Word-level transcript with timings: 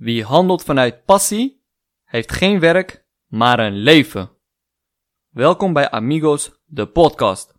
Wie 0.00 0.24
handelt 0.24 0.62
vanuit 0.62 1.04
passie, 1.04 1.62
heeft 2.04 2.32
geen 2.32 2.60
werk, 2.60 3.04
maar 3.26 3.58
een 3.58 3.76
leven. 3.76 4.30
Welkom 5.30 5.72
bij 5.72 5.90
Amigos, 5.90 6.52
de 6.64 6.86
podcast. 6.86 7.54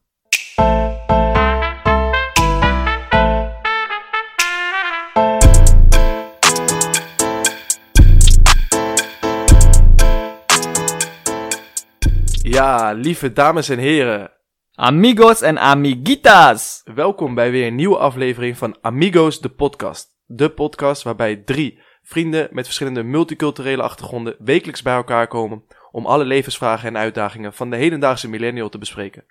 Ja, 12.41 12.91
lieve 12.91 13.33
dames 13.33 13.69
en 13.69 13.79
heren, 13.79 14.31
Amigos 14.71 15.41
en 15.41 15.59
amiguitas. 15.59 16.81
welkom 16.93 17.35
bij 17.35 17.51
weer 17.51 17.67
een 17.67 17.75
nieuwe 17.75 17.97
aflevering 17.97 18.57
van 18.57 18.77
Amigos, 18.81 19.39
de 19.39 19.49
podcast. 19.49 20.19
De 20.25 20.49
podcast 20.49 21.03
waarbij 21.03 21.35
drie 21.35 21.79
vrienden 22.11 22.47
met 22.51 22.65
verschillende 22.65 23.03
multiculturele 23.03 23.81
achtergronden 23.81 24.35
wekelijks 24.39 24.81
bij 24.81 24.95
elkaar 24.95 25.27
komen 25.27 25.63
om 25.91 26.05
alle 26.05 26.25
levensvragen 26.25 26.87
en 26.87 26.97
uitdagingen 26.97 27.53
van 27.53 27.69
de 27.69 27.75
hedendaagse 27.75 28.29
millennial 28.29 28.69
te 28.69 28.77
bespreken. 28.77 29.25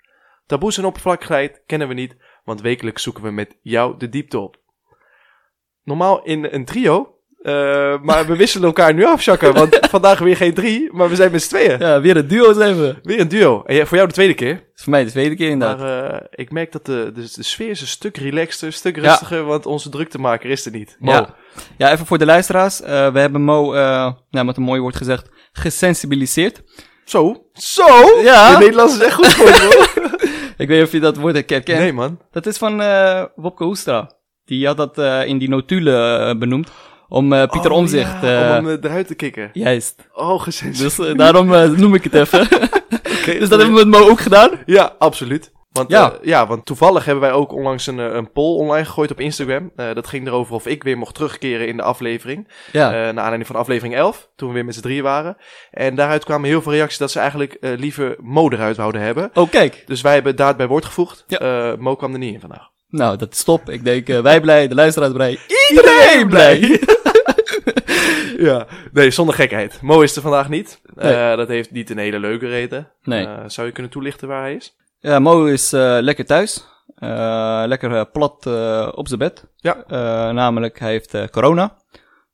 Taboes 0.45 0.77
en 0.77 0.85
oppervlakkigheid 0.85 1.61
kennen 1.65 1.87
we 1.87 1.93
niet, 1.93 2.15
want 2.43 2.61
wekelijks 2.61 3.03
zoeken 3.03 3.23
we 3.23 3.31
met 3.31 3.57
jou 3.61 3.97
de 3.97 4.09
diepte 4.09 4.39
op. 4.39 4.57
Normaal 5.83 6.23
in 6.23 6.47
een 6.51 6.65
trio, 6.65 7.15
eh, 7.41 8.01
maar 8.01 8.25
we 8.27 8.35
wisselen 8.35 8.67
elkaar 8.67 8.93
nu 8.93 9.05
af, 9.05 9.21
Jacques, 9.23 9.53
want 9.53 9.77
vandaag 9.89 10.19
weer 10.19 10.35
geen 10.35 10.53
drie, 10.53 10.93
maar 10.93 11.09
we 11.09 11.15
zijn 11.15 11.31
met 11.31 11.41
z'n 11.41 11.49
tweeën. 11.55 11.79
Ja, 11.79 12.01
weer 12.01 12.17
een 12.17 12.27
duo 12.27 12.53
zijn 12.53 12.77
we. 12.77 12.95
Weer 13.03 13.19
een 13.19 13.27
duo. 13.27 13.63
En 13.63 13.87
voor 13.87 13.97
jou 13.97 14.07
de 14.07 14.13
tweede 14.13 14.33
keer. 14.33 14.69
Voor 14.73 14.91
mij 14.91 15.03
de 15.03 15.09
tweede 15.09 15.35
keer 15.35 15.49
inderdaad. 15.49 15.79
Maar 15.79 16.13
eh, 16.13 16.27
ik 16.31 16.51
merk 16.51 16.71
dat 16.71 16.85
de, 16.85 17.11
de, 17.13 17.31
de 17.35 17.43
sfeer 17.43 17.69
is 17.69 17.81
een 17.81 17.87
stuk 17.87 18.17
relaxter, 18.17 18.67
een 18.67 18.73
stuk 18.73 18.97
rustiger, 18.97 19.43
want 19.43 19.65
onze 19.65 19.89
druktemaker 19.89 20.49
is 20.49 20.65
er 20.65 20.71
niet. 20.71 20.95
Mo. 20.99 21.11
Ja. 21.11 21.35
Ja, 21.77 21.91
even 21.91 22.05
voor 22.05 22.17
de 22.17 22.25
luisteraars. 22.25 22.81
Eh, 22.81 23.11
we 23.13 23.19
hebben 23.19 23.41
Mo, 23.41 23.73
eh, 23.73 24.11
nou, 24.29 24.45
met 24.45 24.57
een 24.57 24.63
mooi 24.63 24.79
woord 24.81 24.95
gezegd, 24.95 25.29
gesensibiliseerd. 25.51 26.61
Zo? 27.05 27.45
Zo? 27.53 28.21
Ja. 28.21 28.51
De 28.51 28.57
Nederlands 28.57 28.93
is 28.95 29.01
echt 29.01 29.13
goed 29.15 29.33
hoor. 29.33 29.89
Ik 30.57 30.67
weet 30.67 30.77
niet 30.77 30.85
of 30.87 30.91
je 30.91 30.99
dat 30.99 31.17
woord 31.17 31.33
herkent. 31.33 31.67
Nee, 31.67 31.93
man. 31.93 32.19
Dat 32.31 32.45
is 32.45 32.57
van 32.57 32.81
eh 32.81 33.23
Wopke 33.35 33.63
Hoekstra. 33.63 34.11
Die 34.45 34.65
had 34.67 34.77
dat 34.77 34.97
in 35.27 35.37
die 35.37 35.49
notulen 35.49 36.39
benoemd. 36.39 36.69
Om 37.07 37.29
Pieter 37.29 37.71
Oh, 37.71 37.77
Omzicht. 37.77 38.21
ja, 38.21 38.57
om 38.59 38.65
hem 38.65 38.79
eruit 38.81 39.07
te 39.07 39.15
kicken. 39.15 39.49
Juist. 39.53 40.07
Oh, 40.13 40.41
gesensibiliseerd. 40.41 41.07
Dus 41.07 41.17
daarom 41.17 41.47
noem 41.79 41.93
ik 41.95 42.03
het 42.03 42.13
even. 42.13 42.47
Dus 43.39 43.49
dat 43.49 43.59
hebben 43.59 43.77
we 43.77 43.85
met 43.85 43.99
Mo 43.99 44.09
ook 44.09 44.19
gedaan. 44.19 44.49
Ja, 44.65 44.95
absoluut. 44.99 45.51
Want, 45.71 45.89
Ja. 45.89 45.99
ja. 46.01 46.17
ja, 46.21 46.47
want 46.47 46.65
toevallig 46.65 47.05
hebben 47.05 47.23
wij 47.23 47.31
ook 47.31 47.51
onlangs 47.53 47.87
een, 47.87 47.99
eh, 47.99 48.13
een 48.13 48.31
poll 48.31 48.57
online 48.57 48.85
gegooid 48.85 49.11
op 49.11 49.19
Instagram. 49.19 49.71
Eh, 49.75 49.93
dat 49.93 50.07
ging 50.07 50.27
erover 50.27 50.55
of 50.55 50.67
ik 50.67 50.83
weer 50.83 50.97
mocht 50.97 51.15
terugkeren 51.15 51.67
in 51.67 51.77
de 51.77 51.83
aflevering. 51.83 52.47
Ja. 52.71 52.87
Eh 52.87 52.93
naar 52.93 53.07
aanleiding 53.07 53.47
van 53.47 53.55
aflevering 53.55 53.95
11, 53.95 54.29
toen 54.35 54.47
we 54.47 54.53
weer 54.53 54.65
met 54.65 54.75
z'n 54.75 54.81
drieën 54.81 55.03
waren. 55.03 55.37
En 55.71 55.95
daaruit 55.95 56.23
kwamen 56.25 56.49
heel 56.49 56.61
veel 56.61 56.71
reacties 56.71 56.97
dat 56.97 57.11
ze 57.11 57.19
eigenlijk 57.19 57.53
eh, 57.53 57.71
liever 57.77 58.15
Mo 58.19 58.49
eruit 58.49 58.77
wouden 58.77 59.01
hebben. 59.01 59.29
oh, 59.33 59.49
kijk. 59.49 59.83
Dus 59.85 60.01
wij 60.01 60.13
hebben 60.13 60.35
daad 60.35 60.57
bij 60.57 60.67
woord 60.67 60.85
gevoegd. 60.85 61.23
Ja. 61.27 61.39
Eh, 61.39 61.77
Mo 61.77 61.95
kwam 61.95 62.13
er 62.13 62.19
niet 62.19 62.33
in 62.33 62.39
vandaag. 62.39 62.69
Nou, 62.89 63.17
dat 63.17 63.33
is 63.33 63.43
top. 63.43 63.69
Ik 63.69 63.83
denk, 63.83 64.09
eh, 64.09 64.19
wij 64.19 64.41
blij, 64.41 64.67
de 64.67 64.75
luisteraars 64.75 65.13
blij. 65.13 65.39
Iedereen 65.69 66.27
blij. 66.27 66.59
ja, 68.37 68.67
nee, 68.93 69.11
zonder 69.11 69.35
gekheid. 69.35 69.81
Mo 69.81 70.01
is 70.01 70.15
er 70.15 70.21
vandaag 70.21 70.49
niet. 70.49 70.81
Nee. 70.95 71.13
Eh, 71.13 71.37
dat 71.37 71.47
heeft 71.47 71.71
niet 71.71 71.89
een 71.89 71.97
hele 71.97 72.19
leuke 72.19 72.47
reden. 72.47 72.91
Nee. 73.03 73.25
Eh, 73.25 73.37
zou 73.47 73.67
je 73.67 73.73
kunnen 73.73 73.91
toelichten 73.91 74.27
waar 74.27 74.41
hij 74.41 74.53
is? 74.55 74.75
Ja, 75.01 75.19
Mo 75.19 75.45
is 75.45 75.73
eh, 75.73 75.97
lekker 76.01 76.25
thuis. 76.25 76.65
Eh, 76.95 77.63
lekker 77.65 77.95
eh, 77.95 78.05
plat 78.11 78.45
op 78.95 79.07
zijn 79.07 79.19
bed. 79.19 79.45
Ja. 79.55 79.83
Namelijk, 80.31 80.79
hij 80.79 80.91
heeft 80.91 81.29
corona. 81.29 81.77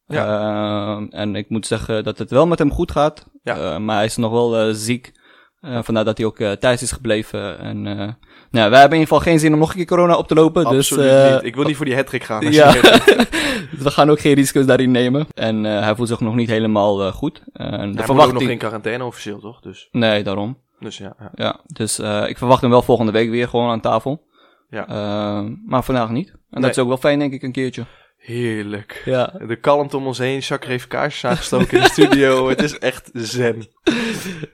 Eh, 0.08 1.02
en 1.10 1.36
ik 1.36 1.50
moet 1.50 1.68
zeggen 1.68 2.04
dat 2.04 2.18
het 2.18 2.30
wel 2.30 2.48
met 2.48 2.60
hem 2.60 2.72
goed 2.72 2.92
gaat. 2.92 3.26
Ja. 3.44 3.80
Maar 3.80 3.96
hij 3.96 4.06
is 4.06 4.16
nog 4.16 4.32
wel 4.32 4.74
ziek. 4.74 5.12
Eh, 5.60 5.80
vandaar 5.84 6.06
dat 6.06 6.18
hij 6.18 6.26
ook 6.26 6.38
thuis 6.38 6.82
is 6.82 6.92
gebleven. 6.92 7.60
En, 7.60 7.82
nou, 8.52 8.70
wij 8.70 8.80
hebben 8.80 8.98
in 8.98 9.04
ieder 9.04 9.08
geval 9.08 9.20
geen 9.20 9.40
zin 9.40 9.54
om 9.54 9.60
nog 9.60 9.70
een 9.70 9.76
keer 9.76 9.86
corona 9.86 10.18
op 10.18 10.28
te 10.28 10.34
lopen. 10.34 10.66
Absoluut 10.66 11.10
dus, 11.12 11.32
niet. 11.34 11.44
Ik 11.44 11.56
wil 11.56 11.64
niet 11.64 11.76
voor 11.76 11.86
die 11.86 11.96
hattrick 11.96 12.24
gaan. 12.24 12.46
als 12.46 12.56
ja. 12.56 12.72
dus 12.72 12.82
we 13.84 13.92
gaan 13.92 14.10
ook 14.10 14.20
geen 14.20 14.34
risico's 14.34 14.66
daarin 14.66 14.92
nemen. 14.92 15.28
En 15.34 15.64
hij 15.64 15.96
voelt 15.96 16.08
zich 16.08 16.20
nog 16.20 16.36
niet 16.36 16.50
helemaal 16.50 17.12
goed. 17.12 17.42
En 17.54 17.70
Hij 17.70 18.06
moet 18.08 18.22
ook 18.24 18.34
nog 18.34 18.42
in 18.42 18.58
quarantaine 18.58 19.04
officieel, 19.04 19.40
toch? 19.40 19.62
Dus, 19.62 19.88
Nee, 19.92 20.24
daarom. 20.24 20.66
Dus 20.80 20.98
ja. 20.98 21.16
ja. 21.20 21.32
Ja, 21.36 21.60
dus 21.68 22.00
eh, 22.00 22.24
ik 22.28 22.38
verwacht 22.38 22.62
hem 22.62 22.70
wel 22.70 22.82
volgende 22.82 23.12
week 23.12 23.30
weer 23.30 23.48
gewoon 23.48 23.70
aan 23.70 23.82
tafel. 23.82 24.26
Ja. 24.70 24.88
Eh, 24.88 25.50
maar 25.66 25.84
vandaag 25.84 26.10
niet. 26.10 26.30
En 26.30 26.38
Nee. 26.50 26.62
dat 26.62 26.70
is 26.72 26.78
ook 26.78 26.88
wel 26.88 26.98
fijn, 26.98 27.20
denk 27.20 27.34
ik, 27.34 27.42
een 27.44 27.52
keertje. 27.52 27.86
Heerlijk. 28.18 29.02
Ja. 29.06 29.34
De 29.48 29.56
kalmte 29.56 29.98
om 29.98 30.08
ons 30.08 30.18
heen. 30.18 30.40
Jacques 30.40 30.70
heeft 30.72 30.88
kaarsjes 30.88 31.26
aangestoken 31.26 31.78
in 31.78 31.84
de 31.84 31.90
studio. 31.90 32.48
Het 32.50 32.62
is 32.64 32.78
echt 32.80 33.10
zen. 33.14 33.68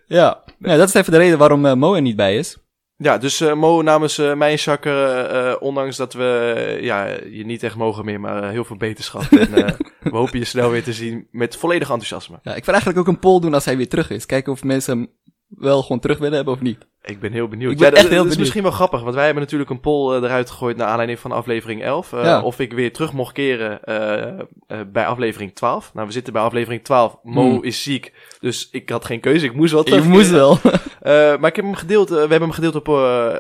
Ja. 0.06 0.44
ja, 0.60 0.78
dat 0.78 0.88
is 0.88 0.94
even 0.94 1.12
de 1.12 1.18
reden 1.18 1.38
waarom 1.38 1.66
eh, 1.66 1.74
Mo 1.74 1.94
er 1.96 2.02
niet 2.02 2.16
bij 2.16 2.38
is. 2.38 2.58
Ja, 2.98 3.18
dus 3.18 3.42
eh, 3.42 3.54
Mo 3.54 3.82
namens 3.82 4.18
eh, 4.18 4.34
mij 4.34 4.52
en 4.52 4.56
Jacques, 4.58 5.58
ondanks 5.60 5.98
dat 5.98 6.14
we 6.14 6.78
ja, 6.82 7.06
je 7.30 7.46
niet 7.46 7.64
echt 7.64 7.76
mogen 7.76 8.06
meer, 8.06 8.20
maar 8.20 8.50
heel 8.50 8.64
veel 8.64 8.78
beterschap. 8.78 9.22
en 9.32 9.52
we 10.12 10.18
hopen 10.18 10.40
je 10.40 10.46
snel 10.46 10.70
weer 10.70 10.84
te 10.84 10.94
zien 10.94 11.28
met 11.32 11.56
volledig 11.56 11.90
enthousiasme. 11.90 12.40
Ja, 12.44 12.56
ik 12.56 12.66
wil 12.66 12.74
eigenlijk 12.74 13.08
ook 13.08 13.14
een 13.14 13.20
poll 13.20 13.40
doen 13.40 13.54
als 13.54 13.66
hij 13.66 13.78
weer 13.78 13.90
terug 13.90 14.10
is. 14.10 14.26
Kijken 14.26 14.52
of 14.52 14.64
mensen 14.64 15.10
wel 15.58 15.82
gewoon 15.82 16.00
terug 16.00 16.18
willen 16.18 16.36
hebben 16.36 16.54
of 16.54 16.62
niet. 16.62 16.78
Ik 17.06 17.20
ben 17.20 17.32
heel 17.32 17.48
benieuwd. 17.48 17.72
Ik 17.72 17.78
ben 17.78 17.90
ja, 17.90 17.94
echt 17.94 18.02
heel 18.02 18.10
dat 18.10 18.18
is 18.18 18.22
benieuwd. 18.24 18.40
misschien 18.40 18.64
wel 18.64 18.72
grappig, 18.72 19.02
want 19.02 19.16
wij 19.16 19.26
hebben 19.26 19.44
natuurlijk 19.44 19.70
een 19.70 19.80
poll 19.80 20.16
eh, 20.16 20.24
eruit 20.24 20.50
gegooid 20.50 20.78
naar 20.78 20.88
aanleiding 20.88 21.20
van 21.20 21.32
aflevering 21.32 21.84
11. 21.84 22.14
eh, 22.14 22.24
Ja. 22.24 22.42
Of 22.42 22.60
ik 22.60 22.74
weer 22.74 22.94
terug 22.94 23.14
mocht 23.14 23.34
keren 23.34 23.84
eh, 23.84 24.80
bij 24.92 25.06
aflevering 25.06 25.56
12. 25.56 25.92
Nou, 25.94 26.08
we 26.08 26.14
zitten 26.14 26.34
bij 26.34 26.42
aflevering 26.42 26.84
12. 26.84 27.18
Mo 27.24 27.50
Hmm. 27.50 27.64
is 27.64 27.84
ziek, 27.84 28.14
dus 28.40 28.70
ik 28.72 28.90
had 28.90 29.06
geen 29.06 29.20
keuze. 29.20 29.46
Ik 29.46 29.54
moest 29.56 29.72
wel 29.74 29.84
Je 29.84 29.90
terug. 29.90 30.06
moest 30.08 30.30
wel. 30.30 30.58
Maar 31.40 31.46
ik 31.50 31.56
heb 31.56 31.66
hem 31.66 31.76
gedeeld, 31.76 32.10
we 32.10 32.16
hebben 32.18 32.42
hem 32.42 32.52
gedeeld 32.52 32.76
op 32.76 32.88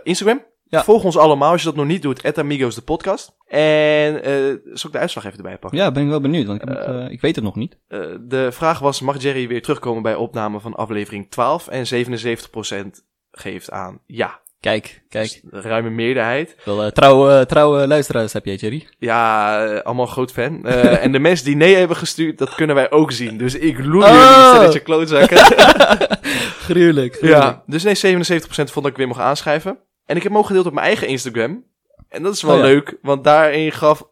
Instagram. 0.04 0.42
Ja. 0.74 0.84
Volg 0.84 1.04
ons 1.04 1.18
allemaal 1.18 1.52
als 1.52 1.62
je 1.62 1.68
dat 1.68 1.76
nog 1.76 1.86
niet 1.86 2.02
doet. 2.02 2.24
at 2.24 2.38
Amigos 2.38 2.76
de 2.76 2.82
podcast. 2.82 3.36
En 3.48 4.24
eh 4.24 4.34
zal 4.74 4.90
ik 4.90 4.92
de 4.92 4.98
uitslag 4.98 5.26
even 5.26 5.38
erbij 5.38 5.58
pakken? 5.58 5.80
ja, 5.80 5.92
ben 5.92 6.04
ik 6.04 6.10
wel 6.10 6.22
benieuwd, 6.22 6.46
want 6.48 6.62
ik, 6.62 6.68
moet, 6.68 6.78
eh, 6.78 7.10
ik 7.10 7.22
weet 7.22 7.36
het 7.36 7.44
nog 7.44 7.56
niet. 7.56 7.78
Eh, 7.88 8.00
de 8.22 8.52
vraag 8.52 8.80
was, 8.80 9.02
mag 9.02 9.22
Jerry 9.22 9.48
weer 9.48 9.62
terugkomen 9.62 10.02
bij 10.04 10.16
opname 10.16 10.60
van 10.60 10.76
aflevering 10.76 11.32
12? 11.32 11.68
En 11.68 11.86
77% 11.88 13.06
geeft 13.32 13.72
aan 13.72 14.00
ja. 14.06 14.42
Kijk, 14.60 15.04
kijk. 15.10 15.28
Dus 15.28 15.42
een 15.52 15.62
ruime 15.62 15.90
meerderheid. 15.90 16.56
Wel 16.66 16.84
eh, 16.84 16.92
trouwe, 16.92 17.46
trouwe 17.46 17.88
luisteraars 17.88 18.34
heb 18.34 18.46
jij, 18.46 18.56
Jerry. 18.56 18.88
Ja, 19.00 19.66
eh, 19.66 19.82
allemaal 19.82 20.06
groot 20.06 20.32
fan. 20.32 20.66
Eh, 20.66 21.04
en 21.06 21.12
de 21.12 21.20
mensen 21.20 21.46
die 21.46 21.56
nee 21.56 21.76
hebben 21.76 21.98
gestuurd, 21.98 22.38
dat 22.38 22.56
kunnen 22.56 22.76
wij 22.76 22.92
ook 22.92 23.12
zien. 23.12 23.38
Dus 23.38 23.56
ik 23.56 23.86
loer 23.86 24.04
Oh. 24.04 24.10
jullie, 24.10 24.54
stelletje 24.54 24.80
klootzakken. 24.80 25.38
Gruwelijk, 26.68 27.18
ja, 27.22 27.64
dus 27.66 27.84
nee, 27.84 28.18
77% 28.18 28.42
vond 28.48 28.74
dat 28.74 28.86
ik 28.86 28.98
weer 28.98 29.08
mocht 29.08 29.20
aanschrijven. 29.20 29.78
En 30.06 30.16
ik 30.16 30.24
heb 30.24 30.32
hem 30.32 30.38
ook 30.42 30.48
gedeeld 30.48 30.66
op 30.66 30.74
mijn 30.74 30.86
eigen 30.86 31.08
Instagram. 31.08 31.64
En 32.10 32.24
dat 32.24 32.34
is 32.34 32.42
wel 32.42 32.52
Oh 32.54 32.58
ja. 32.60 32.66
leuk, 32.66 32.98
want 33.02 33.24
daarin 33.24 33.72
gaf 33.72 34.04
48% 34.04 34.06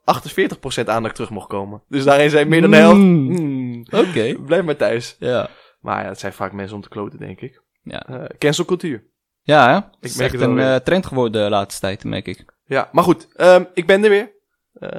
aan 0.86 1.02
dat 1.02 1.06
ik 1.06 1.12
terug 1.14 1.30
mocht 1.30 1.48
komen. 1.48 1.84
Dus 1.88 2.04
daarin 2.04 2.30
zijn 2.30 2.48
meer 2.48 2.62
dan 2.62 2.72
de 2.72 2.78
helft. 2.78 2.98
Mm. 2.98 3.36
Hmm, 3.36 3.86
Oké. 3.92 4.36
blijf 4.46 4.64
maar 4.64 4.76
thuis. 4.76 5.16
Ja. 5.20 5.50
Maar 5.80 6.04
ja, 6.04 6.10
het 6.10 6.20
zijn 6.20 6.34
vaak 6.34 6.52
mensen 6.52 6.76
om 6.76 6.82
te 6.82 6.90
kloten, 6.90 7.20
denk 7.20 7.42
ik. 7.42 7.62
Ja. 7.84 8.06
Eh 8.08 8.24
cancelcultuur. 8.38 9.04
Ja, 9.42 9.68
hè? 9.68 9.74
Het 9.74 9.86
is 10.00 10.16
merk 10.16 10.32
echt 10.32 10.42
het 10.42 10.50
een 10.52 10.60
eh, 10.60 10.76
trend 10.76 11.06
geworden 11.06 11.44
de 11.44 11.50
laatste 11.50 11.82
tijd, 11.82 12.04
merk 12.04 12.28
ik. 12.28 12.46
Ja, 12.66 12.90
maar 12.92 13.04
goed, 13.04 13.28
ehm, 13.36 13.64
ik 13.74 13.86
ben 13.88 14.04
er 14.04 14.10
weer. 14.10 14.32
Eh, 14.74 14.90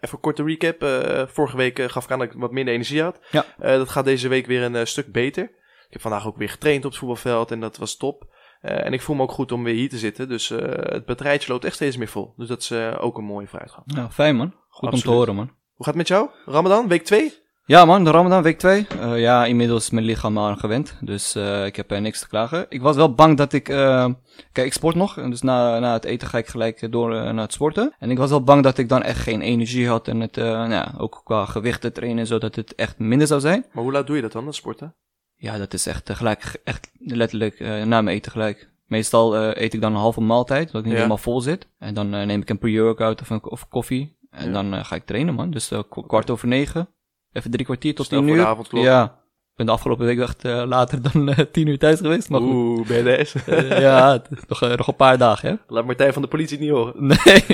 even 0.00 0.14
een 0.14 0.20
korte 0.20 0.42
recap. 0.44 0.82
Vorige 1.30 1.56
week 1.56 1.90
gaf 1.90 2.04
ik 2.04 2.10
aan 2.10 2.18
dat 2.18 2.32
ik 2.32 2.34
wat 2.38 2.52
minder 2.52 2.74
energie 2.74 3.02
had. 3.02 3.20
Ja. 3.30 3.44
Dat 3.58 3.88
gaat 3.88 4.04
deze 4.04 4.28
week 4.28 4.46
weer 4.46 4.62
een 4.62 4.86
stuk 4.86 5.12
beter. 5.12 5.44
Ik 5.86 5.92
heb 5.92 6.00
vandaag 6.00 6.26
ook 6.26 6.36
weer 6.36 6.48
getraind 6.48 6.84
op 6.84 6.90
het 6.90 6.98
voetbalveld 6.98 7.50
en 7.50 7.60
dat 7.60 7.76
was 7.76 7.96
top. 7.96 8.34
Eh, 8.66 8.86
en 8.86 8.92
ik 8.92 9.02
voel 9.02 9.16
me 9.16 9.22
ook 9.22 9.32
goed 9.32 9.52
om 9.52 9.64
weer 9.64 9.74
hier 9.74 9.88
te 9.88 9.98
zitten. 9.98 10.28
Dus 10.28 10.50
eh, 10.50 10.92
het 10.92 11.04
batterijtje 11.04 11.52
loopt 11.52 11.64
echt 11.64 11.74
steeds 11.74 11.96
meer 11.96 12.08
vol. 12.08 12.32
Dus 12.36 12.48
dat 12.48 12.60
is 12.60 12.70
eh, 12.70 12.94
ook 13.00 13.18
een 13.18 13.24
mooie 13.24 13.46
vooruitgang. 13.46 13.86
Nou, 13.86 14.10
fijn 14.10 14.36
man. 14.36 14.54
Goed 14.68 14.92
om 14.92 14.98
te 14.98 15.10
horen, 15.10 15.34
man. 15.34 15.46
Hoe 15.46 15.84
gaat 15.84 15.94
het 15.94 15.96
met 15.96 16.08
jou? 16.08 16.28
Ramadan, 16.44 16.88
week 16.88 17.04
2? 17.04 17.44
Ja 17.64 17.84
man, 17.84 18.04
de 18.04 18.10
Ramadan 18.10 18.42
week 18.42 18.58
2. 18.58 18.86
ja, 19.14 19.44
inmiddels 19.44 19.82
is 19.82 19.90
mijn 19.90 20.04
lichaam 20.04 20.38
aan 20.38 20.58
gewend. 20.58 20.98
Dus 21.00 21.36
ik 21.66 21.76
heb 21.76 21.90
er 21.90 22.00
niks 22.00 22.20
te 22.20 22.28
klagen. 22.28 22.66
Ik 22.68 22.80
was 22.80 22.96
wel 22.96 23.14
bang 23.14 23.36
dat 23.36 23.52
ik... 23.52 23.64
kijk, 23.64 24.16
ik 24.52 24.72
sport 24.72 24.94
nog. 24.94 25.18
En 25.18 25.30
dus 25.30 25.42
na, 25.42 25.78
na 25.78 25.92
het 25.92 26.04
eten 26.04 26.28
ga 26.28 26.38
ik 26.38 26.46
gelijk 26.46 26.92
door 26.92 27.10
naar 27.10 27.34
het 27.34 27.52
sporten. 27.52 27.94
En 27.98 28.10
ik 28.10 28.18
was 28.18 28.30
wel 28.30 28.42
bang 28.42 28.62
dat 28.62 28.78
ik 28.78 28.88
dan 28.88 29.02
echt 29.02 29.20
geen 29.20 29.40
energie 29.40 29.88
had. 29.88 30.08
En 30.08 30.20
het, 30.20 30.36
nou, 30.36 30.70
ja, 30.70 30.94
ook 30.98 31.20
qua 31.24 31.44
gewichten 31.44 31.92
trainen, 31.92 32.26
zodat 32.26 32.54
het 32.54 32.74
echt 32.74 32.98
minder 32.98 33.26
zou 33.26 33.40
zijn. 33.40 33.66
Maar 33.72 33.82
hoe 33.82 33.92
laat 33.92 34.06
doe 34.06 34.16
je 34.16 34.22
dat 34.22 34.32
dan, 34.32 34.44
dat 34.44 34.54
sporten? 34.54 34.94
Ja, 35.36 35.58
dat 35.58 35.74
is 35.74 35.86
echt 35.86 36.04
tegelijk, 36.04 36.60
echt 36.64 36.90
letterlijk 36.98 37.60
eh, 37.60 37.68
na 37.82 38.00
mijn 38.02 38.16
eten 38.16 38.32
gelijk. 38.32 38.70
Meestal 38.86 39.36
eh, 39.36 39.62
eet 39.62 39.74
ik 39.74 39.80
dan 39.80 39.92
een 39.92 39.98
halve 40.00 40.20
maaltijd, 40.20 40.66
zodat 40.66 40.80
ik 40.80 40.84
niet 40.84 40.92
Ja. 40.92 40.96
helemaal 40.98 41.18
vol 41.22 41.40
zit. 41.40 41.66
En 41.78 41.94
dan 41.94 42.14
eh, 42.14 42.26
neem 42.26 42.40
ik 42.40 42.50
een 42.50 42.58
pre-workout 42.58 43.20
of, 43.20 43.30
een- 43.30 43.44
of 43.50 43.68
koffie. 43.68 44.18
En 44.30 44.46
Ja. 44.46 44.52
dan 44.52 44.74
eh, 44.74 44.84
ga 44.84 44.94
ik 44.94 45.04
trainen, 45.06 45.34
man. 45.34 45.50
Dus 45.50 45.70
eh, 45.70 45.80
kwart 46.06 46.30
over 46.30 46.48
negen. 46.48 46.88
Even 47.32 47.50
drie 47.50 47.64
kwartier 47.64 47.94
tot 47.94 48.08
tien 48.08 48.28
uur. 48.28 48.46
avondklok. 48.46 48.82
Ja. 48.84 49.04
Ik 49.04 49.56
ben 49.56 49.66
de 49.66 49.72
afgelopen 49.72 50.06
week 50.06 50.18
echt 50.20 50.44
eh, 50.44 50.62
later 50.66 51.12
dan 51.12 51.28
eh, 51.28 51.38
tien 51.52 51.66
uur 51.66 51.78
thuis 51.78 51.98
geweest. 52.00 52.28
Maar 52.28 52.40
goed. 52.40 52.50
Oeh, 52.52 52.86
BDS. 52.86 53.34
Eh, 53.46 53.80
ja, 53.80 54.12
het 54.12 54.48
nog, 54.48 54.62
eh, 54.62 54.76
nog 54.76 54.86
een 54.88 54.96
paar 54.96 55.18
dagen, 55.18 55.48
hè? 55.48 55.54
Laat 55.74 55.84
Martijn 55.84 56.12
van 56.12 56.22
de 56.22 56.28
politie 56.28 56.56
het 56.58 56.66
niet 56.66 56.74
horen. 56.76 56.94
Nee. 57.06 57.44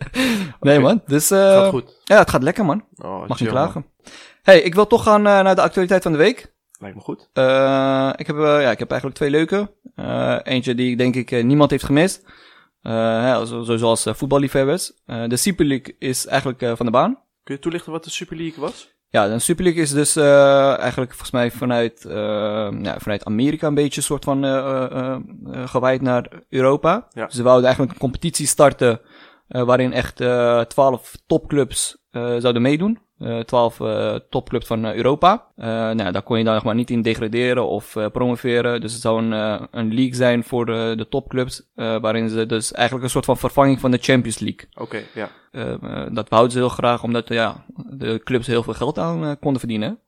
nee, 0.60 0.78
man. 0.80 1.02
Dus 1.06 1.30
eh, 1.30 1.38
Gaat 1.38 1.68
goed. 1.70 2.00
ja, 2.04 2.18
het 2.18 2.30
gaat 2.30 2.42
lekker, 2.42 2.64
man. 2.64 2.84
Oh, 2.96 3.28
Mag 3.28 3.36
chill, 3.36 3.46
niet 3.46 3.48
klagen. 3.56 3.86
Hey, 4.42 4.60
ik 4.60 4.74
wil 4.74 4.86
toch 4.86 5.02
gaan 5.02 5.26
eh, 5.26 5.40
naar 5.42 5.54
de 5.54 5.60
actualiteit 5.62 6.02
van 6.02 6.12
de 6.12 6.18
week. 6.18 6.54
Lijkt 6.80 6.96
me 6.96 7.02
goed. 7.02 7.28
Eh, 7.32 8.10
ik, 8.16 8.26
heb, 8.26 8.36
eh, 8.36 8.42
ja, 8.62 8.70
ik 8.70 8.78
heb 8.78 8.88
eigenlijk 8.90 9.18
twee 9.18 9.30
leuke. 9.30 9.74
Eh, 9.94 10.38
eentje 10.42 10.74
die 10.74 10.96
denk 10.96 11.14
ik 11.14 11.44
niemand 11.44 11.70
heeft 11.70 11.84
gemist. 11.84 12.24
Hè, 12.82 13.46
zo- 13.46 13.62
zo- 13.62 13.76
zoals 13.76 14.06
voetballiefhebbers. 14.08 14.92
De 15.04 15.36
Super 15.36 15.64
League 15.66 15.96
is 15.98 16.26
eigenlijk 16.26 16.76
van 16.76 16.86
de 16.86 16.92
baan. 16.92 17.18
Kun 17.42 17.54
je 17.54 17.60
toelichten 17.60 17.92
wat 17.92 18.04
de 18.04 18.10
Super 18.10 18.36
League 18.36 18.60
was? 18.60 18.94
Ja, 19.08 19.28
de 19.28 19.38
Super 19.38 19.64
League 19.64 19.82
is 19.82 19.90
dus 19.92 20.16
eigenlijk 20.16 21.10
volgens 21.10 21.30
mij 21.30 21.50
vanuit, 21.50 22.04
ja, 22.82 22.98
vanuit 22.98 23.24
Amerika 23.24 23.66
een 23.66 23.74
beetje 23.74 24.00
soort 24.00 24.24
van 24.24 24.44
gewijd 25.68 26.00
naar 26.02 26.42
Europa. 26.48 27.06
Ja. 27.12 27.28
Ze 27.30 27.42
wouden 27.42 27.64
eigenlijk 27.64 27.94
een 27.94 28.00
competitie 28.00 28.46
starten 28.46 29.00
waarin 29.48 29.92
echt 29.92 30.16
twaalf 30.70 31.12
topclubs 31.26 31.98
zouden 32.12 32.62
meedoen. 32.62 32.98
Eh, 33.20 33.38
Twaalf 33.38 33.80
eh, 33.80 34.14
topclubs 34.14 34.66
van 34.66 34.84
eh, 34.84 34.94
Europa. 34.94 35.46
Nou, 35.56 36.12
daar 36.12 36.22
kon 36.22 36.38
je 36.38 36.44
dan 36.44 36.54
nog 36.54 36.64
maar 36.64 36.74
niet 36.74 36.90
in 36.90 37.02
degraderen 37.02 37.68
of 37.68 37.96
promoveren. 38.12 38.80
Dus 38.80 38.92
het 38.92 39.02
zou 39.02 39.22
een, 39.22 39.32
een 39.70 39.94
league 39.94 40.14
zijn 40.14 40.44
voor 40.44 40.66
de, 40.66 40.94
de 40.96 41.08
topclubs. 41.08 41.62
waarin 41.74 42.28
ze 42.28 42.46
dus 42.46 42.72
eigenlijk 42.72 43.04
een 43.04 43.10
soort 43.10 43.24
van 43.24 43.36
vervanging 43.36 43.80
van 43.80 43.90
de 43.90 43.98
Champions 44.00 44.38
League. 44.38 44.68
Oké, 44.74 45.02
ja. 45.14 45.30
Dat 46.12 46.28
wouden 46.28 46.52
ze 46.52 46.58
heel 46.58 46.68
graag, 46.68 47.02
omdat 47.02 47.28
ja, 47.28 47.64
de 47.90 48.20
clubs 48.24 48.46
heel 48.46 48.62
veel 48.62 48.74
geld 48.74 48.98
aan 48.98 49.38
konden 49.38 49.60
verdienen. 49.60 49.98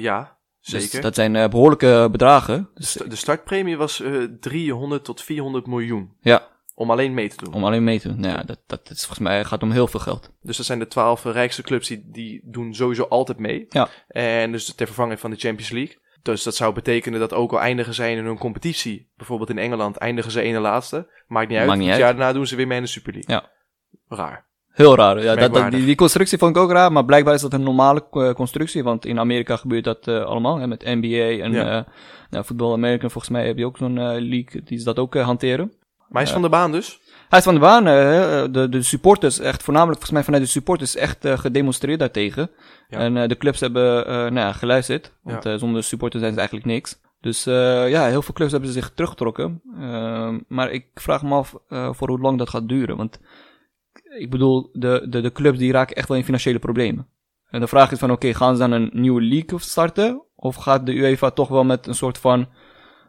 Ja, 0.00 0.36
Dus 0.60 0.82
zeker. 0.82 1.00
dat 1.00 1.14
zijn 1.14 1.36
eh, 1.36 1.48
behoorlijke 1.48 2.08
bedragen. 2.10 2.68
Dus, 2.74 2.92
de 2.92 3.16
startpremie 3.16 3.76
was 3.76 4.00
eh 4.00 4.22
300 4.40 5.04
tot 5.04 5.22
400 5.22 5.66
miljoen. 5.66 6.12
ja, 6.20 6.48
Om 6.82 6.90
alleen 6.90 7.14
mee 7.14 7.28
te 7.28 7.44
doen. 7.44 7.54
om 7.54 7.64
alleen 7.64 7.84
mee 7.84 8.00
te 8.00 8.08
doen. 8.08 8.20
Nou 8.20 8.34
ja, 8.34 8.42
dat, 8.42 8.58
dat 8.66 8.90
is 8.90 8.98
volgens 8.98 9.18
mij 9.18 9.44
gaat 9.44 9.62
om 9.62 9.70
heel 9.70 9.86
veel 9.86 10.00
geld. 10.00 10.30
Dus 10.40 10.56
dat 10.56 10.66
zijn 10.66 10.78
de 10.78 10.86
12 10.86 11.24
rijkste 11.24 11.62
clubs 11.62 11.88
die, 11.88 12.08
die 12.10 12.40
doen 12.44 12.74
sowieso 12.74 13.02
altijd 13.02 13.38
mee. 13.38 13.66
Ja. 13.68 13.88
En 14.08 14.52
dus 14.52 14.74
ter 14.74 14.86
vervanging 14.86 15.20
van 15.20 15.30
de 15.30 15.36
Champions 15.36 15.70
League. 15.70 16.00
Dus 16.22 16.42
dat 16.42 16.54
zou 16.56 16.74
betekenen 16.74 17.20
dat 17.20 17.32
ook 17.32 17.52
al 17.52 17.60
eindigen 17.60 17.94
zij 17.94 18.12
in 18.16 18.24
hun 18.24 18.38
competitie, 18.38 19.10
bijvoorbeeld 19.16 19.50
in 19.50 19.58
Engeland, 19.58 19.96
eindigen 19.96 20.30
ze 20.30 20.40
ene 20.40 20.58
laatste. 20.60 21.10
Maakt 21.26 21.48
niet 21.48 21.58
uit. 21.58 21.66
Maakt 21.66 21.78
niet 21.78 21.88
het 21.88 21.96
uit. 21.96 22.04
jaar 22.06 22.16
daarna 22.16 22.32
doen 22.32 22.46
ze 22.46 22.56
weer 22.56 22.66
mee 22.66 22.76
in 22.76 22.82
de 22.84 22.88
Super 22.90 23.12
League. 23.12 23.34
Ja. 23.34 23.50
Raar. 24.16 24.50
Heel 24.68 24.96
raar. 24.96 25.22
Ja, 25.22 25.34
dat, 25.34 25.70
die, 25.70 25.84
die 25.84 25.94
constructie 25.94 26.38
vond 26.38 26.56
ik 26.56 26.62
ook 26.62 26.70
raar, 26.70 26.92
maar 26.92 27.04
blijkbaar 27.04 27.34
is 27.34 27.40
dat 27.40 27.52
een 27.52 27.62
normale 27.62 28.06
eh, 28.10 28.32
constructie. 28.32 28.82
Want 28.82 29.04
in 29.06 29.18
Amerika 29.18 29.56
gebeurt 29.56 29.84
dat 29.84 30.08
eh, 30.08 30.24
allemaal. 30.24 30.58
Hè, 30.58 30.66
met 30.66 30.84
NBA 30.84 31.42
en 31.44 31.52
Ja. 31.52 31.78
eh 31.78 31.92
nou, 32.30 32.44
Voetbal 32.44 32.72
American. 32.72 33.10
Volgens 33.10 33.32
mij 33.32 33.46
heb 33.46 33.58
je 33.58 33.66
ook 33.66 33.76
zo'n 33.76 33.94
league 34.18 34.62
die 34.64 34.78
ze 34.78 34.84
dat 34.84 34.98
ook 34.98 35.14
hanteren. 35.14 35.72
Maar 36.12 36.22
hij 36.22 36.30
is 36.30 36.32
van 36.32 36.42
de 36.42 36.48
baan 36.48 36.72
dus. 36.72 37.00
Hij 37.28 37.38
is 37.38 37.44
van 37.44 37.54
de 37.54 37.60
baan. 37.60 37.86
eh, 37.86 38.44
de, 38.50 38.68
de 38.68 38.82
supporters, 38.82 39.38
echt 39.38 39.62
voornamelijk 39.62 39.98
volgens 39.98 40.16
mij 40.18 40.24
vanuit 40.24 40.42
de 40.42 40.50
supporters, 40.58 40.96
echt 40.96 41.24
eh, 41.24 41.38
gedemonstreerd 41.38 41.98
daartegen. 41.98 42.50
Ja. 42.88 42.98
En 42.98 43.16
eh, 43.16 43.28
de 43.28 43.36
clubs 43.36 43.60
hebben 43.60 44.06
eh, 44.06 44.12
nou 44.14 44.34
ja, 44.34 44.52
geluisterd. 44.52 45.12
Want 45.22 45.46
eh, 45.46 45.54
zonder 45.54 45.82
supporters 45.82 46.22
zijn 46.22 46.32
ze 46.34 46.38
eigenlijk 46.38 46.68
niks. 46.68 47.00
Dus 47.20 47.46
eh, 47.46 47.88
ja, 47.90 48.06
heel 48.06 48.22
veel 48.22 48.34
clubs 48.34 48.52
hebben 48.52 48.70
zich 48.70 48.90
teruggetrokken. 48.94 49.62
Ehm, 49.80 50.38
maar 50.48 50.70
ik 50.70 50.86
vraag 50.94 51.22
me 51.22 51.34
af 51.34 51.54
eh, 51.68 51.92
voor 51.92 52.08
hoe 52.08 52.20
lang 52.20 52.38
dat 52.38 52.48
gaat 52.48 52.68
duren. 52.68 52.96
Want 52.96 53.20
ik 54.18 54.30
bedoel, 54.30 54.68
de, 54.72 55.06
de, 55.08 55.20
de 55.20 55.32
clubs 55.32 55.58
die 55.58 55.72
raken 55.72 55.96
echt 55.96 56.08
wel 56.08 56.16
in 56.16 56.24
financiële 56.24 56.58
problemen. 56.58 57.06
En 57.50 57.60
de 57.60 57.66
vraag 57.66 57.92
is 57.92 57.98
van, 57.98 58.10
oké, 58.10 58.34
gaan 58.34 58.54
ze 58.54 58.60
dan 58.60 58.72
een 58.72 58.90
nieuwe 58.92 59.22
league 59.22 59.58
starten? 59.60 60.22
Of 60.36 60.56
gaat 60.56 60.86
de 60.86 60.92
UEFA 60.92 61.30
toch 61.30 61.48
wel 61.48 61.64
met 61.64 61.86
een 61.86 61.94
soort 61.94 62.18
van... 62.18 62.48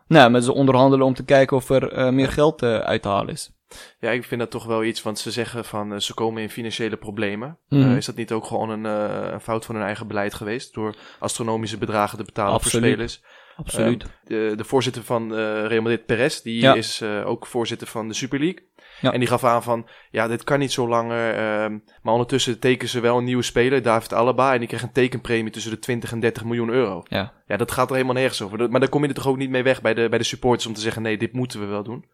Nou, 0.07 0.31
met 0.31 0.43
ze 0.43 0.53
onderhandelen 0.53 1.05
om 1.05 1.13
te 1.13 1.25
kijken 1.25 1.57
of 1.57 1.69
er 1.69 1.91
eh, 1.91 2.09
meer 2.09 2.31
geld 2.31 2.61
eh, 2.61 2.77
uit 2.77 3.01
te 3.01 3.07
halen 3.07 3.33
is. 3.33 3.51
Ja, 3.99 4.11
ik 4.11 4.23
vind 4.23 4.41
dat 4.41 4.51
toch 4.51 4.65
wel 4.65 4.83
iets, 4.83 5.01
want 5.01 5.19
ze 5.19 5.31
zeggen 5.31 5.65
van 5.65 5.93
eh, 5.93 5.99
ze 5.99 6.13
komen 6.13 6.41
in 6.41 6.49
financiële 6.49 6.97
problemen. 6.97 7.57
Mhm. 7.69 7.95
Is 7.95 8.05
dat 8.05 8.15
niet 8.15 8.31
ook 8.31 8.45
gewoon 8.45 8.69
een, 8.69 8.85
eh, 8.85 9.31
een 9.31 9.41
fout 9.41 9.65
van 9.65 9.75
hun 9.75 9.83
eigen 9.83 10.07
beleid 10.07 10.33
geweest? 10.33 10.73
Door 10.73 10.95
astronomische 11.19 11.77
bedragen 11.77 12.17
te 12.17 12.23
betalen 12.23 12.53
Absoluut. 12.53 12.83
voor 12.85 12.91
spelers. 12.93 13.21
Absoluut. 13.55 14.05
De, 14.23 14.53
de 14.55 14.63
voorzitter 14.63 15.03
van 15.03 15.35
eh 15.35 15.65
Real 15.65 15.81
Madrid, 15.81 16.05
Perez, 16.05 16.41
die 16.41 16.61
Ja. 16.61 16.73
is 16.73 17.01
eh, 17.01 17.27
ook 17.27 17.45
voorzitter 17.45 17.87
van 17.87 18.07
de 18.07 18.13
Super 18.13 18.39
League. 18.39 18.67
Ja. 19.03 19.13
En 19.13 19.19
die 19.19 19.27
gaf 19.27 19.43
aan 19.43 19.63
van, 19.63 19.87
ja, 20.11 20.27
dit 20.27 20.43
kan 20.43 20.59
niet 20.59 20.71
zo 20.71 20.87
langer. 20.87 21.33
ehm, 21.35 21.77
maar 22.01 22.13
ondertussen 22.13 22.59
tekenen 22.59 22.89
ze 22.89 22.99
wel 22.99 23.17
een 23.17 23.23
nieuwe 23.23 23.41
speler, 23.43 23.81
David 23.81 24.13
Alaba. 24.13 24.53
En 24.53 24.59
die 24.59 24.67
kreeg 24.67 24.81
een 24.81 24.91
tekenpremie 24.91 25.51
tussen 25.51 25.71
de 25.71 25.79
20 25.79 26.11
en 26.11 26.19
30 26.19 26.43
miljoen 26.43 26.69
euro. 26.69 27.03
ja. 27.07 27.33
Ja, 27.47 27.57
dat 27.57 27.71
gaat 27.71 27.87
er 27.89 27.93
helemaal 27.95 28.15
nergens 28.15 28.41
over. 28.41 28.69
Maar 28.69 28.79
daar 28.79 28.89
kom 28.89 29.01
je 29.01 29.07
er 29.07 29.13
toch 29.13 29.27
ook 29.27 29.37
niet 29.37 29.49
mee 29.49 29.63
weg 29.63 29.81
bij 29.81 29.93
de, 29.93 30.09
bij 30.09 30.17
de 30.17 30.23
supporters 30.25 30.65
om 30.67 30.73
te 30.73 30.81
zeggen, 30.81 31.01
nee, 31.01 31.17
dit 31.17 31.33
moeten 31.33 31.59
we 31.59 31.65
wel 31.65 31.83
doen. 31.83 32.05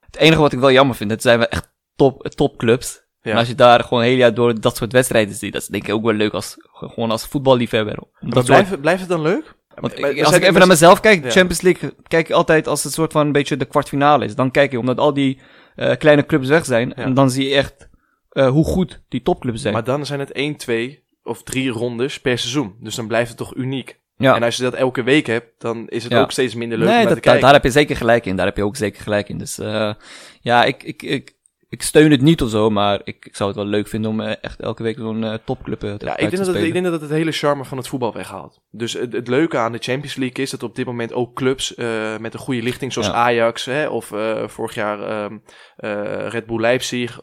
Het 0.00 0.16
enige 0.16 0.40
wat 0.40 0.52
ik 0.52 0.58
wel 0.58 0.72
jammer 0.72 0.96
vind, 0.96 1.10
dat 1.10 1.22
zijn 1.22 1.38
we 1.38 1.48
echt 1.48 1.72
top, 1.96 2.28
topclubs. 2.28 3.06
Ja. 3.20 3.30
En 3.32 3.36
als 3.38 3.48
je 3.48 3.54
daar 3.54 3.80
gewoon 3.84 4.02
hele 4.02 4.16
jaar 4.16 4.34
door 4.34 4.60
dat 4.60 4.76
soort 4.76 4.92
wedstrijden 4.92 5.34
ziet, 5.34 5.52
dat 5.52 5.62
is 5.62 5.68
denk 5.68 5.86
ik 5.86 5.94
ook 5.94 6.02
wel 6.04 6.12
leuk 6.12 6.32
als, 6.32 6.54
gewoon 6.72 7.10
als 7.10 7.26
voetballiefhebber. 7.26 7.98
Dat 8.20 8.44
blijft, 8.44 8.68
soort, 8.68 8.80
blijft 8.80 9.00
het 9.00 9.08
dan 9.08 9.22
leuk? 9.22 9.56
want 9.74 9.98
ik- 9.98 10.22
als 10.24 10.36
ik 10.36 10.42
even 10.42 10.58
naar 10.58 10.66
mezelf 10.66 11.00
kijk, 11.00 11.24
Ja. 11.24 11.30
Champions 11.30 11.60
League 11.60 11.92
kijk 12.08 12.28
ik 12.28 12.34
altijd 12.34 12.66
als 12.66 12.84
het 12.84 12.92
soort 12.92 13.12
van 13.12 13.26
een 13.26 13.32
beetje 13.32 13.56
de 13.56 13.64
kwartfinale 13.64 14.24
is. 14.24 14.34
Dan 14.34 14.50
kijk 14.50 14.70
je, 14.70 14.78
omdat 14.78 14.98
al 14.98 15.12
die 15.14 15.40
eh, 15.78 15.96
kleine 15.96 16.26
clubs 16.26 16.48
weg 16.48 16.64
zijn. 16.64 16.94
En 16.94 17.14
dan 17.14 17.30
zie 17.30 17.48
je 17.48 17.54
echt 17.54 17.88
eh, 18.30 18.48
hoe 18.48 18.64
goed 18.64 19.00
die 19.08 19.22
topclubs 19.22 19.60
zijn. 19.62 19.74
Maar 19.74 19.84
dan 19.84 20.06
zijn 20.06 20.20
het 20.20 20.32
1, 20.32 20.56
2 20.56 21.02
of 21.22 21.42
3 21.42 21.70
rondes 21.70 22.20
per 22.20 22.38
seizoen. 22.38 22.74
Dus 22.80 22.94
dan 22.94 23.06
blijft 23.06 23.28
het 23.28 23.38
toch 23.38 23.54
uniek. 23.54 23.98
ja. 24.16 24.34
En 24.34 24.42
als 24.42 24.56
je 24.56 24.62
dat 24.62 24.74
elke 24.74 25.02
week 25.02 25.26
hebt, 25.26 25.60
dan 25.60 25.88
is 25.88 26.02
het 26.02 26.12
Ja. 26.12 26.20
ook 26.20 26.30
steeds 26.32 26.54
minder 26.54 26.78
leuk 26.78 26.86
nee, 26.86 26.96
om 26.96 27.02
naar 27.02 27.08
dat, 27.14 27.22
te 27.22 27.28
kijken. 27.28 27.42
daar 27.42 27.52
heb 27.52 27.64
je 27.64 27.70
zeker 27.70 27.96
gelijk 27.96 28.26
in. 28.26 28.36
Daar 28.36 28.46
heb 28.46 28.56
je 28.56 28.64
ook 28.64 28.76
zeker 28.76 29.02
gelijk 29.02 29.28
in. 29.28 29.38
Dus 29.38 29.58
eh, 29.58 29.94
ja, 30.40 30.64
ik, 30.64 30.82
ik, 30.82 31.02
ik, 31.02 31.34
ik 31.70 31.82
steun 31.82 32.10
het 32.10 32.20
niet 32.20 32.42
of 32.42 32.50
zo, 32.50 32.70
maar 32.70 33.00
ik, 33.04 33.24
ik 33.26 33.36
zou 33.36 33.48
het 33.48 33.58
wel 33.58 33.68
leuk 33.68 33.88
vinden 33.88 34.10
om 34.10 34.20
eh, 34.20 34.34
echt 34.40 34.60
elke 34.60 34.82
week 34.82 34.96
zo'n 34.96 35.24
eh, 35.24 35.34
topclub 35.44 35.84
eh, 35.84 35.94
te 35.94 36.04
Ja, 36.04 36.12
ik 36.12 36.18
denk, 36.18 36.30
te 36.30 36.38
dat 36.38 36.54
het, 36.54 36.64
ik 36.64 36.72
denk 36.72 36.84
dat 36.84 36.92
het 36.92 37.02
het 37.02 37.10
hele 37.10 37.32
charme 37.32 37.64
van 37.64 37.78
het 37.78 37.88
voetbal 37.88 38.12
weghaalt. 38.12 38.60
Dus 38.70 38.92
het, 38.92 39.12
het 39.12 39.28
leuke 39.28 39.58
aan 39.58 39.72
de 39.72 39.78
Champions 39.78 40.16
League 40.16 40.44
is 40.44 40.50
dat 40.50 40.62
op 40.62 40.76
dit 40.76 40.86
moment 40.86 41.12
ook 41.12 41.34
clubs 41.34 41.74
met 42.18 42.34
een 42.34 42.38
goede 42.38 42.62
lichting, 42.62 42.92
zoals 42.92 43.08
Ja. 43.08 43.14
Ajax 43.14 43.64
hè, 43.64 43.88
of 43.88 44.12
vorig 44.46 44.74
jaar 44.74 45.02
ehm, 45.02 45.38
eh, 45.76 46.28
Red 46.28 46.46
Bull 46.46 46.60
Leipzig, 46.60 47.20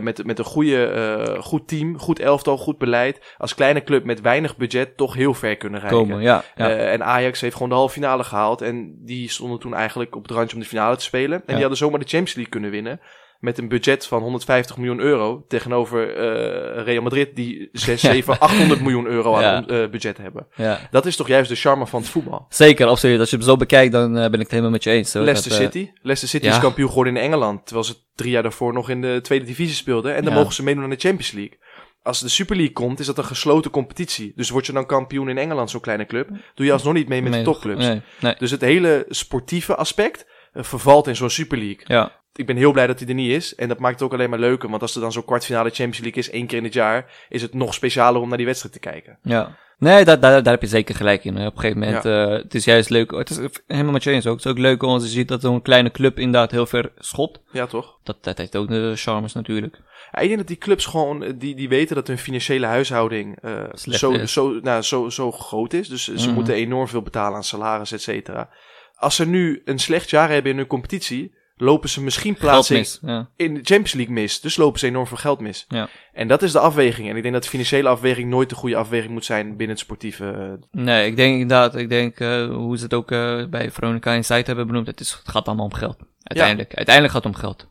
met, 0.00 0.24
met 0.24 0.38
een 0.38 0.44
goede, 0.44 1.36
goed 1.40 1.68
team, 1.68 1.98
goed 1.98 2.18
elftal, 2.18 2.56
goed 2.56 2.78
beleid, 2.78 3.34
als 3.36 3.54
kleine 3.54 3.84
club 3.84 4.04
met 4.04 4.20
weinig 4.20 4.56
budget 4.56 4.96
toch 4.96 5.14
heel 5.14 5.34
ver 5.34 5.56
kunnen 5.56 5.80
rijden. 5.80 5.98
komen. 5.98 6.22
Ja, 6.22 6.44
ja. 6.54 6.68
En 6.70 7.04
Ajax 7.04 7.40
heeft 7.40 7.54
gewoon 7.54 7.68
de 7.68 7.74
halve 7.74 7.94
finale 7.94 8.24
gehaald. 8.24 8.60
En 8.60 8.98
die 9.04 9.30
stonden 9.30 9.58
toen 9.58 9.74
eigenlijk 9.74 10.16
op 10.16 10.22
het 10.22 10.30
randje 10.32 10.54
om 10.54 10.62
de 10.62 10.68
finale 10.68 10.96
te 10.96 11.04
spelen. 11.04 11.38
En 11.38 11.42
die 11.46 11.60
hadden 11.60 11.76
zomaar 11.76 11.98
de 11.98 12.08
Champions 12.08 12.34
League 12.34 12.52
kunnen 12.52 12.70
winnen. 12.70 13.00
Met 13.42 13.58
een 13.58 13.68
budget 13.68 14.06
van 14.06 14.22
150 14.22 14.76
miljoen 14.76 15.00
euro. 15.00 15.44
Tegenover 15.48 16.16
eh, 16.16 16.84
Real 16.84 17.02
Madrid, 17.02 17.36
die 17.36 17.68
6, 17.72 18.00
7, 18.00 18.38
800 18.38 18.80
miljoen 18.80 19.06
euro 19.06 19.34
aan 19.34 19.42
Ja. 19.42 19.82
eh, 19.82 19.90
budget 19.90 20.18
hebben. 20.18 20.46
ja. 20.54 20.78
Dat 20.90 21.06
is 21.06 21.16
toch 21.16 21.28
juist 21.28 21.48
de 21.48 21.54
charme 21.56 21.86
van 21.86 22.00
het 22.00 22.08
voetbal. 22.10 22.46
Zeker, 22.48 22.86
absoluut. 22.86 23.20
Als 23.20 23.30
je 23.30 23.36
het 23.36 23.44
zo 23.44 23.56
bekijkt, 23.56 23.92
dan 23.92 24.16
eh, 24.16 24.22
ben 24.22 24.32
ik 24.32 24.38
het 24.40 24.50
helemaal 24.50 24.70
met 24.70 24.82
je 24.84 24.90
eens. 24.90 25.12
hoor. 25.14 25.22
Leicester 25.22 25.52
Dat, 25.52 25.60
City. 25.60 25.90
Leicester 25.94 26.28
City 26.28 26.46
ja. 26.46 26.52
is 26.52 26.58
kampioen 26.60 26.88
geworden 26.88 27.16
in 27.16 27.22
Engeland. 27.22 27.64
Terwijl 27.66 27.86
ze 27.86 27.94
drie 28.14 28.30
jaar 28.30 28.42
daarvoor 28.42 28.72
nog 28.72 28.90
in 28.90 29.00
de 29.00 29.18
tweede 29.22 29.44
divisie 29.44 29.74
speelden. 29.76 30.14
En 30.14 30.24
dan 30.24 30.34
mogen 30.34 30.52
ze 30.52 30.62
meedoen 30.62 30.84
aan 30.84 30.90
de 30.90 30.96
Champions 30.96 31.32
League. 31.32 31.58
Als 32.02 32.20
de 32.20 32.28
Super 32.28 32.56
League 32.56 32.74
komt, 32.74 33.00
is 33.00 33.06
dat 33.06 33.18
een 33.18 33.24
gesloten 33.24 33.70
competitie. 33.70 34.32
Dus 34.36 34.50
word 34.50 34.66
je 34.66 34.72
dan 34.72 34.86
kampioen 34.86 35.28
in 35.28 35.38
Engeland, 35.38 35.70
zo'n 35.70 35.80
kleine 35.80 36.06
club, 36.06 36.28
doe 36.54 36.66
je 36.66 36.72
alsnog 36.72 36.94
niet 36.94 37.08
mee 37.08 37.22
met 37.22 37.30
nee, 37.30 37.44
de 37.44 37.50
topclubs. 37.50 37.86
Nee, 37.86 38.00
nee. 38.20 38.34
Dus 38.38 38.50
het 38.50 38.60
hele 38.60 39.04
sportieve 39.08 39.74
aspect 39.76 40.26
vervalt 40.54 41.06
in 41.06 41.16
zo'n 41.16 41.30
Super 41.30 41.58
League. 41.58 41.80
Ja, 41.84 42.21
Ik 42.34 42.46
ben 42.46 42.56
heel 42.56 42.72
blij 42.72 42.86
dat 42.86 42.98
hij 42.98 43.08
er 43.08 43.14
niet 43.14 43.30
is. 43.30 43.54
En 43.54 43.68
dat 43.68 43.78
maakt 43.78 43.94
het 43.94 44.02
ook 44.02 44.12
alleen 44.12 44.30
maar 44.30 44.38
leuker. 44.38 44.68
Want 44.70 44.82
als 44.82 44.94
er 44.94 45.00
dan 45.00 45.12
zo'n 45.12 45.24
kwartfinale 45.24 45.68
Champions 45.70 45.98
League 45.98 46.22
is, 46.22 46.30
één 46.30 46.46
keer 46.46 46.58
in 46.58 46.64
het 46.64 46.72
jaar, 46.72 47.26
is 47.28 47.42
het 47.42 47.54
nog 47.54 47.74
specialer 47.74 48.20
om 48.20 48.28
naar 48.28 48.36
die 48.36 48.46
wedstrijd 48.46 48.74
te 48.74 48.80
kijken. 48.80 49.18
ja. 49.22 49.60
Nee, 49.78 50.04
daar, 50.04 50.20
daar, 50.20 50.42
daar 50.42 50.52
heb 50.52 50.62
je 50.62 50.68
zeker 50.68 50.94
gelijk 50.94 51.24
in. 51.24 51.46
Op 51.46 51.54
een 51.54 51.60
gegeven 51.60 51.78
moment, 51.78 52.04
eh, 52.04 52.28
het 52.28 52.54
is 52.54 52.64
juist 52.64 52.90
leuk. 52.90 53.10
Het 53.10 53.30
is 53.30 53.38
helemaal 53.66 53.92
met 53.92 54.02
je 54.02 54.10
eens 54.10 54.26
ook. 54.26 54.36
Het 54.36 54.44
is 54.44 54.50
ook 54.50 54.58
leuk 54.58 54.82
als 54.82 55.02
je 55.02 55.08
ziet 55.08 55.28
dat 55.28 55.40
zo'n 55.40 55.62
kleine 55.62 55.90
club 55.90 56.18
inderdaad 56.18 56.50
heel 56.50 56.66
ver 56.66 56.92
schot. 56.98 57.40
Ja, 57.52 57.66
toch? 57.66 57.98
Dat, 58.02 58.24
dat 58.24 58.38
heeft 58.38 58.56
ook 58.56 58.68
de 58.68 58.92
charmes 58.96 59.32
natuurlijk. 59.32 59.78
Ja, 60.12 60.18
ik 60.20 60.26
denk 60.26 60.38
dat 60.38 60.46
die 60.48 60.56
clubs 60.56 60.86
gewoon, 60.86 61.34
die, 61.38 61.54
die 61.54 61.68
weten 61.68 61.94
dat 61.94 62.06
hun 62.06 62.18
financiële 62.18 62.66
huishouding 62.66 63.38
eh, 63.42 63.62
zo, 63.74 64.10
is. 64.12 64.32
zo, 64.32 64.58
nou, 64.62 64.82
zo, 64.82 65.08
zo 65.08 65.32
groot 65.32 65.72
is. 65.72 65.88
Dus 65.88 66.04
ze 66.04 66.26
Mhm. 66.26 66.32
moeten 66.34 66.54
enorm 66.54 66.88
veel 66.88 67.02
betalen 67.02 67.36
aan 67.36 67.44
salaris, 67.44 67.92
et 67.92 68.02
cetera. 68.02 68.48
Als 68.94 69.16
ze 69.16 69.26
nu 69.26 69.62
een 69.64 69.78
slecht 69.78 70.10
jaar 70.10 70.30
hebben 70.30 70.50
in 70.52 70.56
hun 70.58 70.66
competitie, 70.66 71.34
lopen 71.62 71.88
ze 71.88 72.02
misschien 72.02 72.34
plaatsing 72.34 72.78
mis. 72.78 72.98
Ja. 73.02 73.28
in 73.36 73.54
de 73.54 73.60
Champions 73.62 73.92
League 73.92 74.14
mis. 74.14 74.40
Dus 74.40 74.56
lopen 74.56 74.78
ze 74.78 74.86
enorm 74.86 75.06
veel 75.06 75.16
geld 75.16 75.40
mis. 75.40 75.64
Ja. 75.68 75.88
En 76.12 76.28
dat 76.28 76.42
is 76.42 76.52
de 76.52 76.58
afweging. 76.58 77.08
En 77.08 77.16
ik 77.16 77.22
denk 77.22 77.34
dat 77.34 77.42
de 77.42 77.48
financiële 77.48 77.88
afweging 77.88 78.30
nooit 78.30 78.48
de 78.48 78.54
goede 78.54 78.76
afweging 78.76 79.12
moet 79.12 79.24
zijn 79.24 79.46
binnen 79.48 79.68
het 79.68 79.78
sportieve. 79.78 80.58
eh, 80.72 80.82
Nee, 80.82 81.06
ik 81.06 81.16
denk 81.16 81.32
inderdaad, 81.32 81.76
ik 81.76 81.88
denk 81.88 82.20
uh, 82.20 82.46
hoe 82.54 82.76
ze 82.76 82.84
het 82.84 82.94
ook 82.94 83.10
uh, 83.10 83.46
bij 83.46 83.70
Veronica 83.70 84.12
Insight 84.12 84.46
hebben 84.46 84.66
benoemd. 84.66 84.86
Het, 84.86 85.00
is, 85.00 85.12
het 85.12 85.28
gaat 85.28 85.46
allemaal 85.46 85.64
om 85.64 85.74
geld. 85.74 85.96
Uiteindelijk, 86.22 86.74
uiteindelijk 86.74 87.14
gaat 87.14 87.24
het 87.24 87.34
om 87.34 87.40
geld. 87.40 87.70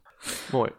Mooi. 0.51 0.71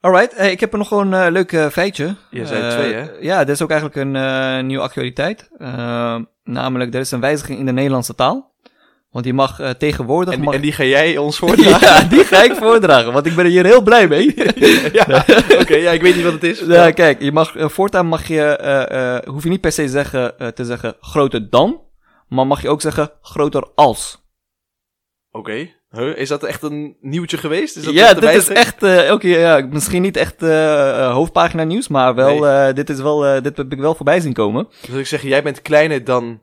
Alright, 0.00 0.36
hey, 0.36 0.50
ik 0.50 0.60
heb 0.60 0.72
er 0.72 0.78
nog 0.78 0.90
een 0.90 1.12
uh, 1.12 1.26
leuk 1.30 1.52
uh, 1.52 1.66
feitje. 1.66 2.14
Je 2.30 2.46
zei 2.46 2.70
twee, 2.70 2.92
hè? 2.92 3.10
Ja, 3.20 3.38
dit 3.38 3.54
is 3.54 3.62
ook 3.62 3.70
eigenlijk 3.70 4.00
een 4.00 4.14
uh, 4.14 4.60
nieuwe 4.66 4.82
actualiteit. 4.82 5.48
namelijk, 6.44 6.94
er 6.94 7.00
is 7.00 7.10
een 7.10 7.20
wijziging 7.20 7.58
in 7.58 7.66
de 7.66 7.72
Nederlandse 7.72 8.14
taal. 8.14 8.54
Want 9.10 9.24
die 9.24 9.34
mag 9.34 9.60
eh, 9.60 9.70
tegenwoordig... 9.70 10.34
En, 10.34 10.40
mag... 10.40 10.54
en 10.54 10.60
die 10.60 10.72
ga 10.72 10.84
jij 10.84 11.16
ons 11.16 11.38
voordragen? 11.46 11.86
ja, 11.86 12.02
die 12.02 12.24
ga 12.24 12.42
ik 12.42 12.54
voordragen, 12.54 13.12
want 13.12 13.26
ik 13.26 13.34
ben 13.34 13.44
er 13.44 13.50
hier 13.50 13.64
heel 13.64 13.82
blij 13.82 14.08
mee. 14.08 14.34
ja, 14.92 15.24
oké, 15.60 15.74
ja, 15.76 15.90
ik 15.90 16.02
weet 16.02 16.14
niet 16.14 16.24
wat 16.24 16.32
het 16.32 16.42
is. 16.42 16.60
Ja, 16.60 16.90
kijk, 16.90 17.22
je 17.22 17.32
mag, 17.32 17.56
eh, 17.56 17.68
voortaan 17.68 18.06
mag 18.06 18.26
je, 18.28 18.42
eh, 18.42 19.32
hoef 19.32 19.42
je 19.42 19.48
niet 19.48 19.60
per 19.60 19.72
se 19.72 19.88
zeggen, 19.88 20.34
te 20.54 20.64
zeggen 20.64 20.96
groter 21.00 21.50
dan, 21.50 21.80
maar 22.28 22.46
mag 22.46 22.62
je 22.62 22.68
ook 22.68 22.80
zeggen 22.80 23.10
groter 23.20 23.68
als. 23.74 24.24
Oké, 25.30 25.74
Huh, 25.90 26.16
is 26.16 26.28
dat 26.28 26.42
echt 26.42 26.62
een 26.62 26.96
nieuwtje 27.00 27.36
geweest? 27.36 27.76
Is 27.76 27.84
dat 27.84 27.94
ja, 27.94 28.14
dit 28.14 28.34
is 28.34 28.48
echt, 28.48 28.82
eh 28.82 29.12
oké, 29.12 29.26
ja, 29.28 29.66
misschien 29.70 30.02
niet 30.02 30.16
echt 30.16 30.42
eh, 30.42 31.12
hoofdpagina 31.12 31.64
nieuws, 31.64 31.88
maar 31.88 32.14
wel, 32.14 32.38
Nee. 32.38 32.72
dit 32.72 32.90
is 32.90 33.00
wel, 33.00 33.42
dit 33.42 33.56
heb 33.56 33.72
ik 33.72 33.78
wel 33.78 33.94
voorbij 33.94 34.20
zien 34.20 34.32
komen. 34.32 34.68
Dus 34.86 34.98
ik 34.98 35.06
zeg, 35.06 35.22
jij 35.22 35.42
bent 35.42 35.62
kleiner 35.62 36.04
dan... 36.04 36.40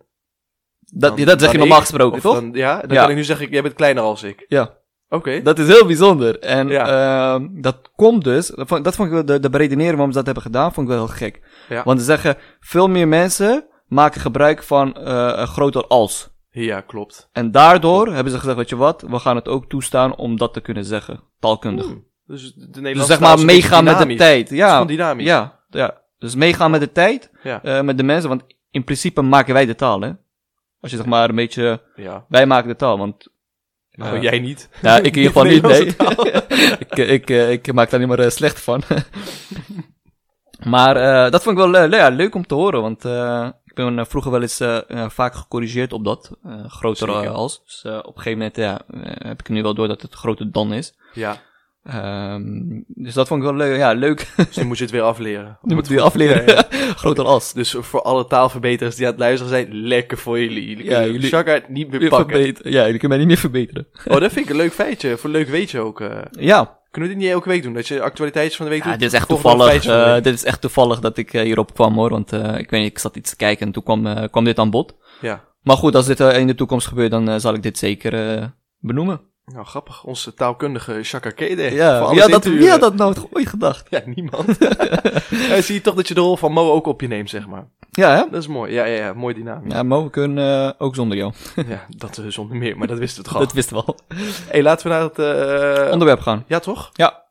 Dat, 0.95 1.17
dan- 1.17 1.25
dat 1.25 1.41
zeg 1.41 1.51
je 1.51 1.57
normaal 1.57 1.77
ik, 1.77 1.83
gesproken, 1.83 2.21
toch? 2.21 2.33
dan- 2.35 2.49
ja, 2.53 2.81
dan 2.81 2.91
Ja. 2.95 3.01
kan 3.01 3.09
ik 3.09 3.15
nu 3.15 3.23
zeggen, 3.23 3.49
jij 3.49 3.61
bent 3.61 3.73
kleiner 3.73 4.03
als 4.03 4.23
ik. 4.23 4.45
Ja. 4.47 4.77
Oké. 5.09 5.41
Dat 5.41 5.59
is 5.59 5.67
heel 5.67 5.85
bijzonder. 5.85 6.39
En 6.39 6.67
Ja. 6.67 6.87
ehm, 7.35 7.47
dat 7.51 7.91
komt 7.95 8.23
dus, 8.23 8.47
dat 8.47 8.67
vond, 8.67 8.83
dat 8.83 8.95
vond 8.95 9.07
ik 9.07 9.13
wel, 9.13 9.25
de, 9.25 9.39
de 9.39 9.49
beredenering 9.49 9.91
waarom 9.93 10.11
ze 10.11 10.17
dat 10.17 10.25
hebben 10.25 10.43
gedaan, 10.43 10.73
vond 10.73 10.87
ik 10.89 10.93
wel 10.95 11.05
heel 11.05 11.15
gek. 11.15 11.41
Ja. 11.69 11.83
Want 11.83 11.99
ze 11.99 12.05
zeggen, 12.05 12.37
veel 12.59 12.87
meer 12.89 13.07
mensen 13.07 13.65
maken 13.87 14.21
gebruik 14.21 14.63
van 14.63 14.95
eh, 14.95 15.31
een 15.35 15.47
groter 15.47 15.87
als. 15.87 16.31
Ja, 16.49 16.81
klopt. 16.81 17.29
En 17.31 17.51
daardoor 17.51 18.13
hebben 18.13 18.31
ze 18.33 18.39
gezegd, 18.39 18.57
weet 18.57 18.69
je 18.69 18.75
wat, 18.75 19.01
we 19.09 19.19
gaan 19.19 19.35
het 19.35 19.47
ook 19.47 19.69
toestaan 19.69 20.15
om 20.15 20.37
dat 20.37 20.53
te 20.53 20.61
kunnen 20.61 20.85
zeggen, 20.85 21.19
taalkundig. 21.39 21.85
Hmm. 21.85 22.05
Dus 22.25 22.53
de 22.53 22.81
dus 22.81 23.05
zeg 23.05 23.19
maar 23.19 23.33
is 23.37 23.43
meegaan 23.43 23.83
met 23.83 23.97
de 23.97 24.15
tijd. 24.15 24.39
Het 24.41 24.51
is 24.51 24.57
Ja, 24.57 24.71
gewoon 24.71 24.87
dynamisch. 24.87 25.25
ja, 25.25 25.59
ja. 25.69 26.01
Dus 26.17 26.35
meegaan 26.35 26.71
met 26.71 26.79
de 26.79 26.91
tijd, 26.91 27.31
Ja. 27.43 27.63
eh, 27.63 27.81
met 27.81 27.97
de 27.97 28.03
mensen, 28.03 28.29
want 28.29 28.43
in 28.71 28.83
principe 28.83 29.21
maken 29.21 29.53
wij 29.53 29.65
de 29.65 29.75
taal, 29.75 30.01
hè. 30.01 30.11
Als 30.83 30.91
je 30.91 30.97
zeg 30.97 31.05
maar 31.05 31.29
een 31.29 31.35
beetje, 31.35 31.81
ja. 31.95 32.25
wij 32.29 32.45
maken 32.45 32.67
de 32.69 32.75
taal, 32.75 32.97
want... 32.97 33.27
Nou, 33.91 34.15
eh, 34.15 34.21
jij 34.21 34.39
niet. 34.39 34.69
Ja, 34.81 34.97
ik 34.97 35.15
in 35.15 35.21
ieder 35.23 35.31
geval 35.31 35.43
niet, 35.43 35.61
nee. 35.71 35.85
Ik, 36.85 36.97
ik, 36.97 37.29
eh, 37.29 37.51
ik 37.51 37.73
maak 37.73 37.89
daar 37.89 37.99
niet 37.99 38.09
maar 38.09 38.19
eh, 38.19 38.29
slecht 38.29 38.59
van. 38.61 38.83
maar 40.73 40.95
eh, 40.95 41.31
dat 41.31 41.43
vond 41.43 41.57
ik 41.59 41.63
wel 41.63 41.75
eh, 41.81 41.91
ja, 41.91 42.09
leuk 42.09 42.35
om 42.35 42.45
te 42.47 42.53
horen, 42.55 42.81
want 42.81 43.05
eh, 43.05 43.49
ik 43.65 43.73
ben 43.75 43.99
eh, 43.99 44.05
vroeger 44.05 44.31
wel 44.31 44.41
eens 44.41 44.59
eh, 44.59 44.89
eh, 44.89 45.09
vaak 45.09 45.35
gecorrigeerd 45.35 45.93
op 45.93 46.03
dat. 46.05 46.31
eh 46.43 46.65
groter 46.67 47.09
eh, 47.09 47.31
als. 47.31 47.61
Dus 47.65 47.83
eh, 47.83 47.97
op 47.97 48.15
een 48.15 48.21
gegeven 48.21 48.37
moment 48.37 48.55
ja, 48.55 48.81
eh, 48.87 49.27
heb 49.27 49.39
ik 49.39 49.49
nu 49.49 49.61
wel 49.61 49.73
door 49.73 49.87
dat 49.87 50.01
het 50.01 50.13
groter 50.13 50.51
dan 50.51 50.73
is. 50.73 50.93
Ja, 51.13 51.41
Ehm, 51.83 52.51
dus 52.87 53.13
dat 53.13 53.27
vond 53.27 53.43
ik 53.43 53.47
wel 53.49 53.55
leuk. 53.57 53.77
Ja, 53.77 53.91
leuk. 53.93 54.27
dus 54.35 54.55
nu 54.57 54.63
moet 54.63 54.77
je 54.77 54.83
het 54.83 54.93
weer 54.93 55.01
afleren. 55.01 55.57
nu 55.61 55.75
moet 55.75 55.83
ik 55.85 55.91
weer 55.91 56.01
afleren. 56.01 56.45
Ja, 56.55 56.63
groter 57.01 57.25
als. 57.25 57.53
Dus 57.53 57.75
voor 57.79 58.01
alle 58.01 58.27
taalverbeters 58.27 58.95
die 58.95 59.05
aan 59.05 59.11
het 59.11 59.19
luisteren 59.19 59.49
zijn, 59.49 59.73
lekker 59.87 60.17
voor 60.17 60.39
jullie. 60.39 60.67
Jullie 60.69 60.83
Ja, 60.85 60.91
kunnen 60.95 61.11
jullie- 61.13 61.27
Shaka 61.27 61.59
niet 61.67 61.91
meer 61.91 62.09
pakken. 62.09 62.29
verbeteren. 62.35 62.71
Ja, 62.71 62.83
jullie 62.85 62.99
kunnen 62.99 63.09
mij 63.09 63.17
niet 63.17 63.27
meer 63.27 63.37
verbeteren. 63.37 63.87
Oh, 64.13 64.19
dat 64.19 64.31
vind 64.31 64.45
ik 64.45 64.51
een 64.51 64.57
leuk 64.57 64.73
feitje. 64.73 65.17
Voor 65.17 65.29
leuk 65.29 65.47
weet 65.47 65.71
je 65.71 65.79
ook. 65.79 66.01
eh. 66.01 66.17
Ja, 66.31 66.81
Kunnen 66.91 67.09
we 67.11 67.15
dit 67.17 67.25
niet 67.25 67.33
elke 67.33 67.49
week 67.49 67.63
doen? 67.63 67.73
Dat 67.73 67.87
je 67.87 68.01
actualiteitjes 68.01 68.55
van 68.55 68.65
de 68.65 68.71
week 68.71 68.83
Ja, 68.83 68.89
doet? 68.89 68.99
dit 68.99 69.07
is 69.13 69.17
echt 69.17 69.27
toevallig. 69.27 69.85
eh, 69.85 70.13
week. 70.13 70.23
dit 70.23 70.33
is 70.33 70.43
echt 70.43 70.61
toevallig 70.61 70.99
dat 70.99 71.17
ik 71.17 71.33
eh, 71.33 71.41
hierop 71.41 71.73
kwam 71.73 71.93
hoor. 71.93 72.09
Want 72.09 72.33
eh, 72.33 72.57
ik 72.57 72.69
weet 72.69 72.81
niet, 72.81 72.91
ik 72.91 72.99
zat 72.99 73.15
iets 73.15 73.29
te 73.29 73.35
kijken 73.35 73.65
en 73.65 73.71
toen 73.71 73.83
kwam, 73.83 74.29
kwam 74.29 74.43
dit 74.43 74.59
aan 74.59 74.69
bod. 74.69 74.95
Ja. 75.21 75.43
Maar 75.61 75.77
goed, 75.77 75.95
als 75.95 76.05
dit 76.05 76.19
in 76.19 76.47
de 76.47 76.55
toekomst 76.55 76.87
gebeurt, 76.87 77.11
dan 77.11 77.39
zal 77.41 77.53
ik 77.53 77.63
dit 77.63 77.77
zeker 77.77 78.13
eh, 78.37 78.45
benoemen. 78.79 79.21
Nou, 79.45 79.65
grappig. 79.65 80.03
Onze 80.03 80.33
taalkundige 80.33 81.03
Shaka 81.03 81.29
Kede. 81.29 81.61
Ja, 81.71 82.09
wie 82.09 82.19
had, 82.21 82.29
dat, 82.29 82.43
wie 82.45 82.69
had 82.69 82.79
dat 82.79 82.95
nou 82.95 83.15
ooit 83.31 83.47
gedacht? 83.47 83.87
Ja, 83.89 84.01
niemand. 84.05 84.57
ja, 85.49 85.61
zie 85.61 85.75
je 85.75 85.81
toch 85.81 85.95
dat 85.95 86.07
je 86.07 86.13
de 86.13 86.19
rol 86.19 86.37
van 86.37 86.51
Mo 86.51 86.71
ook 86.71 86.85
op 86.85 87.01
je 87.01 87.07
neemt, 87.07 87.29
zeg 87.29 87.47
maar. 87.47 87.67
Ja, 87.91 88.15
hè? 88.15 88.23
Dat 88.31 88.41
is 88.41 88.47
mooi. 88.47 88.73
Ja, 88.73 88.85
ja, 88.85 88.95
ja. 89.05 89.13
Mooi 89.13 89.33
dynamisch. 89.33 89.71
Ja, 89.71 89.77
Ja, 89.77 89.83
Mo, 89.83 90.03
we 90.03 90.09
kunnen 90.09 90.67
eh, 90.67 90.71
ook 90.77 90.95
zonder 90.95 91.17
jou. 91.17 91.33
dat 91.97 92.17
eh, 92.17 92.25
zonder 92.27 92.57
meer. 92.57 92.77
Maar 92.77 92.87
dat 92.87 92.97
wisten 92.97 93.23
we 93.23 93.29
toch 93.29 93.37
al. 93.39 93.43
Dat 93.43 93.53
wisten 93.53 93.75
we 93.75 93.83
al. 93.83 93.97
hey, 94.47 94.61
laten 94.63 94.87
we 94.87 94.93
naar 94.93 95.01
het... 95.03 95.19
eh, 95.87 95.91
Onderwerp 95.91 96.19
gaan. 96.19 96.43
Ja, 96.47 96.59
toch? 96.59 96.89
Ja. 96.93 97.21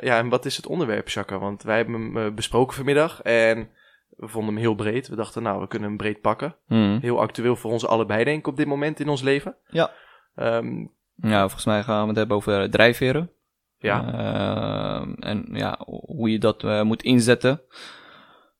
Ja, 0.00 0.18
en 0.18 0.28
wat 0.28 0.44
is 0.44 0.56
het 0.56 0.66
onderwerp, 0.66 1.08
Shaka? 1.08 1.38
Want 1.38 1.62
wij 1.62 1.76
hebben 1.76 1.94
hem 2.14 2.34
besproken 2.34 2.76
vanmiddag 2.76 3.22
en 3.22 3.68
we 4.16 4.28
vonden 4.28 4.54
hem 4.54 4.62
heel 4.62 4.74
breed. 4.74 5.08
We 5.08 5.16
dachten, 5.16 5.42
nou, 5.42 5.60
we 5.60 5.68
kunnen 5.68 5.88
hem 5.88 5.96
breed 5.96 6.20
pakken. 6.20 6.54
Hmm. 6.66 6.98
Heel 7.02 7.20
actueel 7.20 7.56
voor 7.56 7.70
ons 7.70 7.86
allebei, 7.86 8.24
denk 8.24 8.38
ik, 8.38 8.46
op 8.46 8.56
dit 8.56 8.66
moment 8.66 9.00
in 9.00 9.08
ons 9.08 9.22
leven. 9.22 9.56
Ja. 9.68 9.90
Ehm, 10.34 10.84
Ja, 11.14 11.40
volgens 11.40 11.64
mij 11.64 11.82
gaan 11.82 12.02
we 12.02 12.08
het 12.08 12.16
hebben 12.16 12.36
over 12.36 12.62
eh, 12.62 12.68
drijfveren. 12.68 13.30
ja. 13.78 14.12
Eh, 14.12 15.28
en 15.28 15.46
ja, 15.52 15.78
hoe 15.86 16.30
je 16.30 16.38
dat 16.38 16.64
eh, 16.64 16.82
moet 16.82 17.02
inzetten 17.02 17.62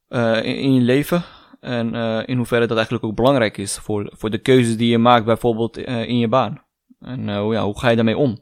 in, 0.09 0.43
in 0.45 0.75
je 0.75 0.81
leven. 0.81 1.23
En 1.61 1.95
in 2.27 2.37
hoeverre 2.37 2.67
dat 2.67 2.77
eigenlijk 2.77 3.07
ook 3.07 3.15
belangrijk 3.17 3.57
is 3.57 3.79
voor, 3.79 4.13
voor 4.17 4.31
de 4.31 4.39
keuzes 4.39 4.77
die 4.77 4.91
je 4.91 4.99
maakt, 4.99 5.25
bijvoorbeeld 5.25 5.77
in 5.79 6.19
je 6.19 6.29
baan. 6.29 6.65
En 7.01 7.37
hoe- 7.39 7.55
ja, 7.55 7.65
hoe 7.65 7.79
ga 7.79 7.89
je 7.89 7.97
daarmee 7.97 8.17
om? 8.17 8.39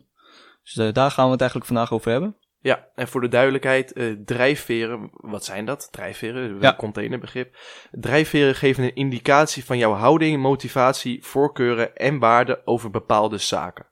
Dus 0.62 0.92
daar 0.92 1.10
gaan 1.10 1.24
we 1.26 1.30
het 1.30 1.40
eigenlijk 1.40 1.70
vandaag 1.70 1.92
over 1.92 2.10
hebben. 2.10 2.36
Ja, 2.60 2.86
en 2.94 3.08
voor 3.08 3.20
de 3.20 3.28
duidelijkheid, 3.28 3.92
eh, 3.92 4.12
drijfveren, 4.24 5.10
wat 5.12 5.44
zijn 5.44 5.64
dat? 5.64 5.88
Drijfveren, 5.90 6.60
Ja. 6.60 6.68
een 6.70 6.76
containerbegrip. 6.76 7.56
Drijfveren 7.90 8.54
geven 8.54 8.84
een 8.84 8.94
indicatie 8.94 9.64
van 9.64 9.78
jouw 9.78 9.92
houding, 9.92 10.42
motivatie, 10.42 11.24
voorkeuren 11.24 11.96
en 11.96 12.18
waarden 12.18 12.66
over 12.66 12.90
bepaalde 12.90 13.38
zaken. 13.38 13.86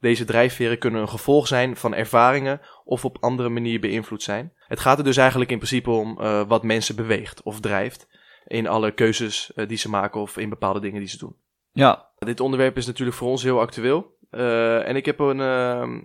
Deze 0.00 0.24
drijfveren 0.24 0.78
kunnen 0.78 1.00
een 1.00 1.08
gevolg 1.08 1.46
zijn 1.46 1.76
van 1.76 1.94
ervaringen 1.94 2.60
of 2.84 3.04
op 3.04 3.16
andere 3.20 3.48
manier 3.48 3.80
beïnvloed 3.80 4.22
zijn. 4.22 4.52
Het 4.58 4.80
gaat 4.80 4.98
er 4.98 5.04
dus 5.04 5.16
eigenlijk 5.16 5.50
in 5.50 5.58
principe 5.58 5.90
om 5.90 6.20
eh, 6.20 6.42
wat 6.48 6.62
mensen 6.62 6.96
beweegt 6.96 7.42
of 7.42 7.60
drijft 7.60 8.08
in 8.46 8.66
alle 8.66 8.92
keuzes 8.92 9.52
eh, 9.52 9.68
die 9.68 9.78
ze 9.78 9.88
maken 9.88 10.20
of 10.20 10.36
in 10.36 10.48
bepaalde 10.48 10.80
dingen 10.80 11.00
die 11.00 11.08
ze 11.08 11.18
doen. 11.18 11.36
Ja, 11.72 12.06
Dit 12.18 12.40
onderwerp 12.40 12.76
is 12.76 12.86
natuurlijk 12.86 13.16
voor 13.16 13.28
ons 13.28 13.42
heel 13.42 13.60
actueel. 13.60 14.16
Eh, 14.30 14.88
en 14.88 14.96
ik 14.96 15.04
heb 15.04 15.18
een, 15.18 15.40
ehm, 15.40 16.00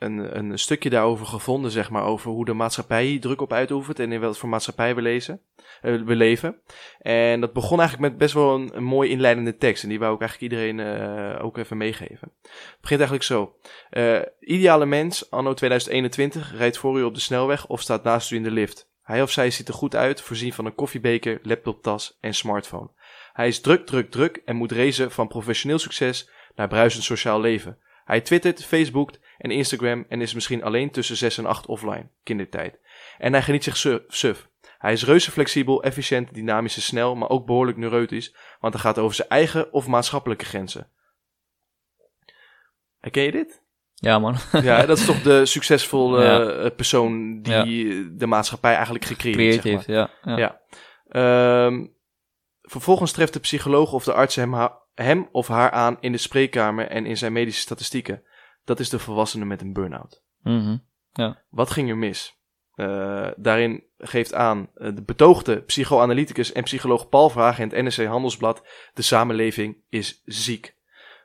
een, 0.00 0.38
een 0.38 0.58
stukje 0.58 0.90
daarover 0.90 1.26
gevonden, 1.26 1.70
zeg 1.70 1.90
maar, 1.90 2.04
over 2.04 2.30
hoe 2.30 2.44
de 2.44 2.52
maatschappij 2.52 3.18
druk 3.18 3.40
op 3.40 3.52
uitoefent 3.52 3.98
en 3.98 4.12
in 4.12 4.20
wat 4.20 4.38
voor 4.38 4.48
maatschappij 4.48 4.94
we, 4.94 5.02
lezen, 5.02 5.40
eh, 5.80 6.02
we 6.02 6.14
leven. 6.14 6.60
En 6.98 7.40
dat 7.40 7.52
begon 7.52 7.78
eigenlijk 7.78 8.10
met 8.10 8.18
best 8.18 8.34
wel 8.34 8.54
een, 8.54 8.84
mooi 8.84 9.10
inleidende 9.10 9.56
tekst. 9.56 9.82
En 9.82 9.88
die 9.88 9.98
wou 9.98 10.14
ik 10.14 10.20
eigenlijk 10.20 10.52
iedereen 10.52 10.80
eh, 10.80 11.44
ook 11.44 11.56
even 11.56 11.76
meegeven. 11.76 12.32
Het 12.42 12.80
begint 12.80 13.00
eigenlijk 13.00 13.22
zo. 13.22 13.56
Eh, 13.90 14.20
ideale 14.40 14.86
mens, 14.86 15.30
anno 15.30 15.54
2021, 15.54 16.56
rijdt 16.56 16.78
voor 16.78 16.98
u 16.98 17.02
op 17.02 17.14
de 17.14 17.20
snelweg 17.20 17.66
of 17.66 17.80
staat 17.80 18.02
naast 18.04 18.30
u 18.30 18.36
in 18.36 18.42
de 18.42 18.50
lift. 18.50 18.88
Hij 19.02 19.22
of 19.22 19.30
zij 19.30 19.50
ziet 19.50 19.68
er 19.68 19.74
goed 19.74 19.96
uit, 19.96 20.20
voorzien 20.20 20.52
van 20.52 20.66
een 20.66 20.74
koffiebeker, 20.74 21.38
laptoptas 21.42 22.16
en 22.20 22.34
smartphone. 22.34 22.90
Hij 23.32 23.48
is 23.48 23.60
druk, 23.60 23.86
druk, 23.86 24.10
druk 24.10 24.42
en 24.44 24.56
moet 24.56 24.72
racen 24.72 25.10
van 25.10 25.28
professioneel 25.28 25.78
succes 25.78 26.30
naar 26.54 26.68
bruisend 26.68 27.04
sociaal 27.04 27.40
leven. 27.40 27.78
Hij 28.04 28.20
twittert, 28.20 28.64
facebookt 28.64 29.20
en 29.40 29.50
Instagram 29.50 30.04
en 30.08 30.20
is 30.20 30.34
misschien 30.34 30.62
alleen 30.62 30.90
tussen 30.90 31.16
6 31.16 31.38
en 31.38 31.46
8 31.46 31.66
offline, 31.66 32.08
kindertijd. 32.22 32.78
En 33.18 33.32
hij 33.32 33.42
geniet 33.42 33.64
zich 33.64 33.76
su- 33.76 34.02
suf. 34.08 34.48
Hij 34.78 34.92
is 34.92 35.04
reuze 35.04 35.30
flexibel, 35.30 35.82
efficiënt, 35.82 36.34
dynamisch 36.34 36.76
en 36.76 36.82
snel, 36.82 37.14
maar 37.16 37.28
ook 37.28 37.46
behoorlijk 37.46 37.76
neurotisch, 37.78 38.34
want 38.60 38.74
hij 38.74 38.82
gaat 38.82 38.98
over 38.98 39.14
zijn 39.14 39.28
eigen 39.28 39.72
of 39.72 39.86
maatschappelijke 39.86 40.44
grenzen. 40.44 40.90
Herken 43.00 43.22
je 43.22 43.30
dit? 43.32 43.62
ja 43.94 44.18
man. 44.18 44.36
Ja, 44.62 44.86
dat 44.86 44.98
is 44.98 45.04
toch 45.04 45.22
de 45.22 45.46
succesvolle 45.46 46.22
Ja. 46.24 46.48
eh, 46.50 46.70
persoon 46.76 47.42
die 47.42 48.14
de 48.16 48.26
maatschappij 48.26 48.74
eigenlijk 48.74 49.04
gecreëerd 49.04 49.36
Creëerd 49.36 49.62
zeg 49.62 49.64
maar. 49.64 49.72
heeft, 49.86 50.10
ja. 50.24 50.36
ja. 50.36 50.38
Ja. 50.38 50.60
Ehm, 51.66 51.86
vervolgens 52.62 53.12
treft 53.12 53.32
de 53.32 53.40
psycholoog 53.40 53.92
of 53.92 54.04
de 54.04 54.12
arts 54.12 54.34
hem, 54.36 54.54
hem 54.94 55.28
of 55.32 55.48
haar 55.48 55.70
aan 55.70 55.96
in 56.00 56.12
de 56.12 56.18
spreekkamer 56.18 56.86
en 56.88 57.06
in 57.06 57.16
zijn 57.16 57.32
medische 57.32 57.60
statistieken. 57.60 58.22
Dat 58.70 58.80
is 58.80 58.88
de 58.88 58.98
volwassene 58.98 59.44
met 59.44 59.60
een 59.60 59.72
burn-out. 59.72 60.22
Mhm. 60.42 60.76
Wat 61.48 61.70
ging 61.70 61.88
er 61.88 61.96
mis? 61.96 62.38
Eh, 62.74 63.28
daarin 63.36 63.84
geeft 63.98 64.34
aan 64.34 64.68
eh, 64.74 64.94
de 64.94 65.02
betoogde 65.02 65.60
psychoanalyticus 65.62 66.52
en 66.52 66.62
psycholoog 66.62 67.08
Paul 67.08 67.30
Vraag 67.30 67.58
in 67.58 67.68
het 67.68 67.82
NRC 67.96 68.06
Handelsblad: 68.08 68.66
de 68.94 69.02
samenleving 69.02 69.76
is 69.88 70.22
ziek. 70.24 70.74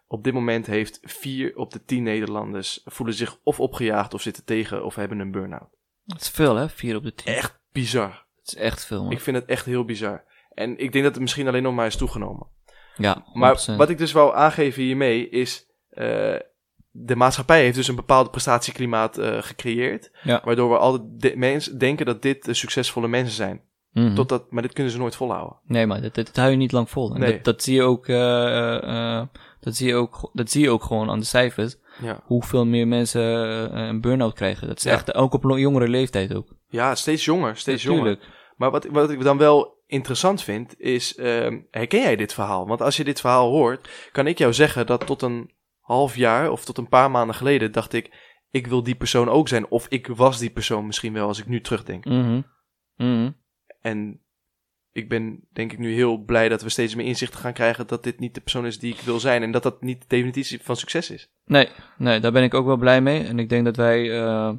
Op 0.08 0.24
dit 0.24 0.34
moment 0.34 0.66
heeft 0.66 1.00
vier 1.02 1.56
op 1.56 1.72
de 1.72 1.84
tien 1.84 2.04
Nederlanders 2.04 2.82
voelen 2.86 3.16
zich 3.16 3.40
of 3.44 3.60
opgejaagd 3.60 4.14
of 4.14 4.22
zitten 4.22 4.44
tegen 4.46 4.86
of 4.86 4.96
hebben 4.96 5.20
een 5.20 5.32
burn-out. 5.32 5.70
Dat 6.04 6.22
is 6.22 6.30
veel 6.30 6.56
hè, 6.56 6.70
4 6.70 6.96
op 6.96 7.04
de 7.04 7.14
10. 7.14 7.34
Echt 7.36 7.60
bizar. 7.72 8.10
Dat 8.10 8.46
is 8.46 8.56
echt 8.56 8.86
veel 8.86 9.04
man. 9.04 9.12
Ik 9.12 9.20
vind 9.20 9.36
het 9.38 9.46
echt 9.46 9.66
heel 9.66 9.86
bizar. 9.86 10.24
En 10.54 10.78
ik 10.78 10.92
denk 10.92 11.04
dat 11.04 11.14
het 11.14 11.22
misschien 11.22 11.48
alleen 11.48 11.64
nog 11.64 11.74
maar 11.74 11.86
is 11.86 11.96
toegenomen. 11.96 12.48
ja, 12.96 13.26
Maar 13.34 13.58
100%. 13.58 13.76
wat 13.78 13.90
ik 13.90 13.98
dus 13.98 14.12
wou 14.12 14.36
aangeven 14.36 14.84
hiermee 14.84 15.30
is. 15.30 15.66
eh, 15.90 16.36
de 16.98 17.16
maatschappij 17.16 17.62
heeft 17.62 17.76
dus 17.76 17.88
een 17.88 17.96
bepaald 17.96 18.32
prestatieklimaat 18.32 19.18
eh, 19.18 19.38
gecreëerd. 19.42 20.12
Ja. 20.24 20.42
Waardoor 20.44 20.70
we 20.70 20.78
altijd 20.78 21.04
de- 21.22 21.38
mensen 21.38 21.78
denken 21.78 22.06
dat 22.06 22.22
dit 22.22 22.48
succesvolle 22.52 23.08
mensen 23.08 23.36
zijn. 23.36 23.62
Mhm. 23.92 24.16
Totdat, 24.16 24.52
maar 24.52 24.62
dit 24.62 24.74
kunnen 24.74 24.92
ze 24.92 24.98
nooit 24.98 25.16
volhouden. 25.16 25.58
Nee, 25.66 25.86
maar 25.86 26.02
dat, 26.02 26.16
dat, 26.16 26.26
dat 26.26 26.36
hou 26.36 26.50
je 26.50 26.56
niet 26.58 26.72
lang 26.72 26.90
vol. 26.90 27.10
Nee. 27.14 27.32
Dat, 27.34 27.44
dat 27.44 27.64
zie 27.64 27.76
je 27.76 27.82
ook, 27.82 28.08
eh, 28.08 28.46
eh, 28.46 29.18
eh, 29.18 29.26
dat 29.60 29.76
zie 29.76 29.88
je 29.88 29.96
ook, 29.96 30.30
dat 30.34 30.52
zie 30.52 30.62
je 30.62 30.70
ook 30.70 30.84
gewoon 30.84 31.10
aan 31.10 31.20
de 31.20 31.26
cijfers. 31.26 31.76
Ja, 32.02 32.20
Hoeveel 32.24 32.66
meer 32.66 32.88
mensen 32.88 33.22
een 33.80 34.02
burn-out 34.02 34.34
krijgen. 34.34 34.68
Dat 34.68 34.78
is 34.78 34.84
Ja. 34.84 34.92
echt, 34.92 35.14
ook 35.14 35.34
op 35.34 35.44
een 35.44 35.60
jongere 35.60 35.88
leeftijd 35.88 36.36
ook. 36.36 36.48
ja 36.68 36.96
steeds 36.96 37.26
jonger, 37.26 37.58
steeds 37.58 37.84
jonger. 37.84 38.04
Natuurlijk. 38.04 38.34
Maar 38.58 38.72
wat, 38.72 38.86
wat 38.86 39.10
ik 39.10 39.22
dan 39.24 39.38
wel 39.38 39.84
interessant 39.88 40.42
vind, 40.42 40.80
is, 40.80 41.16
ehm, 41.16 41.60
herken 41.72 42.02
jij 42.02 42.16
dit 42.16 42.34
verhaal? 42.34 42.68
Want 42.68 42.82
als 42.82 42.98
je 42.98 43.04
dit 43.04 43.20
verhaal 43.20 43.50
hoort, 43.50 43.90
kan 44.12 44.28
ik 44.28 44.38
jou 44.38 44.54
zeggen 44.54 44.86
dat 44.86 45.06
tot 45.06 45.22
een 45.22 45.52
half 45.86 46.16
jaar 46.16 46.52
of 46.52 46.66
tot 46.66 46.78
een 46.78 46.90
paar 46.90 47.12
maanden 47.12 47.36
geleden 47.36 47.72
dacht 47.72 47.94
ik, 47.94 48.34
ik 48.50 48.68
wil 48.68 48.84
die 48.84 48.96
persoon 48.96 49.30
ook 49.30 49.48
zijn. 49.48 49.68
Of 49.68 49.88
ik 49.90 50.08
was 50.08 50.40
die 50.40 50.50
persoon 50.50 50.86
misschien 50.86 51.14
wel 51.14 51.28
als 51.28 51.40
ik 51.40 51.48
nu 51.48 51.62
terugdenk. 51.62 52.06
Mhm. 52.06 52.42
Mhm. 52.96 53.32
En 53.82 54.22
ik 54.92 55.10
ben 55.10 55.48
denk 55.54 55.72
ik 55.72 55.80
nu 55.80 55.94
heel 55.94 56.18
blij 56.18 56.50
dat 56.50 56.62
we 56.62 56.70
steeds 56.70 56.96
meer 56.96 57.06
inzichten 57.06 57.40
gaan 57.40 57.54
krijgen 57.54 57.88
dat 57.88 58.04
dit 58.04 58.20
niet 58.20 58.34
de 58.34 58.42
persoon 58.42 58.66
is 58.66 58.80
die 58.80 58.94
ik 58.94 59.00
wil 59.00 59.20
zijn. 59.20 59.44
En 59.44 59.52
dat 59.52 59.64
dat 59.64 59.82
niet 59.82 60.02
de 60.02 60.08
definitie 60.08 60.60
van 60.62 60.76
succes 60.76 61.10
is. 61.10 61.30
Nee, 61.46 61.70
nee, 61.98 62.20
daar 62.20 62.32
ben 62.32 62.44
ik 62.44 62.54
ook 62.54 62.66
wel 62.66 62.78
blij 62.78 63.02
mee. 63.02 63.24
En 63.24 63.40
ik 63.40 63.50
denk 63.50 63.66
dat 63.66 63.76
wij 63.76 64.20
eh, 64.22 64.54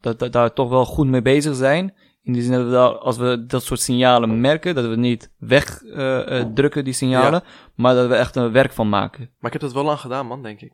dat, 0.00 0.18
dat, 0.18 0.32
daar 0.32 0.52
toch 0.52 0.68
wel 0.68 0.84
goed 0.84 1.06
mee 1.06 1.22
bezig 1.22 1.54
zijn. 1.54 1.94
In 2.22 2.32
die 2.32 2.42
zin 2.42 2.52
dat 2.52 2.64
we 2.64 2.70
daar, 2.70 2.98
als 2.98 3.16
we 3.16 3.44
dat 3.46 3.62
soort 3.62 3.80
signalen 3.80 4.40
merken, 4.40 4.74
dat 4.74 4.86
we 4.86 4.96
niet 4.96 5.30
wegdrukken 5.38 6.84
die 6.84 6.92
signalen, 6.92 7.42
maar 7.74 7.94
dat 7.94 8.08
we 8.08 8.14
echt 8.14 8.36
een 8.36 8.52
werk 8.52 8.72
van 8.72 8.88
maken. 8.88 9.20
Maar 9.38 9.52
ik 9.52 9.52
heb 9.52 9.60
dat 9.60 9.72
wel 9.72 9.84
lang 9.84 9.98
gedaan, 10.00 10.26
man, 10.26 10.42
denk 10.42 10.60
ik. 10.60 10.72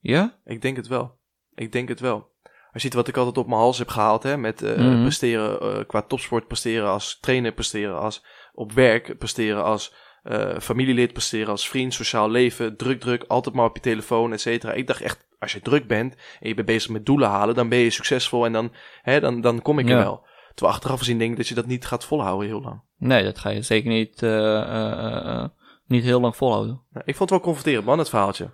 Ja? 0.00 0.38
Ik 0.44 0.62
denk 0.62 0.76
het 0.76 0.86
wel. 0.86 1.18
Ik 1.54 1.72
denk 1.72 1.88
het 1.88 2.00
wel. 2.00 2.34
Als 2.72 2.84
je 2.84 2.90
ziet 2.90 2.94
wat 2.94 3.08
ik 3.08 3.16
altijd 3.16 3.38
op 3.38 3.46
mijn 3.46 3.60
hals 3.60 3.78
heb 3.78 3.88
gehaald, 3.88 4.22
hè, 4.22 4.36
met 4.36 4.62
eh, 4.62 4.76
Mhm. 4.76 5.02
presteren 5.02 5.60
eh, 5.60 5.84
qua 5.86 6.02
topsport, 6.02 6.46
presteren 6.46 6.88
als 6.88 7.18
trainer, 7.20 7.52
presteren 7.52 7.98
als 7.98 8.24
op 8.54 8.72
werk, 8.72 9.18
presteren 9.18 9.64
als 9.64 9.94
eh, 10.22 10.58
familielid, 10.58 11.12
presteren 11.12 11.48
als 11.50 11.68
vriend, 11.68 11.94
sociaal 11.94 12.30
leven, 12.30 12.76
druk, 12.76 13.00
druk, 13.00 13.24
altijd 13.28 13.54
maar 13.54 13.64
op 13.64 13.76
je 13.76 13.82
telefoon, 13.82 14.32
et 14.32 14.40
cetera. 14.40 14.72
Ik 14.72 14.86
dacht 14.86 15.00
echt, 15.00 15.26
als 15.38 15.52
je 15.52 15.60
druk 15.60 15.86
bent 15.86 16.14
en 16.40 16.48
je 16.48 16.54
bent 16.54 16.66
bezig 16.66 16.90
met 16.90 17.06
doelen 17.06 17.28
halen, 17.28 17.54
dan 17.54 17.68
ben 17.68 17.78
je 17.78 17.90
succesvol 17.90 18.44
en 18.46 18.52
dan, 18.52 18.72
hè, 19.02 19.20
dan, 19.20 19.40
dan 19.40 19.62
kom 19.62 19.78
ik 19.78 19.88
er 19.88 19.96
wel. 19.96 20.26
Terwijl 20.56 20.76
achteraf 20.76 20.98
gezien 20.98 21.18
denk 21.18 21.30
ik 21.30 21.36
dat 21.36 21.48
je 21.48 21.54
dat 21.54 21.66
niet 21.66 21.86
gaat 21.86 22.04
volhouden 22.04 22.48
heel 22.48 22.60
lang. 22.60 22.80
Nee, 22.98 23.24
dat 23.24 23.38
ga 23.38 23.50
je 23.50 23.62
zeker 23.62 23.90
niet, 23.90 24.22
eh, 24.22 24.60
eh, 24.60 25.26
eh, 25.26 25.48
niet 25.86 26.02
heel 26.02 26.20
lang 26.20 26.36
volhouden. 26.36 26.82
Nou, 26.90 27.04
ik 27.06 27.16
vond 27.16 27.30
het 27.30 27.38
wel 27.38 27.40
confronterend, 27.40 27.84
man, 27.84 27.98
het 27.98 28.08
verhaaltje. 28.08 28.50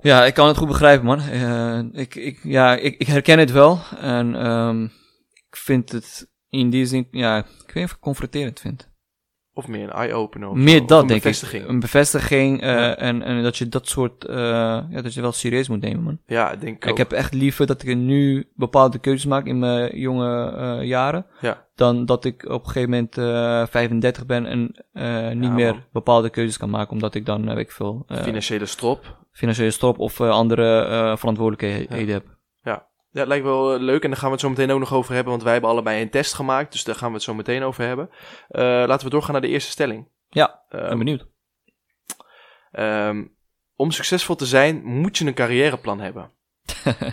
Ja, 0.00 0.24
ik 0.24 0.34
kan 0.34 0.48
het 0.48 0.56
goed 0.56 0.68
begrijpen, 0.68 1.06
man. 1.06 1.20
Ik, 1.92 2.14
ik, 2.14 2.40
ja, 2.42 2.76
ik, 2.76 2.96
ik 2.98 3.06
herken 3.06 3.38
het 3.38 3.50
wel. 3.50 3.78
En 4.00 4.34
ehm, 4.34 4.84
ik 5.48 5.56
vind 5.56 5.92
het 5.92 6.30
in 6.48 6.70
die 6.70 6.86
zin, 6.86 7.08
ja, 7.10 7.38
ik 7.38 7.44
weet 7.44 7.74
niet 7.74 7.74
of 7.74 7.82
ik 7.82 7.90
het 7.90 7.98
confronterend 7.98 8.60
vind. 8.60 8.90
Of 9.54 9.68
meer 9.68 9.82
een 9.82 9.90
eye-opener. 9.92 10.48
zo, 10.48 10.54
Meer 10.54 10.86
dat, 10.86 11.02
een 11.02 11.06
denk 11.08 11.22
bevestiging. 11.22 11.62
ik. 11.62 11.68
Een 11.68 11.80
bevestiging 11.80 12.60
eh, 12.62 12.68
Ja. 12.68 12.96
en, 12.96 13.22
en 13.22 13.42
dat 13.42 13.56
je 13.56 13.68
dat 13.68 13.88
soort, 13.88 14.24
eh, 14.24 14.36
ja, 14.90 15.02
dat 15.02 15.14
je 15.14 15.20
wel 15.20 15.32
serieus 15.32 15.68
moet 15.68 15.80
nemen, 15.80 16.02
man. 16.02 16.18
Ja, 16.26 16.52
ik 16.52 16.60
denk 16.60 16.84
ik 16.84 16.90
Ik 16.90 16.96
heb 16.96 17.12
echt 17.12 17.34
liever 17.34 17.66
dat 17.66 17.82
ik 17.82 17.96
nu 17.96 18.48
bepaalde 18.54 18.98
keuzes 18.98 19.26
maak 19.26 19.46
in 19.46 19.58
mijn 19.58 19.98
jonge 19.98 20.50
eh, 20.50 20.86
jaren. 20.86 21.26
Ja. 21.40 21.66
Dan 21.74 22.04
dat 22.06 22.24
ik 22.24 22.44
op 22.48 22.60
een 22.64 22.70
gegeven 22.70 22.90
moment 22.90 23.18
eh 23.18 23.66
35 23.66 24.26
ben 24.26 24.46
en 24.46 24.60
niet 25.38 25.48
Ja, 25.48 25.54
meer 25.54 25.86
bepaalde 25.92 26.30
keuzes 26.30 26.56
kan 26.56 26.70
maken. 26.70 26.92
Omdat 26.92 27.14
ik 27.14 27.26
dan, 27.26 27.46
weet 27.46 27.58
ik 27.58 27.70
veel, 27.70 28.04
Financiële 28.08 28.66
strop. 28.66 29.18
financiële 29.32 29.70
stop 29.70 29.98
of 29.98 30.20
andere 30.20 31.14
verantwoordelijkheden 31.18 32.08
heb. 32.14 32.24
Ja, 33.12 33.18
het 33.20 33.28
lijkt 33.28 33.44
wel 33.44 33.74
eh, 33.74 33.80
leuk 33.80 34.02
en 34.02 34.08
daar 34.10 34.18
gaan 34.18 34.26
we 34.28 34.32
het 34.34 34.40
zo 34.44 34.48
meteen 34.48 34.70
ook 34.70 34.78
nog 34.78 34.92
over 34.94 35.12
hebben, 35.14 35.30
want 35.30 35.42
wij 35.44 35.52
hebben 35.52 35.70
allebei 35.70 36.02
een 36.02 36.10
test 36.10 36.34
gemaakt, 36.34 36.72
dus 36.72 36.84
daar 36.84 36.94
gaan 36.94 37.08
we 37.08 37.14
het 37.14 37.22
zo 37.22 37.34
meteen 37.34 37.62
over 37.62 37.84
hebben. 37.86 38.10
Eh, 38.48 38.62
laten 38.62 39.04
we 39.04 39.10
doorgaan 39.10 39.32
naar 39.32 39.40
de 39.40 39.48
eerste 39.48 39.70
stelling. 39.70 40.08
Ja, 40.28 40.60
Ehm, 40.68 40.88
ben 40.88 40.98
benieuwd. 40.98 41.26
ehm, 42.72 43.24
om 43.76 43.90
succesvol 43.90 44.34
te 44.36 44.46
zijn, 44.46 44.84
moet 44.84 45.18
je 45.18 45.26
een 45.26 45.34
carrièreplan 45.34 46.00
hebben. 46.00 46.30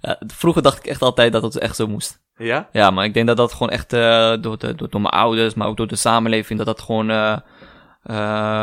Ja, 0.00 0.20
vroeger 0.26 0.62
dacht 0.62 0.78
ik 0.78 0.86
echt 0.86 1.02
altijd 1.02 1.32
dat 1.32 1.42
het 1.42 1.58
echt 1.58 1.76
zo 1.76 1.86
moest. 1.86 2.22
Ja? 2.36 2.68
Ja, 2.72 2.90
maar 2.90 3.04
ik 3.04 3.14
denk 3.14 3.26
dat 3.26 3.36
dat 3.36 3.52
gewoon 3.52 3.70
echt 3.70 3.92
eh, 3.92 4.34
door, 4.40 4.58
de, 4.58 4.74
door, 4.74 4.88
door 4.90 5.00
mijn 5.00 5.14
ouders, 5.14 5.54
maar 5.54 5.68
ook 5.68 5.76
door 5.76 5.86
de 5.86 5.96
samenleving, 5.96 6.58
dat 6.58 6.66
dat 6.76 6.80
gewoon 6.80 7.10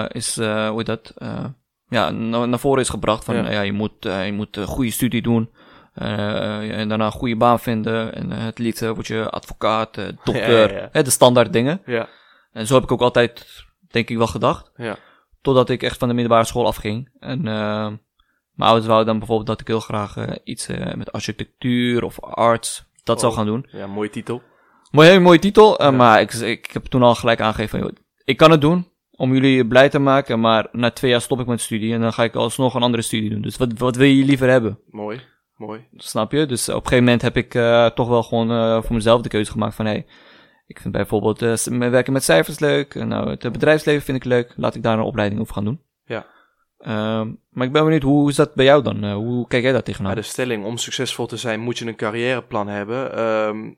is, 0.07 0.35
hoe 0.35 0.73
heet 0.75 0.85
dat, 0.85 1.13
ja, 1.87 2.09
na- 2.09 2.45
naar 2.45 2.59
voren 2.59 2.81
is 2.81 2.89
gebracht. 2.89 3.23
Van, 3.23 3.35
Ja. 3.35 3.51
ja. 3.51 3.61
je 3.61 3.71
moet, 3.73 3.93
je 3.99 4.31
moet 4.33 4.57
een 4.57 4.65
goede 4.67 4.91
studie 4.91 5.21
doen 5.21 5.49
en 5.93 6.87
daarna 6.89 7.05
een 7.05 7.11
goede 7.11 7.35
baan 7.35 7.59
vinden. 7.59 8.13
En 8.15 8.31
eh, 8.31 8.43
het 8.43 8.59
liefst 8.59 8.81
eh, 8.81 8.89
word 8.91 9.07
je 9.07 9.29
advocaat, 9.29 9.97
eh, 9.97 10.05
dokter, 10.23 10.73
Ja. 10.73 10.89
Hè, 10.91 11.03
de 11.03 11.09
standaard 11.09 11.53
dingen. 11.53 11.81
Ja. 11.85 12.07
En 12.51 12.67
zo 12.67 12.73
heb 12.73 12.83
ik 12.83 12.91
ook 12.91 13.01
altijd, 13.01 13.63
denk 13.91 14.09
ik 14.09 14.17
wel 14.17 14.27
gedacht. 14.27 14.71
Ja. 14.75 14.97
Totdat 15.41 15.69
ik 15.69 15.83
echt 15.83 15.97
van 15.97 16.07
de 16.07 16.13
middelbare 16.13 16.45
school 16.45 16.65
afging. 16.67 17.09
En 17.19 17.47
eh, 17.47 17.87
mijn 18.53 18.69
ouders 18.69 18.85
wouden 18.87 19.07
dan 19.07 19.17
bijvoorbeeld 19.17 19.47
dat 19.47 19.61
ik 19.61 19.67
heel 19.67 19.79
graag 19.79 20.17
eh, 20.17 20.35
iets 20.43 20.67
eh, 20.67 20.93
met 20.93 21.11
architectuur 21.11 22.03
of 22.03 22.21
arts, 22.23 22.83
dat 23.03 23.19
zou 23.19 23.31
Oh. 23.31 23.37
gaan 23.37 23.47
doen. 23.47 23.67
Ja, 23.71 23.87
mooie 23.87 24.09
titel. 24.09 24.41
Mooi, 24.91 25.07
hele 25.07 25.19
mooie 25.19 25.39
titel, 25.39 25.77
eh, 25.79 25.85
Ja. 25.85 25.91
maar 25.91 26.21
ik, 26.21 26.33
ik 26.33 26.69
heb 26.73 26.85
toen 26.85 27.03
al 27.03 27.15
gelijk 27.15 27.41
aangegeven 27.41 27.79
van, 27.79 27.87
joh, 27.87 27.97
ik 28.23 28.37
kan 28.37 28.51
het 28.51 28.61
doen 28.61 28.89
om 29.11 29.33
jullie 29.33 29.67
blij 29.67 29.89
te 29.89 29.99
maken, 29.99 30.39
maar 30.39 30.67
na 30.71 30.91
twee 30.91 31.11
jaar 31.11 31.21
stop 31.21 31.39
ik 31.39 31.45
met 31.45 31.61
studie 31.61 31.93
en 31.93 32.01
dan 32.01 32.13
ga 32.13 32.23
ik 32.23 32.35
alsnog 32.35 32.73
een 32.73 32.81
andere 32.83 33.03
studie 33.03 33.29
doen. 33.29 33.41
Dus 33.41 33.57
wat, 33.57 33.77
wat 33.77 33.95
wil 33.95 34.07
je 34.07 34.25
liever 34.25 34.49
hebben? 34.49 34.79
Mooi. 34.89 35.21
Mooi. 35.67 35.87
Snap 35.95 36.31
je? 36.31 36.45
Dus 36.45 36.69
op 36.69 36.75
een 36.75 36.81
gegeven 36.81 37.03
moment 37.03 37.21
heb 37.21 37.37
ik 37.37 37.55
eh, 37.55 37.85
toch 37.85 38.07
wel 38.07 38.23
gewoon 38.23 38.51
eh, 38.51 38.81
voor 38.81 38.95
mezelf 38.95 39.21
de 39.21 39.29
keuze 39.29 39.51
gemaakt 39.51 39.75
van, 39.75 39.85
hey, 39.85 40.05
ik 40.71 40.79
vind 40.79 40.93
bijvoorbeeld 40.93 41.41
eh, 41.41 41.89
werken 41.89 42.13
met 42.13 42.23
cijfers 42.23 42.59
leuk, 42.59 42.95
en 42.95 43.07
nou, 43.07 43.29
het 43.29 43.45
eh, 43.45 43.51
bedrijfsleven 43.51 44.01
vind 44.01 44.17
ik 44.17 44.23
leuk, 44.23 44.53
laat 44.55 44.75
ik 44.75 44.83
daar 44.83 44.97
een 44.97 45.03
opleiding 45.03 45.41
over 45.41 45.53
gaan 45.53 45.65
doen. 45.65 45.81
Ja. 46.05 46.25
Ehm, 46.77 47.31
maar 47.49 47.67
ik 47.67 47.71
ben 47.73 47.83
benieuwd, 47.83 48.01
hoe 48.01 48.29
is 48.29 48.35
dat 48.35 48.53
bij 48.53 48.65
jou 48.65 48.83
dan? 48.83 49.03
Eh, 49.03 49.13
hoe 49.13 49.47
kijk 49.47 49.63
jij 49.63 49.71
daar 49.71 49.83
tegenaan? 49.83 50.15
de 50.15 50.21
stelling, 50.21 50.65
om 50.65 50.77
succesvol 50.77 51.25
te 51.25 51.37
zijn, 51.37 51.59
moet 51.59 51.77
je 51.77 51.85
een 51.85 51.95
carrièreplan 51.95 52.67
hebben. 52.67 53.15
Ehm, 53.15 53.71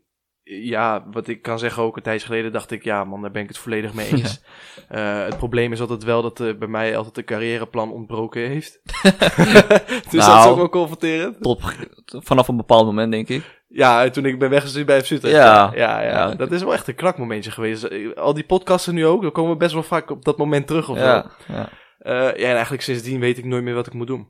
ja, 0.43 1.05
wat 1.11 1.27
ik 1.27 1.41
kan 1.41 1.59
zeggen 1.59 1.83
ook 1.83 1.97
een 1.97 2.03
tijdje 2.03 2.25
geleden 2.25 2.51
dacht 2.51 2.71
ik, 2.71 2.83
ja 2.83 3.03
man, 3.03 3.21
daar 3.21 3.31
ben 3.31 3.41
ik 3.41 3.47
het 3.47 3.57
volledig 3.57 3.93
mee 3.93 4.09
eens. 4.11 4.41
Eh, 4.87 5.23
het 5.23 5.37
probleem 5.37 5.71
is 5.71 5.79
altijd 5.81 6.03
wel 6.03 6.21
dat 6.21 6.39
eh, 6.39 6.55
bij 6.57 6.67
mij 6.67 6.97
altijd 6.97 7.17
een 7.17 7.23
carrièreplan 7.25 7.91
ontbroken 7.91 8.41
heeft. 8.47 8.79
dus 9.01 10.11
dat 10.11 10.11
Nou. 10.11 10.39
is 10.39 10.45
ook 10.45 10.55
wel 10.57 10.69
confronterend. 10.69 11.41
Tot, 11.41 11.61
vanaf 12.05 12.47
een 12.47 12.57
bepaald 12.57 12.85
moment, 12.85 13.11
denk 13.11 13.27
ik. 13.27 13.63
Ja, 13.67 14.09
toen 14.09 14.25
ik 14.25 14.39
ben 14.39 14.49
weggestuurd 14.49 14.85
bij 14.85 15.03
FC. 15.03 15.09
Ja. 15.21 15.21
Ja, 15.29 15.71
ja, 15.75 16.01
Ja. 16.01 16.35
dat 16.35 16.51
is 16.51 16.63
wel 16.63 16.73
echt 16.73 16.87
een 16.87 16.95
knakmomentje 16.95 17.51
geweest. 17.51 17.83
Eh, 17.83 18.13
Al 18.15 18.33
die 18.33 18.43
podcasten 18.45 18.93
nu 18.93 19.05
ook, 19.05 19.21
dan 19.21 19.31
komen 19.31 19.51
we 19.51 19.57
best 19.57 19.73
wel 19.73 19.83
vaak 19.83 20.09
op 20.09 20.25
dat 20.25 20.37
moment 20.37 20.67
terug 20.67 20.89
of 20.89 20.95
wel. 20.97 21.05
Ja, 21.05 21.31
ja, 21.47 21.69
ja, 22.03 22.31
en 22.33 22.43
eigenlijk 22.53 22.83
sindsdien 22.83 23.19
weet 23.19 23.37
ik 23.37 23.45
nooit 23.45 23.63
meer 23.63 23.73
wat 23.75 23.87
ik 23.87 23.93
moet 23.93 24.07
doen. 24.07 24.27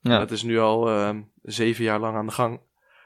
ja. 0.00 0.18
Dat 0.18 0.30
is 0.30 0.42
nu 0.42 0.58
al 0.60 0.88
eh, 0.88 1.10
zeven 1.42 1.84
jaar 1.84 2.00
lang 2.00 2.16
aan 2.16 2.26
de 2.26 2.32
gang. 2.32 2.60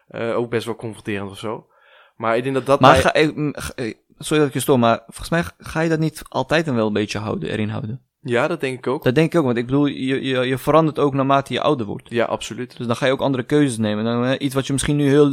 Ook 0.09 0.51
best 0.51 0.65
wel 0.67 0.77
confronterend 0.77 1.31
of 1.31 1.39
zo. 1.39 1.67
Maar 2.17 2.37
ik 2.37 2.43
denk 2.43 2.55
dat 2.55 2.67
dat 2.67 2.81
Maar 2.81 2.95
ga, 2.95 3.13
eh, 3.13 3.25
eh, 3.25 3.95
sorry 4.19 4.39
dat 4.39 4.49
ik 4.49 4.53
je 4.55 4.61
stoor, 4.61 4.79
maar 4.79 5.03
volgens 5.07 5.29
mij 5.31 5.45
ga 5.59 5.81
je 5.81 5.89
dat 5.89 5.99
niet 5.99 6.23
altijd 6.29 6.65
dan 6.65 6.75
wel 6.75 6.87
een 6.87 6.93
beetje 6.93 7.19
houden, 7.19 7.51
erin 7.51 7.69
houden. 7.69 8.03
Ja, 8.21 8.49
dat 8.49 8.61
denk 8.61 8.79
ik 8.79 8.87
ook. 8.87 9.05
Dat 9.05 9.15
denk 9.15 9.33
ik 9.33 9.39
ook, 9.39 9.45
want 9.45 9.57
ik 9.57 9.67
bedoel, 9.67 9.87
je, 9.87 10.23
je, 10.23 10.39
je 10.39 10.59
verandert 10.59 10.99
ook 10.99 11.15
naarmate 11.15 11.53
je 11.53 11.61
ouder 11.61 11.87
wordt. 11.87 12.11
Ja, 12.11 12.25
absoluut. 12.25 12.77
Dus 12.77 12.87
dan 12.87 12.97
ga 12.97 13.07
je 13.07 13.13
ook 13.13 13.21
andere 13.21 13.43
keuzes 13.43 13.79
nemen. 13.79 14.05
Dan, 14.05 14.25
eh, 14.25 14.35
iets 14.39 14.55
wat 14.55 14.67
je 14.67 14.73
misschien 14.73 14.97
nu 14.97 15.09
heel 15.09 15.29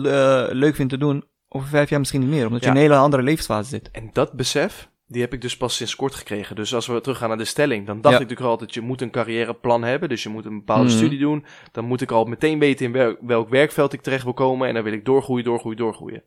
leuk 0.54 0.76
vindt 0.76 0.92
te 0.92 0.98
doen, 0.98 1.24
over 1.50 1.68
vijf 1.68 1.90
jaar 1.90 2.00
misschien 2.00 2.20
niet 2.22 2.30
meer, 2.30 2.46
omdat 2.46 2.62
je 2.64 2.70
in 2.70 2.76
een 2.76 2.82
hele 2.82 2.96
andere 2.96 3.24
levensfase 3.24 3.70
zit. 3.70 3.92
En 3.92 4.10
dat 4.14 4.34
besef, 4.34 4.90
die 5.08 5.22
heb 5.22 5.34
ik 5.34 5.42
dus 5.42 5.58
pas 5.58 5.76
sinds 5.76 5.96
kort 5.96 6.16
gekregen. 6.16 6.56
Dus 6.56 6.74
als 6.76 6.88
we 6.88 7.02
teruggaan 7.02 7.28
naar 7.30 7.38
de 7.38 7.46
stelling, 7.46 7.86
dan 7.86 7.96
dacht 8.02 8.16
Ja. 8.16 8.22
ik 8.22 8.28
natuurlijk 8.28 8.50
altijd, 8.50 8.74
je 8.74 8.82
moet 8.82 9.02
een 9.02 9.12
carrièreplan 9.12 9.84
hebben. 9.84 10.10
Dus 10.10 10.24
je 10.24 10.30
moet 10.30 10.46
een 10.46 10.58
bepaalde 10.58 10.84
Mhm. 10.90 10.98
studie 10.98 11.20
doen. 11.20 11.46
Dan 11.72 11.86
moet 11.86 12.02
ik 12.02 12.12
al 12.12 12.26
meteen 12.26 12.60
weten 12.60 12.86
in 12.86 12.92
welk, 12.92 13.18
welk 13.22 13.50
werkveld 13.50 13.94
ik 13.94 14.02
terecht 14.02 14.24
wil 14.24 14.34
komen. 14.34 14.68
En 14.68 14.74
dan 14.74 14.84
wil 14.84 14.94
ik 14.94 15.06
doorgroeien, 15.06 15.46
doorgroeien, 15.46 15.78
doorgroeien. 15.78 16.24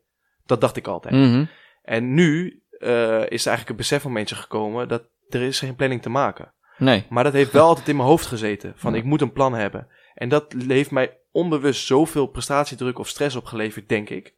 Dat 0.46 0.60
dacht 0.60 0.76
ik 0.76 0.86
altijd. 0.86 1.14
Mhm. 1.14 1.44
En 1.82 2.14
nu 2.14 2.62
eh, 2.78 3.20
is 3.20 3.42
er 3.42 3.48
eigenlijk 3.48 3.68
een 3.68 3.76
besef 3.76 4.02
van 4.02 4.12
mensen 4.12 4.36
gekomen 4.36 4.88
dat 4.88 5.02
er 5.28 5.42
is 5.42 5.58
geen 5.58 5.74
planning 5.74 6.02
te 6.02 6.08
maken. 6.10 6.52
Nee. 6.78 7.06
Maar 7.08 7.24
dat 7.24 7.32
heeft 7.32 7.52
wel 7.52 7.66
altijd 7.68 7.88
in 7.88 7.96
mijn 7.96 8.08
hoofd 8.08 8.26
gezeten. 8.26 8.72
Van 8.76 8.92
Ja. 8.92 8.98
ik 8.98 9.04
moet 9.04 9.20
een 9.20 9.32
plan 9.32 9.54
hebben. 9.54 9.88
En 10.14 10.28
dat 10.28 10.54
heeft 10.68 10.90
mij 10.90 11.18
onbewust 11.32 11.86
zoveel 11.86 12.26
prestatiedruk 12.26 12.98
of 12.98 13.08
stress 13.08 13.36
opgeleverd, 13.36 13.88
denk 13.88 14.10
ik. 14.10 14.34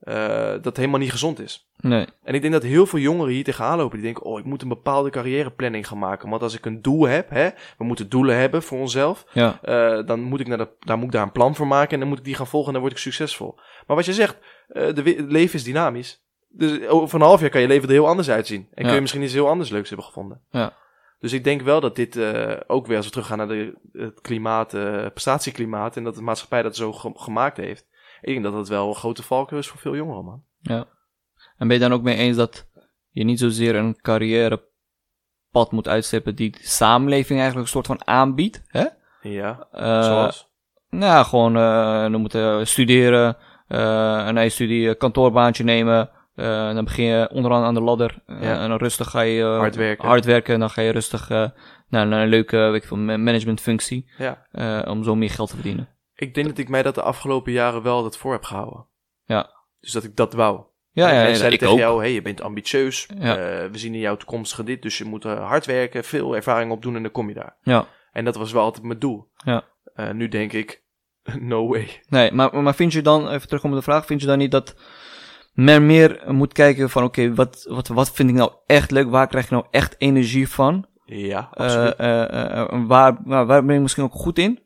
Eh, 0.00 0.52
dat 0.62 0.76
helemaal 0.76 1.00
niet 1.00 1.10
gezond 1.10 1.40
is. 1.40 1.68
Nee. 1.76 2.06
En 2.22 2.34
ik 2.34 2.40
denk 2.40 2.52
dat 2.52 2.62
heel 2.62 2.86
veel 2.86 2.98
jongeren 2.98 3.32
hier 3.32 3.44
tegenaan 3.44 3.78
lopen. 3.78 3.96
Die 3.96 4.04
denken, 4.04 4.22
oh, 4.24 4.38
ik 4.38 4.44
moet 4.44 4.62
een 4.62 4.68
bepaalde 4.68 5.10
carrièreplanning 5.10 5.86
gaan 5.88 5.98
maken. 5.98 6.28
Want 6.30 6.42
als 6.42 6.54
ik 6.56 6.64
een 6.66 6.82
doel 6.82 7.06
heb, 7.06 7.30
hè, 7.30 7.48
we 7.78 7.84
moeten 7.84 8.08
doelen 8.08 8.36
hebben 8.36 8.62
voor 8.62 8.78
onszelf. 8.78 9.24
Ja. 9.32 9.58
eh, 9.62 10.06
dan 10.06 10.20
moet 10.20 10.40
ik 10.40 10.46
naar 10.46 10.58
de, 10.58 10.68
daar 10.80 10.96
moet 10.96 11.06
ik 11.06 11.12
daar 11.12 11.22
een 11.22 11.32
plan 11.32 11.54
voor 11.54 11.66
maken. 11.66 11.92
En 11.92 11.98
dan 12.00 12.08
moet 12.08 12.18
ik 12.18 12.24
die 12.24 12.34
gaan 12.34 12.46
volgen 12.46 12.66
en 12.68 12.72
dan 12.72 12.82
word 12.82 12.94
ik 12.94 13.02
succesvol. 13.02 13.54
Maar 13.86 13.96
wat 13.96 14.04
je 14.06 14.12
zegt, 14.12 14.36
eh, 14.68 14.94
de, 14.94 15.02
het 15.02 15.32
leven 15.32 15.54
is 15.54 15.64
dynamisch. 15.64 16.24
Dus 16.48 16.86
over 16.86 17.20
een 17.20 17.26
half 17.26 17.40
jaar 17.40 17.50
kan 17.50 17.60
je 17.60 17.66
leven 17.68 17.88
er 17.88 17.94
heel 17.94 18.08
anders 18.08 18.30
uitzien. 18.30 18.68
En 18.74 18.84
kun 18.84 18.94
je 18.94 19.00
misschien 19.00 19.22
iets 19.22 19.32
heel 19.32 19.48
anders 19.48 19.70
leuks 19.70 19.88
hebben 19.88 20.06
gevonden. 20.06 20.40
Ja. 20.50 20.72
Dus 21.20 21.32
ik 21.32 21.44
denk 21.44 21.62
wel 21.62 21.80
dat 21.80 21.96
dit 21.96 22.18
ook 22.66 22.86
weer, 22.86 22.96
als 22.96 23.06
we 23.06 23.12
teruggaan 23.12 23.38
naar 23.38 23.48
de, 23.48 23.74
het 23.92 24.20
klimaat, 24.20 24.68
prestatieklimaat. 25.14 25.96
En 25.96 26.04
dat 26.04 26.14
de 26.14 26.22
maatschappij 26.22 26.62
dat 26.62 26.76
zo 26.76 26.92
ge- 26.92 27.12
gemaakt 27.14 27.56
heeft. 27.56 27.86
Ik 28.26 28.32
denk 28.32 28.44
dat 28.44 28.52
dat 28.52 28.68
wel 28.68 28.88
een 28.88 28.94
grote 28.94 29.22
valkuil 29.22 29.60
is 29.60 29.68
voor 29.68 29.78
veel 29.80 29.96
jongeren, 29.96 30.24
man. 30.24 30.42
Ja. 30.60 30.84
En 31.56 31.68
ben 31.68 31.76
je 31.76 31.82
dan 31.82 31.92
ook 31.92 32.02
mee 32.02 32.16
eens 32.16 32.36
dat 32.36 32.66
je 33.10 33.24
niet 33.24 33.38
zozeer 33.38 33.74
een 33.76 34.00
carrièrepad 34.00 35.70
moet 35.72 35.88
uitstippen 35.88 36.34
die 36.34 36.50
de 36.50 36.58
samenleving 36.62 37.38
eigenlijk 37.38 37.60
een 37.68 37.72
soort 37.82 37.86
van 37.86 38.06
aanbiedt? 38.06 38.62
Hè? 38.66 38.84
Ja, 39.20 39.66
Eh, 39.72 40.02
zoals? 40.02 40.48
Nou, 40.90 41.24
gewoon, 41.26 41.56
eh 41.56 42.00
dan 42.10 42.20
moeten 42.20 42.66
studeren, 42.66 43.36
eh 43.68 43.78
een 44.26 44.36
eigen 44.36 44.50
studie, 44.52 44.88
een 44.88 44.96
kantoorbaantje 44.96 45.64
nemen, 45.64 46.10
Eh, 46.36 46.74
dan 46.74 46.84
begin 46.84 47.04
je 47.04 47.30
onderaan 47.32 47.62
aan 47.64 47.74
de 47.74 47.80
ladder. 47.80 48.22
Ja. 48.26 48.60
En 48.60 48.68
dan 48.68 48.78
rustig 48.78 49.10
ga 49.10 49.20
je 49.20 49.42
Hard 49.44 49.76
werken. 49.76 50.08
hard 50.08 50.24
werken. 50.24 50.54
En 50.54 50.60
dan 50.60 50.70
ga 50.70 50.82
je 50.82 50.90
rustig 50.90 51.28
naar, 51.28 51.52
naar 52.06 52.22
een 52.22 52.28
leuke 52.28 52.56
weet 52.56 52.82
ik 52.82 52.88
veel, 52.88 52.96
ma- 52.96 53.16
managementfunctie. 53.16 54.10
Ja. 54.18 54.84
om 54.88 55.04
zo 55.04 55.14
meer 55.14 55.30
geld 55.30 55.48
te 55.48 55.54
verdienen. 55.54 55.88
Ik 56.16 56.34
denk 56.34 56.46
dat 56.46 56.58
ik 56.58 56.68
mij 56.68 56.82
dat 56.82 56.94
de 56.94 57.02
afgelopen 57.02 57.52
jaren 57.52 57.82
wel 57.82 58.02
dat 58.02 58.16
voor 58.16 58.32
heb 58.32 58.44
gehouden. 58.44 58.86
Ja. 59.24 59.50
Dus 59.80 59.92
dat 59.92 60.04
ik 60.04 60.16
dat 60.16 60.32
wou. 60.32 60.60
Ja, 60.90 61.10
ja, 61.10 61.22
ja, 61.22 61.34
zeiden 61.34 61.52
ik 61.52 61.58
tegen 61.58 61.74
ook. 61.74 61.80
jou, 61.80 62.00
hey, 62.00 62.12
je 62.12 62.22
bent 62.22 62.40
ambitieus. 62.40 63.08
Ja. 63.18 63.36
eh, 63.36 63.70
we 63.70 63.78
zien 63.78 63.94
in 63.94 64.00
jouw 64.00 64.16
toekomstige 64.16 64.64
dit, 64.64 64.82
dus 64.82 64.98
je 64.98 65.04
moet 65.04 65.24
eh, 65.24 65.48
hard 65.48 65.66
werken, 65.66 66.04
veel 66.04 66.36
ervaring 66.36 66.72
opdoen 66.72 66.96
en 66.96 67.02
dan 67.02 67.12
kom 67.12 67.28
je 67.28 67.34
daar. 67.34 67.56
Ja. 67.62 67.86
En 68.12 68.24
dat 68.24 68.36
was 68.36 68.52
wel 68.52 68.62
altijd 68.62 68.84
mijn 68.84 68.98
doel. 68.98 69.28
Ja. 69.44 69.64
Eh, 69.94 70.10
nu 70.10 70.28
denk 70.28 70.52
ik, 70.52 70.82
no 71.40 71.68
way. 71.68 72.02
Nee, 72.08 72.32
maar, 72.32 72.62
maar 72.62 72.74
vind 72.74 72.92
je 72.92 73.02
dan, 73.02 73.28
even 73.28 73.48
terug 73.48 73.64
op 73.64 73.72
de 73.72 73.82
vraag, 73.82 74.06
vind 74.06 74.20
je 74.20 74.26
dan 74.26 74.38
niet 74.38 74.50
dat 74.50 74.74
men 75.52 75.86
meer 75.86 76.22
moet 76.26 76.52
kijken 76.52 76.90
van, 76.90 77.04
oké, 77.04 77.34
wat, 77.34 77.66
wat, 77.68 77.88
wat 77.88 78.12
vind 78.12 78.28
ik 78.28 78.34
nou 78.34 78.52
echt 78.66 78.90
leuk? 78.90 79.10
Waar 79.10 79.26
krijg 79.26 79.48
je 79.48 79.54
nou 79.54 79.66
echt 79.70 79.94
energie 79.98 80.48
van? 80.48 80.86
Ja, 81.04 81.48
absoluut. 81.52 81.96
waar, 82.86 83.18
waar, 83.24 83.46
waar 83.46 83.64
ben 83.64 83.74
je 83.74 83.80
misschien 83.80 84.04
ook 84.04 84.12
goed 84.12 84.38
in? 84.38 84.65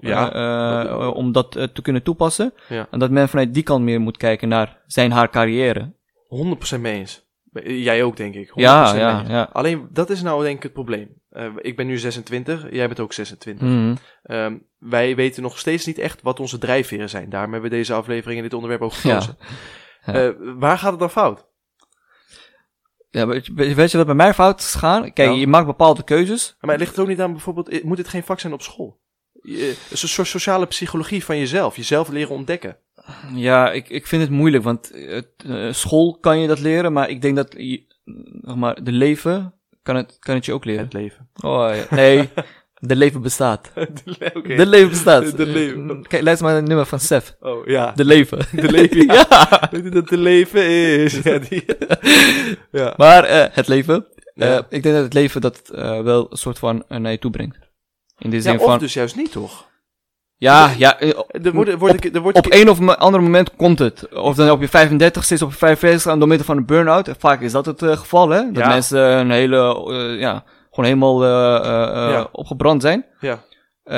Ja. 0.00 0.32
Eh, 0.32 0.90
eh, 0.90 1.14
om 1.14 1.32
dat 1.32 1.56
eh, 1.56 1.64
te 1.64 1.82
kunnen 1.82 2.02
toepassen. 2.02 2.54
Ja. 2.68 2.86
En 2.90 2.98
dat 2.98 3.10
men 3.10 3.28
vanuit 3.28 3.54
die 3.54 3.62
kant 3.62 3.84
meer 3.84 4.00
moet 4.00 4.16
kijken 4.16 4.48
naar 4.48 4.82
zijn, 4.86 5.10
haar 5.12 5.30
carrière. 5.30 5.92
100% 6.76 6.80
mee 6.80 6.94
eens. 6.94 7.22
Jij 7.64 8.02
ook, 8.02 8.16
denk 8.16 8.34
ik. 8.34 8.48
100% 8.48 8.52
Ja, 8.54 8.94
ja, 8.94 9.24
ja. 9.28 9.48
Alleen, 9.52 9.88
dat 9.90 10.10
is 10.10 10.22
nou 10.22 10.42
denk 10.42 10.56
ik 10.56 10.62
het 10.62 10.72
probleem. 10.72 11.22
Ik 11.56 11.76
ben 11.76 11.86
nu 11.86 11.98
26, 11.98 12.66
jij 12.70 12.86
bent 12.86 13.00
ook 13.00 13.12
26. 13.12 13.68
Mhm. 13.68 13.94
Ehm, 14.22 14.56
wij 14.78 15.16
weten 15.16 15.42
nog 15.42 15.58
steeds 15.58 15.86
niet 15.86 15.98
echt 15.98 16.22
wat 16.22 16.40
onze 16.40 16.58
drijfveren 16.58 17.08
zijn. 17.08 17.30
Daarom 17.30 17.52
hebben 17.52 17.70
we 17.70 17.76
deze 17.76 17.92
aflevering 17.94 18.36
en 18.36 18.42
dit 18.44 18.54
onderwerp 18.54 18.82
ook 18.82 18.92
gekozen. 18.92 19.36
Ja. 20.06 20.34
Waar 20.58 20.78
gaat 20.78 20.90
het 20.90 21.00
dan 21.00 21.10
fout? 21.10 21.46
Ja, 23.10 23.26
weet, 23.26 23.46
je, 23.46 23.74
weet 23.74 23.90
je 23.90 23.96
wat 23.96 24.06
bij 24.06 24.14
mij 24.14 24.34
fout 24.34 24.60
is 24.60 24.72
gegaan? 24.72 25.12
Kijk, 25.12 25.28
Nou. 25.28 25.40
je 25.40 25.46
maakt 25.46 25.66
bepaalde 25.66 26.04
keuzes. 26.04 26.56
Maar 26.60 26.78
ligt 26.78 26.90
het 26.90 27.00
ook 27.00 27.08
niet 27.08 27.20
aan 27.20 27.32
bijvoorbeeld, 27.32 27.82
moet 27.82 27.96
dit 27.96 28.08
geen 28.08 28.22
vak 28.22 28.40
zijn 28.40 28.52
op 28.52 28.62
school? 28.62 29.02
Je, 29.46 29.76
een 29.90 29.98
soort 30.08 30.28
sociale 30.28 30.66
psychologie 30.66 31.24
van 31.24 31.38
jezelf, 31.38 31.76
jezelf 31.76 32.08
leren 32.08 32.34
ontdekken. 32.34 32.76
Ja, 33.34 33.72
ik, 33.72 33.88
ik 33.88 34.06
vind 34.06 34.22
het 34.22 34.30
moeilijk, 34.30 34.64
want 34.64 34.90
het, 34.94 35.28
eh, 35.46 35.72
school 35.72 36.18
kan 36.20 36.40
je 36.40 36.48
dat 36.48 36.60
leren, 36.60 36.92
maar 36.92 37.08
ik 37.10 37.22
denk 37.22 37.36
dat 37.36 37.54
je, 37.58 37.82
zeg 38.42 38.54
maar, 38.54 38.84
de 38.84 38.92
leven 38.92 39.54
kan 39.82 39.96
het, 39.96 40.16
kan 40.18 40.34
het 40.34 40.44
je 40.44 40.52
ook 40.52 40.64
leren. 40.64 40.84
Het 40.84 40.92
leven. 40.92 41.28
Oh, 41.42 41.70
ja. 41.74 41.94
Nee, 41.96 42.28
de 42.90 42.96
leven 42.96 43.22
bestaat. 43.22 43.70
Oké. 44.34 44.54
De 44.56 44.66
leven 44.66 44.88
bestaat. 44.88 45.36
De 45.36 45.46
leven. 45.46 46.02
Kijk, 46.08 46.22
luister 46.22 46.44
maar 46.44 46.52
naar 46.52 46.60
het 46.62 46.68
nummer 46.70 46.86
van 46.86 47.00
Sef. 47.00 47.36
Oh, 47.40 47.66
ja. 47.66 47.92
De 47.92 48.04
leven. 48.04 48.38
De 48.52 48.70
leven, 48.70 49.04
ja. 49.06 49.24
dat 49.90 50.08
de 50.08 50.18
leven 50.18 50.66
is? 50.68 51.12
Ja, 51.24 51.38
die... 51.38 51.64
ja. 52.70 52.94
Maar 52.96 53.24
eh, 53.24 53.46
het 53.50 53.68
leven. 53.68 54.06
eh, 54.34 54.48
Ja. 54.48 54.58
ik 54.68 54.82
denk 54.82 54.94
dat 54.94 55.04
het 55.04 55.14
leven 55.14 55.40
dat 55.40 55.68
eh, 55.74 56.00
wel 56.00 56.26
een 56.30 56.36
soort 56.36 56.58
van 56.58 56.84
eh, 56.88 56.98
naar 56.98 57.12
je 57.12 57.18
toe 57.18 57.30
brengt. 57.30 57.58
In 58.18 58.30
de 58.30 58.40
zin 58.40 58.52
ja, 58.52 58.58
of 58.58 58.64
van... 58.64 58.78
dus 58.78 58.94
juist 58.94 59.16
niet, 59.16 59.32
toch? 59.32 59.72
ja, 60.36 60.70
ja, 60.78 60.98
eh, 61.00 61.08
Er 61.44 61.52
wordt, 61.52 61.74
wordt, 61.78 62.14
er 62.14 62.20
wordt, 62.20 62.38
op 62.38 62.46
een 62.52 62.68
of 62.70 62.88
ander 62.88 63.22
moment 63.22 63.56
komt 63.56 63.78
het. 63.78 64.08
Of 64.14 64.34
dan 64.36 64.50
op 64.50 64.60
je 64.60 64.68
35 64.68 65.30
is, 65.30 65.42
op 65.42 65.50
je 65.50 65.56
45 65.56 66.12
aan 66.12 66.18
door 66.18 66.28
middel 66.28 66.46
van 66.46 66.56
een 66.56 66.66
burn-out. 66.66 67.10
Vaak 67.18 67.40
is 67.40 67.52
dat 67.52 67.66
het 67.66 67.82
eh, 67.82 67.96
geval, 67.96 68.28
hè? 68.28 68.42
Dat 68.52 68.62
Ja. 68.62 68.68
mensen 68.68 69.00
een 69.00 69.30
hele, 69.30 69.84
eh, 69.88 70.20
ja, 70.20 70.44
gewoon 70.70 70.84
helemaal 70.84 71.24
eh, 71.24 71.56
eh, 71.56 72.04
eh, 72.06 72.10
Ja. 72.12 72.28
opgebrand 72.32 72.82
zijn. 72.82 73.06
ja. 73.20 73.42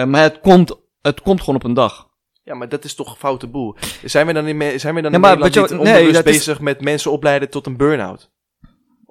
Maar 0.06 0.22
het 0.22 0.40
komt, 0.40 0.76
het 1.02 1.20
komt 1.22 1.40
gewoon 1.40 1.54
op 1.54 1.64
een 1.64 1.74
dag. 1.74 2.08
ja, 2.42 2.54
maar 2.54 2.68
dat 2.68 2.84
is 2.84 2.94
toch 2.94 3.10
een 3.10 3.16
foute 3.16 3.46
boel. 3.46 3.76
Zijn 4.04 4.26
we 4.26 4.32
dan 4.32 4.46
in, 4.46 4.80
zijn 4.80 4.94
we 4.94 5.00
dan 5.00 5.10
Ja, 5.10 5.16
in 5.16 5.22
maar 5.22 5.38
Nederland 5.38 5.68
je 5.70 5.74
niet 5.74 5.82
nee, 5.84 6.08
is- 6.08 6.22
bezig 6.22 6.60
met 6.60 6.80
mensen 6.80 7.10
opleiden 7.10 7.50
tot 7.50 7.66
een 7.66 7.76
burn-out? 7.76 8.30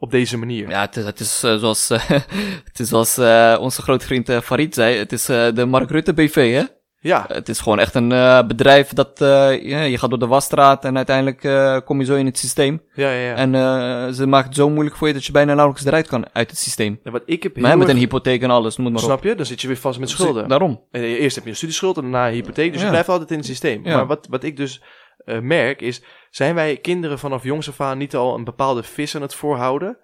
Op 0.06 0.12
deze 0.12 0.38
manier. 0.38 0.70
Ja, 0.70 0.82
het 0.82 0.96
is, 0.96 1.06
het 1.06 1.20
is 1.20 1.44
eh, 1.44 1.56
zoals, 1.56 1.90
eh, 1.90 2.10
het 2.70 2.80
is 2.80 2.88
zoals 2.88 3.18
eh, 3.18 3.58
onze 3.60 3.82
grote 3.82 4.06
vriend 4.06 4.32
Farid 4.44 4.74
zei. 4.74 4.98
Het 4.98 5.12
is 5.12 5.26
de 5.26 5.66
Mark 5.68 5.90
Rutte 5.90 6.14
BV, 6.14 6.54
hè? 6.54 6.64
Ja, 7.00 7.26
Het 7.28 7.50
is 7.50 7.60
gewoon 7.60 7.80
echt 7.80 7.96
een 7.96 8.10
bedrijf 8.48 8.90
dat, 8.90 9.12
ja, 9.62 9.82
je 9.82 9.98
gaat 9.98 10.10
door 10.10 10.20
de 10.20 10.28
wasstraat 10.28 10.86
en 10.86 10.96
uiteindelijk 10.96 11.42
kom 11.86 12.00
je 12.00 12.06
zo 12.06 12.16
in 12.16 12.26
het 12.26 12.38
systeem. 12.38 12.82
ja, 12.94 13.12
ja. 13.12 13.20
ja. 13.20 13.36
En 13.36 13.52
ze 14.14 14.28
maken 14.28 14.48
het 14.48 14.58
zo 14.58 14.70
moeilijk 14.70 14.96
voor 14.96 15.08
je 15.08 15.14
dat 15.14 15.26
je 15.26 15.32
bijna 15.32 15.54
nauwelijks 15.54 15.86
eruit 15.88 16.08
kan 16.08 16.26
uit 16.34 16.50
het 16.50 16.60
systeem. 16.60 17.00
En 17.04 17.12
wat 17.12 17.24
ik 17.26 17.44
heb 17.44 17.58
Maar 17.58 17.78
met 17.78 17.90
een 17.90 17.98
hypotheek 17.98 18.42
en 18.42 18.50
alles, 18.50 18.76
het 18.78 18.86
maar 18.86 18.94
op. 18.94 19.00
Snap 19.00 19.24
je? 19.24 19.36
Dan 19.36 19.46
zit 19.46 19.62
je 19.62 19.68
weer 19.68 19.78
vast 19.78 20.00
met 20.00 20.10
schulden. 20.10 20.48
Daarom. 20.48 20.84
En 20.92 21.02
Eerst 21.02 21.36
heb 21.36 21.44
je 21.44 21.50
een 21.50 21.56
studieschuld 21.56 21.96
en 21.96 22.02
daarna 22.02 22.28
een 22.28 22.34
hypotheek. 22.34 22.70
Dus 22.72 22.80
je 22.80 22.86
Ja. 22.86 22.92
blijft 22.92 23.10
altijd 23.10 23.32
in 23.32 23.38
het 23.38 23.46
systeem. 23.46 23.82
Ja. 23.86 23.96
Maar 23.96 24.08
wat, 24.08 24.28
wat 24.30 24.44
ik 24.44 24.58
dus 24.58 24.82
eh, 25.26 25.40
merk 25.40 25.82
is... 25.82 26.02
Zijn 26.30 26.56
wij 26.56 26.78
kinderen 26.78 27.20
vanaf 27.20 27.44
jongs 27.44 27.70
af 27.70 27.82
aan 27.82 27.98
niet 27.98 28.16
al 28.16 28.36
een 28.36 28.44
bepaalde 28.44 28.84
vis 28.84 29.16
aan 29.16 29.22
het 29.22 29.36
voorhouden? 29.36 29.98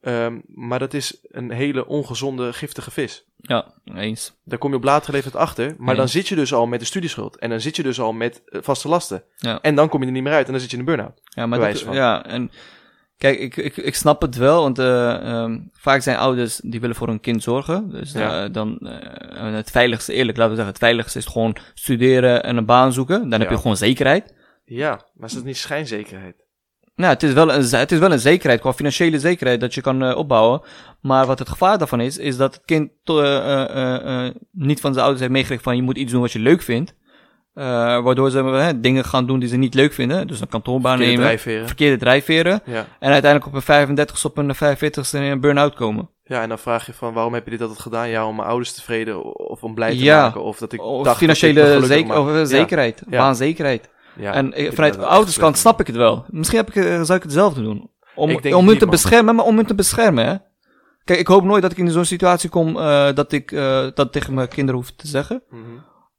Ehm, 0.00 0.38
maar 0.46 0.78
dat 0.78 0.94
is 0.94 1.18
een 1.22 1.50
hele 1.50 1.86
ongezonde, 1.86 2.52
giftige 2.52 2.90
vis. 2.90 3.24
Ja, 3.36 3.74
eens. 3.94 4.40
Daar 4.44 4.58
kom 4.58 4.70
je 4.70 4.76
op 4.76 4.84
latere 4.84 5.12
leeftijd 5.12 5.36
achter. 5.36 5.74
Maar 5.78 5.96
dan 5.96 6.08
zit 6.08 6.28
je 6.28 6.34
dus 6.34 6.52
al 6.52 6.66
met 6.66 6.80
de 6.80 6.86
studieschuld. 6.86 7.38
En 7.38 7.50
dan 7.50 7.60
zit 7.60 7.76
je 7.76 7.82
dus 7.82 8.00
al 8.00 8.12
met 8.12 8.42
eh, 8.44 8.62
vaste 8.62 8.88
lasten. 8.88 9.24
Ja. 9.36 9.60
En 9.60 9.74
dan 9.74 9.88
kom 9.88 10.00
je 10.00 10.06
er 10.06 10.12
niet 10.12 10.22
meer 10.22 10.32
uit. 10.32 10.46
En 10.46 10.52
dan 10.52 10.60
zit 10.60 10.70
je 10.70 10.76
in 10.76 10.82
een 10.82 10.94
burn-out. 10.94 11.20
Ja, 11.24 11.46
maar 11.46 11.58
dat, 11.58 11.80
ja, 11.80 12.24
en 12.24 12.50
kijk, 13.16 13.38
ik, 13.38 13.56
ik, 13.56 13.76
ik 13.76 13.94
snap 13.94 14.22
het 14.22 14.36
wel, 14.36 14.62
want 14.62 14.78
eh, 14.78 15.14
ehm, 15.14 15.58
vaak 15.72 16.02
zijn 16.02 16.16
ouders 16.16 16.60
die 16.64 16.80
willen 16.80 16.96
voor 16.96 17.08
hun 17.08 17.20
kind 17.20 17.42
zorgen. 17.42 17.90
Dus 17.90 18.12
Ja. 18.12 18.48
dan 18.48 18.78
het 19.36 19.70
veiligste, 19.70 20.12
eerlijk, 20.12 20.36
laten 20.36 20.50
we 20.50 20.56
zeggen, 20.56 20.74
het 20.74 20.84
veiligste 20.84 21.18
is 21.18 21.26
gewoon 21.26 21.56
studeren 21.74 22.42
en 22.42 22.56
een 22.56 22.66
baan 22.66 22.92
zoeken. 22.92 23.28
Dan 23.28 23.40
heb 23.40 23.50
je 23.50 23.56
gewoon 23.56 23.76
zekerheid. 23.76 24.34
Ja, 24.68 25.00
maar 25.14 25.28
is 25.28 25.34
dat 25.34 25.44
niet 25.44 25.56
schijnzekerheid? 25.56 26.44
Nou, 26.94 27.12
het 27.12 27.22
is, 27.22 27.32
wel 27.32 27.52
een, 27.52 27.62
het 27.70 27.92
is 27.92 27.98
wel 27.98 28.12
een 28.12 28.18
zekerheid, 28.18 28.60
qua 28.60 28.72
financiële 28.72 29.18
zekerheid 29.18 29.60
dat 29.60 29.74
je 29.74 29.80
kan 29.80 30.02
eh, 30.04 30.16
opbouwen. 30.16 30.60
Maar 31.00 31.26
wat 31.26 31.38
het 31.38 31.48
gevaar 31.48 31.78
daarvan 31.78 32.00
is, 32.00 32.18
is 32.18 32.36
dat 32.36 32.54
het 32.54 32.64
kind 32.64 32.90
to- 33.04 33.20
eh, 33.22 34.26
eh, 34.26 34.34
niet 34.52 34.80
van 34.80 34.90
zijn 34.92 35.02
ouders 35.04 35.20
heeft 35.20 35.32
meegekregen 35.32 35.64
van 35.64 35.76
je 35.76 35.82
moet 35.82 35.96
iets 35.96 36.12
doen 36.12 36.20
wat 36.20 36.32
je 36.32 36.38
leuk 36.38 36.62
vindt. 36.62 36.94
Waardoor 37.54 38.30
ze 38.30 38.72
dingen 38.80 39.04
gaan 39.04 39.26
doen 39.26 39.38
die 39.38 39.48
ze 39.48 39.56
niet 39.56 39.74
leuk 39.74 39.92
vinden. 39.92 40.26
Dus 40.26 40.40
een 40.40 40.48
kantoorbaan 40.48 40.96
Verkeerde 40.96 41.12
nemen, 41.12 41.24
drijfveren. 41.26 41.66
verkeerde 41.66 41.96
drijfveren. 41.96 42.60
Ja. 42.64 42.86
En 42.98 43.12
uiteindelijk 43.12 43.46
op 43.46 43.54
een 43.54 43.62
35 43.62 44.24
op 44.24 44.38
een 44.38 44.54
45 44.54 45.12
in 45.12 45.22
een 45.22 45.40
burn-out 45.40 45.74
komen. 45.74 46.10
ja, 46.24 46.42
en 46.42 46.48
dan 46.48 46.58
vraag 46.58 46.86
je 46.86 46.92
van 46.92 47.12
waarom 47.14 47.34
heb 47.34 47.44
je 47.44 47.50
dit 47.50 47.60
altijd 47.60 47.80
gedaan? 47.80 48.08
Ja, 48.08 48.26
om 48.26 48.36
mijn 48.36 48.48
ouders 48.48 48.72
tevreden 48.72 49.24
of 49.50 49.62
om 49.62 49.74
blij 49.74 49.90
te 49.90 50.02
Ja. 50.04 50.20
maken. 50.22 50.42
Of 50.42 50.58
dat 50.58 50.72
ik 50.72 50.82
Of 50.82 51.04
dat 51.04 51.12
ik 51.12 51.18
financiële 51.18 51.80
zeker, 51.86 52.06
maak. 52.06 52.18
of, 52.18 52.48
zekerheid, 52.48 53.02
Ja. 53.10 53.18
baanzekerheid. 53.18 53.88
Ja, 54.18 54.32
en 54.32 54.46
ik 54.46 54.68
eh, 54.68 54.72
vanuit 54.74 54.94
de 54.94 55.06
ouderskant 55.06 55.58
snap 55.58 55.80
ik 55.80 55.86
het 55.86 55.96
wel. 55.96 56.24
Misschien 56.28 56.58
heb 56.58 56.68
ik, 56.68 56.76
eh, 56.76 57.02
zou 57.02 57.18
ik 57.18 57.22
hetzelfde 57.22 57.62
doen. 57.62 57.90
Om, 58.14 58.22
om 58.22 58.28
hun 58.28 58.64
niet, 58.64 58.78
te 58.78 58.84
man. 58.84 58.90
beschermen, 58.90 59.34
maar 59.34 59.44
om 59.44 59.56
hun 59.56 59.66
te 59.66 59.74
beschermen, 59.74 60.26
hè. 60.26 60.34
Kijk, 61.04 61.18
ik 61.18 61.26
hoop 61.26 61.44
nooit 61.44 61.62
dat 61.62 61.70
ik 61.70 61.78
in 61.78 61.90
zo'n 61.90 62.04
situatie 62.04 62.50
kom 62.50 62.76
eh, 62.76 63.12
dat 63.14 63.32
ik 63.32 63.50
dat 63.94 64.12
tegen 64.12 64.34
mijn 64.34 64.48
kinderen 64.48 64.80
hoef 64.80 64.90
te 64.90 65.06
zeggen. 65.06 65.42
Mhm. 65.50 65.60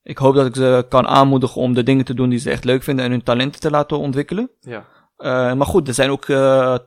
Ik 0.04 0.18
hoop 0.18 0.36
dat 0.36 0.46
ik 0.46 0.56
ze 0.56 0.86
kan 0.90 1.08
aanmoedigen 1.08 1.62
om 1.62 1.74
de 1.74 1.84
dingen 1.84 2.06
te 2.06 2.14
doen 2.14 2.30
die 2.30 2.40
ze 2.40 2.50
echt 2.50 2.64
leuk 2.64 2.84
vinden 2.84 3.06
en 3.06 3.12
hun 3.12 3.24
talenten 3.24 3.62
te 3.62 3.70
laten 3.70 3.98
ontwikkelen. 3.98 4.50
Ja. 4.60 4.86
Maar 5.54 5.66
goed, 5.66 5.88
er 5.88 5.94
zijn 5.94 6.10
ook 6.10 6.26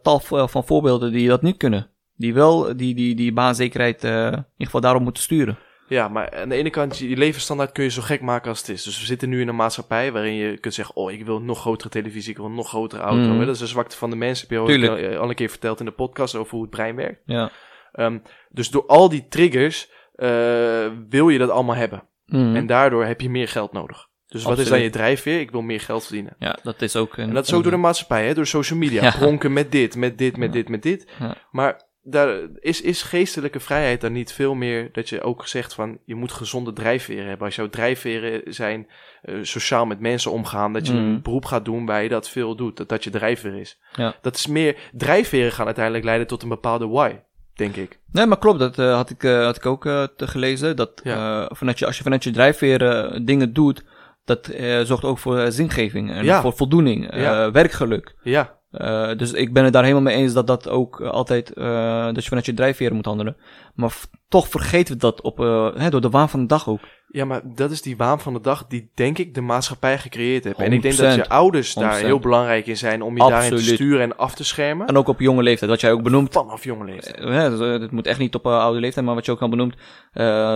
tal 0.03 0.21
van 0.49 0.65
voorbeelden 0.65 1.13
die 1.13 1.29
dat 1.29 1.43
niet 1.43 1.57
kunnen. 1.57 1.91
Die 2.17 2.35
wel 2.35 2.77
die, 2.77 2.95
die, 2.95 3.15
die 3.15 3.33
baanzekerheid 3.33 4.05
in 4.05 4.11
ieder 4.11 4.47
geval 4.57 4.81
daarop 4.81 5.03
moeten 5.03 5.23
sturen. 5.23 5.59
Ja, 5.91 6.09
maar 6.09 6.35
aan 6.35 6.49
de 6.49 6.55
ene 6.55 6.71
kant, 6.71 6.99
je 6.99 7.17
levensstandaard 7.17 7.73
kun 7.73 7.85
je 7.85 7.91
zo 7.91 8.03
gek 8.03 8.21
maken 8.21 8.49
als 8.49 8.59
het 8.59 8.69
is. 8.69 8.83
Dus 8.83 8.99
we 9.01 9.07
zitten 9.07 9.29
nu 9.29 9.41
in 9.41 9.49
een 9.49 9.57
maatschappij 9.57 10.13
waarin 10.13 10.35
je 10.35 10.59
kunt 10.59 10.75
zeggen, 10.75 10.97
oh, 10.97 11.13
ik 11.13 11.25
wil 11.25 11.41
nog 11.41 11.61
grotere 11.61 11.89
televisie, 11.91 12.31
ik 12.31 12.37
wil 12.37 12.51
nog 12.51 12.69
grotere 12.69 13.03
auto. 13.03 13.29
Mhm. 13.29 13.39
Dat 13.39 13.55
is 13.55 13.59
de 13.59 13.67
zwakte 13.67 13.97
van 13.97 14.11
de 14.11 14.17
mensen, 14.17 14.47
heb 14.49 14.57
je 14.69 15.19
al, 15.19 15.29
een 15.29 15.35
keer 15.35 15.49
verteld 15.51 15.79
in 15.81 15.85
de 15.85 15.93
podcast 15.93 16.35
over 16.35 16.53
hoe 16.53 16.63
het 16.63 16.71
brein 16.71 16.97
werkt. 16.97 17.21
Ja. 17.25 17.51
Ehm, 17.93 18.19
dus 18.49 18.71
door 18.71 18.87
al 18.87 19.09
die 19.09 19.29
triggers 19.29 19.91
eh, 20.15 20.87
wil 21.09 21.29
je 21.29 21.39
dat 21.39 21.51
allemaal 21.51 21.77
hebben. 21.77 22.03
Mhm. 22.27 22.57
En 22.57 22.67
daardoor 22.67 23.05
heb 23.05 23.21
je 23.21 23.31
meer 23.31 23.49
geld 23.49 23.73
nodig. 23.73 24.09
Dus 24.27 24.43
wat 24.43 24.59
is 24.59 24.69
dan 24.69 24.81
je 24.81 24.91
drijfveer? 24.91 25.41
Ik 25.41 25.51
wil 25.51 25.61
meer 25.63 25.81
geld 25.81 26.05
verdienen. 26.05 26.35
ja, 26.39 26.59
dat 26.63 26.83
is 26.83 26.97
ook... 26.97 27.17
Een, 27.17 27.29
En 27.29 27.35
dat 27.35 27.47
is 27.47 27.53
ook 27.53 27.63
door 27.63 27.73
de 27.73 27.79
maatschappij, 27.79 28.27
hè? 28.27 28.35
door 28.35 28.47
social 28.47 28.79
media. 28.79 29.03
Ja. 29.03 29.11
Pronken 29.11 29.53
met 29.53 29.73
dit, 29.73 29.97
met 29.97 30.19
dit, 30.19 30.37
met 30.37 30.49
Ja. 30.49 30.55
dit, 30.55 30.69
met 30.69 30.83
dit. 30.83 31.11
Ja. 31.19 31.37
Maar 31.51 31.83
daar 32.03 32.39
is, 32.61 32.81
is 32.81 33.03
geestelijke 33.03 33.61
vrijheid 33.61 34.01
dan 34.01 34.13
niet 34.13 34.33
veel 34.33 34.55
meer 34.55 34.89
dat 34.93 35.09
je 35.09 35.23
ook 35.23 35.47
zegt 35.47 35.75
van 35.75 35.99
je 36.05 36.15
moet 36.15 36.33
gezonde 36.33 36.73
drijfveren 36.73 37.27
hebben. 37.27 37.47
Als 37.47 37.57
jouw 37.57 37.69
drijfveren 37.69 38.55
zijn 38.55 38.87
eh, 39.23 39.35
sociaal 39.43 39.87
met 39.87 40.01
mensen 40.01 40.31
omgaan, 40.33 40.73
dat 40.73 40.87
je 40.87 40.93
Mhm. 40.93 41.03
een 41.03 41.23
beroep 41.23 41.45
gaat 41.45 41.65
doen 41.65 41.87
waar 41.87 42.03
je 42.03 42.09
dat 42.09 42.29
veel 42.29 42.57
doet, 42.57 42.77
dat 42.77 42.89
dat 42.89 43.05
je 43.05 43.11
drijfveer 43.11 43.55
is. 43.55 43.79
Ja. 43.93 44.15
Dat 44.23 44.37
is 44.37 44.47
meer, 44.47 44.77
drijfveren 44.93 45.53
gaan 45.53 45.67
uiteindelijk 45.67 46.05
leiden 46.05 46.27
tot 46.27 46.43
een 46.43 46.49
bepaalde 46.49 46.87
why, 46.87 47.15
denk 47.55 47.77
ik. 47.77 47.99
Nee, 48.13 48.27
maar 48.27 48.39
klopt, 48.39 48.59
dat 48.59 48.79
eh, 48.79 48.95
had, 48.95 49.11
ik, 49.11 49.25
eh, 49.25 49.45
had 49.45 49.57
ik 49.57 49.67
ook 49.67 49.83
te 49.83 50.27
gelezen. 50.27 50.77
Dat 50.77 51.01
Ja. 51.03 51.51
vanuit 51.55 51.79
je, 51.79 51.87
als 51.87 51.97
je 51.97 52.03
vanuit 52.03 52.25
je 52.25 52.31
drijfveer 52.31 52.87
eh, 52.89 53.21
dingen 53.25 53.53
doet, 53.53 53.85
dat 54.25 54.47
zorgt 54.83 55.05
ook 55.05 55.19
voor 55.19 55.53
zingeving 55.53 56.11
en 56.11 56.25
Ja. 56.25 56.41
voor 56.41 56.53
voldoening, 56.53 57.11
werkgeluk. 57.53 58.15
Ja, 58.23 58.59
Eh, 58.71 59.17
dus 59.17 59.33
ik 59.33 59.53
ben 59.53 59.65
het 59.65 59.73
daar 59.73 59.83
helemaal 59.83 60.03
mee 60.03 60.17
eens 60.17 60.33
dat 60.33 60.47
dat 60.47 60.69
ook 60.69 61.01
eh, 61.01 61.11
altijd, 61.11 61.53
eh, 61.53 62.05
dat 62.05 62.23
je 62.23 62.29
vanuit 62.29 62.47
je 62.47 62.55
drijfveren 62.55 62.95
moet 62.95 63.05
handelen. 63.05 63.37
Maar 63.75 63.95
toch 64.29 64.49
vergeten 64.49 64.95
we 64.95 65.01
dat 65.01 65.21
op, 65.21 65.39
hè, 65.77 65.91
door 65.91 66.01
de 66.01 66.11
waan 66.11 66.29
van 66.29 66.41
de 66.41 66.47
dag 66.47 66.69
ook. 66.69 66.81
Ja, 67.07 67.25
maar 67.25 67.41
dat 67.55 67.71
is 67.71 67.83
die 67.83 67.97
waan 67.97 68.21
van 68.21 68.33
de 68.33 68.41
dag 68.41 68.67
die, 68.67 68.91
denk 68.95 69.19
ik, 69.19 69.35
de 69.35 69.41
maatschappij 69.41 69.99
gecreëerd 69.99 70.45
heeft. 70.45 70.59
En 70.59 70.73
ik 70.73 70.83
denk 70.83 70.97
dat 70.97 71.07
100%. 71.07 71.15
je 71.15 71.29
ouders 71.29 71.75
daar 71.75 72.01
100%. 72.01 72.05
heel 72.05 72.19
belangrijk 72.19 72.67
in 72.67 72.77
zijn 72.77 73.03
om 73.03 73.17
je 73.17 73.29
daarin 73.29 73.57
te 73.57 73.63
sturen 73.65 74.01
en 74.01 74.17
af 74.17 74.35
te 74.35 74.45
schermen. 74.45 74.87
En 74.87 74.97
ook 74.97 75.09
op 75.09 75.21
jonge 75.21 75.43
leeftijd, 75.43 75.71
wat 75.71 75.81
jij 75.81 75.93
ook 75.93 76.03
benoemt. 76.03 76.33
Vanaf 76.33 76.65
jonge 76.65 76.85
leeftijd. 76.85 77.19
Hè, 77.19 77.51
dus, 77.51 77.81
het 77.81 77.91
moet 77.91 78.07
echt 78.07 78.19
niet 78.19 78.35
op 78.35 78.47
oude 78.47 78.81
leeftijd, 78.81 79.07
maar 79.07 79.15
wat 79.15 79.27
je 79.27 79.33
ook 79.33 79.43
al 79.43 79.49
benoemt, 79.49 79.77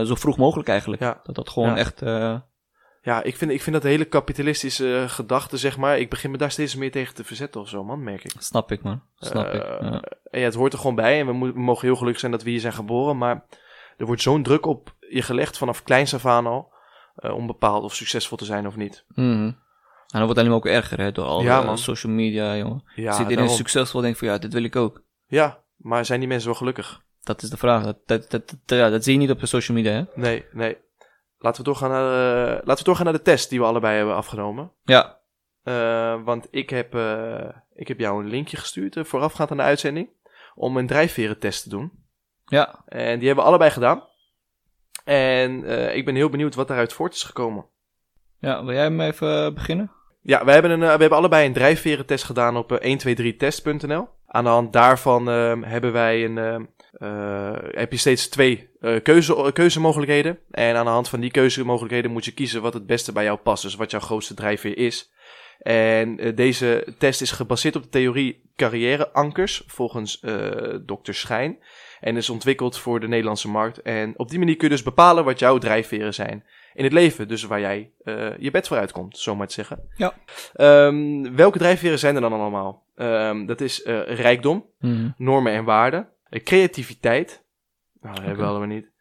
zo 0.09 0.15
vroeg 0.15 0.37
mogelijk 0.37 0.69
eigenlijk. 0.69 1.03
Ja. 1.03 1.21
Dat 1.23 1.35
dat 1.35 1.51
gewoon 1.51 1.69
Ja. 1.69 1.77
echt, 1.77 2.03
Ja, 3.05 3.23
ik 3.23 3.37
vind, 3.37 3.51
ik 3.51 3.63
vind 3.63 3.75
dat 3.75 3.85
hele 3.85 4.05
kapitalistische 4.05 4.97
eh, 4.97 5.09
gedachte, 5.09 5.57
zeg 5.57 5.77
maar. 5.77 5.99
Ik 5.99 6.11
begin 6.11 6.31
me 6.31 6.37
daar 6.37 6.51
steeds 6.51 6.75
meer 6.75 6.91
tegen 6.91 7.15
te 7.15 7.25
verzetten 7.25 7.61
of 7.61 7.69
zo, 7.69 7.85
man, 7.85 8.03
merk 8.03 8.25
ik. 8.25 8.33
snap 8.39 8.73
ik 8.73 8.83
man, 8.83 9.03
snap 9.17 9.47
ik. 9.53 9.63
Eh, 9.63 9.81
Ja. 9.81 10.03
En 10.31 10.41
ja, 10.41 10.45
het 10.47 10.55
hoort 10.55 10.73
er 10.73 10.79
gewoon 10.79 10.95
bij. 10.95 11.21
En 11.21 11.27
we, 11.27 11.33
mo- 11.33 11.53
we 11.53 11.61
mogen 11.61 11.87
heel 11.87 11.97
gelukkig 11.97 12.21
zijn 12.21 12.33
dat 12.33 12.43
we 12.43 12.51
hier 12.51 12.61
zijn 12.61 12.73
geboren. 12.73 13.19
Maar 13.19 13.45
er 13.97 14.07
wordt 14.07 14.23
zo'n 14.23 14.43
druk 14.43 14.67
op 14.67 14.95
je 15.01 15.23
gelegd 15.23 15.59
vanaf 15.59 15.83
kleins 15.83 16.15
af 16.15 16.27
aan 16.27 16.47
al. 16.47 16.73
eh, 17.15 17.35
om 17.35 17.47
bepaald 17.47 17.85
of 17.85 17.95
succesvol 17.95 18.37
te 18.37 18.45
zijn 18.45 18.67
of 18.67 18.77
niet. 18.77 19.05
Mhm. 19.09 19.25
En 19.27 19.55
dan 20.21 20.23
wordt 20.27 20.29
het 20.29 20.39
alleen 20.39 20.49
maar 20.49 20.57
ook 20.59 20.67
erger, 20.67 20.99
hè, 21.01 21.13
door 21.13 21.25
al 21.25 21.43
Ja, 21.43 21.63
man. 21.63 21.79
social 21.79 22.13
media, 22.13 22.57
jongen. 22.57 22.83
Ja, 22.95 23.11
Zit 23.11 23.19
iedereen 23.21 23.37
daarom. 23.37 23.57
succesvol, 23.57 24.01
denk 24.01 24.17
van 24.17 24.29
ja, 24.29 24.39
dit 24.39 24.53
wil 24.53 24.63
ik 24.65 24.77
ook. 24.77 25.03
ja, 25.27 25.63
maar 25.77 26.05
zijn 26.05 26.19
die 26.21 26.29
mensen 26.29 26.49
wel 26.49 26.59
gelukkig? 26.59 27.03
Dat 27.23 27.43
is 27.43 27.51
de 27.51 27.57
vraag. 27.57 27.85
Dat, 27.85 27.99
dat, 28.07 28.31
dat, 28.31 28.49
dat- 28.67 28.79
ja, 28.79 28.91
dat 28.91 29.05
zie 29.05 29.13
je 29.13 29.19
niet 29.19 29.31
op 29.31 29.41
de 29.41 29.47
social 29.47 29.77
media, 29.77 29.93
hè? 29.93 30.03
Nee, 30.15 30.45
nee. 30.53 30.77
Laten 31.45 31.63
we 31.65 31.69
doorgaan 31.69 31.91
naar 31.91 32.03
de, 32.03 32.53
laten 32.55 32.77
we 32.77 32.85
doorgaan 32.85 33.05
naar 33.05 33.15
de 33.15 33.23
test 33.23 33.51
die 33.51 33.59
we 33.61 33.67
allebei 33.67 33.97
hebben 33.97 34.15
afgenomen. 34.15 34.71
Ja, 34.85 35.19
Eh, 35.63 36.23
want 36.25 36.49
ik 36.51 36.71
heb, 36.71 36.95
eh, 36.95 37.49
ik 37.75 37.89
heb 37.89 37.99
jou 38.01 38.23
een 38.23 38.31
linkje 38.31 38.57
gestuurd 38.57 38.97
eh, 38.97 39.05
voorafgaand 39.05 39.51
aan 39.51 39.57
de 39.57 39.63
uitzending. 39.63 40.09
Om 40.55 40.77
een 40.77 40.87
drijfverentest 40.87 41.63
te 41.63 41.69
doen. 41.69 41.93
ja. 42.47 42.83
En 42.87 43.19
die 43.19 43.27
hebben 43.27 43.45
we 43.45 43.51
allebei 43.51 43.71
gedaan. 43.71 44.03
En 45.05 45.65
eh, 45.65 45.97
ik 45.97 46.05
ben 46.05 46.15
heel 46.15 46.29
benieuwd 46.29 46.55
wat 46.55 46.69
daaruit 46.69 46.93
voort 46.93 47.15
is 47.15 47.23
gekomen. 47.23 47.67
Ja, 48.39 48.65
wil 48.65 48.75
jij 48.75 48.83
hem 48.83 49.01
even 49.01 49.45
eh, 49.47 49.53
beginnen? 49.55 49.91
Ja, 50.23 50.45
we 50.45 50.51
hebben, 50.51 50.71
een, 50.71 50.83
eh, 50.83 50.95
we 50.95 51.01
hebben 51.01 51.19
allebei 51.19 51.47
een 51.47 51.53
drijfverentest 51.53 52.25
gedaan 52.25 52.57
op 52.57 52.73
eh, 52.73 52.91
123test.nl. 52.99 54.09
Aan 54.27 54.45
de 54.45 54.51
hand 54.51 54.73
daarvan 54.73 55.27
hebben 55.67 55.93
wij 55.93 56.25
een, 56.25 56.69
eh, 56.99 57.53
heb 57.71 57.93
je 57.93 57.99
steeds 57.99 58.29
twee 58.29 58.69
eh, 58.81 59.03
keuze, 59.03 59.37
eh, 59.37 59.53
keuzemogelijkheden. 59.53 60.39
En 60.51 60.77
aan 60.77 60.85
de 60.85 60.91
hand 60.91 61.09
van 61.09 61.21
die 61.21 61.31
keuzemogelijkheden 61.31 62.11
moet 62.11 62.25
je 62.25 62.33
kiezen 62.33 62.63
wat 62.63 62.75
het 62.75 62.87
beste 62.87 63.13
bij 63.13 63.25
jou 63.25 63.39
past. 63.39 63.63
Dus 63.63 63.75
wat 63.75 63.91
jouw 63.91 64.01
grootste 64.01 64.35
drijfveer 64.35 64.79
is. 64.79 65.13
En 65.59 66.35
deze 66.35 66.87
test 66.99 67.21
is 67.21 67.31
gebaseerd 67.31 67.77
op 67.77 67.83
de 67.83 67.89
theorie 67.89 68.43
carrièreankers, 68.57 69.63
volgens 69.67 70.21
Dr. 70.87 71.13
Schijn. 71.13 71.59
En 72.01 72.17
is 72.17 72.31
ontwikkeld 72.31 72.79
voor 72.79 73.01
de 73.01 73.09
Nederlandse 73.09 73.49
markt. 73.49 73.83
En 73.83 74.15
op 74.17 74.29
die 74.31 74.39
manier 74.39 74.57
kun 74.57 74.69
je 74.69 74.75
dus 74.75 74.83
bepalen 74.83 75.25
wat 75.25 75.39
jouw 75.39 75.59
drijfveren 75.59 76.15
zijn 76.15 76.45
in 76.75 76.85
het 76.85 76.93
leven. 76.93 77.29
Dus 77.29 77.43
waar 77.43 77.61
jij 77.61 77.91
je 78.39 78.51
bed 78.51 78.69
voor 78.69 78.77
uitkomt, 78.77 79.19
zo 79.19 79.37
maar 79.37 79.47
te 79.47 79.55
zeggen. 79.55 79.89
Ja. 79.97 80.15
Ehm, 80.55 81.35
welke 81.35 81.59
drijfveren 81.59 81.99
zijn 81.99 82.15
er 82.15 82.21
dan 82.21 82.33
allemaal? 82.33 82.83
Ehm, 82.97 83.47
dat 83.47 83.61
is 83.61 83.83
rijkdom, 84.07 84.65
Mhm. 84.79 85.09
normen 85.17 85.53
en 85.53 85.65
waarden, 85.65 86.09
creativiteit, 86.43 87.45
nou, 88.01 88.15
dat 88.15 88.25
hebben 88.25 88.45
we 88.45 88.51
allemaal 88.51 88.69
niet, 88.69 88.93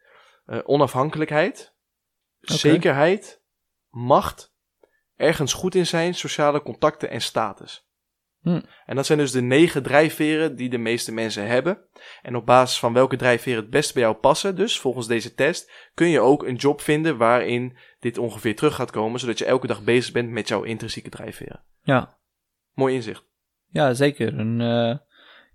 Eh, 0.44 0.58
onafhankelijkheid, 0.64 1.74
zekerheid, 2.40 3.42
macht, 3.90 4.54
ergens 5.16 5.52
goed 5.52 5.74
in 5.74 5.86
zijn, 5.86 6.14
sociale 6.14 6.62
contacten 6.62 7.10
en 7.10 7.20
status. 7.20 7.88
Hm. 8.40 8.60
En 8.86 8.96
dat 8.96 9.06
zijn 9.06 9.18
dus 9.18 9.30
de 9.30 9.40
negen 9.40 9.82
drijfveren 9.82 10.56
die 10.56 10.68
de 10.68 10.78
meeste 10.78 11.12
mensen 11.12 11.46
hebben. 11.46 11.78
En 12.22 12.36
op 12.36 12.46
basis 12.46 12.78
van 12.78 12.92
welke 12.92 13.16
drijfveren 13.16 13.60
het 13.60 13.70
best 13.70 13.94
bij 13.94 14.02
jou 14.02 14.14
passen, 14.14 14.56
dus 14.56 14.80
volgens 14.80 15.06
deze 15.06 15.34
test, 15.34 15.90
kun 15.94 16.08
je 16.08 16.20
ook 16.20 16.42
een 16.42 16.56
job 16.56 16.80
vinden 16.80 17.16
waarin 17.16 17.76
dit 18.00 18.18
ongeveer 18.18 18.56
terug 18.56 18.74
gaat 18.74 18.90
komen, 18.90 19.20
zodat 19.20 19.38
je 19.38 19.44
elke 19.44 19.66
dag 19.66 19.82
bezig 19.84 20.12
bent 20.12 20.30
met 20.30 20.48
jouw 20.48 20.62
intrinsieke 20.62 21.10
drijfveren. 21.10 21.62
Ja. 21.82 22.18
Mooi 22.74 22.94
inzicht. 22.94 23.24
ja, 23.70 23.94
zeker. 23.94 24.38
En, 24.38 24.60
eh, 24.60 24.98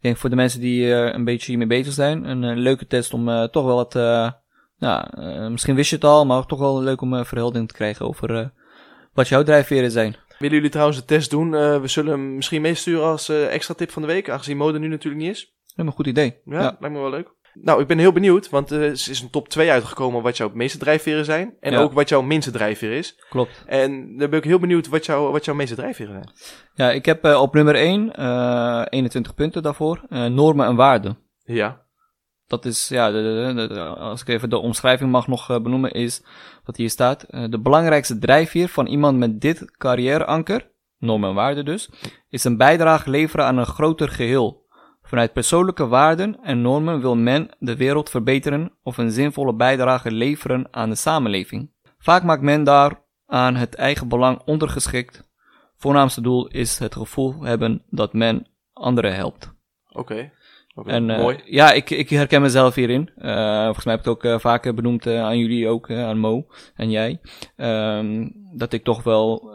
denk 0.01 0.17
voor 0.17 0.29
de 0.29 0.35
mensen 0.35 0.59
die 0.59 0.93
eh, 0.93 1.13
een 1.13 1.23
beetje 1.23 1.45
hiermee 1.47 1.67
bezig 1.67 1.93
zijn, 1.93 2.25
een 2.29 2.43
eh, 2.43 2.55
leuke 2.57 2.87
test 2.87 3.13
om 3.13 3.29
eh, 3.29 3.43
toch 3.43 3.65
wel 3.65 3.75
wat, 3.75 3.95
eh, 3.95 4.31
nou, 4.77 5.19
misschien 5.49 5.75
wist 5.75 5.89
je 5.89 5.95
het 5.95 6.05
al, 6.05 6.25
maar 6.25 6.45
toch 6.45 6.59
wel 6.59 6.81
leuk 6.81 7.01
om 7.01 7.25
verheldering 7.25 7.67
te 7.67 7.73
krijgen 7.73 8.05
over 8.07 8.51
wat 9.13 9.27
jouw 9.27 9.43
drijfveren 9.43 9.91
zijn. 9.91 10.15
Willen 10.39 10.55
jullie 10.55 10.71
trouwens 10.71 10.97
de 10.97 11.05
test 11.05 11.29
doen? 11.29 11.51
We 11.51 11.87
zullen 11.87 12.11
hem 12.11 12.35
misschien 12.35 12.61
meesturen 12.61 13.03
als 13.03 13.29
extra 13.29 13.73
tip 13.73 13.91
van 13.91 14.01
de 14.01 14.07
week, 14.07 14.29
aangezien 14.29 14.57
mode 14.57 14.79
nu 14.79 14.87
natuurlijk 14.87 15.23
niet 15.23 15.31
is. 15.31 15.53
Een 15.75 15.91
goed 15.91 16.07
idee. 16.07 16.41
Ja, 16.45 16.61
Ja. 16.61 16.77
lijkt 16.79 16.95
me 16.95 17.01
wel 17.01 17.09
leuk. 17.09 17.31
Nou, 17.53 17.81
ik 17.81 17.87
ben 17.87 17.97
heel 17.97 18.11
benieuwd, 18.11 18.49
want 18.49 18.71
eh, 18.71 18.77
er 18.81 18.91
is 18.91 19.21
een 19.21 19.29
top 19.29 19.49
2 19.49 19.71
uitgekomen 19.71 20.21
wat 20.21 20.37
jouw 20.37 20.49
meeste 20.53 20.77
drijfveren 20.77 21.25
zijn. 21.25 21.55
En 21.59 21.71
Ja. 21.71 21.79
ook 21.79 21.93
wat 21.93 22.09
jouw 22.09 22.21
minste 22.21 22.51
drijfveer 22.51 22.91
is. 22.91 23.19
Klopt. 23.29 23.63
En 23.65 24.17
dan 24.17 24.29
ben 24.29 24.39
ik 24.39 24.43
heel 24.45 24.59
benieuwd 24.59 24.87
wat, 24.87 25.05
jouw 25.05 25.31
wat 25.31 25.45
jouw 25.45 25.55
meeste 25.55 25.75
drijfveren 25.75 26.11
zijn. 26.13 26.29
Ja, 26.73 26.91
ik 26.95 27.05
heb 27.05 27.23
eh, 27.25 27.41
op 27.41 27.53
nummer 27.53 27.75
1 27.75 28.15
eh 28.15 28.81
21 28.89 29.33
punten 29.35 29.63
daarvoor. 29.63 30.01
eh, 30.09 30.25
normen 30.25 30.65
en 30.65 30.75
waarden. 30.75 31.17
Ja. 31.43 31.81
Dat 32.47 32.65
is, 32.65 32.87
ja, 32.87 33.11
de, 33.11 33.21
de- 33.21 33.53
de- 33.67 33.73
de- 33.73 33.79
als 33.85 34.21
ik 34.21 34.27
even 34.27 34.49
de 34.49 34.57
omschrijving 34.57 35.11
mag 35.11 35.27
nog 35.27 35.49
eh, 35.49 35.59
benoemen, 35.61 35.91
is 35.91 36.23
wat 36.63 36.77
hier 36.77 36.89
staat. 36.89 37.23
eh, 37.23 37.43
de 37.49 37.59
belangrijkste 37.59 38.17
drijfveer 38.19 38.67
van 38.67 38.85
iemand 38.87 39.17
met 39.17 39.41
dit 39.41 39.77
carrièreanker, 39.77 40.71
normen 40.97 41.29
en 41.29 41.35
waarden 41.35 41.65
dus, 41.65 41.89
is 42.29 42.43
een 42.43 42.57
bijdrage 42.57 43.09
leveren 43.09 43.45
aan 43.45 43.57
een 43.57 43.65
groter 43.65 44.09
geheel. 44.09 44.67
Vanuit 45.09 45.33
persoonlijke 45.33 45.87
waarden 45.87 46.39
en 46.43 46.61
normen 46.61 47.01
wil 47.01 47.15
men 47.15 47.49
de 47.59 47.75
wereld 47.75 48.09
verbeteren 48.09 48.71
of 48.83 48.97
een 48.97 49.11
zinvolle 49.11 49.53
bijdrage 49.53 50.11
leveren 50.11 50.67
aan 50.71 50.89
de 50.89 50.95
samenleving. 50.95 51.71
Vaak 51.97 52.23
maakt 52.23 52.41
men 52.41 52.63
daar 52.63 53.01
aan 53.25 53.55
het 53.55 53.75
eigen 53.75 54.07
belang 54.07 54.41
ondergeschikt. 54.45 55.29
Voornaamste 55.77 56.21
doel 56.21 56.47
is 56.47 56.79
het 56.79 56.95
gevoel 56.95 57.41
hebben 57.43 57.83
dat 57.89 58.13
men 58.13 58.47
anderen 58.73 59.15
helpt. 59.15 59.53
Oké. 59.91 60.31
Oké, 60.75 60.89
En 60.89 61.09
eh, 61.09 61.19
Mooi. 61.19 61.41
ja, 61.45 61.71
ik, 61.71 61.89
ik 61.89 62.09
herken 62.09 62.41
mezelf 62.41 62.75
hierin. 62.75 63.09
Eh, 63.15 63.63
volgens 63.63 63.85
mij 63.85 63.93
heb 63.93 64.05
ik 64.05 64.09
het 64.09 64.15
ook 64.15 64.23
eh, 64.23 64.39
vaker 64.39 64.73
benoemd 64.73 65.07
aan 65.07 65.37
jullie 65.37 65.67
ook, 65.67 65.91
aan 65.91 66.19
Mo 66.19 66.47
en 66.75 66.89
jij. 66.89 67.19
Ehm, 67.55 68.29
dat 68.53 68.73
ik 68.73 68.83
toch 68.83 69.03
wel 69.03 69.51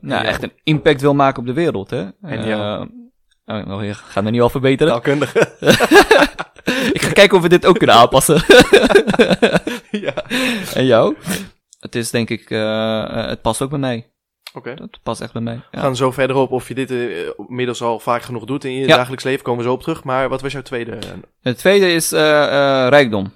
nou, 0.00 0.24
echt 0.24 0.42
een 0.42 0.52
impact 0.62 1.00
wil 1.00 1.14
maken 1.14 1.40
op 1.40 1.46
de 1.46 1.52
wereld. 1.52 1.90
Hè? 1.90 2.08
En 2.20 2.46
jou. 2.46 3.02
Oh, 3.46 3.68
oh, 3.76 3.84
je 3.84 3.94
gaat 3.94 4.24
me 4.24 4.30
nu 4.30 4.40
al 4.40 4.50
verbeteren. 4.50 4.92
Taalkundige. 4.92 5.38
ik 6.92 7.02
ga 7.02 7.12
kijken 7.12 7.36
of 7.36 7.42
we 7.42 7.48
dit 7.48 7.66
ook 7.66 7.78
kunnen 7.78 7.96
aanpassen. 7.96 8.34
ja. 10.06 10.14
en 10.74 10.84
jou? 10.86 11.16
Het 11.80 11.94
is 11.94 12.10
denk 12.10 12.30
ik, 12.30 12.50
eh, 12.50 13.02
eh, 13.02 13.26
het 13.28 13.42
past 13.42 13.62
ook 13.62 13.70
bij 13.70 13.78
mij. 13.78 14.10
Oké. 14.54 14.70
Het 14.70 14.98
past 15.02 15.20
echt 15.20 15.32
bij 15.32 15.42
mij. 15.42 15.54
We 15.54 15.62
Ja. 15.70 15.80
gaan 15.80 15.96
zo 15.96 16.10
verder 16.10 16.36
op 16.36 16.50
of 16.52 16.68
je 16.68 16.74
dit 16.74 16.90
eh, 16.90 16.98
inmiddels 17.48 17.82
al 17.82 17.98
vaak 17.98 18.22
genoeg 18.22 18.44
doet 18.44 18.64
in 18.64 18.72
je 18.72 18.86
Ja. 18.86 18.96
dagelijks 18.96 19.24
leven. 19.24 19.42
Komen 19.44 19.62
we 19.62 19.68
zo 19.68 19.74
op 19.74 19.82
terug. 19.82 20.04
Maar 20.04 20.28
wat 20.28 20.40
was 20.42 20.52
jouw 20.52 20.62
tweede? 20.62 20.98
Het 21.40 21.58
tweede 21.58 21.92
is 21.92 22.10
rijkdom. 22.88 23.32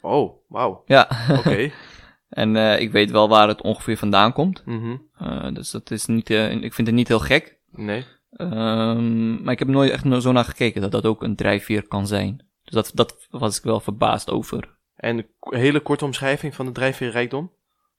Oh, 0.00 0.32
wauw. 0.48 0.82
Ja, 0.86 1.08
Oké. 1.30 1.70
en 2.28 2.56
ik 2.80 2.92
weet 2.92 3.10
wel 3.10 3.28
waar 3.28 3.48
het 3.48 3.62
ongeveer 3.62 3.96
vandaan 3.96 4.32
komt. 4.32 4.62
Mhm. 4.64 4.96
Dus 5.52 5.70
dat 5.70 5.90
is 5.90 6.06
niet, 6.06 6.30
ik 6.30 6.74
vind 6.74 6.86
het 6.86 6.96
niet 6.96 7.08
heel 7.08 7.20
gek. 7.20 7.56
Nee. 7.70 8.04
Ehm, 8.30 9.42
maar 9.42 9.52
ik 9.52 9.58
heb 9.58 9.68
nooit 9.68 9.90
echt 9.90 10.22
zo 10.22 10.32
naar 10.32 10.44
gekeken 10.44 10.80
dat 10.80 10.90
dat 10.90 11.04
ook 11.04 11.22
een 11.22 11.36
drijfveer 11.36 11.88
kan 11.88 12.06
zijn. 12.06 12.46
Dus 12.62 12.74
dat, 12.74 12.90
dat 12.94 13.26
was 13.30 13.58
ik 13.58 13.64
wel 13.64 13.80
verbaasd 13.80 14.30
over. 14.30 14.78
En 14.94 15.16
een 15.18 15.58
hele 15.58 15.80
korte 15.80 16.04
omschrijving 16.04 16.54
van 16.54 16.66
de 16.66 16.72
drijfveer 16.72 17.10
rijkdom. 17.10 17.52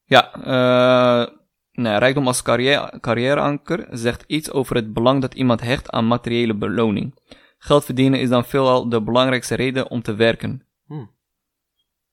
Ja, 0.03 0.33
eh 0.33 1.35
nou, 1.71 1.99
rijkdom 1.99 2.27
als 2.27 2.41
carrière, 2.41 2.99
carrièreanker 2.99 3.87
zegt 3.91 4.23
iets 4.27 4.51
over 4.51 4.75
het 4.75 4.93
belang 4.93 5.21
dat 5.21 5.33
iemand 5.33 5.61
hecht 5.61 5.89
aan 5.89 6.07
materiële 6.07 6.55
beloning. 6.55 7.19
Geld 7.57 7.85
verdienen 7.85 8.19
is 8.19 8.29
dan 8.29 8.45
veelal 8.45 8.89
de 8.89 9.01
belangrijkste 9.01 9.55
reden 9.55 9.89
om 9.89 10.01
te 10.01 10.15
werken. 10.15 10.67
Hmm. 10.85 11.11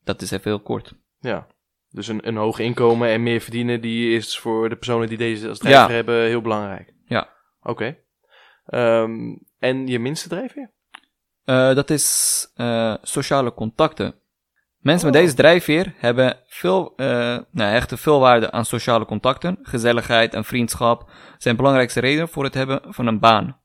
Dat 0.05 0.22
is 0.22 0.31
even 0.31 0.50
heel 0.50 0.61
kort. 0.61 0.94
Ja. 1.20 1.46
Dus 1.90 2.09
een, 2.09 2.29
een 2.29 2.37
hoog 2.37 2.59
inkomen 2.59 3.09
en 3.09 3.22
meer 3.22 3.40
verdienen, 3.40 3.81
die 3.81 4.16
is 4.16 4.38
voor 4.38 4.68
de 4.68 4.77
personen 4.77 5.09
die 5.09 5.18
deze 5.18 5.48
als 5.48 5.59
drijfveer 5.59 5.88
Ja. 5.88 5.94
hebben 5.94 6.24
heel 6.27 6.40
belangrijk. 6.40 6.94
Ja. 7.07 7.29
Oké. 7.62 7.96
Ehm, 8.66 9.37
en 9.59 9.87
je 9.87 9.98
minste 9.98 10.29
drijfveer? 10.29 10.70
Eh, 11.44 11.74
dat 11.74 11.90
is 11.90 12.46
eh, 12.55 12.94
sociale 13.03 13.55
contacten. 13.55 14.14
Mensen 14.79 15.09
Oh. 15.09 15.14
met 15.14 15.22
deze 15.22 15.35
drijfveer 15.37 15.94
hebben 15.96 16.38
veel, 16.46 16.92
eh 16.96 17.07
nou, 17.50 17.70
hechten 17.70 17.98
veel 17.98 18.20
waarde 18.20 18.50
aan 18.50 18.64
sociale 18.64 19.05
contacten. 19.05 19.59
Gezelligheid 19.62 20.35
en 20.35 20.44
vriendschap 20.44 21.11
zijn 21.38 21.57
belangrijkste 21.57 22.00
redenen 22.00 22.29
voor 22.29 22.44
het 22.44 22.55
hebben 22.55 22.81
van 22.87 23.07
een 23.07 23.18
baan. 23.20 23.61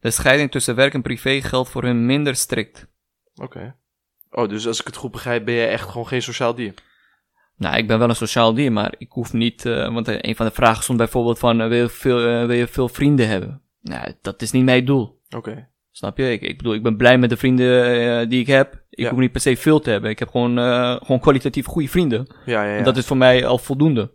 De 0.00 0.10
scheiding 0.10 0.50
tussen 0.50 0.74
werk 0.74 0.94
en 0.94 1.02
privé 1.02 1.40
geldt 1.42 1.70
voor 1.70 1.82
hun 1.82 2.06
minder 2.06 2.36
strikt. 2.36 2.86
Oké. 3.34 3.76
Oh, 4.30 4.48
dus 4.48 4.66
als 4.66 4.80
ik 4.80 4.86
het 4.86 4.96
goed 4.96 5.10
begrijp, 5.10 5.44
ben 5.44 5.54
je 5.54 5.66
echt 5.66 5.88
gewoon 5.88 6.06
geen 6.06 6.22
sociaal 6.22 6.54
dier? 6.54 6.74
Nou, 7.56 7.76
ik 7.76 7.86
ben 7.86 7.98
wel 7.98 8.08
een 8.08 8.16
sociaal 8.16 8.54
dier, 8.54 8.72
maar 8.72 8.94
ik 8.98 9.10
hoef 9.12 9.32
niet, 9.32 9.62
want 9.62 10.08
een 10.08 10.36
van 10.36 10.46
de 10.46 10.52
vragen 10.52 10.82
stond 10.82 10.98
bijvoorbeeld 10.98 11.38
van, 11.38 11.68
wil, 11.68 11.82
je 11.82 11.88
veel, 11.88 12.46
wil 12.46 12.56
je 12.56 12.66
veel 12.66 12.88
vrienden 12.88 13.28
hebben? 13.28 13.62
Nou, 13.82 14.12
dat 14.22 14.42
is 14.42 14.50
niet 14.50 14.64
mijn 14.64 14.84
doel. 14.84 15.20
Oké. 15.36 15.68
Snap 15.90 16.18
je? 16.18 16.32
Ik, 16.32 16.40
ik 16.42 16.56
bedoel, 16.56 16.74
ik 16.74 16.82
ben 16.82 16.96
blij 16.96 17.18
met 17.18 17.30
de 17.30 17.36
vrienden 17.36 17.84
eh, 18.20 18.28
die 18.28 18.40
ik 18.40 18.46
heb. 18.46 18.72
Ik 18.90 18.98
Ja. 19.04 19.10
hoef 19.10 19.18
niet 19.18 19.32
per 19.32 19.40
se 19.40 19.56
veel 19.56 19.80
te 19.80 19.90
hebben. 19.90 20.10
Ik 20.10 20.18
heb 20.18 20.28
gewoon, 20.28 20.58
eh, 20.58 20.96
gewoon 21.02 21.20
kwalitatief 21.20 21.66
goede 21.66 21.88
vrienden. 21.88 22.26
Ja, 22.44 22.62
ja, 22.64 22.70
ja. 22.70 22.76
En 22.76 22.84
dat 22.84 22.96
is 22.96 23.06
voor 23.06 23.16
mij 23.16 23.46
al 23.46 23.58
voldoende. 23.58 24.10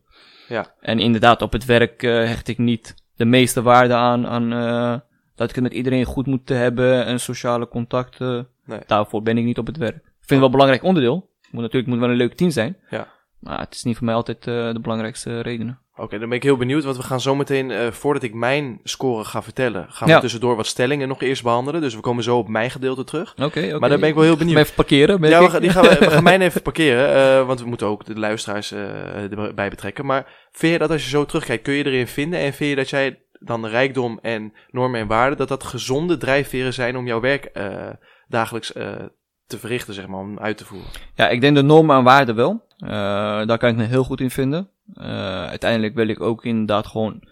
Ja. 0.48 0.74
En 0.82 1.00
inderdaad, 1.00 1.42
op 1.42 1.52
het 1.52 1.66
werk 1.66 2.04
eh, 2.04 2.12
hecht 2.12 2.48
ik 2.48 2.58
niet 2.58 2.96
de 3.16 3.26
meeste 3.26 3.62
waarde 3.62 3.94
aan, 3.94 4.28
aan 4.28 4.54
eh, 4.54 5.00
dat 5.36 5.50
ik 5.50 5.56
het 5.56 5.64
met 5.64 5.74
iedereen 5.74 6.06
goed 6.06 6.26
moet 6.26 6.50
hebben 6.50 7.06
en 7.06 7.20
sociale 7.20 7.68
contacten. 7.68 8.48
Nee. 8.66 8.80
Daarvoor 8.88 9.22
ben 9.22 9.38
ik 9.38 9.44
niet 9.44 9.58
op 9.58 9.68
het 9.68 9.78
werk. 9.78 9.96
Ik 9.96 10.02
vind 10.04 10.30
het 10.30 10.38
wel 10.40 10.46
een 10.46 10.52
belangrijk 10.52 10.84
onderdeel. 10.84 11.30
Moet 11.52 11.62
natuurlijk 11.62 11.92
moet 11.92 12.00
wel 12.00 12.10
een 12.10 12.16
leuk 12.16 12.34
team 12.34 12.50
zijn. 12.52 12.78
Ja. 12.90 13.08
Maar 13.46 13.60
het 13.60 13.74
is 13.76 13.84
niet 13.84 13.96
voor 13.98 14.06
mij 14.06 14.16
altijd 14.16 14.38
eh, 14.48 14.74
de 14.74 14.80
belangrijkste 14.82 15.40
redenen. 15.42 15.80
Oké, 15.98 16.20
dan 16.20 16.28
ben 16.30 16.38
ik 16.38 16.44
heel 16.44 16.58
benieuwd, 16.58 16.84
want 16.84 16.98
we 16.98 17.04
gaan 17.04 17.22
zometeen, 17.22 17.72
eh 17.72 17.92
voordat 17.92 18.24
ik 18.24 18.34
mijn 18.34 18.80
score 18.84 19.24
ga 19.24 19.42
vertellen, 19.44 19.86
gaan 19.90 20.08
Ja. 20.08 20.16
we 20.16 20.22
tussendoor 20.22 20.56
wat 20.56 20.66
stellingen 20.66 21.08
nog 21.08 21.22
eerst 21.22 21.44
behandelen. 21.44 21.82
Dus 21.82 21.96
we 21.96 22.00
komen 22.02 22.24
zo 22.24 22.38
op 22.38 22.48
mijn 22.48 22.72
gedeelte 22.72 23.04
terug. 23.04 23.32
Oké, 23.34 23.46
oké. 23.46 23.80
Maar 23.80 23.90
daar 23.90 24.00
ben 24.00 24.10
ik 24.10 24.16
wel 24.16 24.24
heel 24.24 24.38
benieuwd. 24.38 24.58
Even 24.58 24.76
parkeren. 24.76 25.22
Ja, 25.30 25.44
we, 25.44 25.50
gaan- 25.50 25.62
die 25.62 25.70
gaan 25.70 25.84
we, 25.84 25.96
we 26.00 26.10
gaan 26.10 26.24
mijn 26.34 26.42
even 26.42 26.62
parkeren, 26.62 27.14
eh, 27.40 27.48
want 27.48 27.60
we 27.60 27.68
moeten 27.68 27.88
ook 27.88 28.06
de 28.06 28.20
luisteraars 28.20 28.72
erbij 28.72 29.70
betrekken. 29.70 30.06
Maar 30.06 30.48
vind 30.52 30.74
je 30.74 30.80
dat 30.80 30.90
als 30.92 31.04
je 31.04 31.10
zo 31.10 31.26
terugkijkt, 31.26 31.64
kun 31.64 31.74
je 31.74 31.86
erin 31.86 32.08
vinden? 32.08 32.40
En 32.40 32.54
vind 32.54 32.70
je 32.70 32.76
dat 32.76 32.90
jij 32.90 33.20
dan 33.40 33.66
rijkdom 33.66 34.20
en 34.22 34.54
normen 34.72 35.00
en 35.00 35.08
waarden, 35.08 35.38
dat 35.38 35.48
dat 35.48 35.64
gezonde 35.64 36.18
drijfveren 36.18 36.74
zijn 36.74 36.98
om 36.98 37.06
jouw 37.08 37.20
werk 37.20 37.52
dagelijks 38.28 38.72
te 39.48 39.58
verrichten, 39.60 39.94
zeg 39.94 40.08
maar, 40.08 40.20
om 40.20 40.40
uit 40.40 40.58
te 40.58 40.66
voeren? 40.66 40.88
Ja, 41.16 41.30
ik 41.30 41.42
denk 41.42 41.56
de 41.56 41.62
normen 41.62 41.98
en 41.98 42.04
waarden 42.04 42.36
wel. 42.36 42.65
Eh, 42.78 42.90
daar 43.46 43.58
kan 43.58 43.70
ik 43.70 43.76
me 43.76 43.84
heel 43.84 44.04
goed 44.04 44.22
in 44.22 44.32
vinden. 44.32 44.70
Eh, 44.94 45.46
uiteindelijk 45.46 45.96
wil 45.96 46.08
ik 46.08 46.22
ook 46.22 46.46
inderdaad 46.46 46.88
gewoon, 46.88 47.24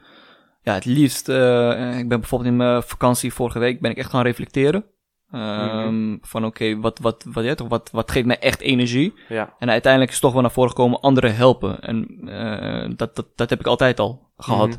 ja, 0.62 0.74
het 0.74 0.86
liefst, 0.86 1.30
eh, 1.30 1.98
ik 1.98 2.08
ben 2.10 2.20
bijvoorbeeld 2.20 2.52
in 2.52 2.58
mijn 2.58 2.84
vakantie 2.84 3.34
vorige 3.34 3.60
week, 3.60 3.82
ben 3.82 3.92
ik 3.92 3.98
echt 3.98 4.10
gaan 4.10 4.24
reflecteren. 4.24 4.86
Ehm, 5.32 6.18
Van 6.22 6.46
oké, 6.46 6.80
wat, 6.80 7.00
wat, 7.00 7.26
wat, 7.34 7.44
ja, 7.44 7.56
toch, 7.56 7.68
wat, 7.68 7.90
wat 7.92 8.12
geeft 8.12 8.26
mij 8.26 8.40
echt 8.40 8.62
energie? 8.62 9.14
Ja, 9.30 9.54
En 9.60 9.70
uiteindelijk 9.70 10.12
is 10.12 10.20
toch 10.20 10.34
wel 10.34 10.42
naar 10.42 10.52
voren 10.52 10.70
gekomen 10.70 11.00
anderen 11.00 11.36
helpen. 11.36 11.82
En 11.82 12.96
dat, 12.96 13.16
dat, 13.16 13.28
dat 13.36 13.50
heb 13.50 13.60
ik 13.60 13.68
altijd 13.68 14.00
al 14.00 14.30
gehad. 14.38 14.68
Mhm. 14.70 14.78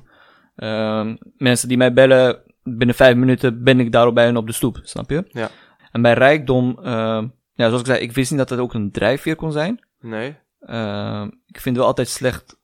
Ehm, 0.56 1.16
mensen 1.36 1.68
die 1.68 1.76
mij 1.76 1.92
bellen, 1.92 2.38
binnen 2.62 2.96
vijf 2.96 3.16
minuten 3.16 3.62
ben 3.62 3.80
ik 3.80 3.92
daarop 3.92 4.14
bij 4.14 4.24
hen 4.24 4.36
op 4.36 4.46
de 4.46 4.52
stoep, 4.52 4.80
snap 4.82 5.10
je? 5.10 5.24
Ja. 5.28 5.50
En 5.92 6.02
bij 6.02 6.12
rijkdom, 6.12 6.78
ehm, 6.82 7.26
ja, 7.54 7.66
zoals 7.66 7.80
ik 7.80 7.86
zei, 7.86 7.98
ik 7.98 8.12
wist 8.12 8.30
niet 8.30 8.38
dat 8.38 8.50
het 8.50 8.58
ook 8.58 8.74
een 8.74 8.90
drijfveer 8.90 9.36
kon 9.36 9.52
zijn. 9.52 9.80
nee, 10.00 10.36
Ehm, 10.66 11.24
ik 11.26 11.60
vind 11.60 11.64
het 11.64 11.76
wel 11.76 11.86
altijd 11.86 12.08
slecht 12.08 12.58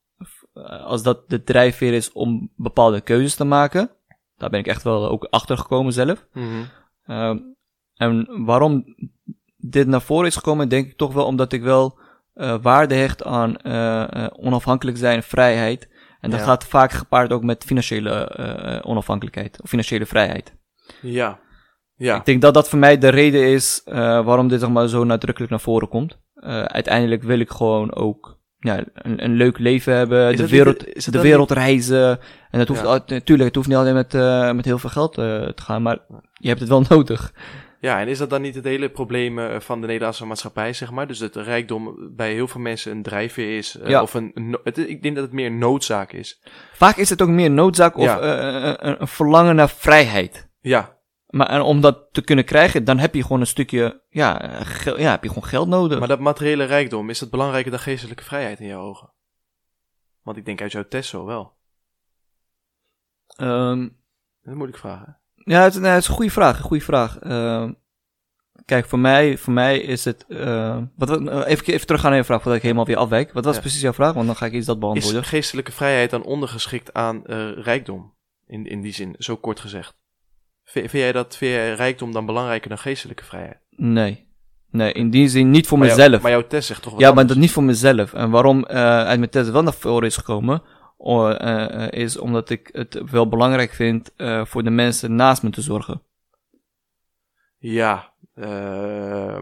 eh, 0.52 0.84
als 0.84 1.02
dat 1.02 1.28
de 1.30 1.42
drijfveer 1.42 1.92
is 1.92 2.12
om 2.12 2.50
bepaalde 2.56 3.00
keuzes 3.00 3.34
te 3.34 3.44
maken. 3.44 3.90
Daar 4.36 4.50
ben 4.50 4.60
ik 4.60 4.66
echt 4.66 4.82
wel 4.82 5.08
ook 5.08 5.24
achter 5.30 5.58
gekomen 5.58 5.92
zelf. 5.92 6.26
Mhm. 6.32 6.46
Ehm, 7.06 7.38
en 7.94 8.44
waarom 8.44 8.84
dit 9.56 9.86
naar 9.86 10.02
voren 10.02 10.26
is 10.26 10.36
gekomen, 10.36 10.68
denk 10.68 10.86
ik 10.86 10.96
toch 10.96 11.12
wel 11.12 11.24
omdat 11.24 11.52
ik 11.52 11.62
wel 11.62 11.98
eh, 12.34 12.56
waarde 12.62 12.94
hecht 12.94 13.24
aan 13.24 13.56
eh, 13.56 14.26
onafhankelijk 14.32 14.96
zijn, 14.96 15.22
vrijheid. 15.22 15.88
En 16.20 16.30
dat 16.30 16.38
Ja. 16.40 16.44
gaat 16.46 16.64
vaak 16.64 16.92
gepaard 16.92 17.32
ook 17.32 17.42
met 17.42 17.64
financiële 17.64 18.82
onafhankelijkheid 18.84 19.62
of 19.62 19.68
financiële 19.68 20.06
vrijheid. 20.06 20.54
ja, 21.02 21.40
ja, 21.94 22.16
Ik 22.16 22.24
denk 22.24 22.42
dat 22.42 22.54
dat 22.54 22.68
voor 22.68 22.78
mij 22.78 22.98
de 22.98 23.08
reden 23.08 23.46
is 23.46 23.82
waarom 23.84 24.48
dit 24.48 24.60
zeg 24.60 24.68
maar, 24.68 24.88
zo 24.88 25.04
nadrukkelijk 25.04 25.50
naar 25.50 25.60
voren 25.60 25.88
komt. 25.88 26.18
Eh, 26.40 26.62
uiteindelijk 26.62 27.22
wil 27.22 27.38
ik 27.38 27.50
gewoon 27.50 27.94
ook 27.94 28.38
ja, 28.58 28.84
een, 28.94 29.24
een 29.24 29.32
leuk 29.34 29.58
leven 29.58 29.94
hebben, 29.94 30.32
Is 30.32 30.36
de 30.38 30.48
wereld, 30.48 30.86
niet- 30.86 31.12
de 31.12 31.20
wereld 31.20 31.50
reizen. 31.50 32.18
En 32.50 32.58
dat 32.58 32.68
hoeft 32.68 32.80
Ja. 32.80 32.86
al- 32.86 33.00
natuurlijk, 33.06 33.46
het 33.48 33.54
hoeft 33.54 33.68
niet 33.68 33.76
alleen 33.76 33.94
met, 33.94 34.14
eh, 34.14 34.52
met 34.52 34.64
heel 34.64 34.78
veel 34.78 34.90
geld 34.90 35.18
eh, 35.18 35.24
te 35.48 35.62
gaan, 35.62 35.82
maar 35.82 35.98
je 36.32 36.48
hebt 36.48 36.60
het 36.60 36.68
wel 36.68 36.84
nodig. 36.88 37.32
Ja, 37.80 38.00
en 38.00 38.08
is 38.08 38.18
dat 38.18 38.30
dan 38.30 38.42
niet 38.42 38.54
het 38.54 38.64
hele 38.64 38.90
probleem 38.90 39.60
van 39.60 39.80
de 39.80 39.86
Nederlandse 39.86 40.26
maatschappij, 40.26 40.72
zeg 40.72 40.90
maar? 40.90 41.06
Dus 41.06 41.18
dat 41.18 41.36
rijkdom 41.36 42.12
bij 42.16 42.32
heel 42.32 42.48
veel 42.48 42.60
mensen 42.60 42.92
een 42.92 43.02
drijfveer 43.02 43.56
is. 43.56 43.78
Ja. 43.84 44.02
Of 44.02 44.14
een, 44.14 44.32
no- 44.34 44.60
het, 44.64 44.78
ik 44.78 45.02
denk 45.02 45.14
dat 45.14 45.24
het 45.24 45.32
meer 45.32 45.52
noodzaak 45.52 46.12
is. 46.12 46.42
Vaak 46.72 46.96
is 46.96 47.10
het 47.10 47.22
ook 47.22 47.28
meer 47.28 47.50
noodzaak 47.50 47.96
of 47.96 48.04
Ja. 48.04 48.20
een, 48.20 49.00
een 49.00 49.08
verlangen 49.08 49.54
naar 49.56 49.68
vrijheid. 49.70 50.48
Ja, 50.60 50.96
Maar 51.30 51.48
en 51.48 51.60
om 51.60 51.80
dat 51.80 52.08
te 52.12 52.20
kunnen 52.22 52.44
krijgen, 52.44 52.84
dan 52.84 52.98
heb 52.98 53.14
je 53.14 53.22
gewoon 53.22 53.40
een 53.40 53.46
stukje, 53.46 54.02
ja, 54.08 54.42
ja 54.96 55.10
heb 55.10 55.22
je 55.22 55.28
gewoon 55.28 55.44
geld 55.48 55.68
nodig. 55.68 55.98
maar 55.98 56.08
dat 56.08 56.20
materiële 56.20 56.64
rijkdom, 56.64 57.10
is 57.10 57.18
dat 57.18 57.30
belangrijker 57.30 57.70
dan 57.70 57.80
geestelijke 57.80 58.24
vrijheid 58.24 58.60
in 58.60 58.66
jouw 58.66 58.80
ogen? 58.82 59.12
Want 60.22 60.36
ik 60.36 60.44
denk 60.44 60.60
uit 60.60 60.72
jouw 60.72 60.88
test 60.88 61.08
zo 61.10 61.24
wel. 61.24 61.52
Ehm, 63.36 63.88
Dat 64.42 64.54
moet 64.54 64.68
ik 64.68 64.76
vragen. 64.76 65.18
Ja, 65.34 65.62
het, 65.62 65.80
nee, 65.80 65.90
het 65.90 66.02
is 66.02 66.08
een 66.08 66.14
goede 66.14 66.30
vraag. 66.30 66.56
Een 66.58 66.64
goede 66.64 66.84
vraag. 66.84 67.18
Ehm, 67.18 67.72
kijk, 68.64 68.86
voor 68.86 68.98
mij, 68.98 69.38
voor 69.38 69.52
mij 69.52 69.78
is 69.78 70.04
het. 70.04 70.24
eh, 70.28 70.82
wat, 70.96 71.10
eh, 71.10 71.42
even, 71.46 71.66
even 71.66 71.86
terug 71.86 72.00
gaan 72.00 72.10
naar 72.10 72.18
je 72.18 72.24
vraag 72.24 72.38
voordat 72.38 72.56
ik 72.56 72.62
helemaal 72.62 72.84
weer 72.86 72.96
afwijk. 72.96 73.32
Wat 73.32 73.44
was 73.44 73.54
Ja. 73.54 73.60
precies 73.60 73.80
jouw 73.80 73.92
vraag? 73.92 74.12
Want 74.14 74.26
dan 74.26 74.36
ga 74.36 74.46
ik 74.46 74.52
iets 74.52 74.66
dat 74.66 74.74
Is 74.76 74.80
beantwoorden. 74.82 75.24
geestelijke 75.24 75.72
vrijheid 75.72 76.10
dan 76.10 76.22
ondergeschikt 76.24 76.92
aan 76.92 77.26
eh, 77.26 77.52
rijkdom? 77.62 78.14
In, 78.46 78.66
in 78.66 78.80
die 78.80 78.92
zin, 78.92 79.14
zo 79.18 79.36
kort 79.36 79.60
gezegd. 79.60 79.98
Vind, 80.70 80.90
vind 80.90 81.02
jij 81.02 81.12
dat 81.12 81.36
vind 81.36 81.52
jij 81.52 81.74
rijkdom 81.74 82.12
dan 82.12 82.26
belangrijker 82.26 82.68
dan 82.68 82.78
geestelijke 82.78 83.24
vrijheid? 83.24 83.58
Nee. 83.70 84.28
Nee, 84.70 84.92
in 84.92 85.10
die 85.10 85.28
zin 85.28 85.50
niet 85.50 85.66
voor 85.66 85.78
Maar 85.78 85.86
jou- 85.86 85.98
mezelf. 86.00 86.22
maar 86.22 86.30
jouw 86.30 86.46
test 86.46 86.66
zegt 86.66 86.82
toch 86.82 86.98
ja, 86.98 87.12
maar 87.12 87.26
dat 87.26 87.36
niet 87.36 87.50
voor 87.52 87.62
mezelf. 87.62 88.12
En 88.12 88.30
waarom 88.30 88.64
eh, 88.64 88.76
uit 89.04 89.18
mijn 89.18 89.30
test 89.30 89.50
wel 89.50 89.62
naar 89.62 89.72
voren 89.72 90.06
is 90.06 90.16
gekomen, 90.16 90.62
eh, 90.98 91.86
is 92.02 92.18
omdat 92.18 92.50
ik 92.50 92.68
het 92.72 93.02
wel 93.10 93.28
belangrijk 93.28 93.72
vind 93.72 94.12
eh, 94.16 94.44
voor 94.44 94.62
de 94.62 94.70
mensen 94.70 95.14
naast 95.14 95.42
me 95.42 95.50
te 95.50 95.60
zorgen. 95.62 96.02
Ja, 97.58 98.12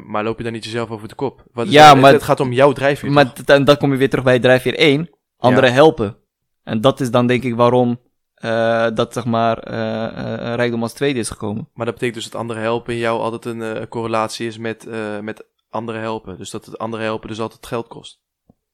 maar 0.06 0.24
loop 0.24 0.38
je 0.38 0.44
dan 0.44 0.52
niet 0.52 0.64
jezelf 0.64 0.90
over 0.90 1.08
de 1.08 1.14
kop? 1.14 1.44
Wat 1.52 1.66
is 1.66 1.72
Ja, 1.72 1.88
dan- 1.90 2.00
maar- 2.00 2.12
Het 2.12 2.22
gaat 2.22 2.40
om 2.40 2.52
jouw 2.52 2.72
drijfveer. 2.72 3.10
Maar 3.10 3.32
dan 3.64 3.76
kom 3.76 3.92
je 3.92 3.98
weer 3.98 4.10
terug 4.10 4.24
bij 4.24 4.38
drijfveer 4.38 4.74
1. 4.78 5.10
Anderen 5.36 5.72
helpen. 5.72 6.16
En 6.62 6.80
dat 6.80 7.00
is 7.00 7.10
dan 7.10 7.26
denk 7.26 7.42
ik 7.42 7.54
waarom 7.54 8.00
eh, 8.38 8.86
dat 8.94 9.12
zeg 9.12 9.24
maar 9.24 9.58
eh, 9.58 10.04
eh, 10.04 10.54
rijkdom 10.54 10.82
als 10.82 10.92
tweede 10.92 11.18
is 11.18 11.30
gekomen. 11.30 11.68
Maar 11.74 11.86
dat 11.86 11.94
betekent 11.94 12.22
dus 12.22 12.30
dat 12.30 12.40
anderen 12.40 12.62
helpen 12.62 12.94
in 12.94 13.00
jou 13.00 13.20
altijd 13.20 13.44
een 13.44 13.88
correlatie 13.88 14.46
is 14.46 14.58
met, 14.58 14.88
met 15.22 15.46
anderen 15.70 16.00
helpen. 16.00 16.36
Dus 16.36 16.50
dat 16.50 16.66
het 16.66 16.78
anderen 16.78 17.06
helpen 17.06 17.28
dus 17.28 17.40
altijd 17.40 17.66
geld 17.66 17.86
kost. 17.86 18.20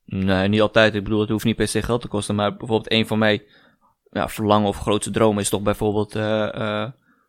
Nee, 0.04 0.48
niet 0.48 0.60
altijd. 0.60 0.94
Ik 0.94 1.04
bedoel, 1.04 1.20
het 1.20 1.28
hoeft 1.28 1.44
niet 1.44 1.56
per 1.56 1.68
se 1.68 1.82
geld 1.82 2.00
te 2.00 2.08
kosten. 2.08 2.34
Maar 2.34 2.56
bijvoorbeeld 2.56 2.92
een 2.92 3.06
van 3.06 3.18
mijn 3.18 3.42
ja, 4.10 4.28
verlangen 4.28 4.68
of 4.68 4.78
grootste 4.78 5.10
dromen 5.10 5.42
is 5.42 5.48
toch 5.48 5.62
bijvoorbeeld 5.62 6.12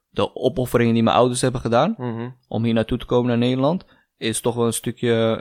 de 0.10 0.36
opofferingen 0.36 0.94
die 0.94 1.04
mijn 1.04 1.16
ouders 1.16 1.42
hebben 1.42 1.62
gedaan. 1.62 1.96
Mhm. 1.98 2.30
om 2.48 2.64
hier 2.64 2.74
naartoe 2.74 2.98
te 2.98 3.06
komen 3.06 3.28
naar 3.28 3.38
Nederland, 3.38 3.86
is 4.18 4.42
toch 4.42 4.56
wel 4.56 4.66
een 4.66 4.74
stukje 4.74 5.40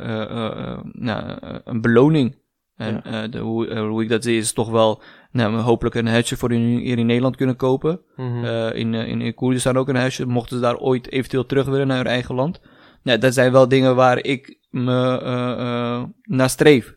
nou, 0.92 1.38
een 1.64 1.80
beloning. 1.80 2.42
En 2.76 3.30
de, 3.30 3.38
hoe, 3.38 3.78
hoe 3.78 4.02
ik 4.02 4.09
dat 4.09 4.24
zie, 4.24 4.38
is 4.38 4.52
toch 4.52 4.70
wel 4.70 5.02
nou, 5.35 5.57
hopelijk 5.57 5.94
een 5.94 6.07
huisje 6.07 6.37
voor 6.37 6.51
hun 6.51 6.79
hier 6.79 6.99
in 6.99 7.07
Nederland 7.07 7.37
kunnen 7.37 7.57
kopen. 7.57 8.01
Mhm. 8.16 8.44
Eh, 8.44 8.75
in, 8.75 8.94
eh, 8.94 9.09
in, 9.09 9.20
in 9.20 9.35
Koerdistan 9.35 9.77
ook 9.77 9.88
een 9.88 9.97
huisje, 9.97 10.27
mochten 10.27 10.57
ze 10.57 10.62
daar 10.62 10.77
ooit 10.77 11.11
eventueel 11.12 11.47
terug 11.47 11.66
willen 11.66 11.87
naar 11.87 11.97
hun 11.97 12.07
eigen 12.07 12.35
land. 12.35 12.61
Nou, 13.03 13.18
dat 13.18 13.35
zijn 13.35 13.53
wel 13.53 13.68
dingen 13.68 13.97
waar 13.97 14.18
ik 14.18 14.59
me 14.70 15.18
eh, 15.18 15.51
eh, 15.51 16.03
naar 16.23 16.51
streef. 16.51 16.97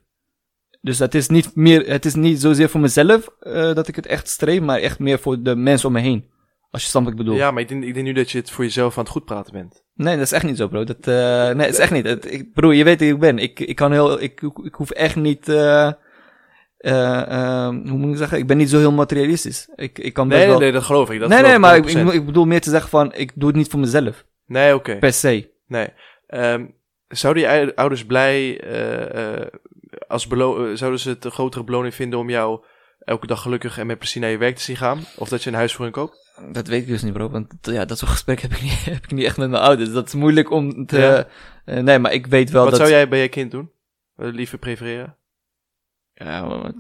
Dus 0.82 0.98
dat 0.98 1.14
is 1.14 1.28
niet 1.28 1.56
meer, 1.56 1.90
het 1.90 2.06
is 2.06 2.16
niet 2.16 2.42
zozeer 2.42 2.70
voor 2.70 2.80
mezelf 2.80 3.30
dat 3.74 3.88
ik 3.88 3.96
het 3.96 4.06
echt 4.06 4.28
streef, 4.28 4.62
maar 4.62 4.80
echt 4.80 5.00
meer 5.00 5.20
voor 5.20 5.42
de 5.42 5.56
mensen 5.56 5.88
om 5.88 5.94
me 5.94 6.00
heen. 6.00 6.26
Als 6.72 6.84
je 6.84 6.90
snapt 6.90 7.06
wat 7.06 7.14
ik 7.14 7.20
bedoel. 7.20 7.36
Ja, 7.36 7.52
maar 7.52 7.62
ik 7.62 7.68
denk, 7.68 7.84
ik 7.84 7.94
denk 7.94 8.06
nu 8.06 8.14
dat 8.14 8.32
je 8.32 8.38
het 8.38 8.52
voor 8.52 8.64
jezelf 8.64 8.98
aan 8.98 9.04
het 9.04 9.12
goed 9.12 9.26
praten 9.26 9.54
bent. 9.54 9.84
Nee, 9.94 10.16
dat 10.16 10.26
is 10.26 10.32
echt 10.32 10.44
niet 10.44 10.58
zo, 10.58 10.68
bro. 10.68 10.84
Dat, 10.84 11.06
nee, 11.06 11.56
dat 11.56 11.68
is 11.68 11.78
echt 11.78 11.92
niet. 11.92 12.06
Het, 12.06 12.32
ik, 12.32 12.54
broer, 12.54 12.74
je 12.74 12.84
weet 12.84 13.00
wie 13.00 13.14
ik 13.14 13.20
ben. 13.20 13.38
Ik, 13.38 13.60
ik 13.60 13.76
kan 13.76 13.92
heel, 13.92 14.22
ik, 14.22 14.42
ik 14.64 14.74
hoef 14.74 14.92
echt 14.92 15.16
niet, 15.16 15.46
eh 16.78 16.92
eh 17.22 17.22
eh, 17.22 17.68
hoe 17.68 17.98
moet 17.98 18.12
ik 18.12 18.18
zeggen? 18.18 18.38
Ik 18.38 18.48
ben 18.48 18.58
niet 18.58 18.70
zo 18.70 18.78
heel 18.78 18.92
materialistisch. 18.92 19.70
Ik, 19.76 20.00
ik 20.00 20.14
kan 20.14 20.28
best 20.28 20.40
Nee, 20.40 20.48
nee, 20.50 20.58
wel... 20.58 20.64
nee, 20.64 20.72
dat 20.72 20.84
geloof 20.84 21.10
ik. 21.12 21.20
Dat 21.20 21.30
nee, 21.30 21.38
geloof 21.38 21.52
nee, 21.52 21.62
maar 21.62 21.78
ik, 21.78 21.88
100%. 21.88 22.08
ik, 22.08 22.14
ik 22.14 22.26
bedoel 22.26 22.46
meer 22.46 22.62
te 22.62 22.70
zeggen 22.70 22.90
van, 22.90 23.14
ik 23.14 23.32
doe 23.36 23.48
het 23.48 23.58
niet 23.58 23.70
voor 23.70 23.80
mezelf. 23.80 24.26
Nee, 24.46 24.76
oké. 24.76 24.98
Per 24.98 25.14
se. 25.14 25.50
Nee. 25.68 25.88
Ehm, 26.28 26.66
zouden 27.08 27.44
je 27.44 27.76
ouders 27.76 28.06
blij, 28.06 28.62
eh, 28.62 29.36
eh, 29.36 29.48
als 30.08 30.28
belo- 30.28 30.76
zouden 30.76 31.00
ze 31.00 31.10
het 31.10 31.26
een 31.26 31.32
grotere 31.32 31.64
beloning 31.64 31.94
vinden 31.96 32.20
om 32.20 32.30
jou 32.30 32.60
elke 33.00 33.28
dag 33.28 33.42
gelukkig 33.42 33.78
en 33.78 33.88
met 33.88 33.98
plezier 33.98 34.22
naar 34.22 34.32
je 34.32 34.38
werk 34.38 34.56
te 34.56 34.62
zien 34.62 34.78
gaan? 34.78 35.00
Of 35.18 35.30
dat 35.30 35.44
je 35.44 35.50
een 35.50 35.56
huis 35.56 35.74
voor 35.74 35.84
hen 35.86 35.94
koopt? 35.94 36.26
Dat 36.52 36.68
weet 36.68 36.82
ik 36.82 36.88
dus 36.88 37.04
niet, 37.04 37.14
bro. 37.14 37.30
Want 37.30 37.54
ja, 37.62 37.86
dat 37.86 37.98
soort 37.98 38.12
gesprek 38.12 38.42
heb 38.42 38.52
ik 38.52 38.62
niet, 38.62 38.86
heb 38.96 39.04
ik 39.04 39.12
niet 39.12 39.26
echt 39.26 39.38
met 39.38 39.50
mijn 39.50 39.64
ouders. 39.64 39.92
Dat 39.92 40.08
is 40.08 40.14
moeilijk 40.14 40.52
om 40.52 40.86
te... 40.86 41.26
Ja. 41.66 41.82
nee, 41.82 42.00
maar 42.00 42.14
ik 42.14 42.28
weet 42.28 42.50
wel 42.50 42.62
Wat 42.62 42.72
dat... 42.72 42.80
zou 42.80 42.92
jij 42.92 43.08
bij 43.08 43.22
je 43.22 43.28
kind 43.28 43.52
doen? 43.52 43.72
Liever 44.16 44.58
prefereren? 44.58 45.16
Ja, 46.20 46.72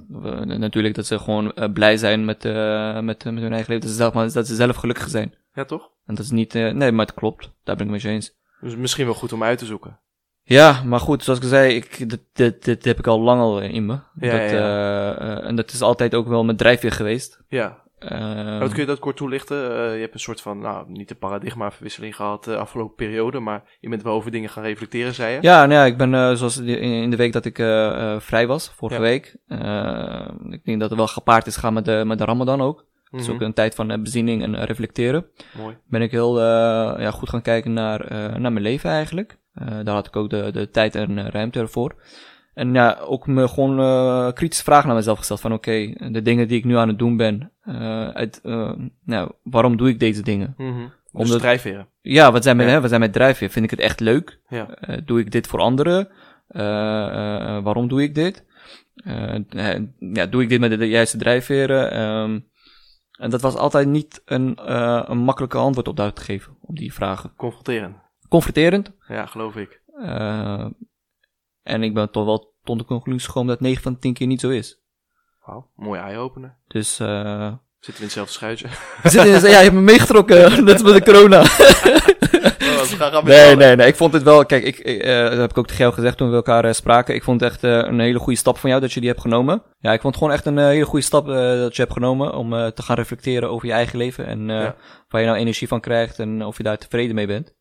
natuurlijk 0.45 0.95
dat 0.95 1.05
ze 1.05 1.19
gewoon 1.19 1.53
eh, 1.53 1.71
blij 1.71 1.97
zijn 1.97 2.25
met, 2.25 2.45
eh, 2.45 2.99
met, 2.99 3.23
met 3.23 3.43
hun 3.43 3.53
eigen 3.53 3.73
leven. 3.73 3.79
Dat 3.79 3.89
ze, 3.89 3.95
zelf, 3.95 4.13
maar, 4.13 4.31
dat 4.31 4.47
ze 4.47 4.55
zelf 4.55 4.75
gelukkig 4.75 5.09
zijn. 5.09 5.33
Ja, 5.53 5.65
toch? 5.65 5.89
En 6.05 6.15
dat 6.15 6.25
is 6.25 6.31
niet... 6.31 6.55
eh, 6.55 6.71
nee, 6.71 6.91
maar 6.91 7.05
het 7.05 7.15
klopt. 7.15 7.51
Daar 7.63 7.75
ben 7.75 7.93
ik 7.93 8.03
mee 8.03 8.13
eens. 8.13 8.35
Dus 8.61 8.75
misschien 8.75 9.05
wel 9.05 9.13
goed 9.13 9.33
om 9.33 9.43
uit 9.43 9.57
te 9.57 9.65
zoeken. 9.65 9.99
Ja, 10.43 10.83
maar 10.83 10.99
goed, 10.99 11.23
zoals 11.23 11.39
ik 11.39 11.45
zei, 11.45 11.75
ik, 11.75 12.09
dit, 12.09 12.21
dit, 12.33 12.63
dit 12.63 12.85
heb 12.85 12.99
ik 12.99 13.07
al 13.07 13.19
lang 13.19 13.41
al 13.41 13.61
in 13.61 13.85
me. 13.85 13.93
Ja, 14.19 14.31
dat, 14.31 14.49
ja, 14.49 15.17
eh, 15.17 15.31
eh, 15.31 15.43
en 15.47 15.55
dat 15.55 15.71
is 15.71 15.81
altijd 15.81 16.15
ook 16.15 16.27
wel 16.27 16.43
mijn 16.43 16.57
drijfveer 16.57 16.91
geweest. 16.91 17.41
Ja. 17.47 17.83
Wat 18.59 18.71
kun 18.71 18.79
je 18.79 18.85
dat 18.85 18.99
kort 18.99 19.17
toelichten? 19.17 19.71
Eh, 19.71 19.93
je 19.93 20.01
hebt 20.01 20.13
een 20.13 20.19
soort 20.19 20.41
van, 20.41 20.59
nou, 20.59 20.91
niet 20.91 21.07
de 21.07 21.15
paradigmaverwisseling 21.15 22.15
gehad 22.15 22.43
de 22.43 22.57
afgelopen 22.57 22.95
periode, 22.95 23.39
maar 23.39 23.63
je 23.79 23.89
bent 23.89 24.03
wel 24.03 24.13
over 24.13 24.31
dingen 24.31 24.49
gaan 24.49 24.63
reflecteren, 24.63 25.13
zei 25.13 25.33
je? 25.33 25.41
Ja, 25.41 25.65
nou 25.65 25.73
ja, 25.79 25.85
ik 25.85 25.97
ben 25.97 26.13
uh, 26.13 26.33
zoals 26.33 26.57
in, 26.57 27.09
de 27.09 27.15
week 27.15 27.33
dat 27.33 27.45
ik 27.45 27.59
uh, 27.59 28.19
vrij 28.19 28.47
was, 28.47 28.71
vorige 28.75 29.01
Ja. 29.01 29.07
week. 29.07 29.35
ik 30.49 30.65
denk 30.65 30.79
dat 30.79 30.89
het 30.89 30.97
wel 30.97 31.07
gepaard 31.07 31.47
is 31.47 31.53
gegaan 31.55 31.73
met 31.73 31.85
de, 31.85 32.03
met 32.05 32.17
de 32.17 32.25
Ramadan 32.25 32.61
ook. 32.61 32.85
Mhm. 33.09 33.31
ook 33.31 33.41
een 33.41 33.53
tijd 33.53 33.75
van 33.75 34.01
bezinning 34.03 34.43
en 34.43 34.65
reflecteren. 34.65 35.25
Mooi. 35.57 35.77
Ben 35.87 36.01
ik 36.01 36.11
heel 36.11 36.39
ja, 36.99 37.11
goed 37.11 37.29
gaan 37.29 37.41
kijken 37.41 37.73
naar, 37.73 38.05
naar 38.39 38.51
mijn 38.51 38.61
leven 38.61 38.89
eigenlijk. 38.89 39.37
daar 39.53 39.93
had 39.93 40.07
ik 40.07 40.15
ook 40.15 40.29
de, 40.29 40.49
de 40.51 40.69
tijd 40.69 40.95
en 40.95 41.29
ruimte 41.31 41.59
ervoor. 41.59 41.95
En 42.57 42.73
ja, 42.73 42.97
ook 42.99 43.27
me 43.27 43.47
gewoon 43.47 43.79
uh, 43.79 44.31
kritische 44.31 44.63
vragen 44.63 44.87
naar 44.87 44.95
mezelf 44.95 45.17
gesteld. 45.17 45.39
Van 45.39 45.53
oké, 45.53 45.69
okay, 45.69 46.11
de 46.11 46.21
dingen 46.21 46.47
die 46.47 46.57
ik 46.57 46.65
nu 46.65 46.77
aan 46.77 46.87
het 46.87 46.99
doen 46.99 47.17
ben. 47.17 47.51
Uh, 47.65 48.09
uit, 48.09 48.39
uh, 48.43 48.71
nou, 49.05 49.31
waarom 49.43 49.77
doe 49.77 49.89
ik 49.89 49.99
deze 49.99 50.21
dingen? 50.21 50.53
Mm 50.57 50.73
-hmm. 50.73 50.93
Omdat, 51.11 51.31
dus 51.31 51.41
drijfveren. 51.41 51.87
Ja, 52.01 52.31
wat 52.31 52.43
zijn 52.43 52.55
mijn, 52.55 52.67
Ja. 52.67 52.73
hè, 52.73 52.79
wat 52.79 52.89
zijn 52.89 53.01
mijn 53.01 53.11
drijfveren? 53.11 53.53
Vind 53.53 53.65
ik 53.65 53.71
het 53.71 53.79
echt 53.79 53.99
leuk? 53.99 54.39
Ja. 54.47 54.67
doe 55.05 55.19
ik 55.19 55.31
dit 55.31 55.47
voor 55.47 55.59
anderen? 55.59 56.09
waarom 57.63 57.87
doe 57.87 58.01
ik 58.01 58.15
dit? 58.15 58.45
ja, 59.99 60.25
doe 60.25 60.41
ik 60.41 60.49
dit 60.49 60.59
met 60.59 60.79
de, 60.79 60.87
juiste 60.87 61.17
drijfveren? 61.17 61.99
Um, 61.99 62.47
en 63.19 63.29
dat 63.29 63.41
was 63.41 63.55
altijd 63.55 63.87
niet 63.87 64.21
een, 64.25 64.73
een 65.11 65.17
makkelijke 65.17 65.57
antwoord 65.57 65.87
op 65.87 65.95
daar 65.95 66.13
te 66.13 66.21
geven, 66.21 66.57
op 66.61 66.77
die 66.77 66.93
vragen. 66.93 67.33
Confronterend. 67.35 67.95
Confronterend. 68.29 68.91
Ja, 69.07 69.25
geloof 69.25 69.55
ik. 69.55 69.81
En 71.67 71.83
ik 71.83 71.93
ben 71.93 72.11
toch 72.11 72.25
wel 72.25 72.53
tot 72.63 72.77
de 72.79 72.85
conclusie 72.85 73.27
gekomen 73.27 73.49
dat 73.49 73.59
9 73.59 73.83
van 73.83 73.93
de 73.93 73.99
10 73.99 74.13
keer 74.13 74.27
niet 74.27 74.41
zo 74.41 74.49
is. 74.49 74.81
Wauw, 75.45 75.69
mooie 75.75 75.99
eye-opener. 75.99 76.57
Dus, 76.67 76.99
uh... 76.99 77.53
Zitten 77.79 77.93
we 77.93 77.99
in 77.99 78.03
hetzelfde 78.03 78.33
schuitje? 78.33 78.67
Zitten 79.03 79.33
in, 79.33 79.41
ja, 79.41 79.57
je 79.57 79.63
hebt 79.63 79.73
me 79.73 79.81
meegetrokken, 79.81 80.37
net 80.65 80.83
met 80.83 80.93
de 80.93 81.11
corona. 81.11 81.41
oh, 83.01 83.23
nee, 83.23 83.55
nee, 83.55 83.75
nee, 83.75 83.87
ik 83.87 83.95
vond 83.95 84.13
het 84.13 84.23
wel, 84.23 84.45
kijk, 84.45 84.63
ik, 84.63 84.77
ik 84.77 85.05
uh, 85.05 85.29
dat 85.29 85.37
heb 85.37 85.49
ik 85.49 85.57
ook 85.57 85.67
tegen 85.67 85.81
jou 85.81 85.93
gezegd 85.93 86.17
toen 86.17 86.29
we 86.29 86.35
elkaar 86.35 86.65
uh, 86.65 86.71
spraken. 86.71 87.15
Ik 87.15 87.23
vond 87.23 87.41
het 87.41 87.51
echt 87.51 87.63
een 87.63 87.99
hele 87.99 88.19
goede 88.19 88.39
stap 88.39 88.57
van 88.57 88.69
jou 88.69 88.81
dat 88.81 88.93
je 88.93 88.99
die 88.99 89.09
hebt 89.09 89.21
genomen. 89.21 89.63
Ja, 89.79 89.93
ik 89.93 90.01
vond 90.01 90.13
het 90.13 90.23
gewoon 90.23 90.37
echt 90.37 90.45
een 90.45 90.57
hele 90.57 90.85
goede 90.85 91.05
stap 91.05 91.27
dat 91.27 91.75
je 91.75 91.81
hebt 91.81 91.93
genomen 91.93 92.33
om 92.33 92.49
te 92.49 92.81
gaan 92.81 92.95
reflecteren 92.95 93.49
over 93.49 93.67
je 93.67 93.73
eigen 93.73 93.97
leven. 93.97 94.25
En 94.25 94.47
ja. 94.47 94.75
waar 95.07 95.21
je 95.21 95.27
nou 95.27 95.39
energie 95.39 95.67
van 95.67 95.79
krijgt 95.79 96.19
en 96.19 96.45
of 96.45 96.57
je 96.57 96.63
daar 96.63 96.77
tevreden 96.77 97.15
mee 97.15 97.27
bent. 97.27 97.56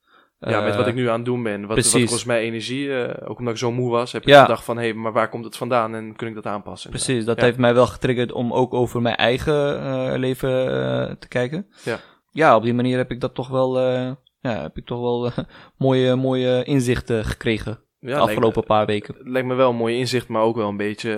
Ja, 0.51 0.61
met 0.61 0.77
wat 0.77 0.87
ik 0.87 0.95
nu 0.95 1.09
aan 1.09 1.17
het 1.17 1.25
doen 1.25 1.43
ben. 1.43 1.67
Wat, 1.67 1.93
wat 1.93 2.05
kost 2.05 2.27
mij 2.27 2.41
energie? 2.41 2.87
Uh, 2.87 3.09
ook 3.25 3.39
omdat 3.39 3.55
ik 3.55 3.61
zo 3.61 3.73
moe 3.73 3.91
was, 3.91 4.13
heb 4.13 4.23
ik 4.23 4.29
ja. 4.29 4.43
gedacht 4.43 4.65
van... 4.65 4.77
hé, 4.77 4.83
hey, 4.83 4.95
maar 4.95 5.13
waar 5.13 5.29
komt 5.29 5.45
het 5.45 5.57
vandaan 5.57 5.95
en 5.95 6.17
kun 6.17 6.29
ik 6.29 6.35
dat 6.35 6.47
aanpassen? 6.47 6.91
Precies, 6.91 7.25
dat 7.25 7.39
ja. 7.39 7.45
heeft 7.45 7.59
mij 7.59 7.75
wel 7.75 7.87
getriggerd 7.87 8.33
om 8.33 8.53
ook 8.53 8.75
over 8.75 9.03
mijn 9.03 9.17
eigen 9.17 9.83
uh, 9.83 10.13
leven 10.17 10.51
uh, 10.51 11.15
te 11.19 11.29
kijken. 11.29 11.67
Ja. 11.85 11.99
ja, 12.31 12.57
op 12.57 12.63
die 12.63 12.75
manier 12.75 12.97
heb 12.97 13.11
ik 13.11 13.21
dat 13.21 13.35
toch 13.35 13.49
wel... 13.49 13.79
eh, 13.79 14.11
ja, 14.41 14.63
heb 14.63 14.77
ik 14.77 14.87
toch 14.87 15.01
wel 15.01 15.31
mooie, 15.87 16.15
mooie 16.15 16.65
inzichten 16.65 17.25
gekregen 17.25 17.86
ja, 18.07 18.19
afgelopen 18.19 18.53
lijkt, 18.53 18.67
paar 18.67 18.87
weken. 18.87 19.15
Lijkt 19.19 19.49
me 19.49 19.55
wel 19.55 19.71
een 19.71 19.77
mooi 19.77 19.99
inzicht, 19.99 20.29
maar 20.29 20.43
ook 20.43 20.57
wel 20.57 20.69
een 20.69 20.77
beetje 20.77 21.17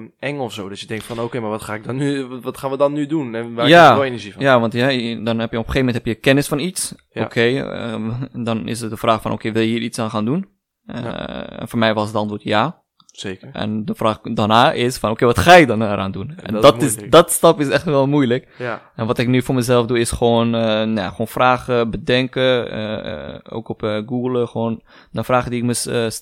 uh, 0.00 0.28
eng 0.28 0.38
of 0.38 0.52
zo. 0.52 0.68
Dat 0.68 0.80
je 0.80 0.86
denkt 0.86 1.04
van, 1.04 1.16
oké, 1.16 1.24
okay, 1.24 1.40
maar 1.40 1.50
wat 1.50 1.62
ga 1.62 1.74
ik 1.74 1.84
dan 1.84 1.96
nu, 1.96 2.24
wat 2.24 2.58
gaan 2.58 2.70
we 2.70 2.76
dan 2.76 2.92
nu 2.92 3.06
doen? 3.06 3.34
En 3.34 3.54
waar 3.54 3.68
ja, 3.68 3.88
ik 3.90 3.94
wel 3.94 4.04
energie 4.04 4.32
van? 4.32 4.42
Ja, 4.42 4.60
want 4.60 4.72
ja, 4.72 4.86
dan 5.24 5.38
heb 5.38 5.50
je 5.50 5.58
op 5.58 5.66
een 5.66 5.72
gegeven 5.72 5.78
moment 5.78 5.94
heb 5.94 6.06
je 6.06 6.14
kennis 6.14 6.48
van 6.48 6.58
iets. 6.58 6.94
Ja. 7.10 7.24
Oké, 7.24 7.54
okay, 7.56 7.92
um, 7.92 8.28
dan 8.44 8.68
is 8.68 8.80
het 8.80 8.90
de 8.90 8.96
vraag 8.96 9.22
van, 9.22 9.32
oké, 9.32 9.40
okay, 9.40 9.52
wil 9.52 9.62
je 9.62 9.68
hier 9.68 9.82
iets 9.82 9.98
aan 9.98 10.10
gaan 10.10 10.24
doen? 10.24 10.48
Uh, 10.86 11.02
ja. 11.02 11.46
En 11.48 11.68
voor 11.68 11.78
mij 11.78 11.94
was 11.94 12.06
het 12.06 12.16
antwoord 12.16 12.42
ja. 12.42 12.81
Zeker. 13.12 13.50
En 13.52 13.84
de 13.84 13.94
vraag 13.94 14.20
daarna 14.20 14.72
is 14.72 14.98
van, 14.98 15.10
oké, 15.10 15.24
okay, 15.24 15.34
wat 15.34 15.44
ga 15.44 15.54
je 15.54 15.66
dan 15.66 15.82
eraan 15.82 16.12
doen? 16.12 16.34
En 16.36 16.52
dat, 16.52 16.62
dat 16.62 16.82
is, 16.82 16.96
is, 16.96 17.10
dat 17.10 17.30
stap 17.30 17.60
is 17.60 17.68
echt 17.68 17.84
wel 17.84 18.06
moeilijk. 18.06 18.48
Ja. 18.58 18.90
En 18.96 19.06
wat 19.06 19.18
ik 19.18 19.28
nu 19.28 19.42
voor 19.42 19.54
mezelf 19.54 19.86
doe, 19.86 19.98
is 19.98 20.10
gewoon, 20.10 20.46
uh, 20.46 20.62
nou, 20.82 21.10
gewoon 21.10 21.28
vragen 21.28 21.90
bedenken, 21.90 22.74
uh, 22.76 23.38
ook 23.48 23.68
op 23.68 23.82
uh, 23.82 24.02
Google, 24.06 24.46
gewoon 24.46 24.82
naar 25.10 25.24
vragen 25.24 25.50
die 25.50 25.60
ik 25.60 25.66
mezelf 25.66 26.14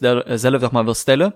zeg 0.60 0.70
maar 0.70 0.84
wil 0.84 0.94
stellen. 0.94 1.34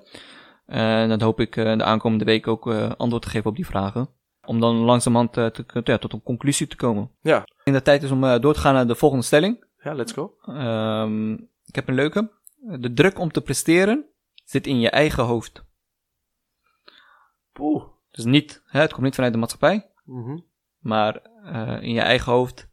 En 0.66 1.08
dan 1.08 1.22
hoop 1.22 1.40
ik 1.40 1.54
de 1.54 1.84
aankomende 1.84 2.24
week 2.24 2.46
ook 2.46 2.66
antwoord 2.96 3.22
te 3.22 3.30
geven 3.30 3.50
op 3.50 3.56
die 3.56 3.66
vragen. 3.66 4.08
Om 4.44 4.60
dan 4.60 4.74
langzamerhand 4.76 5.32
te, 5.32 5.64
ja, 5.84 5.98
tot 5.98 6.12
een 6.12 6.22
conclusie 6.22 6.66
te 6.66 6.76
komen. 6.76 7.10
Ja. 7.20 7.36
Ik 7.36 7.44
denk 7.44 7.64
dat 7.64 7.74
het 7.74 7.84
tijd 7.84 8.02
is 8.02 8.10
om 8.10 8.40
door 8.40 8.54
te 8.54 8.60
gaan 8.60 8.74
naar 8.74 8.86
de 8.86 8.94
volgende 8.94 9.24
stelling. 9.24 9.64
Ja, 9.82 9.94
let's 9.94 10.12
go. 10.12 10.34
Um, 10.48 11.32
ik 11.66 11.74
heb 11.74 11.88
een 11.88 11.94
leuke. 11.94 12.30
De 12.78 12.92
druk 12.92 13.18
om 13.18 13.32
te 13.32 13.40
presteren 13.40 14.04
zit 14.44 14.66
in 14.66 14.80
je 14.80 14.90
eigen 14.90 15.24
hoofd. 15.24 15.64
Oeh. 17.58 17.84
Dus 18.10 18.24
niet, 18.24 18.62
hè, 18.66 18.80
het 18.80 18.92
komt 18.92 19.04
niet 19.04 19.14
vanuit 19.14 19.32
de 19.32 19.38
maatschappij, 19.38 19.90
mm 20.04 20.24
-hmm. 20.24 20.46
maar 20.78 21.22
uh, 21.44 21.82
in 21.82 21.92
je 21.92 22.00
eigen 22.00 22.32
hoofd 22.32 22.68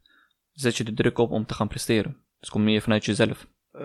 zet 0.52 0.76
je 0.76 0.84
de 0.84 0.94
druk 0.94 1.18
op 1.18 1.30
om 1.30 1.46
te 1.46 1.54
gaan 1.54 1.68
presteren. 1.68 2.12
Dus 2.12 2.22
het 2.40 2.50
komt 2.50 2.64
meer 2.64 2.82
vanuit 2.82 3.04
jezelf. 3.04 3.46
Uh, 3.72 3.80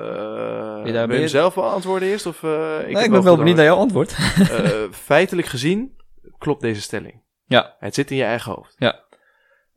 je 0.85 0.91
daar 0.91 1.07
wil 1.07 1.19
je 1.19 1.27
zelf 1.27 1.55
wel 1.55 1.69
antwoorden 1.69 2.07
eerst? 2.07 2.25
Of, 2.25 2.43
uh, 2.43 2.79
ik, 2.79 2.93
nee, 2.93 3.03
ik 3.03 3.11
ben 3.11 3.23
wel 3.23 3.37
benieuwd 3.37 3.55
naar 3.55 3.65
jouw 3.65 3.77
antwoord. 3.77 4.11
feitelijk 4.91 5.47
gezien 5.47 5.95
klopt 6.37 6.61
deze 6.61 6.81
stelling. 6.81 7.21
Ja. 7.45 7.75
Het 7.79 7.95
zit 7.95 8.11
in 8.11 8.17
je 8.17 8.23
eigen 8.23 8.53
hoofd. 8.53 8.75
Ja. 8.77 9.05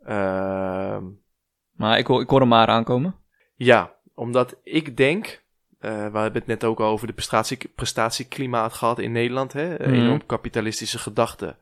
Ehm, 0.05 1.05
maar 1.73 1.99
ik, 1.99 2.09
ik 2.09 2.31
hoor 2.31 2.41
hem 2.41 2.49
maar 2.49 2.67
aankomen. 2.67 3.15
Ja, 3.55 3.97
omdat 4.15 4.57
ik 4.63 4.97
denk 4.97 5.45
uh, 5.81 5.91
we 5.91 6.18
hebben 6.18 6.33
het 6.33 6.47
net 6.47 6.64
ook 6.64 6.81
al 6.81 6.91
over 6.91 7.07
de 7.07 7.12
prestatie, 7.12 7.70
prestatieklimaat 7.74 8.72
gehad 8.72 8.99
in 8.99 9.12
Nederland. 9.12 9.53
Hè? 9.53 9.68
Mm. 9.68 9.95
Enorm 9.95 10.26
kapitalistische 10.26 10.99
gedachten. 10.99 11.57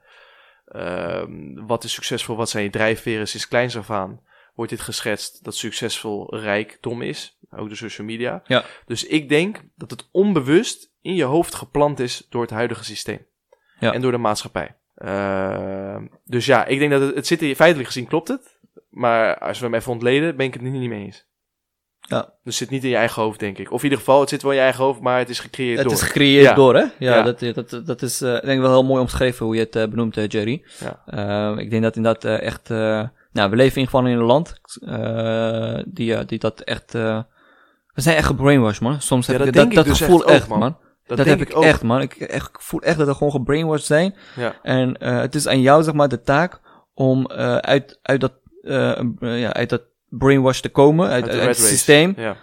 Uh, 0.69 1.23
wat 1.55 1.85
is 1.85 1.93
succesvol? 1.93 2.37
Wat 2.37 2.51
zijn 2.51 2.65
je 2.65 2.71
drijfveren? 2.71 3.29
Sinds 3.29 3.49
kleins 3.49 3.77
af 3.77 3.91
aan 3.91 4.21
wordt 4.55 4.73
dit 4.73 4.81
geschetst 4.81 5.45
dat 5.45 5.55
succesvol 5.55 6.37
rijkdom 6.37 7.03
is. 7.03 7.39
Ook 7.51 7.67
door 7.67 7.77
social 7.77 8.07
media. 8.07 8.43
Ja. 8.47 8.65
Dus 8.87 9.07
ik 9.07 9.29
denk 9.29 9.61
dat 9.75 9.91
het 9.91 10.09
onbewust 10.11 10.91
in 11.01 11.15
je 11.15 11.25
hoofd 11.25 11.55
geplant 11.55 12.01
is 12.01 12.27
door 12.29 12.43
het 12.43 12.51
huidige 12.51 12.85
systeem. 12.85 13.27
Ja. 13.81 13.93
En 13.93 14.01
door 14.01 14.13
de 14.13 14.19
maatschappij. 14.19 14.77
Uh, 14.97 15.97
dus 16.25 16.47
ja, 16.47 16.65
ik 16.65 16.79
denk 16.79 16.91
dat 16.91 17.01
het, 17.01 17.15
het 17.15 17.27
zit 17.27 17.43
in, 17.43 17.57
feitelijk 17.57 17.89
gezien 17.89 18.07
klopt 18.07 18.29
het. 18.29 18.59
Maar 18.91 19.39
als 19.39 19.59
we 19.59 19.65
hem 19.65 19.75
even 19.75 19.93
ontleden, 19.93 20.37
ben 20.37 20.47
ik 20.47 20.53
het 20.53 20.63
niet 20.63 20.89
mee 20.89 21.05
eens. 21.05 21.27
Ja. 22.01 22.21
Dus 22.23 22.31
het 22.45 22.55
zit 22.55 22.71
niet 22.71 22.85
in 22.85 22.91
je 22.91 22.97
eigen 22.97 23.23
hoofd, 23.23 23.41
denk 23.41 23.59
ik. 23.59 23.73
Of 23.73 23.79
in 23.79 23.85
ieder 23.85 23.99
geval, 23.99 24.21
het 24.21 24.29
zit 24.29 24.43
wel 24.43 24.51
in 24.51 24.57
je 24.57 24.63
eigen 24.63 24.85
hoofd, 24.85 25.01
maar 25.01 25.19
het 25.19 25.29
is 25.29 25.41
gecreëerd 25.41 25.79
het 25.79 25.83
door. 25.83 25.93
Het 25.93 26.03
is 26.03 26.09
gecreëerd 26.09 26.45
ja. 26.45 26.55
door, 26.55 26.75
hè? 26.75 26.81
Ja, 26.81 26.91
Ja. 26.99 27.23
Dat, 27.23 27.41
dat, 27.41 27.87
dat 27.87 28.03
is 28.03 28.23
uh, 28.23 28.31
denk 28.31 28.45
ik 28.45 28.61
wel 28.61 28.71
heel 28.71 28.85
mooi 28.85 29.01
omschreven 29.01 29.47
hoe 29.47 29.55
je 29.55 29.61
het 29.61 29.77
uh, 29.77 29.87
benoemt, 29.87 30.17
uh, 30.17 30.27
Jerry. 30.29 30.65
Ja. 31.07 31.57
ik 31.57 31.71
denk 31.71 31.83
dat 31.83 31.97
inderdaad 31.97 32.41
echt... 32.41 32.69
nou, 33.33 33.51
we 33.51 33.57
leven 33.57 33.79
in 33.79 33.85
geval 33.85 34.07
in 34.07 34.19
een 34.19 34.25
land 34.25 34.55
die, 35.87 36.25
die 36.25 36.39
dat 36.39 36.61
echt... 36.61 36.93
we 36.93 37.25
zijn 37.95 38.17
echt 38.17 38.27
gebrainwashed, 38.27 38.81
man. 38.81 39.01
Soms 39.01 39.27
Ja, 39.27 39.33
heb 39.33 39.53
dat 39.53 39.65
ik 39.65 39.75
dat, 39.75 39.85
dus 39.85 40.01
gevoel 40.01 40.25
echt 40.25 40.49
man. 40.49 40.59
man. 40.59 40.77
Dat, 41.07 41.19
heb 41.19 41.41
ik, 41.41 41.57
ook. 41.57 41.65
echt, 41.65 41.83
man. 41.83 42.01
Ik, 42.01 42.15
echt, 42.15 42.49
ik 42.49 42.61
voel 42.61 42.81
echt 42.81 42.99
dat 42.99 43.07
we 43.07 43.15
gewoon 43.15 43.33
gebrainwashed 43.33 43.87
zijn. 43.87 44.15
Ja. 44.37 44.55
En 44.63 45.05
het 45.05 45.35
is 45.35 45.49
aan 45.49 45.61
jou, 45.61 45.83
zeg 45.83 45.95
maar, 45.95 46.09
de 46.09 46.23
taak 46.23 46.61
om 46.95 47.29
uit, 47.61 47.99
uit, 48.03 48.21
dat, 48.21 48.33
ja, 49.21 49.53
uit 49.53 49.71
dat 49.71 49.83
brainwash 50.09 50.61
te 50.61 50.69
komen, 50.69 51.09
uit, 51.09 51.33
het 51.33 51.57
systeem. 51.57 52.15
Ja. 52.17 52.37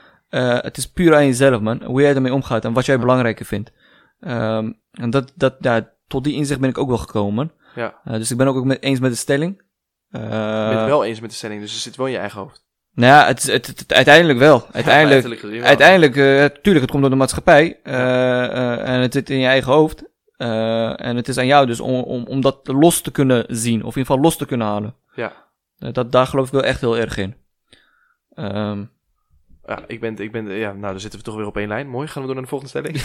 het 0.61 0.77
is 0.77 0.87
puur 0.87 1.15
aan 1.15 1.25
jezelf, 1.25 1.61
man. 1.61 1.83
Hoe 1.83 2.01
jij 2.01 2.15
ermee 2.15 2.33
omgaat 2.33 2.65
en 2.65 2.73
wat 2.73 2.85
jij 2.85 2.99
belangrijker 2.99 3.45
vindt. 3.45 3.71
Um, 4.19 4.79
en 4.91 5.09
dat, 5.09 5.31
dat, 5.35 5.55
ja, 5.59 5.89
tot 6.07 6.23
die 6.23 6.33
inzicht 6.33 6.59
ben 6.59 6.69
ik 6.69 6.77
ook 6.77 6.87
wel 6.87 6.97
gekomen. 6.97 7.51
Ja. 7.75 8.01
dus 8.03 8.31
ik 8.31 8.37
ben 8.37 8.47
ook 8.47 8.65
met, 8.65 8.83
eens 8.83 8.99
met 8.99 9.11
de 9.11 9.17
stelling. 9.17 9.63
Ik 10.11 10.19
ben 10.19 10.77
het 10.77 10.85
wel 10.85 11.05
eens 11.05 11.19
met 11.19 11.29
de 11.29 11.35
stelling, 11.35 11.61
dus 11.61 11.71
het 11.71 11.81
zit 11.81 11.95
wel 11.95 12.05
in 12.05 12.11
je 12.11 12.17
eigen 12.17 12.39
hoofd. 12.39 12.65
Nou 12.95 13.13
ja, 13.13 13.25
het, 13.25 13.43
het, 13.43 13.67
het, 13.67 13.79
het 13.79 13.93
uiteindelijk 13.93 14.39
wel. 14.39 14.67
Uiteindelijk, 14.71 15.27
Ja, 15.27 15.35
gezien 15.35 15.59
wel. 15.59 15.67
uiteindelijk 15.67 16.15
uh, 16.15 16.45
tuurlijk, 16.45 16.81
het 16.81 16.89
komt 16.89 17.01
door 17.01 17.09
de 17.09 17.15
maatschappij. 17.15 17.79
Uh, 17.83 17.93
uh, 17.93 18.87
en 18.87 19.01
het 19.01 19.13
zit 19.13 19.29
in 19.29 19.39
je 19.39 19.47
eigen 19.47 19.73
hoofd. 19.73 20.03
en 20.37 21.15
het 21.15 21.27
is 21.27 21.37
aan 21.37 21.45
jou 21.45 21.65
dus 21.65 21.79
om, 21.79 21.93
om, 21.93 22.25
om 22.27 22.41
dat 22.41 22.59
los 22.63 23.01
te 23.01 23.11
kunnen 23.11 23.45
zien. 23.47 23.83
Of 23.83 23.95
in 23.95 23.99
ieder 23.99 24.05
geval 24.05 24.19
los 24.19 24.37
te 24.37 24.45
kunnen 24.45 24.67
halen. 24.67 24.95
Ja. 25.15 25.33
dat, 25.77 26.11
daar 26.11 26.27
geloof 26.27 26.45
ik 26.45 26.53
wel 26.53 26.63
echt 26.63 26.81
heel 26.81 26.97
erg 26.97 27.17
in. 27.17 27.35
Um, 28.35 28.91
ja, 29.65 29.83
ik 29.87 29.99
ben, 29.99 30.17
ik 30.17 30.31
ben, 30.31 30.51
ja, 30.51 30.71
nou, 30.73 30.91
dan 30.91 30.99
zitten 30.99 31.19
we 31.19 31.25
toch 31.25 31.35
weer 31.35 31.45
op 31.45 31.57
één 31.57 31.67
lijn. 31.67 31.87
Mooi, 31.87 32.07
gaan 32.07 32.21
we 32.21 32.27
door 32.27 32.35
naar 32.35 32.43
de 32.43 32.49
volgende 32.49 32.73
stelling. 32.73 32.95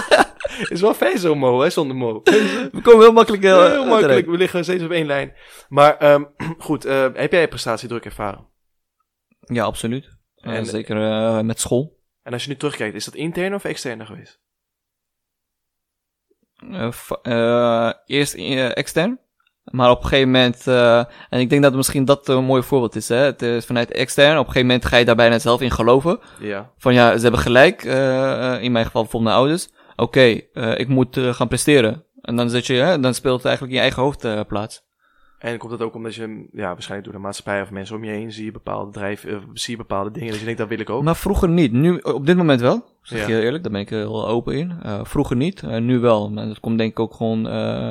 is 0.74 0.80
wel 0.80 0.94
fijn 0.94 1.18
zo, 1.18 1.34
Mo, 1.34 1.60
hè, 1.60 1.70
zonder 1.70 1.96
Mo. 1.96 2.20
we 2.22 2.80
komen 2.82 3.00
heel 3.00 3.12
makkelijk 3.12 3.42
heel, 3.42 3.66
heel 3.66 3.86
makkelijk, 3.86 4.26
we 4.26 4.36
liggen 4.36 4.64
steeds 4.64 4.82
op 4.84 4.90
één 4.90 5.06
lijn. 5.06 5.32
Maar 5.68 6.12
um, 6.12 6.28
goed, 6.58 6.86
uh, 6.86 7.06
heb 7.14 7.32
jij 7.32 7.48
prestatiedruk 7.48 8.04
ervaren? 8.04 8.48
Ja, 9.40 9.64
absoluut. 9.64 10.18
En, 10.36 10.52
En- 10.52 10.66
zeker 10.66 10.96
uh, 10.96 11.40
met 11.40 11.60
school. 11.60 11.98
En 12.22 12.32
als 12.32 12.42
je 12.42 12.48
nu 12.48 12.56
terugkijkt, 12.56 12.94
is 12.94 13.04
dat 13.04 13.14
intern 13.14 13.54
of 13.54 13.64
extern 13.64 14.06
geweest? 14.06 14.40
Eerst 18.06 18.34
extern. 18.74 19.20
Maar 19.70 19.90
op 19.90 20.02
een 20.02 20.08
gegeven 20.08 20.30
moment, 20.30 20.66
uh, 20.66 20.98
en 21.28 21.40
ik 21.40 21.50
denk 21.50 21.62
dat 21.62 21.74
misschien 21.74 22.04
dat 22.04 22.28
een 22.28 22.44
mooi 22.44 22.62
voorbeeld 22.62 22.96
is, 22.96 23.08
hè. 23.08 23.16
Het 23.16 23.42
is 23.42 23.64
vanuit 23.64 23.92
extern. 23.92 24.32
Op 24.32 24.46
een 24.46 24.52
gegeven 24.52 24.66
moment 24.66 24.84
ga 24.84 24.96
je 24.96 25.04
daar 25.04 25.16
bijna 25.16 25.38
zelf 25.38 25.60
in 25.60 25.70
geloven. 25.70 26.18
Ja. 26.40 26.70
Van 26.78 26.94
ja, 26.94 27.16
ze 27.16 27.22
hebben 27.22 27.40
gelijk, 27.40 27.84
uh, 27.84 28.62
in 28.62 28.72
mijn 28.72 28.84
geval 28.84 29.02
bijvoorbeeld 29.02 29.22
mijn 29.22 29.36
ouders. 29.36 29.68
Oké, 29.96 30.40
uh, 30.52 30.78
ik 30.78 30.88
moet 30.88 31.18
gaan 31.20 31.48
presteren. 31.48 32.04
En 32.20 32.36
dan 32.36 32.50
zit 32.50 32.66
je, 32.66 32.74
hè, 32.74 33.00
dan 33.00 33.14
speelt 33.14 33.36
het 33.36 33.46
eigenlijk 33.46 33.74
in 33.74 33.78
je 33.78 33.84
eigen 33.84 34.02
hoofd 34.02 34.46
plaats. 34.46 34.88
En 35.40 35.58
komt 35.58 35.70
dat 35.70 35.82
ook 35.82 35.94
omdat 35.94 36.14
je, 36.14 36.48
ja, 36.52 36.66
waarschijnlijk 36.66 37.04
door 37.04 37.12
de 37.20 37.26
maatschappij 37.26 37.62
of 37.62 37.70
mensen 37.70 37.96
om 37.96 38.04
je 38.04 38.10
heen 38.10 38.32
zie 38.32 38.44
je 38.44 38.50
bepaalde 38.52 38.92
drijf, 38.92 39.24
eh, 39.24 39.36
zie 39.52 39.72
je 39.72 39.76
bepaalde 39.76 40.10
dingen. 40.10 40.28
Dus 40.28 40.38
je 40.38 40.44
denkt, 40.44 40.60
dat 40.60 40.68
wil 40.68 40.78
ik 40.80 40.90
ook. 40.90 41.02
Maar 41.02 41.16
vroeger 41.16 41.48
niet. 41.48 41.72
Nu, 41.72 41.96
op 41.96 42.26
dit 42.26 42.36
moment 42.36 42.60
wel. 42.60 42.84
Zeg 43.02 43.18
Ja. 43.20 43.26
je 43.26 43.32
heel 43.32 43.42
eerlijk, 43.42 43.62
daar 43.62 43.72
ben 43.72 43.80
ik 43.80 43.88
heel 43.88 44.28
open 44.28 44.54
in. 44.54 44.72
Eh, 44.82 45.04
vroeger 45.04 45.36
niet, 45.36 45.62
eh, 45.62 45.76
nu 45.76 45.98
wel. 45.98 46.30
Maar 46.30 46.46
dat 46.46 46.60
komt 46.60 46.78
denk 46.78 46.90
ik 46.90 47.00
ook 47.00 47.14
gewoon, 47.14 47.38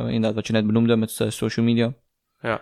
inderdaad 0.06 0.34
wat 0.34 0.47
je 0.47 0.54
net 0.54 0.66
benoemde 0.66 0.95
met 0.95 1.12
social 1.28 1.66
media. 1.66 1.93
Ja. 2.41 2.62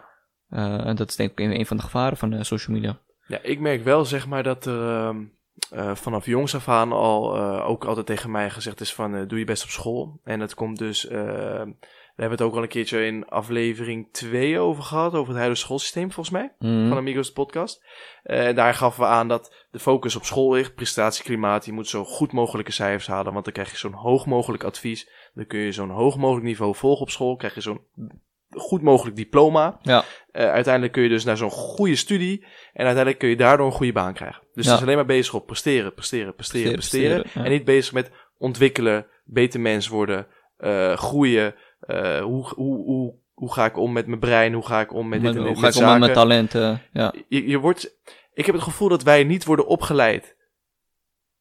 En 0.49 0.95
dat 0.95 1.09
is 1.09 1.15
denk 1.15 1.31
ik 1.31 1.39
een, 1.39 1.59
een 1.59 1.65
van 1.65 1.77
de 1.77 1.83
gevaren 1.83 2.17
van 2.17 2.45
social 2.45 2.75
media. 2.75 2.99
Ja, 3.27 3.39
ik 3.41 3.59
merk 3.59 3.83
wel 3.83 4.05
zeg 4.05 4.27
maar 4.27 4.43
dat 4.43 4.65
er 4.65 5.15
vanaf 5.93 6.25
jongs 6.25 6.55
af 6.55 6.67
aan 6.69 6.91
al 6.91 7.39
ook 7.61 7.85
altijd 7.85 8.05
tegen 8.05 8.31
mij 8.31 8.49
gezegd 8.49 8.81
is 8.81 8.93
van 8.93 9.27
doe 9.27 9.39
je 9.39 9.45
best 9.45 9.63
op 9.63 9.69
school. 9.69 10.19
En 10.23 10.39
dat 10.39 10.53
komt 10.53 10.77
dus, 10.77 11.07
we 12.17 12.23
hebben 12.23 12.37
het 12.39 12.47
ook 12.47 12.55
al 12.55 12.61
een 12.61 12.67
keertje 12.69 13.05
in 13.05 13.25
aflevering 13.27 14.07
2 14.11 14.59
over 14.59 14.83
gehad, 14.83 15.13
over 15.13 15.27
het 15.27 15.37
huidige 15.37 15.59
schoolsysteem 15.61 16.11
volgens 16.11 16.35
mij, 16.35 16.53
Mhm. 16.59 16.87
van 16.87 16.97
Amigos 16.97 17.27
de 17.27 17.33
podcast. 17.33 17.85
Eh, 18.23 18.47
En 18.47 18.55
daar 18.55 18.73
gaven 18.73 18.99
we 18.99 19.05
aan 19.09 19.27
dat 19.27 19.65
de 19.71 19.79
focus 19.79 20.15
op 20.15 20.23
school 20.25 20.53
ligt, 20.53 20.75
prestatieklimaat, 20.75 21.65
je 21.65 21.71
moet 21.71 21.87
zo 21.87 22.03
goed 22.03 22.31
mogelijke 22.31 22.71
cijfers 22.71 23.07
halen, 23.07 23.33
want 23.33 23.45
dan 23.45 23.53
krijg 23.53 23.71
je 23.71 23.77
zo'n 23.77 23.93
hoog 23.93 24.25
mogelijk 24.25 24.63
advies. 24.63 25.09
Dan 25.33 25.45
kun 25.47 25.59
je 25.59 25.71
zo'n 25.71 25.89
hoog 25.89 26.17
mogelijk 26.17 26.45
niveau 26.45 26.75
volgen 26.75 27.01
op 27.01 27.09
school, 27.09 27.35
krijg 27.35 27.53
je 27.55 27.61
zo'n 27.61 27.81
goed 28.49 28.81
mogelijk 28.81 29.15
diploma. 29.15 29.79
Ja. 29.81 30.03
Eh, 30.31 30.49
uiteindelijk 30.51 30.93
kun 30.93 31.03
je 31.03 31.09
dus 31.09 31.23
naar 31.23 31.37
zo'n 31.37 31.49
goede 31.51 31.95
studie. 31.95 32.39
En 32.73 32.85
uiteindelijk 32.85 33.17
kun 33.17 33.29
je 33.29 33.35
daardoor 33.35 33.65
een 33.65 33.71
goede 33.71 33.91
baan 33.91 34.13
krijgen. 34.13 34.41
Dus 34.53 34.65
Ja. 34.65 34.69
het 34.71 34.79
is 34.79 34.85
alleen 34.85 34.97
maar 34.97 35.05
bezig 35.15 35.33
op 35.33 35.45
presteren, 35.47 35.93
presteren, 35.93 36.35
presteren, 36.35 36.71
Presteren, 36.71 36.73
presteren. 36.79 37.21
presteren, 37.21 37.43
ja. 37.43 37.49
En 37.51 37.57
niet 37.57 37.65
bezig 37.65 37.93
met 37.93 38.11
ontwikkelen, 38.37 39.07
beter 39.25 39.59
mens 39.59 39.87
worden, 39.87 40.27
eh, 40.57 40.93
groeien. 40.97 41.55
Eh, 41.79 42.21
hoe, 42.21 42.47
hoe, 42.55 42.83
hoe, 42.85 43.13
hoe 43.33 43.53
ga 43.53 43.65
ik 43.65 43.77
om 43.77 43.91
met 43.91 44.07
mijn 44.07 44.19
brein? 44.19 44.53
Hoe 44.53 44.65
ga 44.65 44.79
ik 44.81 44.93
om 44.93 45.07
met 45.07 45.21
dit 45.21 45.35
en 45.35 45.37
Hoe 45.37 45.47
dit 45.47 45.57
ga 45.57 45.67
ik 45.67 45.75
om 45.75 45.89
met 45.89 45.99
mijn 45.99 46.13
talenten? 46.13 46.81
Ja. 46.93 47.13
Je, 47.27 47.47
je 47.47 47.57
wordt, 47.57 47.97
ik 48.33 48.45
heb 48.45 48.55
het 48.55 48.63
gevoel 48.63 48.89
dat 48.89 49.03
wij 49.03 49.23
niet 49.23 49.45
worden 49.45 49.67
opgeleid 49.67 50.35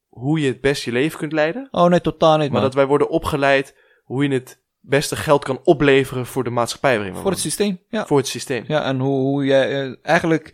hoe 0.08 0.40
je 0.40 0.46
het 0.46 0.60
best 0.60 0.82
je 0.82 0.92
leven 0.92 1.18
kunt 1.18 1.32
leiden. 1.32 1.68
Oh 1.70 1.86
nee, 1.86 2.00
totaal 2.00 2.38
niet, 2.38 2.50
Maar 2.50 2.60
dat 2.60 2.74
wij 2.74 2.86
worden 2.86 3.08
opgeleid 3.08 3.76
hoe 4.04 4.24
je 4.28 4.34
het 4.34 4.62
beste 4.80 5.16
geld 5.16 5.44
kan 5.44 5.60
opleveren 5.64 6.26
voor 6.26 6.44
de 6.44 6.50
maatschappij 6.50 6.96
waarin 6.96 7.14
we 7.14 7.20
Voor 7.20 7.30
het 7.30 7.40
systeem, 7.40 7.80
ja. 7.88 8.06
voor 8.06 8.16
het 8.16 8.26
systeem. 8.26 8.64
Ja, 8.66 8.84
en 8.84 8.98
hoe, 8.98 9.18
hoe 9.20 9.44
jij 9.44 9.82
eh, 9.84 9.94
eigenlijk, 10.02 10.44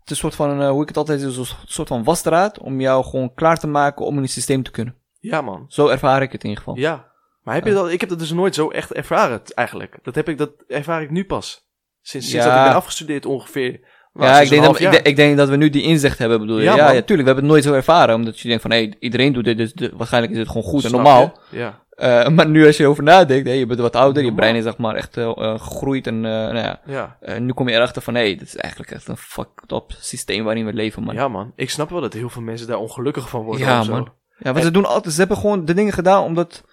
het 0.00 0.04
is 0.04 0.10
een 0.10 0.16
soort 0.16 0.34
van, 0.34 0.60
eh, 0.60 0.70
hoe 0.70 0.82
ik 0.82 0.88
het 0.88 0.96
altijd 0.96 1.20
is, 1.20 1.36
een 1.36 1.46
soort 1.66 1.88
van 1.88 2.04
wasstraat 2.04 2.58
om 2.58 2.80
jou 2.80 3.04
gewoon 3.04 3.34
klaar 3.34 3.58
te 3.58 3.66
maken 3.66 4.06
om 4.06 4.16
in 4.16 4.22
het 4.22 4.30
systeem 4.30 4.62
te 4.62 4.70
kunnen. 4.70 4.96
Ja, 5.20 5.40
man. 5.40 5.64
Zo 5.68 5.88
ervaar 5.88 6.22
ik 6.22 6.32
het 6.32 6.42
in 6.42 6.48
ieder 6.48 6.64
geval. 6.64 6.80
Ja. 6.80 7.12
Maar 7.44 7.54
heb 7.54 7.64
je 7.64 7.72
dat, 7.72 7.90
ik 7.90 8.00
heb 8.00 8.08
dat 8.08 8.18
dus 8.18 8.32
nooit 8.32 8.54
zo 8.54 8.68
echt 8.70 8.92
ervaren, 8.92 9.40
eigenlijk. 9.54 9.98
Dat, 10.02 10.14
heb 10.14 10.28
ik, 10.28 10.38
dat 10.38 10.50
ervaar 10.68 11.02
ik 11.02 11.10
nu 11.10 11.24
pas. 11.24 11.66
Sinds, 12.02 12.30
sinds 12.30 12.44
dat 12.46 12.54
ik 12.56 12.62
ben 12.64 12.74
afgestudeerd 12.74 13.26
ongeveer. 13.26 13.80
Nou, 14.12 14.28
Ja, 14.30 14.40
ik 14.40 14.48
denk, 14.48 14.62
dat, 14.62 14.80
ik, 14.80 14.90
denk- 14.90 15.06
ik 15.06 15.16
denk 15.16 15.36
dat 15.36 15.48
we 15.48 15.56
nu 15.56 15.70
die 15.70 15.82
inzicht 15.82 16.18
hebben, 16.18 16.38
bedoel 16.40 16.58
je? 16.58 16.64
Ja, 16.64 16.76
Ja, 16.76 16.90
ja, 16.90 17.02
tuurlijk. 17.02 17.08
We 17.08 17.14
hebben 17.34 17.36
het 17.44 17.52
nooit 17.52 17.64
zo 17.64 17.72
ervaren, 17.72 18.14
omdat 18.14 18.40
je 18.40 18.48
denkt 18.48 18.62
van, 18.62 18.70
hé, 18.70 18.90
iedereen 18.98 19.32
doet 19.32 19.44
dit, 19.44 19.56
dus 19.56 19.72
de- 19.72 19.92
waarschijnlijk 19.96 20.32
is 20.32 20.38
het 20.38 20.48
gewoon 20.48 20.62
goed 20.62 20.84
en 20.84 20.90
normaal. 20.92 21.40
je? 21.50 21.58
Ja. 21.58 21.82
Eh, 21.90 22.28
maar 22.28 22.48
nu 22.48 22.66
als 22.66 22.76
je 22.76 22.82
erover 22.82 23.02
nadenkt, 23.02 23.48
hè, 23.48 23.54
je 23.54 23.66
bent 23.66 23.80
wat 23.80 23.96
ouder, 23.96 24.24
je 24.24 24.34
brein 24.34 24.54
is 24.56 24.62
zeg 24.62 24.76
maar 24.76 24.94
echt 24.94 25.16
eh, 25.16 25.32
gegroeid 25.60 26.06
en, 26.06 26.20
nou 26.20 26.56
ja, 26.56 26.80
Ja. 26.86 27.16
nu 27.38 27.52
kom 27.52 27.68
je 27.68 27.74
erachter 27.74 28.02
van, 28.02 28.14
hé, 28.14 28.22
dit 28.22 28.42
is 28.42 28.56
eigenlijk 28.56 28.90
echt 28.92 29.08
een 29.08 29.16
fucked 29.16 29.72
up 29.72 29.84
systeem 30.00 30.44
waarin 30.44 30.64
we 30.66 30.72
leven, 30.72 31.02
man. 31.02 31.14
ja, 31.14 31.28
man. 31.28 31.52
Ik 31.56 31.70
snap 31.70 31.90
wel 31.90 32.00
dat 32.00 32.12
heel 32.12 32.28
veel 32.28 32.42
mensen 32.42 32.66
daar 32.66 32.78
ongelukkig 32.78 33.28
van 33.28 33.42
worden. 33.42 33.66
Ja, 33.66 33.82
zo. 33.82 33.92
man. 33.92 34.12
Ja, 34.38 34.52
want 34.52 34.64
ze 34.64 34.70
doen 34.70 34.84
altijd, 34.84 35.12
ze 35.14 35.18
hebben 35.20 35.36
gewoon 35.36 35.64
de 35.64 35.74
dingen 35.74 35.92
gedaan 35.92 36.22
omdat 36.24 36.64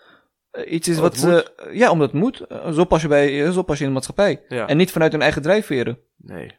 iets 0.68 0.88
is 0.88 0.96
Oh, 0.96 1.02
wat 1.02 1.18
ze, 1.18 1.52
ja, 1.72 1.92
omdat 1.92 2.12
het 2.12 2.22
moet. 2.22 2.40
Eh, 2.40 2.72
zo 2.72 2.84
pas 2.84 3.02
je 3.02 3.08
bij, 3.08 3.46
eh, 3.46 3.52
zo 3.52 3.62
pas 3.62 3.78
je 3.78 3.82
in 3.84 3.90
de 3.90 3.94
maatschappij. 3.96 4.42
Ja. 4.48 4.68
En 4.68 4.78
niet 4.78 4.92
vanuit 4.92 5.12
hun 5.12 5.22
eigen 5.22 5.42
drijfveren. 5.42 5.98
Nee. 6.18 6.52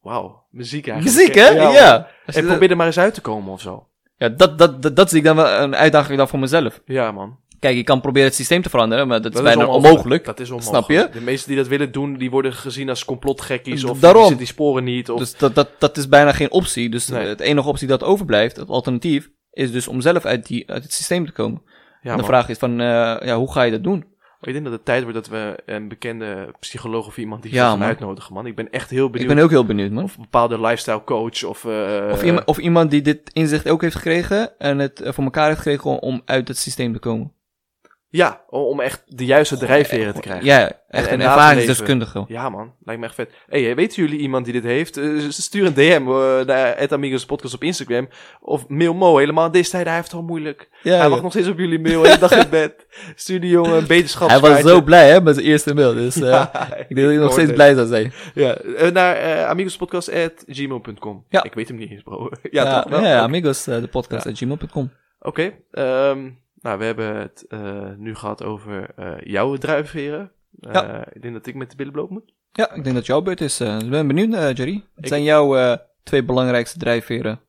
Wauw. 0.00 0.46
Muziek 0.50 0.86
eigenlijk. 0.86 1.16
Muziek, 1.18 1.34
hè? 1.34 1.48
Ja. 1.48 2.08
En 2.26 2.34
dat- 2.34 2.46
probeer 2.46 2.70
er 2.70 2.76
maar 2.76 2.86
eens 2.86 2.98
uit 2.98 3.14
te 3.14 3.20
komen 3.20 3.52
of 3.52 3.60
zo. 3.60 3.88
ja, 4.16 4.28
dat, 4.28 4.58
dat, 4.58 4.82
dat, 4.82 4.96
dat 4.96 5.08
zie 5.08 5.18
ik 5.18 5.24
dan 5.24 5.36
wel 5.36 5.60
een 5.60 5.76
uitdaging 5.76 6.18
dan 6.18 6.28
voor 6.28 6.38
mezelf. 6.38 6.80
Ja, 6.84 7.12
man. 7.12 7.38
Kijk, 7.58 7.76
je 7.76 7.84
kan 7.84 8.00
proberen 8.00 8.28
het 8.28 8.36
systeem 8.36 8.62
te 8.62 8.68
veranderen, 8.70 9.08
maar 9.08 9.22
dat, 9.22 9.34
is 9.34 9.42
bijna 9.42 9.66
onmogelijk. 9.66 10.24
Dat 10.24 10.40
is 10.40 10.50
onmogelijk. 10.50 10.84
Snap 10.86 10.96
je? 11.12 11.18
De 11.18 11.24
meesten 11.24 11.48
die 11.48 11.56
dat 11.56 11.68
willen 11.68 11.92
doen, 11.92 12.16
die 12.16 12.30
worden 12.30 12.52
gezien 12.52 12.88
als 12.88 13.04
complotgekkies. 13.04 13.84
Of 13.84 13.98
Daarom. 13.98 14.28
die, 14.28 14.36
die 14.36 14.46
sporen 14.46 14.84
niet. 14.84 15.10
Of... 15.10 15.18
Dus 15.18 15.36
dat, 15.36 15.54
dat, 15.54 15.68
dat 15.78 15.96
is 15.96 16.08
bijna 16.08 16.32
geen 16.32 16.50
optie. 16.50 16.88
Dus 16.90 17.08
Nee. 17.08 17.22
eh, 17.22 17.28
het 17.28 17.40
enige 17.40 17.68
optie 17.68 17.88
dat 17.88 18.02
overblijft, 18.02 18.56
het 18.56 18.68
alternatief, 18.68 19.30
is 19.50 19.72
dus 19.72 19.88
om 19.88 20.00
zelf 20.00 20.24
uit, 20.24 20.46
die, 20.46 20.70
uit 20.70 20.82
het 20.82 20.92
systeem 20.92 21.26
te 21.26 21.32
komen. 21.32 21.62
Ja, 22.04 22.10
En 22.10 22.16
de 22.16 22.22
man. 22.22 22.24
vraag 22.24 22.48
is 22.48 22.58
van, 22.58 22.70
eh, 22.80 22.86
ja, 23.20 23.36
hoe 23.36 23.52
ga 23.52 23.62
je 23.62 23.70
dat 23.70 23.82
doen? 23.84 24.04
Ik 24.40 24.52
denk 24.52 24.64
dat 24.64 24.72
het 24.72 24.84
tijd 24.84 25.02
wordt 25.02 25.16
dat 25.16 25.28
we 25.28 25.56
een 25.66 25.88
bekende 25.88 26.54
psycholoog 26.60 27.06
of 27.06 27.18
iemand 27.18 27.42
die 27.42 27.52
Ja, 27.54 27.70
gaan 27.70 27.82
uitnodigen, 27.82 28.34
man. 28.34 28.46
Ik 28.46 28.54
ben 28.56 28.70
echt 28.70 28.90
heel 28.90 29.06
Ik 29.06 29.12
benieuwd. 29.12 29.34
ben 29.34 29.44
ook 29.44 29.50
heel 29.50 29.64
benieuwd, 29.64 29.90
man. 29.90 30.04
Of 30.04 30.16
een 30.16 30.22
bepaalde 30.22 30.60
lifestyle 30.60 31.04
coach 31.04 31.44
of... 31.44 31.64
eh, 31.64 32.08
Of, 32.12 32.22
iemand, 32.22 32.46
of 32.46 32.58
iemand 32.58 32.90
die 32.90 33.02
dit 33.02 33.30
inzicht 33.32 33.68
ook 33.68 33.82
heeft 33.82 33.96
gekregen 33.96 34.58
en 34.58 34.78
het 34.78 35.00
eh, 35.00 35.12
voor 35.12 35.24
elkaar 35.24 35.46
heeft 35.46 35.60
gekregen 35.60 36.00
om 36.00 36.22
uit 36.24 36.48
het 36.48 36.58
systeem 36.58 36.92
te 36.92 36.98
komen. 36.98 37.32
Ja, 38.16 38.44
om 38.48 38.80
echt 38.80 39.02
de 39.06 39.24
juiste 39.24 39.56
drijfveren 39.56 40.14
te 40.14 40.20
krijgen. 40.20 40.44
Ja, 40.44 40.60
echt 40.88 41.06
En- 41.06 41.12
een 41.14 41.20
en 41.20 41.26
ervaringsdeskundige. 41.26 42.24
Ja, 42.28 42.48
man. 42.48 42.74
Lijkt 42.84 43.00
me 43.00 43.06
echt 43.06 43.14
vet. 43.14 43.30
hey, 43.46 43.74
weten 43.74 44.02
jullie 44.02 44.18
iemand 44.18 44.44
die 44.44 44.52
dit 44.54 44.64
heeft? 44.64 44.96
Eh, 44.96 45.10
stuur 45.28 45.66
een 45.66 45.74
DM 45.74 46.08
uh, 46.08 46.40
naar 46.44 46.78
het 46.78 46.92
Amigos 46.92 47.24
Podcast 47.26 47.54
op 47.54 47.62
Instagram. 47.62 48.08
Of 48.40 48.68
mail 48.68 48.94
Mo. 48.94 49.16
Helemaal 49.16 49.50
deze 49.50 49.70
tijd, 49.70 49.86
hij 49.86 49.94
heeft 49.94 50.06
het 50.06 50.16
al 50.16 50.22
moeilijk. 50.26 50.68
Ja, 50.82 50.90
hij 50.94 50.98
ja. 51.02 51.08
wacht 51.08 51.22
nog 51.22 51.30
steeds 51.32 51.48
op 51.48 51.58
jullie 51.58 51.78
mail. 51.80 52.02
Hele 52.02 52.18
dag 52.18 52.32
in 52.44 52.50
bed. 52.50 52.86
Stuur 53.14 53.40
die 53.40 53.50
jongen 53.50 53.76
een 53.76 53.86
beterschap. 53.86 54.28
Hij 54.28 54.40
was 54.40 54.60
zo 54.60 54.82
blij 54.82 55.10
hè, 55.10 55.20
met 55.20 55.34
zijn 55.34 55.46
eerste 55.46 55.74
mail. 55.74 55.94
Dus 55.94 56.20
eh, 56.20 56.44
ik 56.88 56.94
denk 56.94 57.00
dat 57.00 57.06
hij 57.06 57.16
nog 57.16 57.32
steeds 57.32 57.46
het. 57.46 57.54
blij 57.54 57.74
zou 57.74 57.86
zijn. 57.86 58.12
Ja, 58.34 58.54
eh, 58.56 58.90
naar 58.90 59.44
amigospodcast.gmail.com. 59.44 61.24
Ja. 61.28 61.42
Ik 61.44 61.54
weet 61.54 61.68
hem 61.68 61.76
niet 61.76 61.90
eens, 61.90 62.02
bro. 62.02 62.28
ja, 62.42 62.64
Ja, 62.64 62.82
toch 62.82 62.90
wel? 62.90 63.02
ja, 63.02 63.18
amigos, 63.20 63.66
eh, 63.66 63.80
de 63.80 63.86
podcast 63.88 64.26
at 64.26 64.38
gmail.com. 64.38 64.90
Oké. 65.20 65.52
ehm, 65.70 66.28
nou, 66.64 66.78
we 66.78 66.84
hebben 66.84 67.16
het 67.16 67.44
eh, 67.48 67.90
nu 67.96 68.14
gehad 68.14 68.44
over 68.44 68.90
eh, 68.96 69.12
jouw 69.20 69.56
druiveren. 69.56 70.32
Eh, 70.60 70.72
Ja. 70.72 71.06
Ik 71.12 71.22
denk 71.22 71.34
dat 71.34 71.46
ik 71.46 71.54
met 71.54 71.70
de 71.70 71.76
billen 71.76 71.92
bloot 71.92 72.10
moet. 72.10 72.32
Ja, 72.52 72.72
ik 72.74 72.84
denk 72.84 72.96
dat 72.96 73.06
jouw 73.06 73.22
beurt 73.22 73.40
is. 73.40 73.60
eh, 73.60 73.78
ik 73.78 73.90
ben 73.90 74.06
benieuwd, 74.06 74.56
Jerry. 74.56 74.72
Wat 74.94 75.04
Ik- 75.04 75.06
zijn 75.06 75.22
jouw 75.22 75.76
twee 76.02 76.24
belangrijkste 76.24 76.78
drijfveren? 76.78 77.40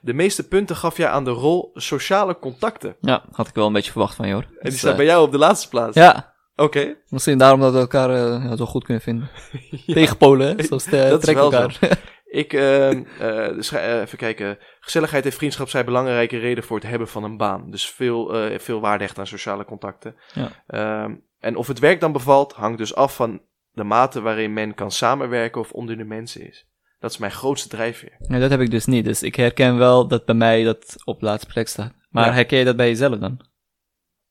De 0.00 0.12
meeste 0.14 0.48
punten 0.48 0.76
gaf 0.76 0.96
jij 0.96 1.08
aan 1.08 1.24
de 1.24 1.30
rol 1.30 1.70
sociale 1.74 2.38
contacten. 2.38 2.96
Ja, 3.00 3.22
had 3.32 3.48
ik 3.48 3.54
wel 3.54 3.66
een 3.66 3.72
beetje 3.72 3.90
verwacht 3.90 4.14
van 4.14 4.28
jou. 4.28 4.42
En 4.42 4.48
die 4.60 4.70
Dus, 4.70 4.78
staat 4.78 4.96
bij 4.96 5.04
jou 5.04 5.24
op 5.26 5.32
de 5.32 5.38
laatste 5.38 5.68
plaats. 5.68 5.96
Ja, 5.96 6.34
Oké. 6.56 6.94
misschien 7.08 7.38
daarom 7.38 7.60
dat 7.60 7.72
we 7.72 7.78
elkaar 7.78 8.10
ja, 8.10 8.56
zo 8.56 8.66
goed 8.66 8.84
kunnen 8.84 9.02
vinden. 9.02 9.28
Tegen 9.86 10.16
Polen, 10.16 10.56
hè? 10.56 10.62
Zoals 10.64 10.84
de, 10.84 11.06
dat 11.08 11.28
is 11.28 11.34
wel 11.34 11.52
elkaar. 11.52 11.78
Ik, 12.24 12.52
ehm, 12.52 13.02
eh, 13.20 13.48
dus 13.48 13.70
even 13.72 14.18
kijken. 14.18 14.58
Gezelligheid 14.84 15.24
en 15.24 15.32
vriendschap 15.32 15.68
zijn 15.68 15.84
belangrijke 15.84 16.38
reden 16.38 16.64
voor 16.64 16.76
het 16.78 16.88
hebben 16.88 17.08
van 17.08 17.24
een 17.24 17.36
baan. 17.36 17.70
Dus 17.70 17.90
veel, 17.90 18.34
eh, 18.34 18.58
veel 18.58 18.80
waarde 18.80 19.04
hecht 19.04 19.18
aan 19.18 19.26
sociale 19.26 19.64
contacten. 19.64 20.16
Ja. 20.34 20.50
Ehm, 20.66 21.14
en 21.38 21.56
of 21.56 21.66
het 21.66 21.78
werk 21.78 22.00
dan 22.00 22.12
bevalt, 22.12 22.52
hangt 22.52 22.78
dus 22.78 22.94
af 22.94 23.14
van 23.16 23.42
de 23.72 23.84
mate 23.84 24.20
waarin 24.20 24.52
men 24.52 24.74
kan 24.74 24.90
samenwerken 24.90 25.60
of 25.60 25.72
onder 25.72 25.96
de 25.96 26.04
mensen 26.04 26.48
is. 26.48 26.66
Dat 26.98 27.10
is 27.10 27.18
mijn 27.18 27.32
grootste 27.32 27.68
drijfveer. 27.68 28.16
Nee, 28.18 28.40
dat 28.40 28.50
heb 28.50 28.60
ik 28.60 28.70
dus 28.70 28.86
niet. 28.86 29.04
Dus 29.04 29.22
ik 29.22 29.34
herken 29.34 29.76
wel 29.78 30.08
dat 30.08 30.24
bij 30.24 30.34
mij 30.34 30.64
dat 30.64 30.94
op 31.04 31.22
laatste 31.22 31.52
plek 31.52 31.68
staat. 31.68 31.92
Maar 32.10 32.26
Ja. 32.26 32.32
herken 32.32 32.58
je 32.58 32.64
dat 32.64 32.76
bij 32.76 32.88
jezelf 32.88 33.18
dan? 33.18 33.46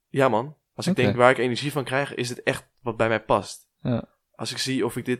Ja 0.07 0.29
man, 0.29 0.55
als 0.75 0.87
ik 0.87 0.95
denk 0.95 1.15
waar 1.15 1.31
ik 1.31 1.37
energie 1.37 1.71
van 1.71 1.83
krijg, 1.83 2.15
is 2.15 2.29
het 2.29 2.43
echt 2.43 2.67
wat 2.81 2.97
bij 2.97 3.07
mij 3.07 3.21
past. 3.23 3.67
Ja. 3.81 4.07
Als 4.35 4.51
ik 4.51 4.57
zie 4.57 4.85
of 4.85 4.97
ik 4.97 5.05
dit 5.05 5.19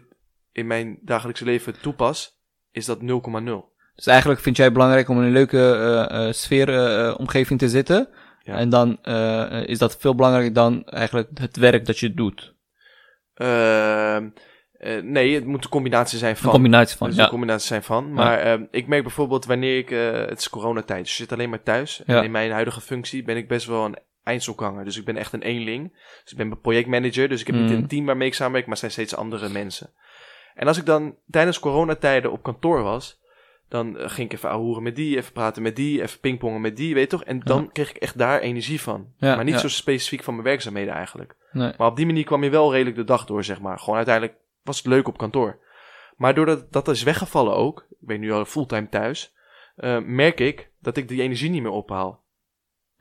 in 0.51 0.67
mijn 0.67 0.99
dagelijkse 1.01 1.45
leven 1.45 1.82
toepas, 1.82 2.39
is 2.71 2.86
dat 2.86 2.99
0,0. 3.01 3.70
Dus 4.02 4.10
eigenlijk 4.14 4.41
vind 4.41 4.56
jij 4.56 4.66
het 4.66 4.74
belangrijk 4.74 5.10
om 5.10 5.18
in 5.18 5.24
een 5.24 5.32
leuke 5.32 5.58
eh 5.58 6.28
eh 6.28 6.34
sfeer, 6.34 6.70
eh, 6.70 7.14
omgeving 7.18 7.60
te 7.60 7.70
zitten. 7.70 8.08
Ja. 8.43 8.56
En 8.56 8.70
dan 8.70 8.97
is 9.66 9.78
dat 9.80 9.97
veel 9.99 10.16
belangrijker 10.16 10.54
dan 10.54 10.86
eigenlijk 10.86 11.30
het 11.34 11.58
werk 11.58 11.86
dat 11.86 11.99
je 11.99 12.14
doet. 12.14 12.56
Ehm, 13.34 14.30
eh, 14.72 15.02
nee, 15.02 15.36
het 15.36 15.45
moet 15.45 15.64
een 15.64 15.70
combinatie 15.70 16.18
zijn 16.18 16.32
Een 16.32 16.38
van. 16.38 16.52
combinatie 16.52 16.97
van, 16.97 17.14
ja. 17.14 17.24
een 17.24 17.30
combinatie 17.30 17.68
zijn 17.68 17.84
van. 17.84 18.14
Maar 18.14 18.39
ehm, 18.39 18.64
ik 18.72 18.88
merk 18.88 19.04
bijvoorbeeld 19.04 19.45
wanneer 19.45 19.78
ik... 19.78 19.89
het 20.30 20.39
is 20.39 20.49
coronatijd, 20.49 21.04
dus 21.04 21.18
je 21.18 21.24
zit 21.24 21.32
alleen 21.32 21.49
maar 21.49 21.64
thuis. 21.64 22.04
En 22.06 22.24
in 22.24 22.32
mijn 22.32 22.52
huidige 22.52 22.82
functie 22.82 23.24
ben 23.24 23.38
ik 23.38 23.47
best 23.47 23.66
wel 23.66 23.86
een 23.86 23.97
eindselganger. 24.24 24.86
Dus 24.86 24.97
ik 24.97 25.06
ben 25.06 25.18
echt 25.18 25.34
een 25.34 25.41
eenling. 25.41 25.91
Dus 26.24 26.32
ik 26.32 26.38
ben 26.38 26.60
projectmanager. 26.62 27.30
Dus 27.30 27.41
ik 27.41 27.47
heb 27.47 27.56
niet 27.56 27.66
Mhm. 27.70 27.74
een 27.74 27.88
team 27.88 28.06
waarmee 28.06 28.28
ik 28.28 28.34
samenwerk, 28.34 28.68
maar 28.68 28.78
zijn 28.78 28.91
steeds 28.91 29.16
andere 29.16 29.49
mensen. 29.49 29.89
En 30.56 30.68
als 30.68 30.78
ik 30.78 30.86
dan 30.86 31.16
tijdens 31.30 31.60
coronatijden 31.60 32.32
op 32.32 32.43
kantoor 32.43 32.82
was... 32.84 33.20
Dan 33.72 33.97
eh, 33.97 34.09
ging 34.09 34.30
ik 34.30 34.34
even 34.38 34.49
ahoeren 34.49 34.84
met 34.84 34.95
die, 34.95 35.17
even 35.17 35.34
praten 35.34 35.61
met 35.61 35.76
die, 35.76 36.01
even 36.01 36.19
pingpongen 36.19 36.61
met 36.61 36.78
die, 36.78 36.93
weet 36.93 37.03
je 37.03 37.17
toch? 37.17 37.24
En 37.24 37.39
dan 37.39 37.72
kreeg 37.72 37.89
ik 37.89 37.97
echt 37.97 38.17
daar 38.17 38.39
energie 38.39 38.82
van. 38.82 39.13
Ja, 39.17 39.36
maar 39.36 39.43
niet 39.43 39.59
zo 39.59 39.69
specifiek 39.69 40.24
van 40.24 40.34
mijn 40.34 40.45
werkzaamheden 40.45 40.93
eigenlijk. 40.93 41.36
Nee. 41.51 41.74
Maar 41.78 41.88
op 41.88 41.95
die 41.95 42.05
manier 42.05 42.24
kwam 42.24 42.43
je 42.43 42.49
wel 42.49 42.72
redelijk 42.72 42.95
de 42.95 43.03
dag 43.03 43.26
door, 43.26 43.43
zeg 43.43 43.61
maar. 43.61 43.80
Gewoon 43.80 43.95
uiteindelijk 43.95 44.38
was 44.63 44.78
het 44.78 44.86
leuk 44.86 45.07
op 45.07 45.17
kantoor. 45.17 45.59
Maar 46.17 46.34
doordat 46.34 46.72
dat 46.72 46.88
is 46.88 47.03
weggevallen 47.03 47.55
ook, 47.55 47.86
ik 47.89 48.07
ben 48.07 48.19
nu 48.19 48.32
al 48.32 48.45
fulltime 48.45 48.89
thuis, 48.89 49.34
eh, 49.76 49.97
merk 49.99 50.39
ik 50.39 50.72
dat 50.80 50.97
ik 50.97 51.07
die 51.07 51.22
energie 51.22 51.49
niet 51.49 51.61
meer 51.61 51.72
ophaal. 51.72 52.20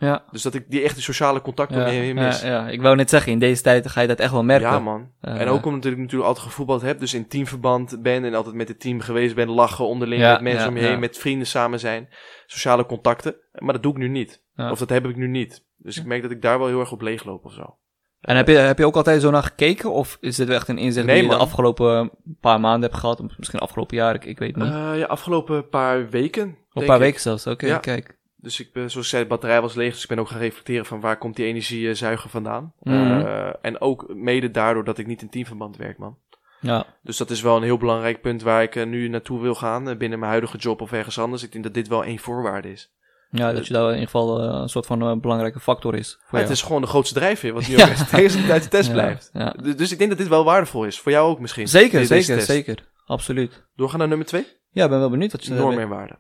Ja. 0.01 0.25
Dus 0.31 0.43
dat 0.43 0.55
ik 0.55 0.65
die 0.69 0.83
echte 0.83 1.03
sociale 1.03 1.41
contacten 1.41 1.79
Ja, 1.79 1.85
mee 1.85 2.15
mis. 2.15 2.41
ja, 2.41 2.49
ja, 2.49 2.69
ik 2.69 2.83
wou 2.83 2.97
net 2.97 3.11
zeggen, 3.11 3.33
in 3.33 3.39
deze 3.39 3.63
tijd 3.63 3.89
ga 3.89 4.01
je 4.01 4.09
dat 4.09 4.19
echt 4.19 4.33
wel 4.33 4.45
merken. 4.45 4.69
Ja, 4.71 4.79
man. 4.79 5.11
En 5.21 5.49
ook 5.49 5.67
omdat 5.67 5.85
ik 5.93 5.99
natuurlijk 5.99 6.29
altijd 6.29 6.47
gevoetbald 6.47 6.83
heb, 6.83 6.99
dus 7.01 7.15
in 7.15 7.29
teamverband 7.29 8.03
ben 8.03 8.25
en 8.25 8.35
altijd 8.35 8.55
met 8.55 8.69
het 8.69 8.81
team 8.81 9.01
geweest 9.01 9.35
ben, 9.35 9.49
lachen 9.49 9.87
onderling 9.87 10.21
Ja, 10.23 10.33
met 10.33 10.41
mensen 10.41 10.69
om 10.69 10.77
je 10.77 10.83
heen, 10.83 10.99
met 10.99 11.19
vrienden 11.19 11.47
samen 11.47 11.81
zijn, 11.81 12.09
sociale 12.47 12.87
contacten. 12.87 13.35
Maar 13.59 13.73
dat 13.73 13.83
doe 13.83 13.93
ik 13.93 13.99
nu 13.99 14.09
niet. 14.09 14.43
Of 14.57 14.79
dat 14.79 14.89
heb 14.89 15.07
ik 15.07 15.17
nu 15.17 15.29
niet. 15.29 15.65
Dus 15.77 15.99
ik 15.99 16.05
merk 16.05 16.23
dat 16.23 16.31
ik 16.31 16.43
daar 16.43 16.59
wel 16.59 16.67
heel 16.69 16.81
erg 16.81 16.93
op 16.93 17.01
leegloop 17.01 17.45
of 17.45 17.53
zo. 17.53 17.75
En 18.21 18.37
heb 18.37 18.49
je, 18.49 18.55
heb 18.57 18.79
je 18.79 18.87
ook 18.87 18.97
altijd 18.97 19.21
zo 19.21 19.31
naar 19.31 19.43
gekeken? 19.43 19.93
Of 19.93 20.19
is 20.21 20.37
dit 20.37 20.49
echt 20.49 20.69
een 20.69 20.79
inzicht 20.79 21.07
Nee, 21.07 21.15
die 21.21 21.25
je 21.25 21.31
de 21.31 21.37
afgelopen 21.41 22.11
paar 22.41 22.61
maanden 22.61 22.89
hebt 22.91 23.01
gehad? 23.01 23.21
Of 23.21 23.39
misschien 23.39 23.59
afgelopen 23.61 23.97
jaar, 23.97 24.15
ik, 24.15 24.25
ik 24.25 24.39
weet 24.39 24.57
niet. 24.57 24.65
Eh, 24.65 24.93
ja, 24.99 25.05
afgelopen 25.07 25.69
paar 25.69 26.09
weken. 26.11 26.57
een 26.73 26.85
paar 26.85 26.97
ik. 26.97 27.03
weken 27.03 27.21
zelfs, 27.21 27.47
oké, 27.47 27.67
Ja. 27.67 27.79
kijk. 27.79 28.19
Dus 28.43 28.61
ik 28.61 28.73
ben, 28.73 28.91
zoals 28.91 29.07
ik 29.07 29.11
zei, 29.13 29.23
de 29.23 29.29
batterij 29.29 29.61
was 29.61 29.75
leeg. 29.75 29.93
Dus 29.93 30.03
ik 30.03 30.09
ben 30.09 30.19
ook 30.19 30.29
gaan 30.29 30.39
reflecteren 30.41 30.87
van 30.87 31.01
waar 31.01 31.19
komt 31.19 31.37
die 31.37 31.47
energiezuiger 31.47 32.31
vandaan. 32.31 32.73
Mhm. 32.83 32.97
Eh, 32.97 33.51
en 33.63 33.81
ook 33.81 34.15
mede 34.15 34.51
daardoor 34.51 34.85
dat 34.85 34.99
ik 34.99 35.07
niet 35.07 35.23
in 35.23 35.29
teamverband 35.31 35.77
werk, 35.77 35.99
man. 35.99 36.19
Ja, 36.61 36.87
Dus 37.03 37.17
dat 37.17 37.31
is 37.31 37.43
wel 37.43 37.57
een 37.57 37.63
heel 37.63 37.79
belangrijk 37.79 38.21
punt 38.21 38.43
waar 38.43 38.63
ik 38.63 38.77
eh, 38.77 38.87
nu 38.87 39.09
naartoe 39.09 39.41
wil 39.41 39.55
gaan. 39.55 39.89
eh, 39.89 39.97
binnen 39.97 40.19
mijn 40.19 40.31
huidige 40.31 40.57
job 40.59 40.81
of 40.81 40.93
ergens 40.93 41.19
anders. 41.19 41.43
Ik 41.43 41.53
denk 41.53 41.65
dat 41.65 41.75
dit 41.75 41.89
wel 41.89 42.05
één 42.05 42.19
voorwaarde 42.19 42.71
is. 42.71 42.93
ja 43.31 43.53
dat 43.53 43.67
je 43.67 43.73
daar 43.73 43.85
in 43.87 43.89
ieder 43.93 44.05
geval 44.05 44.41
eh, 44.43 44.61
een 44.61 44.69
soort 44.69 44.87
van 44.87 45.03
eh, 45.03 45.17
belangrijke 45.17 45.61
factor 45.61 45.95
is. 45.95 46.21
Voor 46.27 46.39
het 46.39 46.51
is 46.51 46.63
gewoon 46.63 46.81
de 46.81 46.87
grootste 46.87 47.15
drijfveer. 47.15 47.53
Wat 47.53 47.67
nu 47.69 47.77
Ja. 47.77 47.83
ook 47.85 47.89
echt 47.91 48.11
tegen 48.11 48.61
de 48.61 48.69
test 48.69 48.87
Ja, 48.87 48.93
blijft. 48.93 49.31
Ja. 49.33 49.55
Du- 49.63 49.75
Dus 49.75 49.93
ik 49.93 49.99
denk 49.99 50.11
dat 50.11 50.19
dit 50.19 50.29
wel 50.29 50.45
waardevol 50.45 50.85
is. 50.85 50.99
Voor 51.01 51.13
jou 51.13 51.31
ook 51.31 51.41
misschien. 51.41 51.69
Zeker, 51.69 52.07
zeker, 52.07 52.41
zeker. 52.41 52.89
Absoluut. 53.07 53.67
Doorgaan 53.77 53.99
naar 53.99 54.09
nummer 54.09 54.27
twee. 54.27 54.47
Ja, 54.71 54.85
ik 54.85 54.91
ben 54.91 54.99
wel 54.99 55.11
benieuwd 55.11 55.33
wat 55.33 55.45
je... 55.45 55.55
Normen 55.55 55.83
en 55.83 55.89
waarden. 55.89 56.19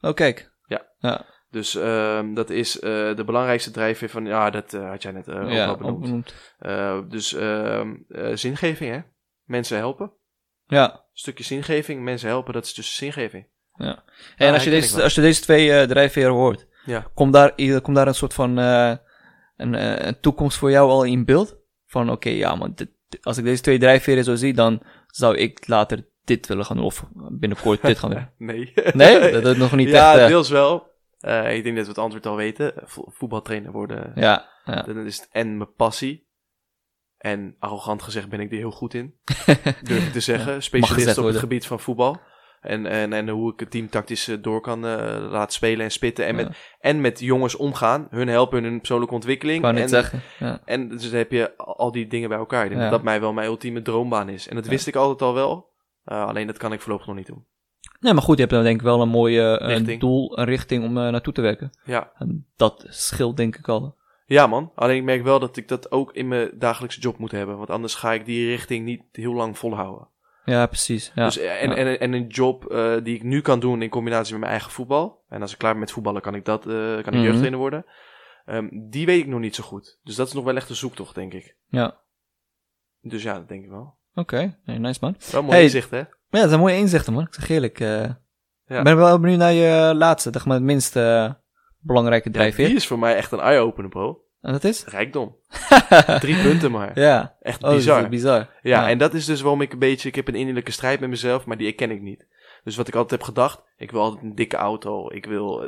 Oh, 0.00 0.14
kijk. 0.14 0.52
Ja. 0.66 0.86
Ja, 0.98 1.24
Dus 1.50 1.74
ehm, 1.74 2.34
dat 2.34 2.50
is 2.50 2.80
eh, 2.80 3.16
de 3.16 3.22
belangrijkste 3.26 3.70
drijfveer 3.70 4.08
van... 4.08 4.26
Ja, 4.26 4.50
dat 4.50 4.74
eh, 4.74 4.88
had 4.90 5.02
jij 5.02 5.12
net 5.12 5.28
eh, 5.28 5.40
ook 5.42 5.50
ja 5.50 5.66
al 5.66 5.76
benoemd. 5.98 6.34
dus 7.10 7.34
ehm, 7.34 7.94
eh, 8.08 8.30
zingeving, 8.34 8.92
hè? 8.94 9.00
Mensen 9.44 9.76
helpen. 9.76 10.12
Ja. 10.66 11.04
Stukje 11.12 11.44
zingeving, 11.44 12.02
mensen 12.02 12.28
helpen, 12.28 12.52
dat 12.52 12.64
is 12.64 12.74
dus 12.74 12.96
zingeving. 12.96 13.46
En 13.76 13.96
Ah, 14.36 14.52
als, 14.52 14.64
je 14.64 14.70
deze, 14.70 15.02
als 15.02 15.14
je 15.14 15.20
deze 15.20 15.40
twee 15.40 15.72
eh, 15.72 15.88
drijfveren 15.88 16.32
hoort, 16.32 16.66
Ja. 16.84 17.06
komt 17.14 17.32
daar, 17.32 17.54
komt 17.82 17.96
daar 17.96 18.06
een 18.06 18.14
soort 18.14 18.34
van 18.34 18.58
eh, 18.58 18.92
een, 19.56 20.06
een 20.06 20.20
toekomst 20.20 20.58
voor 20.58 20.70
jou 20.70 20.90
al 20.90 21.04
in 21.04 21.24
beeld? 21.24 21.56
Van 21.86 22.10
oké, 22.10 22.28
ja 22.28 22.68
dit- 22.74 22.90
als 23.22 23.38
ik 23.38 23.44
deze 23.44 23.62
twee 23.62 23.78
drijfveren 23.78 24.24
zo 24.24 24.34
zie, 24.34 24.54
dan 24.54 24.82
zou 25.06 25.36
ik 25.36 25.68
later 25.68 26.06
dit 26.24 26.46
willen 26.46 26.64
gaan 26.64 26.76
doen. 26.76 26.86
Of 26.86 27.04
binnenkort 27.30 27.82
dit 27.82 27.98
gaan 27.98 28.10
doen. 28.10 28.28
Nee. 28.48 28.72
Nee, 28.92 29.30
dat 29.40 29.46
is 29.46 29.56
nog 29.56 29.72
niet 29.72 29.88
ja, 29.88 30.12
echt... 30.12 30.20
eh, 30.22 30.26
deels 30.26 30.48
wel. 30.50 30.86
Eh, 31.18 31.56
ik 31.56 31.62
denk 31.64 31.76
dat 31.76 31.84
we 31.84 31.90
het 31.90 32.00
antwoord 32.00 32.26
al 32.26 32.36
weten. 32.36 32.72
Vo- 32.84 33.10
voetbaltrainer 33.10 33.72
worden, 33.72 34.12
ja, 34.14 34.48
ja. 34.64 34.82
dan 34.82 35.06
is 35.06 35.16
het 35.16 35.28
en 35.32 35.56
mijn 35.56 35.72
passie. 35.74 36.26
En 37.18 37.56
arrogant 37.58 38.02
gezegd 38.02 38.28
ben 38.28 38.40
ik 38.40 38.50
er 38.50 38.56
heel 38.58 38.70
goed 38.70 38.94
in. 38.94 39.14
Durf 39.82 40.06
ik 40.06 40.12
te 40.12 40.20
zeggen. 40.20 40.62
Specialist 40.62 41.18
op 41.18 41.24
het 41.24 41.36
gebied 41.36 41.66
van 41.66 41.80
voetbal. 41.80 42.20
En, 42.60 42.86
en, 42.86 43.12
en 43.12 43.28
hoe 43.28 43.52
ik 43.52 43.60
het 43.60 43.70
team 43.70 43.88
tactisch 43.88 44.28
eh, 44.28 44.36
door 44.40 44.60
kan 44.60 44.86
eh, 44.86 45.26
laten 45.30 45.52
spelen 45.52 45.84
en 45.84 45.90
spitten. 45.90 46.26
En, 46.26 46.36
Ja. 46.36 46.42
met, 46.44 46.56
en 46.80 47.00
met 47.00 47.20
jongens 47.20 47.54
omgaan. 47.56 48.06
Hun 48.10 48.28
helpen 48.28 48.58
in 48.58 48.64
hun 48.64 48.78
persoonlijke 48.78 49.14
Ik 49.14 49.20
ontwikkeling. 49.20 49.62
net 49.62 49.76
en, 49.76 49.88
zeggen. 49.88 50.20
Ja. 50.38 50.60
En 50.64 50.88
dus 50.88 51.10
dan 51.10 51.18
heb 51.18 51.30
je 51.30 51.56
al 51.56 51.92
die 51.92 52.06
dingen 52.06 52.28
bij 52.28 52.38
elkaar. 52.38 52.62
Ik 52.62 52.68
denk 52.68 52.80
Ja. 52.82 52.88
dat 52.88 52.96
dat 52.96 53.06
mij 53.08 53.20
wel 53.20 53.32
mijn 53.32 53.46
ultieme 53.48 53.82
droombaan 53.82 54.28
is. 54.28 54.48
En 54.48 54.54
dat 54.54 54.66
wist 54.66 54.86
ik 54.86 54.96
altijd 54.96 55.22
al 55.22 55.34
wel. 55.34 55.72
Alleen 56.04 56.46
dat 56.46 56.56
kan 56.58 56.72
ik 56.72 56.80
voorlopig 56.80 57.06
nog 57.06 57.16
niet 57.16 57.26
doen. 57.26 57.46
Nee, 58.00 58.12
maar 58.12 58.22
goed, 58.22 58.34
je 58.34 58.40
hebt 58.40 58.54
dan 58.54 58.62
denk 58.62 58.76
ik 58.76 58.82
wel 58.82 59.00
een 59.02 59.08
mooie 59.08 59.58
eh, 59.58 59.68
Richting. 59.76 60.00
doel, 60.00 60.38
een 60.38 60.44
richting 60.44 60.84
om 60.84 60.96
eh, 60.98 61.08
naartoe 61.08 61.32
te 61.32 61.40
werken. 61.40 61.70
Ja. 61.84 62.10
En 62.18 62.46
dat 62.56 62.86
scheelt 62.88 63.36
denk 63.36 63.56
ik 63.56 63.68
al. 63.68 63.96
ja, 64.26 64.46
man. 64.46 64.72
Alleen 64.74 64.96
ik 64.96 65.02
merk 65.04 65.22
wel 65.22 65.38
dat 65.38 65.56
ik 65.56 65.68
dat 65.68 65.90
ook 65.92 66.12
in 66.12 66.28
mijn 66.28 66.50
dagelijkse 66.54 67.00
job 67.00 67.18
moet 67.18 67.30
hebben. 67.30 67.56
Want 67.56 67.70
anders 67.70 67.94
ga 67.94 68.12
ik 68.12 68.24
die 68.24 68.48
richting 68.48 68.84
niet 68.84 69.02
heel 69.12 69.34
lang 69.34 69.58
volhouden. 69.58 70.08
Ja, 70.44 70.66
precies. 70.66 71.12
Ja. 71.14 71.24
Dus, 71.24 71.38
eh, 71.38 71.62
en, 71.62 71.68
Ja. 71.70 71.74
en, 71.76 72.00
en 72.00 72.12
een 72.12 72.26
job 72.26 72.64
eh, 72.66 72.94
die 73.02 73.14
ik 73.14 73.22
nu 73.22 73.40
kan 73.40 73.60
doen 73.60 73.82
in 73.82 73.88
combinatie 73.88 74.30
met 74.32 74.40
mijn 74.40 74.52
eigen 74.52 74.70
voetbal. 74.70 75.24
En 75.28 75.40
als 75.42 75.52
ik 75.52 75.58
klaar 75.58 75.70
ben 75.72 75.80
met 75.80 75.90
voetballen, 75.92 76.22
kan 76.22 76.34
ik 76.34 76.44
dat, 76.44 76.66
eh, 76.66 76.72
kan 76.74 76.98
ik 76.98 77.12
Mhm. 77.12 77.22
jeugdtrainer 77.22 77.58
worden. 77.58 77.84
Ehm, 78.44 78.68
die 78.88 79.06
weet 79.06 79.20
ik 79.20 79.26
nog 79.26 79.40
niet 79.40 79.54
zo 79.54 79.62
goed. 79.64 79.98
Dus 80.02 80.14
dat 80.14 80.26
is 80.26 80.32
nog 80.32 80.44
wel 80.44 80.56
echt 80.56 80.68
een 80.70 80.76
zoektocht, 80.76 81.14
denk 81.14 81.32
ik. 81.32 81.56
ja. 81.68 81.96
Dus 83.00 83.22
ja, 83.22 83.34
dat 83.34 83.48
denk 83.48 83.64
ik 83.64 83.70
wel. 83.70 83.94
Oké, 84.14 84.58
nee, 84.64 84.78
nice 84.78 84.98
man. 85.02 85.16
Wel 85.32 85.42
mooi 85.42 85.54
Hey. 85.54 85.62
inzicht, 85.62 85.90
hè? 85.90 86.02
Ja, 86.30 86.38
dat 86.40 86.48
zijn 86.48 86.60
mooie 86.60 86.76
inzichten 86.76 87.12
man. 87.12 87.22
Ik 87.22 87.34
zeg 87.34 87.48
eerlijk. 87.48 87.78
Ja. 87.78 88.18
Ik 88.66 88.82
ben 88.84 88.96
wel 88.96 89.20
benieuwd 89.20 89.38
naar 89.38 89.52
je 89.52 89.94
laatste, 89.94 90.30
zeg 90.32 90.44
maar 90.46 90.54
het 90.56 90.64
minst 90.64 90.96
eh, 90.96 91.32
belangrijke 91.78 92.28
Ja, 92.28 92.34
drijfveer. 92.34 92.66
die 92.66 92.76
is 92.76 92.86
voor 92.86 92.98
mij 92.98 93.16
echt 93.16 93.32
een 93.32 93.40
eye-opener, 93.40 93.90
bro. 93.90 94.22
En 94.40 94.52
dat 94.52 94.64
is? 94.64 94.84
Rijkdom. 94.84 95.36
Drie 96.20 96.42
punten 96.42 96.70
maar. 96.70 96.98
ja. 97.00 97.34
Echt 97.40 97.62
Oh, 97.62 97.68
dat 97.68 97.76
bizar. 97.78 98.02
is 98.02 98.08
bizar. 98.08 98.38
Ja, 98.38 98.48
Ja. 98.62 98.88
en 98.88 98.98
dat 98.98 99.14
is 99.14 99.24
dus 99.24 99.40
waarom 99.40 99.60
ik 99.60 99.72
een 99.72 99.78
beetje... 99.78 100.08
Ik 100.08 100.14
heb 100.14 100.28
een 100.28 100.34
innerlijke 100.34 100.70
strijd 100.70 101.00
met 101.00 101.08
mezelf, 101.08 101.44
maar 101.46 101.56
die 101.56 101.66
erken 101.66 101.90
ik 101.90 102.00
niet. 102.00 102.26
Dus 102.64 102.76
wat 102.76 102.88
ik 102.88 102.94
altijd 102.94 103.10
heb 103.20 103.22
gedacht... 103.22 103.62
Ik 103.76 103.90
wil 103.90 104.00
altijd 104.00 104.22
een 104.22 104.34
dikke 104.34 104.56
auto. 104.56 105.10
Ik 105.10 105.24
wil 105.26 105.64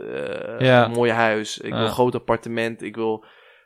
Ja. 0.59 0.85
een 0.85 0.91
mooi 0.91 1.11
huis. 1.11 1.59
Ik 1.59 1.73
wil 1.73 1.81
een 1.83 1.89
groot 1.91 2.15
appartement. 2.15 2.83
Ik 2.83 2.95
wil 2.97 3.25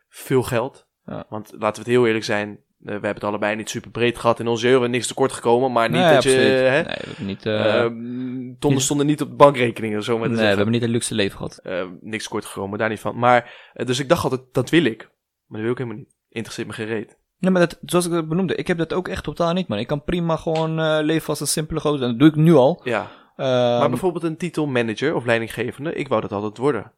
veel 0.08 0.42
geld. 0.42 0.86
Ja. 1.06 1.24
Want 1.28 1.46
laten 1.52 1.82
we 1.82 1.88
het 1.90 1.98
heel 1.98 2.06
eerlijk 2.06 2.24
zijn... 2.24 2.58
eh, 2.84 2.90
we 2.90 2.90
hebben 2.90 3.14
het 3.14 3.24
allebei 3.24 3.56
niet 3.56 3.70
super 3.70 3.90
breed 3.90 4.18
gehad 4.18 4.40
in 4.40 4.46
onze 4.46 4.68
euro. 4.68 4.86
Niks 4.86 5.06
tekort 5.06 5.32
gekomen. 5.32 5.72
Maar 5.72 5.90
niet 5.90 6.00
Nee, 6.00 6.14
dat 6.14 6.22
je... 6.22 6.30
Hè, 6.30 6.82
Nee, 6.82 7.26
niet, 7.26 7.46
eh, 7.46 7.82
Ehm, 7.82 8.54
tonnen 8.58 8.80
stonden 8.82 9.06
niet 9.06 9.20
op 9.22 9.28
de 9.28 9.34
bankrekeningen, 9.36 10.02
zo 10.02 10.18
maar 10.18 10.28
nee, 10.28 10.36
we 10.38 10.44
hebben 10.44 10.70
niet 10.70 10.82
een 10.82 10.88
luxe 10.90 11.14
leven 11.14 11.36
gehad. 11.36 11.58
Eh, 11.62 11.86
niks 12.00 12.28
kort 12.28 12.44
gekomen, 12.44 12.78
daar 12.78 12.88
niet 12.88 13.00
van. 13.00 13.18
Maar, 13.18 13.70
dus 13.84 13.98
ik 13.98 14.08
dacht 14.08 14.24
altijd, 14.24 14.42
dat 14.52 14.70
wil 14.70 14.84
ik. 14.84 14.98
Maar 15.46 15.60
dat 15.60 15.60
wil 15.60 15.70
ik 15.70 15.78
helemaal 15.78 15.98
niet. 15.98 16.14
Interesseert 16.28 16.66
me 16.66 16.72
geen 16.72 16.86
reet. 16.86 17.18
Nee, 17.38 17.50
maar 17.50 17.60
dat, 17.60 17.78
zoals 17.82 18.06
ik 18.06 18.12
het 18.12 18.28
benoemde, 18.28 18.54
ik 18.54 18.66
heb 18.66 18.78
dat 18.78 18.92
ook 18.92 19.08
echt 19.08 19.24
totaal 19.24 19.52
niet, 19.52 19.68
man. 19.68 19.78
Ik 19.78 19.86
kan 19.86 20.04
prima 20.04 20.36
gewoon 20.36 21.00
leven 21.00 21.28
als 21.28 21.40
een 21.40 21.46
simpele 21.46 21.80
gozer. 21.80 22.02
En 22.02 22.08
dat 22.10 22.18
doe 22.18 22.28
ik 22.28 22.34
nu 22.34 22.54
al. 22.54 22.80
Ja. 22.84 23.10
Ehm, 23.36 23.48
maar 23.78 23.88
bijvoorbeeld 23.88 24.24
een 24.24 24.36
titel 24.36 24.66
manager 24.66 25.14
of 25.14 25.24
leidinggevende, 25.24 25.94
ik 25.94 26.08
wou 26.08 26.20
dat 26.20 26.32
altijd 26.32 26.56
worden. 26.56 26.92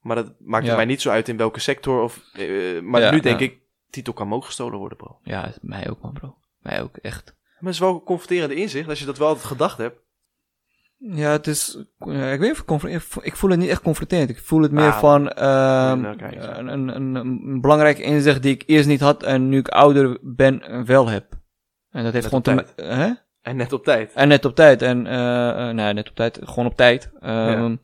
Maar 0.00 0.16
dat 0.16 0.34
maakt 0.38 0.66
Ja. 0.66 0.76
mij 0.76 0.84
niet 0.84 1.00
zo 1.00 1.10
uit 1.10 1.28
in 1.28 1.36
welke 1.36 1.60
sector. 1.60 2.02
Of, 2.02 2.20
maar 2.82 3.00
Ja, 3.00 3.10
nu 3.10 3.20
denk 3.20 3.38
ja. 3.40 3.46
ik, 3.46 3.58
titel 3.90 4.12
kan 4.12 4.32
ook 4.32 4.44
gestolen 4.44 4.78
worden, 4.78 4.98
bro. 4.98 5.18
Ja, 5.22 5.52
mij 5.60 5.90
ook, 5.90 6.00
man, 6.00 6.12
bro. 6.12 6.36
Mij 6.58 6.82
ook, 6.82 6.96
echt. 6.96 7.24
Maar 7.34 7.56
het 7.60 7.74
is 7.74 7.78
wel 7.78 7.94
een 7.94 8.02
confronterende 8.02 8.54
inzicht, 8.54 8.88
als 8.88 8.98
je 8.98 9.04
dat 9.06 9.18
wel 9.18 9.28
altijd 9.28 9.46
gedacht 9.46 9.78
hebt. 9.78 10.00
Ja, 10.98 11.30
het 11.30 11.46
is... 11.46 11.84
ja, 11.98 12.30
ik 12.30 12.40
weet 12.40 12.66
niet 12.66 12.66
of 12.68 12.84
ik 13.22 13.36
voel 13.36 13.50
het 13.50 13.58
niet 13.58 13.68
echt 13.68 13.82
confronterend. 13.82 14.30
Ik 14.30 14.38
voel 14.38 14.62
het 14.62 14.72
meer 14.72 14.90
Ah, 14.92 14.98
van... 14.98 15.28
ehm, 15.28 16.00
nou, 16.00 16.16
een, 16.22 16.68
een, 16.68 16.88
een, 16.88 17.14
een 17.14 17.60
belangrijk 17.60 17.98
inzicht 17.98 18.42
die 18.42 18.54
ik 18.54 18.62
eerst 18.66 18.88
niet 18.88 19.00
had 19.00 19.22
en 19.22 19.48
nu 19.48 19.58
ik 19.58 19.68
ouder 19.68 20.18
ben 20.22 20.84
wel 20.86 21.08
heb. 21.08 21.32
En 21.90 22.04
dat 22.04 22.12
heeft 22.12 22.30
Net 22.32 22.44
gewoon 22.44 22.58
op 22.58 22.72
te 22.76 22.82
hè? 22.82 23.12
En 23.40 23.56
net 23.56 23.72
op 23.72 23.84
tijd. 23.84 24.12
En 24.12 24.28
net 24.28 24.44
op 24.44 24.54
tijd. 24.54 24.82
En, 24.82 25.06
eh 25.06 25.68
eh, 25.68 25.74
nee, 25.74 25.92
net 25.92 26.08
op 26.08 26.14
tijd. 26.16 26.38
Gewoon 26.42 26.66
op 26.66 26.76
tijd. 26.76 27.10
Ehm, 27.20 27.76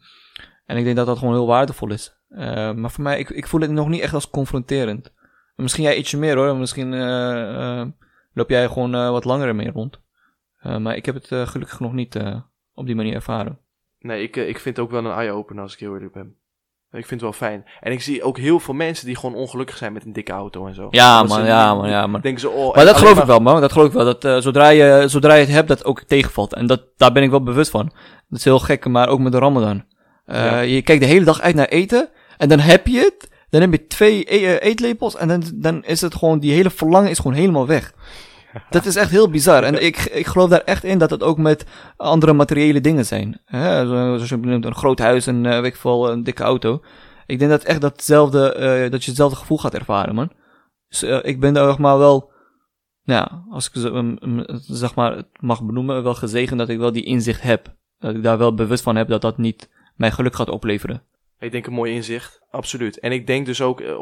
En 0.67 0.77
ik 0.77 0.85
denk 0.85 0.97
dat 0.97 1.07
dat 1.07 1.19
gewoon 1.19 1.35
heel 1.35 1.47
waardevol 1.47 1.91
is. 1.91 2.17
Eh, 2.29 2.73
maar 2.73 2.91
voor 2.91 3.03
mij, 3.03 3.19
ik, 3.19 3.31
ik 3.31 3.47
voel 3.47 3.61
het 3.61 3.71
nog 3.71 3.89
niet 3.89 4.01
echt 4.01 4.15
als 4.15 4.31
confronterend. 4.31 5.13
Misschien 5.57 5.85
jij 5.85 5.97
ietsje 5.97 6.19
meer 6.19 6.37
hoor. 6.37 6.57
Misschien 6.57 6.95
eh, 6.95 7.81
eh, 7.81 7.87
loop 8.33 8.51
jij 8.51 8.69
gewoon 8.69 8.95
eh, 8.95 9.11
wat 9.11 9.25
langer 9.25 9.49
ermee 9.49 9.71
rond. 9.71 10.03
Maar 10.79 10.97
ik 10.97 11.07
heb 11.07 11.15
het 11.15 11.49
gelukkig 11.49 11.81
nog 11.81 11.93
niet 11.93 12.21
op 12.75 12.87
die 12.87 12.95
manier 12.95 13.15
ervaren. 13.15 13.59
Nee, 13.99 14.23
ik, 14.23 14.37
ik 14.37 14.59
vind 14.59 14.77
het 14.77 14.85
ook 14.85 14.91
wel 14.91 15.05
een 15.05 15.19
eye-opener 15.19 15.63
als 15.63 15.73
ik 15.73 15.79
heel 15.79 15.95
eerlijk 15.95 16.13
ben. 16.13 16.37
Ik 16.91 17.07
vind 17.07 17.11
het 17.11 17.21
wel 17.21 17.33
fijn. 17.33 17.65
En 17.81 17.93
ik 17.93 18.03
zie 18.03 18.23
ook 18.23 18.39
heel 18.39 18.61
veel 18.61 18.75
mensen 18.75 19.07
die 19.07 19.17
gewoon 19.17 19.35
ongelukkig 19.35 19.77
zijn 19.77 19.93
met 19.93 20.05
een 20.05 20.13
dikke 20.13 20.33
auto 20.33 20.67
en 20.67 20.75
zo. 20.75 20.87
Ja 20.91 21.21
Omdat 21.21 21.39
man, 21.39 21.47
ja 21.47 21.75
man, 21.75 21.89
ja 21.89 22.07
man. 22.07 22.21
Denken 22.21 22.41
ze, 22.41 22.49
oh, 22.49 22.75
Maar 22.75 22.85
dat 22.85 22.97
geloof 22.97 23.19
ik 23.19 23.25
wel 23.25 23.41
man. 23.41 23.61
Dat 23.61 23.73
geloof 23.73 23.87
ik 23.87 23.93
wel. 23.93 24.17
Dat 24.19 24.43
zodra, 24.43 24.69
je, 24.69 25.05
zodra 25.09 25.35
je 25.35 25.41
het 25.41 25.55
hebt, 25.55 25.69
dat 25.69 25.85
ook 25.85 26.03
tegenvalt. 26.03 26.55
En 26.55 26.67
dat, 26.67 26.83
daar 26.97 27.13
ben 27.13 27.23
ik 27.23 27.31
wel 27.31 27.43
bewust 27.43 27.71
van. 27.71 27.93
Dat 28.29 28.39
is 28.39 28.45
heel 28.45 28.59
gek, 28.59 28.87
maar 28.87 29.09
ook 29.09 29.21
met 29.21 29.33
de 29.33 29.39
ramadan. 29.39 29.85
Ja. 30.27 30.61
Je 30.61 30.83
kijkt 30.83 31.03
de 31.03 31.09
hele 31.09 31.25
dag 31.25 31.41
uit 31.41 31.55
naar 31.55 31.69
eten. 31.69 32.09
En 32.37 32.49
dan 32.49 32.59
heb 32.59 32.87
je 32.87 32.99
het. 32.99 33.33
Dan 33.61 33.63
heb 33.63 33.73
je 33.73 33.87
twee 33.87 34.35
e- 34.35 34.47
eh, 34.47 34.69
eetlepels. 34.69 35.17
En 35.17 35.29
dan, 35.29 35.43
dan 35.55 35.85
is 35.85 36.01
het 36.01 36.15
gewoon, 36.15 36.39
die 36.39 36.53
hele 36.53 36.71
verlangen 36.71 37.11
is 37.11 37.19
gewoon 37.19 37.37
helemaal 37.37 37.67
weg. 37.67 37.95
Dat 38.71 38.85
is 38.87 38.97
echt 38.97 39.11
heel 39.11 39.31
bizar. 39.31 39.63
En 39.63 39.83
ik, 39.85 39.97
ik 39.99 40.27
geloof 40.27 40.49
daar 40.49 40.61
echt 40.61 40.85
in 40.85 40.99
dat 40.99 41.11
het 41.11 41.23
ook 41.23 41.39
met 41.39 41.65
andere 41.97 42.33
materiële 42.33 42.81
dingen 42.81 43.07
zijn. 43.07 43.41
Hè? 43.45 43.87
Zo- 43.87 43.95
Zoals 43.95 44.29
je 44.29 44.39
benoemt, 44.39 44.65
een 44.65 44.75
groot 44.75 44.99
huis, 44.99 45.27
een, 45.27 45.43
weet 45.43 45.65
ik 45.65 45.77
veel, 45.77 46.11
een 46.11 46.23
dikke 46.23 46.43
auto. 46.43 46.83
Ik 47.27 47.39
denk 47.39 47.51
dat 47.51 47.63
echt 47.63 47.81
datzelfde, 47.81 48.53
eh, 48.53 48.91
dat 48.91 49.03
je 49.05 49.09
hetzelfde 49.09 49.37
gevoel 49.37 49.59
gaat 49.59 49.75
ervaren, 49.75 50.15
man. 50.15 50.33
Dus 50.89 51.03
ik 51.03 51.41
ben 51.41 51.55
daar 51.55 51.67
zeg 51.67 51.79
maar 51.79 51.99
wel, 51.99 52.31
ja, 53.03 53.45
als 53.51 53.71
ik 53.71 53.91
zeg 54.59 54.95
maar 54.95 55.17
het 55.17 55.27
mag 55.41 55.63
benoemen, 55.63 56.03
wel 56.03 56.15
gezegend 56.15 56.59
dat 56.59 56.69
ik 56.69 56.79
wel 56.79 56.93
die 56.93 57.05
inzicht 57.05 57.43
heb. 57.43 57.75
Dat 57.99 58.15
ik 58.15 58.23
daar 58.23 58.39
wel 58.39 58.55
bewust 58.55 58.83
van 58.83 58.97
heb 58.97 59.09
dat 59.09 59.21
dat 59.21 59.39
niet 59.39 59.71
mijn 59.97 60.13
geluk 60.13 60.35
gaat 60.35 60.51
opleveren. 60.51 61.03
Ik 61.39 61.53
denk 61.53 61.67
een 61.67 61.73
mooi 61.73 61.93
inzicht, 61.95 62.41
absoluut. 62.51 62.99
En 62.99 63.13
ik 63.13 63.27
denk 63.27 63.47
dus 63.47 63.61
ook 63.61 63.81
eh, 63.81 63.95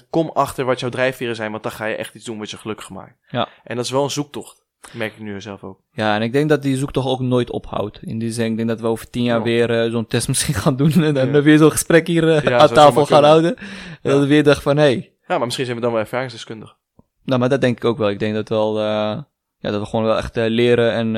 100% 0.00 0.08
kom 0.10 0.30
achter 0.34 0.64
wat 0.64 0.80
jouw 0.80 0.88
drijfveren 0.90 1.36
zijn, 1.36 1.50
want 1.50 1.62
dan 1.62 1.72
ga 1.72 1.84
je 1.84 1.94
echt 1.96 2.14
iets 2.14 2.24
doen 2.24 2.38
wat 2.38 2.50
je 2.50 2.56
gelukkig 2.56 2.90
maakt. 2.90 3.18
Ja. 3.28 3.48
En 3.64 3.76
dat 3.76 3.84
is 3.84 3.90
wel 3.90 4.02
een 4.04 4.10
zoektocht. 4.10 4.64
Merk 4.92 5.12
ik 5.12 5.18
nu 5.20 5.40
zelf 5.40 5.62
ook. 5.64 5.80
Ja, 5.92 6.14
en 6.16 6.22
ik 6.22 6.32
denk 6.32 6.48
dat 6.48 6.62
die 6.62 6.76
zoektocht 6.76 7.06
ook 7.08 7.20
nooit 7.20 7.50
ophoudt. 7.50 7.98
In 8.02 8.18
die 8.18 8.32
zin, 8.32 8.50
ik 8.50 8.56
denk 8.56 8.68
dat 8.68 8.80
we 8.80 8.86
over 8.86 9.10
tien 9.10 9.22
jaar 9.22 9.38
Ja. 9.38 9.44
weer 9.44 9.82
eh, 9.84 9.90
zo'n 9.90 10.06
test 10.06 10.28
misschien 10.28 10.54
gaan 10.54 10.76
doen. 10.76 10.92
En 11.04 11.14
dan 11.14 11.32
Ja. 11.32 11.42
weer 11.42 11.58
zo'n 11.58 11.70
gesprek 11.70 12.06
hier 12.06 12.28
eh, 12.36 12.42
Ja, 12.42 12.58
aan 12.58 12.68
tafel 12.68 13.06
gaan 13.06 13.24
houden. 13.24 13.56
En 14.02 14.10
dat 14.10 14.20
we 14.20 14.26
weer 14.26 14.42
dachten 14.42 14.62
van, 14.62 14.76
hé, 14.76 14.82
hey, 14.82 15.12
Ja, 15.28 15.36
maar 15.36 15.44
misschien 15.44 15.64
zijn 15.64 15.76
we 15.76 15.82
dan 15.82 15.92
wel 15.92 16.00
ervaringsdeskundig. 16.00 16.76
Nou, 17.24 17.40
maar 17.40 17.48
dat 17.48 17.60
denk 17.60 17.76
ik 17.76 17.84
ook 17.84 17.98
wel. 17.98 18.08
Ik 18.10 18.18
denk 18.18 18.34
dat, 18.34 18.48
wel, 18.48 18.78
eh, 18.78 18.84
ja, 19.58 19.70
dat 19.70 19.80
we 19.80 19.86
gewoon 19.86 20.04
wel 20.04 20.16
echt 20.16 20.36
eh, 20.36 20.44
leren 20.48 20.92
en 20.92 21.14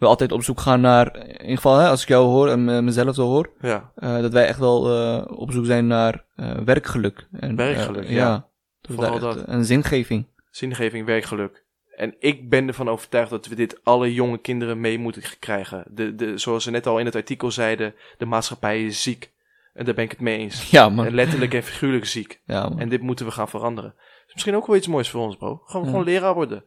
we 0.00 0.06
altijd 0.06 0.32
op 0.32 0.42
zoek 0.42 0.60
gaan 0.60 0.80
naar, 0.80 1.16
in 1.16 1.40
ieder 1.40 1.56
geval 1.56 1.76
hè, 1.78 1.88
als 1.88 2.02
ik 2.02 2.08
jou 2.08 2.26
hoor 2.26 2.48
en 2.48 2.64
me- 2.64 2.82
mezelf 2.82 3.14
zo 3.14 3.22
hoor, 3.26 3.50
Ja, 3.60 3.92
eh, 3.94 4.20
dat 4.20 4.32
wij 4.32 4.46
echt 4.46 4.58
wel 4.58 4.90
eh, 4.90 5.38
op 5.38 5.52
zoek 5.52 5.64
zijn 5.64 5.86
naar 5.86 6.24
eh, 6.36 6.56
werkgeluk. 6.64 7.26
En, 7.32 7.56
Werkgeluk, 7.56 8.08
ja. 8.08 8.48
Dus 8.80 8.94
Vooral 8.94 9.12
echt, 9.12 9.20
dat. 9.22 9.42
Een 9.48 9.64
zingeving. 9.64 10.26
zingeving, 10.50 11.06
werkgeluk. 11.06 11.64
En 11.96 12.14
ik 12.18 12.48
ben 12.50 12.68
ervan 12.68 12.88
overtuigd 12.88 13.30
dat 13.30 13.46
we 13.46 13.54
dit 13.54 13.80
alle 13.84 14.14
jonge 14.14 14.38
kinderen 14.38 14.80
mee 14.80 14.98
moeten 14.98 15.22
krijgen. 15.38 15.84
De, 15.90 16.14
de, 16.14 16.38
zoals 16.38 16.64
ze 16.64 16.70
net 16.70 16.86
al 16.86 16.98
in 16.98 17.04
het 17.06 17.14
artikel 17.16 17.50
zeiden, 17.50 17.94
de 18.18 18.24
maatschappij 18.26 18.84
is 18.84 19.02
ziek. 19.02 19.32
En 19.74 19.84
daar 19.84 19.94
ben 19.94 20.04
ik 20.04 20.10
het 20.10 20.20
mee 20.20 20.38
eens. 20.38 20.70
Ja, 20.70 20.88
man. 20.88 21.06
En 21.06 21.14
letterlijk 21.14 21.54
en 21.54 21.62
figuurlijk 21.62 22.04
ziek. 22.06 22.40
Ja, 22.44 22.68
man. 22.68 22.80
En 22.80 22.88
dit 22.88 23.00
moeten 23.02 23.26
we 23.26 23.32
gaan 23.32 23.48
veranderen. 23.48 23.94
Is 24.26 24.32
misschien 24.32 24.56
ook 24.56 24.66
wel 24.66 24.76
iets 24.76 24.86
moois 24.86 25.10
voor 25.10 25.20
ons, 25.22 25.36
bro. 25.36 25.62
Gaan 25.64 25.80
we 25.80 25.86
Ja. 25.86 25.92
gewoon 25.92 26.06
leraar 26.06 26.34
worden. 26.34 26.64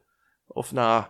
Of 0.47 0.71
nou, 0.71 1.03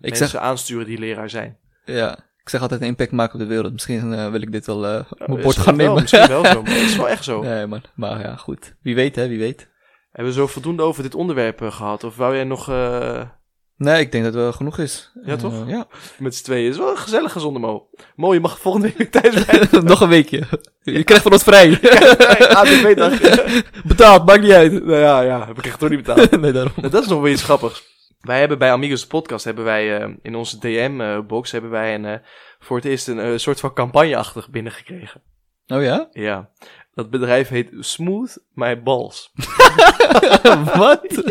mensen 0.00 0.28
zeg- 0.28 0.40
aansturen 0.40 0.86
die 0.86 0.98
leraar 0.98 1.30
zijn. 1.30 1.58
ja. 1.84 2.18
Ik 2.44 2.50
zeg 2.50 2.60
altijd 2.60 2.80
een 2.80 2.86
impact 2.86 3.10
maken 3.10 3.34
op 3.34 3.40
de 3.40 3.46
wereld. 3.46 3.72
Misschien 3.72 4.12
eh, 4.12 4.30
wil 4.30 4.40
ik 4.40 4.52
dit 4.52 4.66
wel 4.66 4.86
eh, 4.86 5.00
op 5.10 5.28
mijn 5.28 5.40
bord 5.42 5.56
gaan 5.56 5.76
wel, 5.76 5.86
nemen. 5.86 6.02
Misschien 6.02 6.26
wel 6.28 6.44
zo, 6.44 6.62
maar 6.62 6.72
het 6.72 6.82
is 6.82 6.96
wel 6.96 7.08
echt 7.08 7.24
zo. 7.24 7.42
Nee, 7.42 7.66
man. 7.66 7.82
Maar 7.94 8.20
ja, 8.20 8.36
goed. 8.36 8.74
Wie 8.82 8.94
weet, 8.94 9.16
hè, 9.16 9.28
wie 9.28 9.38
weet. 9.38 9.68
Hebben 10.12 10.32
we 10.34 10.38
zo 10.40 10.46
voldoende 10.46 10.82
over 10.82 11.02
dit 11.02 11.14
onderwerp 11.14 11.62
eh, 11.62 11.72
gehad? 11.72 12.04
Of 12.04 12.16
wou 12.16 12.34
jij 12.34 12.44
nog 12.44 12.68
eh, 12.68 13.22
Nee, 13.76 14.00
ik 14.00 14.12
denk 14.12 14.24
dat 14.24 14.32
het 14.32 14.42
wel 14.42 14.52
genoeg 14.52 14.78
is. 14.78 15.12
Ja, 15.24 15.36
toch? 15.36 15.62
Eh, 15.62 15.68
ja. 15.68 15.86
met 16.18 16.34
z'n 16.34 16.44
tweeën? 16.44 16.64
Het 16.64 16.72
is 16.74 16.80
wel 16.80 16.90
een 16.90 16.96
gezellige 16.96 17.40
zonder 17.40 17.60
Mo. 17.60 17.88
Mo, 18.16 18.34
je 18.34 18.40
mag 18.40 18.58
volgende 18.58 18.92
week 18.96 19.10
thuis 19.10 19.34
blijven. 19.44 19.84
Nog 19.84 20.00
een 20.00 20.08
weekje. 20.08 20.42
Je 20.82 21.04
krijgt 21.04 21.22
van 21.22 21.32
ons 21.32 21.42
vrij. 21.42 21.70
ATV-dag. 22.58 23.20
Betaald, 23.84 24.26
maakt 24.26 24.42
niet 24.42 24.52
uit. 24.52 24.72
nou 24.72 24.98
ja, 25.00 25.20
ja, 25.20 25.46
heb 25.46 25.58
ik 25.58 25.66
echt 25.66 25.78
toch 25.78 25.88
niet 25.90 26.02
betaald. 26.02 26.40
nee, 26.40 26.52
daarom. 26.52 26.72
Nou, 26.76 26.88
dat 26.90 27.02
is 27.02 27.08
nog 27.08 27.20
wel 27.20 27.30
iets 27.32 27.42
grappigs. 27.42 27.92
Wij 28.24 28.38
hebben 28.38 28.58
bij 28.58 28.72
Amigos 28.72 29.06
podcast, 29.06 29.44
hebben 29.44 29.64
wij 29.64 30.00
eh, 30.00 30.14
in 30.22 30.34
onze 30.34 30.58
DM-box, 30.58 31.52
hebben 31.52 31.70
wij 31.70 31.94
een, 31.94 32.04
eh, 32.04 32.18
voor 32.58 32.76
het 32.76 32.84
eerst 32.84 33.08
een 33.08 33.18
eh, 33.20 33.36
soort 33.36 33.60
van 33.60 33.72
campagneachtig 33.74 34.50
binnengekregen. 34.50 35.22
Oh 35.66 35.82
ja? 35.82 36.08
Ja. 36.12 36.50
Dat 36.94 37.10
bedrijf 37.10 37.48
heet 37.48 37.70
Smooth 37.78 38.38
My 38.52 38.82
Balls. 38.82 39.32
Wat? 40.74 41.24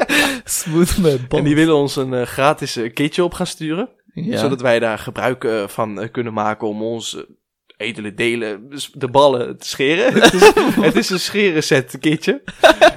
Smooth 0.43 0.97
met 0.97 1.27
bal. 1.27 1.39
En 1.39 1.45
die 1.45 1.55
willen 1.55 1.75
ons 1.75 1.95
een 1.95 2.13
eh, 2.13 2.25
gratis 2.25 2.75
eh, 2.75 2.93
kitje 2.93 3.23
op 3.23 3.33
gaan 3.33 3.47
sturen. 3.47 3.89
Ja. 4.13 4.37
Zodat 4.37 4.61
wij 4.61 4.79
daar 4.79 4.99
gebruik 4.99 5.43
eh, 5.43 5.67
van 5.67 6.01
eh, 6.01 6.11
kunnen 6.11 6.33
maken 6.33 6.67
om 6.67 6.83
ons 6.83 7.15
eh, 7.15 7.23
edele 7.83 8.13
delen, 8.13 8.69
de 8.93 9.07
ballen 9.07 9.57
te 9.57 9.67
scheren. 9.67 10.13
het, 10.21 10.33
is, 10.33 10.51
het 10.81 10.95
is 10.95 11.09
een 11.09 11.19
scheren 11.19 11.63
set 11.63 11.97
kitje. 11.99 12.41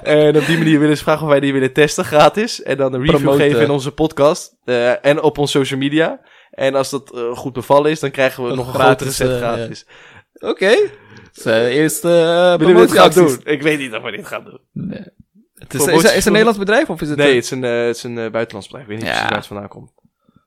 en 0.03 0.37
op 0.37 0.47
die 0.47 0.59
manier 0.59 0.78
willen 0.80 0.97
ze 0.97 1.03
vragen 1.03 1.22
of 1.22 1.28
wij 1.28 1.41
die 1.41 1.53
willen 1.53 1.72
testen, 1.72 2.05
gratis. 2.05 2.62
En 2.62 2.76
dan 2.76 2.93
een 2.95 3.01
review 3.01 3.16
Promoten. 3.16 3.41
geven 3.47 3.62
in 3.62 3.70
onze 3.70 3.93
podcast. 3.93 4.57
eh, 4.64 5.05
en 5.07 5.22
op 5.22 5.39
onze 5.39 5.59
social 5.59 5.78
media. 5.80 6.20
En 6.51 6.74
als 6.74 6.91
dat 6.91 7.14
eh, 7.14 7.37
goed 7.37 7.53
bevallen 7.53 7.91
is, 7.91 8.01
dan 8.01 8.11
krijgen 8.11 8.45
we 8.45 8.51
Een 8.51 8.57
nog 8.57 8.66
een 8.74 8.80
grotere 8.80 9.11
set 9.11 9.30
eh, 9.30 9.37
gratis. 9.37 9.87
Oké. 10.39 10.74
Dus, 11.32 11.45
eh, 11.45 11.74
eerste 11.76 12.09
Willen 12.59 12.74
we 12.74 12.80
dit 12.80 12.93
gaan 12.93 13.11
doen? 13.11 13.41
Ik 13.45 13.62
weet 13.62 13.78
niet 13.78 13.93
of 13.95 14.03
we 14.03 14.11
dit 14.11 14.26
gaan 14.26 14.45
doen. 14.45 14.61
Nee. 14.72 15.05
Het 15.55 15.74
is, 15.74 15.87
is, 15.87 16.03
het 16.03 16.14
een 16.14 16.32
Nederlands 16.32 16.59
bedrijf 16.59 16.91
of 16.91 17.01
is 17.01 17.09
het... 17.09 17.18
Nee, 17.18 17.28
eh, 17.28 17.34
het 17.34 17.45
is 17.45 17.51
een, 17.51 17.62
het 17.62 17.97
is 17.97 18.03
een 18.03 18.14
buitenlands 18.14 18.66
bedrijf. 18.68 18.82
Ik 18.82 18.89
weet 18.89 18.99
niet 18.99 19.07
Ja. 19.07 19.12
precies 19.12 19.28
waar 19.28 19.39
het 19.39 19.47
vandaan 19.47 19.68
komt. 19.68 19.93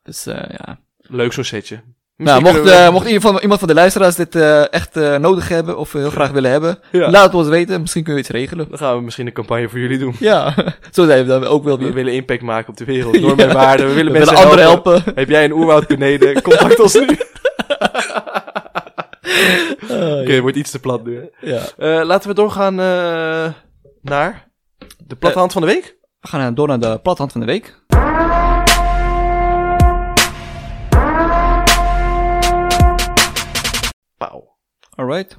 Dus, 0.03 0.23
ja. 0.23 0.79
Leuk 0.97 1.33
zo'n 1.33 1.43
setje. 1.43 1.83
Nou, 2.24 2.41
mocht, 2.41 2.61
we- 2.63 2.72
eh, 2.72 2.91
mocht 2.91 3.05
iemand 3.05 3.24
van, 3.24 3.38
iemand 3.41 3.59
van 3.59 3.67
de 3.67 3.74
luisteraars 3.74 4.15
dit 4.15 4.36
eh, 4.36 4.74
echt 4.74 4.97
eh, 4.97 5.15
nodig 5.17 5.47
hebben 5.49 5.78
of 5.78 5.93
heel 5.93 6.09
graag 6.09 6.32
willen 6.32 6.51
hebben, 6.51 6.80
Ja. 6.91 7.09
laat 7.09 7.24
het 7.26 7.34
ons 7.34 7.47
weten. 7.47 7.82
Misschien 7.82 8.03
kunnen 8.03 8.22
we 8.24 8.28
iets 8.30 8.38
regelen. 8.38 8.65
Dan 8.70 8.78
gaan 8.78 8.95
we 8.95 9.01
misschien 9.01 9.28
een 9.28 9.34
campagne 9.34 9.70
voor 9.70 9.80
jullie 9.80 9.97
doen. 9.97 10.15
Ja, 10.20 10.53
zo 10.91 11.05
zijn 11.05 11.22
we 11.22 11.28
dan 11.28 11.43
ook 11.45 11.63
wel 11.63 11.78
We 11.80 11.91
willen 11.93 12.13
impact 12.13 12.41
maken 12.41 12.70
op 12.70 12.78
de 12.78 12.86
wereld. 12.86 13.20
Normen 13.22 13.47
en 13.49 13.53
waarden. 13.55 13.88
We 13.88 13.93
willen 13.93 14.11
We 14.11 14.17
mensen 14.17 14.38
willen 14.49 14.59
helpen. 14.63 14.91
helpen. 14.93 15.13
Heb 15.15 15.30
jij 15.30 15.43
een 15.43 15.51
oerwoud 15.51 15.88
beneden? 15.88 16.41
Contact 16.41 16.80
ons 16.80 16.93
nu. 16.93 17.07
Ah, 19.89 20.20
Oké, 20.22 20.41
wordt 20.41 20.57
iets 20.57 20.72
te 20.72 20.80
plat 20.80 21.05
nu. 21.05 21.30
hè. 21.39 21.51
ja. 21.78 22.03
Laten 22.05 22.30
we 22.30 22.36
doorgaan 22.36 22.76
naar 24.01 24.47
de 24.97 25.15
platte 25.20 25.39
hand 25.39 25.51
van 25.51 25.61
de 25.61 25.67
week. 25.67 25.95
We 26.20 26.28
gaan 26.28 26.53
door 26.53 26.67
naar 26.67 26.80
de 26.80 26.99
plathand 27.03 27.32
van 27.32 27.41
de 27.41 27.47
week. 27.47 27.76
Alright. 35.00 35.38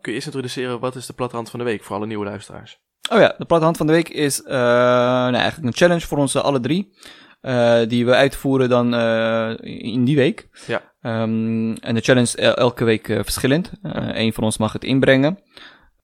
Kun 0.00 0.12
je 0.12 0.12
eerst 0.12 0.26
introduceren 0.26 0.80
wat 0.80 0.94
is 0.96 1.06
de 1.06 1.12
platte 1.12 1.36
hand 1.36 1.50
van 1.50 1.58
de 1.58 1.64
week 1.64 1.82
voor 1.84 1.96
alle 1.96 2.06
nieuwe 2.06 2.24
luisteraars? 2.24 2.78
Oh 3.10 3.18
ja, 3.18 3.34
de 3.38 3.44
platte 3.44 3.64
hand 3.64 3.76
van 3.76 3.86
de 3.86 3.92
week 3.92 4.08
is 4.08 4.42
eh, 4.42 4.52
nou, 4.54 5.34
eigenlijk 5.34 5.66
een 5.66 5.76
challenge 5.76 6.06
voor 6.06 6.18
ons 6.18 6.36
alle 6.36 6.60
drie. 6.60 6.94
eh, 7.40 7.80
die 7.88 8.06
we 8.06 8.14
uitvoeren 8.14 8.68
dan 8.68 8.94
eh, 8.94 9.50
in 9.92 10.04
die 10.04 10.16
week. 10.16 10.48
Ja. 10.66 10.92
Ehm, 11.00 11.72
en 11.74 11.94
de 11.94 12.00
challenge 12.00 12.26
is 12.26 12.36
el- 12.36 12.54
elke 12.54 12.84
week 12.84 13.06
verschillend. 13.06 13.72
Eén 13.82 14.32
van 14.32 14.44
ons 14.44 14.58
mag 14.58 14.72
het 14.72 14.84
inbrengen. 14.84 15.38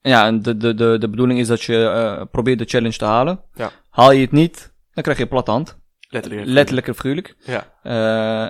Ja, 0.01 0.27
en 0.27 0.43
de, 0.43 0.57
de, 0.57 0.75
de, 0.75 0.97
de 0.99 1.09
bedoeling 1.11 1.39
is 1.41 1.47
dat 1.47 1.63
je 1.63 2.29
probeert 2.31 2.59
de 2.59 2.65
challenge 2.65 2.97
te 2.97 3.05
halen. 3.05 3.41
Ja. 3.55 3.71
Haal 3.91 4.13
je 4.13 4.21
het 4.21 4.33
niet, 4.33 4.73
dan 4.93 5.03
krijg 5.03 5.19
je 5.19 5.23
een 5.25 5.31
platte 5.31 5.51
hand. 5.51 5.79
Letterlijk. 6.09 6.47
Letterlijk 6.47 6.87
en 6.89 6.95
figuurlijk. 6.95 7.37
Ja. 7.39 7.67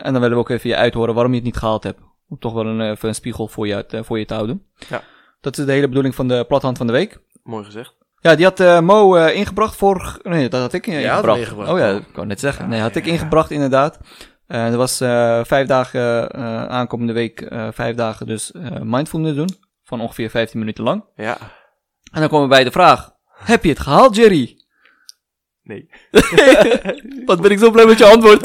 En 0.03 0.13
dan 0.13 0.21
willen 0.21 0.37
we 0.37 0.43
ook 0.43 0.49
even 0.51 0.71
je 0.71 0.77
uithoren 0.77 1.15
waarom 1.15 1.33
je 1.33 1.39
het 1.39 1.47
niet 1.47 1.57
gehaald 1.57 1.83
hebt. 1.83 2.01
Om 2.33 2.39
toch 2.39 2.53
wel 2.53 2.67
een, 2.67 2.81
even 2.91 3.09
een 3.09 3.15
spiegel 3.15 3.49
voor 3.49 3.67
je, 3.67 3.87
eh, 3.87 4.03
voor 4.03 4.19
je 4.19 4.25
te 4.25 4.35
houden. 4.35 4.63
Ja. 4.89 5.03
Dat 5.41 5.59
is 5.59 5.65
de 5.65 5.73
hele 5.73 5.89
bedoeling 5.89 6.15
van 6.15 6.29
de 6.29 6.45
platte 6.49 6.67
hand 6.67 6.79
van 6.79 6.87
de 6.87 6.93
week. 6.93 7.19
Mooi 7.43 7.65
gezegd. 7.65 7.95
Ja, 8.21 8.35
die 8.35 8.45
had 8.45 8.61
eh, 8.61 8.81
Mo 8.81 9.15
eh, 9.17 9.37
ingebracht 9.37 9.77
vorig... 9.77 10.19
Nee, 10.23 10.49
dat 10.49 10.61
had 10.61 10.73
ik 10.73 10.87
eh, 10.87 11.03
Ja, 11.03 11.11
ingebracht. 11.11 11.39
ingebracht. 11.39 11.71
Oh 11.71 11.79
ja, 11.79 11.91
ik 11.91 12.07
wou 12.15 12.27
net 12.27 12.41
zeggen. 12.41 12.65
Ja, 12.65 12.71
nee, 12.71 12.81
had 12.81 12.97
ik 12.97 13.07
ingebracht 13.07 13.51
inderdaad. 13.51 13.99
Eh 14.47 14.67
er 14.67 14.77
was 14.77 15.01
eh, 15.01 15.45
vijf 15.45 15.67
dagen 15.67 16.31
eh, 16.31 16.65
aankomende 16.65 17.13
week, 17.13 17.41
eh, 17.41 17.69
vijf 17.73 17.97
dagen 17.97 18.27
dus 18.27 18.53
eh, 18.53 18.63
mindfulness 18.83 19.35
doen. 19.37 19.49
Van 19.85 20.01
ongeveer 20.01 20.31
15 20.31 20.59
minuten 20.59 20.85
lang. 20.85 21.05
Ja. 21.17 21.37
En 22.13 22.21
dan 22.21 22.29
komen 22.29 22.49
we 22.49 22.55
bij 22.55 22.65
de 22.65 22.71
vraag. 22.71 23.11
Heb 23.27 23.63
je 23.65 23.69
het 23.71 23.81
gehaald, 23.81 24.17
Jerry? 24.17 24.62
Nee. 25.65 25.89
Wat 27.27 27.41
ben 27.41 27.51
ik 27.51 27.59
zo 27.59 27.71
blij 27.71 27.87
met 27.87 27.99
je 27.99 28.05
antwoord. 28.05 28.41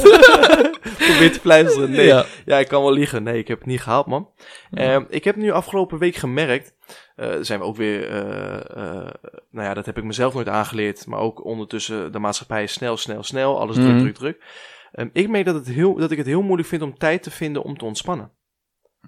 Probeer 1.08 1.32
te 1.32 1.40
fluisteren. 1.42 1.92
Nee. 1.92 2.06
Ja. 2.06 2.26
Ja. 2.46 2.58
ik 2.58 2.68
kan 2.68 2.82
wel 2.82 2.92
liegen. 2.94 3.24
Nee, 3.24 3.38
ik 3.38 3.48
heb 3.48 3.58
het 3.58 3.68
niet 3.68 3.82
gehaald, 3.82 4.06
man. 4.06 4.30
Ehm, 4.72 5.04
ik 5.10 5.24
heb 5.24 5.36
nu 5.36 5.52
afgelopen 5.52 5.98
week 5.98 6.16
gemerkt. 6.16 6.76
eh, 7.16 7.36
zijn 7.42 7.60
we 7.60 7.66
ook 7.66 7.76
weer. 7.76 8.10
eh, 8.10 9.12
nou 9.52 9.68
ja, 9.68 9.74
dat 9.74 9.86
heb 9.86 9.98
ik 9.98 10.04
mezelf 10.04 10.34
nooit 10.34 10.48
aangeleerd. 10.50 11.08
Maar 11.08 11.20
ook 11.20 11.46
ondertussen 11.46 12.12
de 12.12 12.20
maatschappij 12.20 12.64
is 12.64 12.74
snel, 12.74 12.98
snel, 12.98 13.24
snel. 13.24 13.60
Alles 13.60 13.76
druk, 13.76 13.88
Mhm. 13.88 14.00
druk, 14.00 14.16
druk. 14.16 14.44
Ehm, 14.92 15.10
ik 15.14 15.30
merk 15.30 15.46
dat, 15.46 15.56
het 15.56 15.68
heel, 15.68 15.96
dat 15.96 16.12
ik 16.12 16.18
het 16.18 16.28
heel 16.28 16.42
moeilijk 16.42 16.68
vind 16.70 16.82
om 16.82 16.98
tijd 16.98 17.24
te 17.24 17.32
vinden 17.32 17.64
om 17.64 17.78
te 17.78 17.86
ontspannen. 17.86 18.32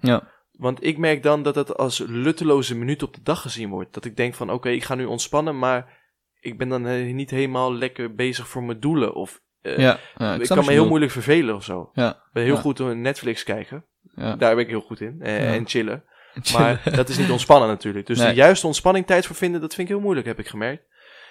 Ja. 0.00 0.28
Want 0.52 0.84
ik 0.84 0.98
merk 0.98 1.22
dan 1.22 1.42
dat 1.42 1.54
het 1.54 1.76
als 1.76 2.04
lutteloze 2.06 2.76
minuut 2.76 3.02
op 3.02 3.14
de 3.14 3.22
dag 3.22 3.40
gezien 3.42 3.70
wordt. 3.70 3.94
Dat 3.94 4.04
ik 4.04 4.16
denk 4.16 4.34
van 4.34 4.50
oké, 4.50 4.68
ik 4.68 4.84
ga 4.84 4.94
nu 4.94 5.04
ontspannen, 5.04 5.58
maar 5.58 5.98
ik 6.40 6.58
ben 6.58 6.68
dan 6.68 6.86
eh, 6.86 7.14
niet 7.14 7.30
helemaal 7.30 7.74
lekker 7.74 8.14
bezig 8.14 8.48
voor 8.48 8.62
mijn 8.62 8.80
doelen. 8.80 9.14
Of 9.14 9.40
eh, 9.62 9.78
ja. 9.78 9.98
ja 10.16 10.34
ik 10.34 10.46
kan 10.48 10.64
me 10.64 10.70
heel 10.70 10.86
moeilijk 10.88 11.12
vervelen 11.12 11.54
of 11.54 11.64
zo. 11.64 11.90
Ja. 11.92 12.10
Ik 12.10 12.16
ben 12.32 12.42
heel 12.44 12.56
goed 12.56 12.80
in 12.80 13.00
Netflix 13.00 13.42
kijken. 13.42 13.84
Ja. 14.14 14.36
Daar 14.36 14.54
ben 14.54 14.64
ik 14.64 14.70
heel 14.70 14.80
goed 14.80 15.00
in. 15.00 15.16
Eh. 15.22 15.54
En 15.54 15.68
chillen. 15.68 16.04
Maar 16.58 16.82
dat 16.94 17.08
is 17.08 17.18
niet 17.18 17.30
ontspannen 17.30 17.68
natuurlijk. 17.68 18.06
Dus 18.06 18.18
Nee. 18.18 18.28
de 18.28 18.34
juiste 18.34 18.66
ontspanning 18.66 19.06
tijd 19.06 19.26
voor 19.26 19.36
vinden, 19.36 19.60
dat 19.60 19.74
vind 19.74 19.88
ik 19.88 19.94
heel 19.94 20.02
moeilijk, 20.02 20.26
heb 20.26 20.38
ik 20.38 20.46
gemerkt. 20.48 20.82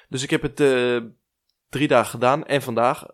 Dus 0.10 0.24
ik 0.24 0.30
heb 0.30 0.42
het 0.42 0.56
drie 1.70 1.88
dagen 1.88 2.10
gedaan. 2.10 2.46
En 2.46 2.62
vandaag, 2.62 3.06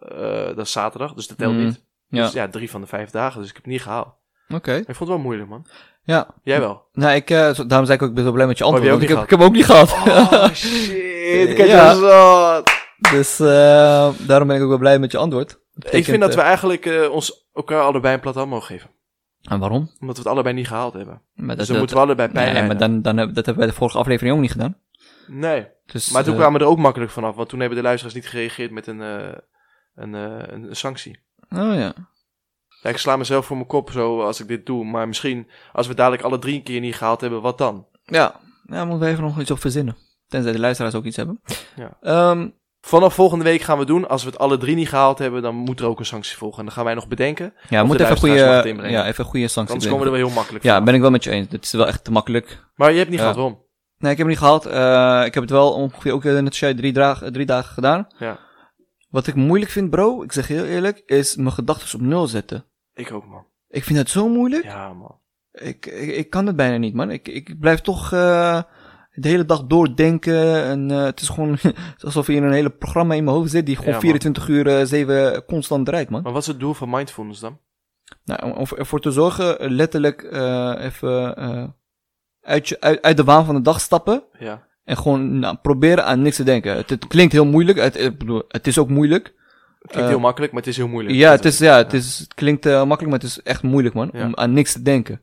dat 0.56 0.58
is 0.66 0.72
zaterdag, 0.72 1.14
dus 1.14 1.28
dat 1.28 1.38
telt 1.38 1.54
Mhm. 1.54 1.66
niet. 1.66 1.86
Ja. 2.08 2.24
Dus 2.24 2.34
ja, 2.34 2.48
drie 2.48 2.70
van 2.70 2.82
de 2.82 2.88
vijf 2.88 3.10
dagen. 3.10 3.40
Dus 3.40 3.50
ik 3.50 3.56
heb 3.56 3.64
het 3.64 3.74
niet 3.74 3.82
gehaald. 3.82 4.14
Oké. 4.50 4.74
Ik 4.76 4.86
vond 4.86 5.00
het 5.00 5.08
wel 5.08 5.18
moeilijk, 5.18 5.50
man. 5.50 5.68
Ja. 6.04 6.34
Jij 6.44 6.60
wel? 6.60 6.88
Nou, 6.94 7.16
ik, 7.16 7.28
daarom 7.28 7.86
zei 7.86 7.94
ik 7.94 8.02
ook, 8.02 8.10
ik 8.10 8.16
ben 8.16 8.24
zo 8.24 8.32
blij 8.32 8.48
met 8.48 8.58
je 8.58 8.66
Oh, 8.66 8.70
antwoord. 8.74 8.90
je 8.90 8.96
ook 8.96 9.00
want 9.00 9.12
ik, 9.12 9.16
heb, 9.18 9.24
ik 9.26 9.30
heb 9.30 9.40
hem 9.40 9.48
ook 9.48 9.56
niet 9.56 9.66
gehad. 9.66 9.92
Oh, 9.92 10.54
shit. 10.54 11.15
Kijk, 11.56 11.68
ja. 11.68 12.64
Dus 13.12 13.40
eh, 13.40 14.10
daarom 14.28 14.48
ben 14.48 14.58
ik 14.58 14.64
ook 14.64 14.70
wel 14.70 14.78
blij 14.78 15.00
met 15.00 15.12
je 15.12 15.18
antwoord. 15.18 15.60
Ik 15.90 16.06
vind 16.06 16.22
dat 16.22 16.30
eh, 16.30 16.36
we 16.36 16.42
eigenlijk 16.42 16.86
eh, 16.86 17.12
ons 17.12 17.48
elkaar 17.54 17.82
allebei 17.82 18.14
een 18.14 18.20
plat 18.20 18.36
hand 18.36 18.50
mogen 18.50 18.66
geven. 18.66 18.90
En 19.42 19.60
waarom? 19.60 19.92
Omdat 20.00 20.16
we 20.16 20.22
het 20.22 20.32
allebei 20.32 20.56
niet 20.56 20.68
gehaald 20.68 20.94
hebben. 20.94 21.22
Maar 21.34 21.56
dus 21.58 21.68
dan 21.68 21.78
moeten 21.78 21.96
we 21.96 22.02
allebei 22.02 22.30
pijn 22.30 22.54
Nee, 22.54 22.64
maar 22.64 22.78
dan, 22.78 23.02
dan, 23.02 23.16
dat 23.16 23.36
hebben 23.36 23.58
wij 23.58 23.68
de 23.68 23.74
vorige 23.74 23.98
aflevering 23.98 24.36
ook 24.36 24.42
niet 24.42 24.52
gedaan. 24.52 24.78
Nee. 25.28 25.68
Dus, 25.86 26.10
Maar 26.10 26.24
toen 26.24 26.34
eh, 26.34 26.40
kwamen 26.40 26.60
we 26.60 26.66
er 26.66 26.72
ook 26.72 26.78
makkelijk 26.78 27.12
vanaf. 27.12 27.36
Want 27.36 27.50
toen 27.50 27.60
hebben 27.60 27.78
de 27.78 27.84
luisteraars 27.84 28.16
niet 28.16 28.28
gereageerd 28.28 28.72
met 28.72 28.88
een, 28.88 29.02
eh, 29.02 29.34
een, 29.96 30.16
eh, 30.16 30.54
een, 30.54 30.64
een 30.64 30.76
sanctie. 30.76 31.20
Oh 31.50 31.74
ja. 31.74 31.94
Ja, 32.82 32.90
ik 32.90 32.98
sla 32.98 33.18
mezelf 33.18 33.46
voor 33.46 33.56
mijn 33.56 33.68
kop 33.68 33.92
zo 33.92 34.22
als 34.22 34.40
ik 34.40 34.48
dit 34.48 34.66
doe. 34.66 34.86
Maar 34.86 35.08
misschien 35.08 35.50
als 35.74 35.88
we 35.88 35.94
dadelijk 35.94 36.24
alle 36.24 36.40
drie 36.40 36.56
een 36.56 36.64
keer 36.64 36.80
niet 36.80 36.96
gehaald 36.96 37.22
hebben, 37.22 37.42
wat 37.42 37.58
dan? 37.58 37.88
Ja, 38.04 38.40
ja 38.66 38.86
moeten 38.86 39.08
we 39.08 39.12
even 39.14 39.24
nog 39.24 39.40
iets 39.40 39.52
op 39.52 39.60
verzinnen. 39.60 39.96
Tenzij 40.36 40.52
de 40.54 40.60
luisteraars 40.60 40.96
ook 40.96 41.04
iets 41.06 41.16
hebben. 41.18 41.42
Ja. 41.76 41.98
Ehm, 42.02 42.48
Vanaf 42.82 43.14
volgende 43.14 43.44
week 43.44 43.62
gaan 43.62 43.78
we 43.78 43.86
doen. 43.86 44.08
Als 44.08 44.24
we 44.24 44.30
het 44.30 44.40
alle 44.40 44.58
drie 44.58 44.76
niet 44.76 44.90
gehaald 44.90 45.20
hebben, 45.20 45.42
dan 45.42 45.56
moet 45.56 45.80
er 45.80 45.86
ook 45.86 46.00
een 46.00 46.06
sanctie 46.06 46.38
volgen. 46.38 46.60
En 46.60 46.66
dan 46.66 46.74
gaan 46.74 46.84
wij 46.86 46.94
nog 46.94 47.08
bedenken. 47.08 47.54
Ja, 47.70 47.82
Of 47.82 47.88
moet 47.88 47.98
de 47.98 48.04
even 48.04 48.16
het 48.16 48.24
goede, 48.74 48.90
ja, 48.90 49.06
even 49.06 49.26
goede 49.26 49.48
sanctie 49.48 49.74
Anders 49.74 49.92
komen 49.92 50.00
we 50.00 50.12
er 50.12 50.18
wel 50.18 50.28
heel 50.28 50.36
makkelijk 50.36 50.64
Ja, 50.64 50.70
vanaf. 50.70 50.86
ben 50.86 50.94
ik 50.96 51.02
wel 51.02 51.10
met 51.12 51.24
je 51.24 51.30
eens. 51.30 51.48
Dit 51.48 51.64
is 51.64 51.72
wel 51.72 51.88
echt 51.88 52.04
te 52.04 52.12
makkelijk. 52.12 52.66
Maar 52.76 52.92
je 52.92 52.98
hebt 52.98 53.10
niet 53.10 53.20
Ja. 53.20 53.26
gehad, 53.26 53.38
waarom? 53.40 53.64
Nee, 53.98 54.12
ik 54.12 54.18
heb 54.18 54.28
het 54.28 54.36
niet 54.36 54.46
gehaald. 54.46 54.66
Eh, 54.66 55.26
ik 55.26 55.34
heb 55.34 55.44
het 55.44 55.52
wel 55.52 55.74
ongeveer 55.74 56.14
ook 56.14 56.26
eh, 56.26 56.34
net 56.34 56.46
als 56.48 56.60
jij 56.60 56.74
drie, 56.74 56.94
dagen 56.94 57.34
drie 57.34 57.46
dagen 57.46 57.74
gedaan. 57.74 58.08
Ja. 58.18 58.40
Wat 59.10 59.28
ik 59.28 59.36
moeilijk 59.36 59.72
vind, 59.72 59.90
bro, 59.90 60.24
ik 60.24 60.32
zeg 60.32 60.48
heel 60.48 60.66
eerlijk, 60.66 61.04
is 61.06 61.36
mijn 61.36 61.52
gedachten 61.52 62.00
op 62.00 62.06
nul 62.06 62.28
zetten. 62.28 62.66
Ik 62.94 63.12
ook, 63.12 63.26
man. 63.26 63.46
Ik 63.68 63.84
vind 63.84 63.98
het 64.00 64.10
zo 64.10 64.28
moeilijk. 64.28 64.64
Ja, 64.64 64.94
man. 64.94 65.20
Ik, 65.52 65.86
ik, 65.86 66.16
ik 66.16 66.30
kan 66.30 66.46
het 66.48 66.56
bijna 66.56 66.78
niet, 66.78 66.94
man. 66.94 67.12
Ik, 67.12 67.28
ik 67.28 67.60
blijf 67.60 67.82
toch 67.82 68.12
eh, 68.14 68.62
de 69.16 69.28
hele 69.28 69.46
dag 69.46 69.64
doordenken. 69.66 70.64
En 70.64 70.92
eh, 70.92 71.04
het 71.04 71.22
is 71.22 71.30
gewoon 71.30 71.58
alsof 72.06 72.28
je 72.28 72.34
in 72.34 72.44
een 72.44 72.52
hele 72.52 72.70
programma 72.70 73.14
in 73.14 73.24
mijn 73.24 73.36
hoofd 73.36 73.52
zit 73.52 73.66
die 73.66 73.76
gewoon 73.76 73.90
Ja, 73.90 74.00
man. 74.00 74.02
24 74.02 74.48
uur 74.48 74.68
eh 74.68 74.86
7 74.86 75.46
constant 75.46 75.86
draait, 75.86 76.10
man. 76.10 76.22
Maar 76.22 76.32
wat 76.32 76.42
is 76.42 76.48
het 76.48 76.60
doel 76.60 76.74
van 76.74 76.90
mindfulness 76.90 77.40
dan? 77.40 77.60
Nou, 78.26 78.54
om- 78.56 78.66
ervoor 78.78 79.00
te 79.00 79.12
zorgen, 79.12 79.60
eh, 79.60 79.70
letterlijk 79.70 80.22
eh, 80.22 80.74
even 80.80 81.36
uit, 82.42 82.68
je, 82.70 82.78
uit, 82.80 83.02
uit 83.02 83.18
de 83.18 83.24
waan 83.24 83.46
van 83.46 83.56
de 83.56 83.62
dag 83.62 83.82
stappen. 83.82 84.24
Ja. 84.40 84.64
En 84.84 84.98
gewoon 84.98 85.40
nou, 85.40 85.56
proberen 85.62 86.06
aan 86.06 86.22
niks 86.22 86.36
te 86.36 86.44
denken. 86.44 86.76
Het, 86.76 86.90
het 86.90 87.08
klinkt 87.08 87.34
heel 87.34 87.46
moeilijk. 87.46 87.80
Het, 87.80 88.00
ik 88.00 88.18
bedoel, 88.18 88.44
het 88.48 88.68
is 88.68 88.78
ook 88.78 88.90
moeilijk. 88.90 89.34
Het 89.80 89.92
klinkt 89.92 90.10
heel 90.10 90.20
makkelijk, 90.20 90.52
maar 90.52 90.62
het 90.62 90.72
is 90.72 90.78
heel 90.78 90.88
moeilijk. 90.88 91.16
Ja, 91.16 91.32
het, 91.32 91.46
is, 91.46 91.58
ja, 91.58 91.78
het, 91.78 91.94
is, 91.94 92.20
het 92.20 92.34
klinkt 92.34 92.66
makkelijk, 92.66 93.02
maar 93.02 93.20
het 93.20 93.24
is 93.24 93.42
echt 93.42 93.64
moeilijk, 93.64 93.96
man. 93.96 94.10
Ja. 94.14 94.26
Om 94.26 94.36
aan 94.36 94.54
niks 94.54 94.72
te 94.72 94.82
denken. 94.82 95.22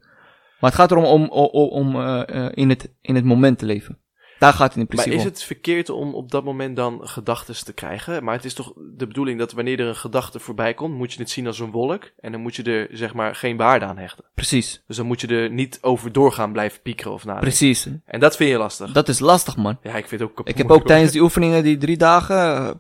Maar 0.63 0.71
het 0.71 0.81
gaat 0.81 0.91
erom 0.91 1.05
om, 1.05 1.29
om, 1.29 1.69
om, 1.69 1.97
eh, 2.01 2.29
eh, 2.47 2.53
in, 2.55 2.69
het, 2.69 2.93
in 3.01 3.15
het 3.15 3.25
moment 3.25 3.59
te 3.59 3.67
leven. 3.67 3.99
Daar 4.39 4.53
gaat 4.53 4.67
het 4.67 4.73
in 4.73 4.79
Maar 4.79 4.87
principe 4.89 5.15
is 5.17 5.23
om. 5.23 5.29
het 5.29 5.43
verkeerd 5.43 5.91
om 5.91 6.15
op 6.15 6.31
dat 6.31 6.45
moment 6.45 6.77
dan 6.77 7.01
gedachten 7.03 7.65
te 7.65 7.73
krijgen? 7.73 8.25
Maar 8.25 8.35
het 8.35 8.45
is 8.45 8.55
toch 8.55 8.73
de 8.97 9.07
bedoeling 9.07 9.39
dat 9.39 9.53
wanneer 9.53 9.81
er 9.81 9.87
een 9.87 9.97
gedachte 9.97 10.39
voorbij 10.41 10.75
komt, 10.75 10.95
moet 10.95 11.13
je 11.13 11.19
het 11.19 11.31
zien 11.31 11.47
als 11.47 11.59
een 11.59 11.71
wolk. 11.71 12.11
En 12.21 12.33
dan 12.33 12.41
moet 12.41 12.57
je 12.57 12.63
er 12.63 12.89
zeg 12.91 13.15
maar 13.15 13.35
geen 13.35 13.57
waarde 13.57 13.85
aan 13.85 13.97
hechten. 13.99 14.25
Precies. 14.35 14.83
Dus 14.87 14.97
dan 14.97 15.07
moet 15.07 15.21
je 15.21 15.27
er 15.27 15.51
niet 15.51 15.79
over 15.81 16.13
doorgaan 16.13 16.53
blijven 16.53 16.83
piekeren 16.83 17.13
of 17.13 17.25
nadenken. 17.25 17.49
Precies. 17.49 17.89
En 18.05 18.21
dat 18.21 18.37
vind 18.37 18.51
je 18.51 18.59
lastig. 18.59 18.93
Dat 18.93 19.09
is 19.09 19.19
lastig, 19.19 19.57
man. 19.57 19.79
Ja, 19.83 19.95
ik 19.97 20.07
vind 20.07 20.21
het 20.21 20.31
ook 20.31 20.37
kapot 20.37 20.49
Ik 20.53 20.59
heb 20.59 20.71
ook 20.71 20.87
tijdens 20.87 21.13
die 21.13 21.23
oefeningen, 21.23 21.63
die 21.63 21.77
drie 21.77 21.97
dagen, 21.97 22.37
eh, 22.37 22.71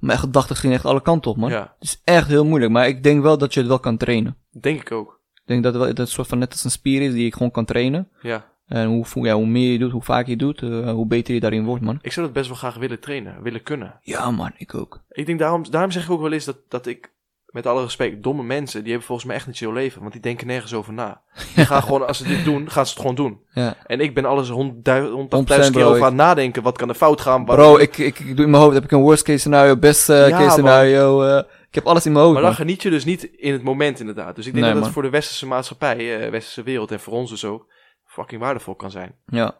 mijn 0.00 0.18
gedachten 0.18 0.56
gingen 0.56 0.76
echt 0.76 0.84
alle 0.84 1.02
kanten 1.02 1.30
op, 1.30 1.36
man. 1.36 1.50
Ja, 1.50 1.74
Het 1.78 1.88
is 1.88 2.00
echt 2.04 2.28
heel 2.28 2.44
moeilijk, 2.44 2.72
maar 2.72 2.88
ik 2.88 3.02
denk 3.02 3.22
wel 3.22 3.38
dat 3.38 3.54
je 3.54 3.60
het 3.60 3.68
wel 3.68 3.80
kan 3.80 3.96
trainen. 3.96 4.36
denk 4.50 4.80
ik 4.80 4.92
ook. 4.92 5.20
Ik 5.42 5.48
denk 5.48 5.62
dat 5.62 5.72
het 5.72 5.82
wel 5.82 5.94
dat 5.94 6.06
een 6.06 6.12
soort 6.12 6.28
van 6.28 6.38
net 6.38 6.52
als 6.52 6.64
een 6.64 6.70
spier 6.70 7.02
is 7.02 7.12
die 7.12 7.26
ik 7.26 7.32
gewoon 7.32 7.50
kan 7.50 7.64
trainen. 7.64 8.08
Ja. 8.20 8.50
En 8.66 8.86
hoe, 8.86 9.04
ja, 9.12 9.34
hoe 9.34 9.46
meer 9.46 9.72
je 9.72 9.78
doet, 9.78 9.92
hoe 9.92 10.02
vaker 10.02 10.30
je 10.30 10.36
doet, 10.36 10.62
eh, 10.62 10.90
hoe 10.90 11.06
beter 11.06 11.34
je 11.34 11.40
daarin 11.40 11.64
wordt, 11.64 11.82
man. 11.84 11.98
Ik 12.02 12.12
zou 12.12 12.26
dat 12.26 12.34
best 12.34 12.48
wel 12.48 12.56
graag 12.56 12.76
willen 12.76 13.00
trainen, 13.00 13.42
willen 13.42 13.62
kunnen. 13.62 13.98
Ja, 14.02 14.30
man, 14.30 14.50
ik 14.56 14.74
ook. 14.74 15.00
Ik 15.08 15.26
denk 15.26 15.38
daarom, 15.38 15.64
daarom 15.70 15.90
zeg 15.90 16.04
ik 16.04 16.10
ook 16.10 16.20
wel 16.20 16.32
eens 16.32 16.44
dat, 16.44 16.56
dat 16.68 16.86
ik, 16.86 17.12
met 17.46 17.66
alle 17.66 17.82
respect, 17.82 18.22
domme 18.22 18.42
mensen, 18.42 18.80
die 18.80 18.88
hebben 18.88 19.06
volgens 19.06 19.26
mij 19.26 19.36
echt 19.36 19.46
een 19.46 19.54
chill 19.54 19.72
leven. 19.72 20.00
Want 20.00 20.12
die 20.12 20.22
denken 20.22 20.46
nergens 20.46 20.74
over 20.74 20.92
na. 20.92 21.20
Die 21.54 21.64
gaan 21.66 21.82
gewoon, 21.82 22.06
als 22.06 22.18
ze 22.18 22.24
dit 22.24 22.44
doen, 22.44 22.70
gaan 22.70 22.86
ze 22.86 22.92
het 22.92 23.00
gewoon 23.00 23.16
doen. 23.16 23.40
Ja. 23.52 23.76
En 23.86 24.00
ik 24.00 24.14
ben 24.14 24.24
alles 24.24 24.48
honderdduizend 24.48 25.68
100% 25.68 25.70
keer 25.72 25.84
over 25.84 26.00
aan 26.00 26.06
het 26.06 26.14
nadenken. 26.14 26.62
Wat 26.62 26.78
kan 26.78 26.88
er 26.88 26.94
fout 26.94 27.20
gaan? 27.20 27.44
Wat... 27.44 27.56
Bro, 27.56 27.76
ik, 27.78 27.98
ik, 27.98 28.18
ik 28.18 28.36
doe 28.36 28.44
in 28.44 28.50
mijn 28.50 28.62
hoofd, 28.62 28.74
heb 28.74 28.84
ik 28.84 28.90
een 28.90 29.00
worst 29.00 29.22
case 29.22 29.38
scenario, 29.38 29.76
best 29.76 30.08
eh, 30.10 30.28
Ja, 30.28 30.38
case 30.38 30.50
scenario. 30.50 31.22
eh, 31.22 31.42
ik 31.72 31.78
heb 31.78 31.86
alles 31.86 32.06
in 32.06 32.12
mijn 32.12 32.24
hoofd, 32.24 32.34
Maar 32.36 32.46
dan 32.46 32.54
geniet 32.54 32.82
je 32.82 32.90
dus 32.90 33.04
niet 33.04 33.22
in 33.22 33.52
het 33.52 33.62
moment 33.62 34.00
inderdaad. 34.00 34.36
Dus 34.36 34.46
ik 34.46 34.52
denk 34.52 34.64
Nee, 34.64 34.72
dat 34.72 34.74
man. 34.74 34.82
het 34.82 34.92
voor 34.92 35.02
de 35.02 35.10
westerse 35.10 35.46
maatschappij, 35.46 36.24
eh, 36.24 36.30
westerse 36.30 36.62
wereld 36.62 36.90
en 36.90 37.00
voor 37.00 37.12
ons 37.12 37.30
dus 37.30 37.44
ook, 37.44 37.66
fucking 38.06 38.40
waardevol 38.40 38.74
kan 38.74 38.90
zijn. 38.90 39.14
Ja. 39.26 39.44
Maar 39.44 39.54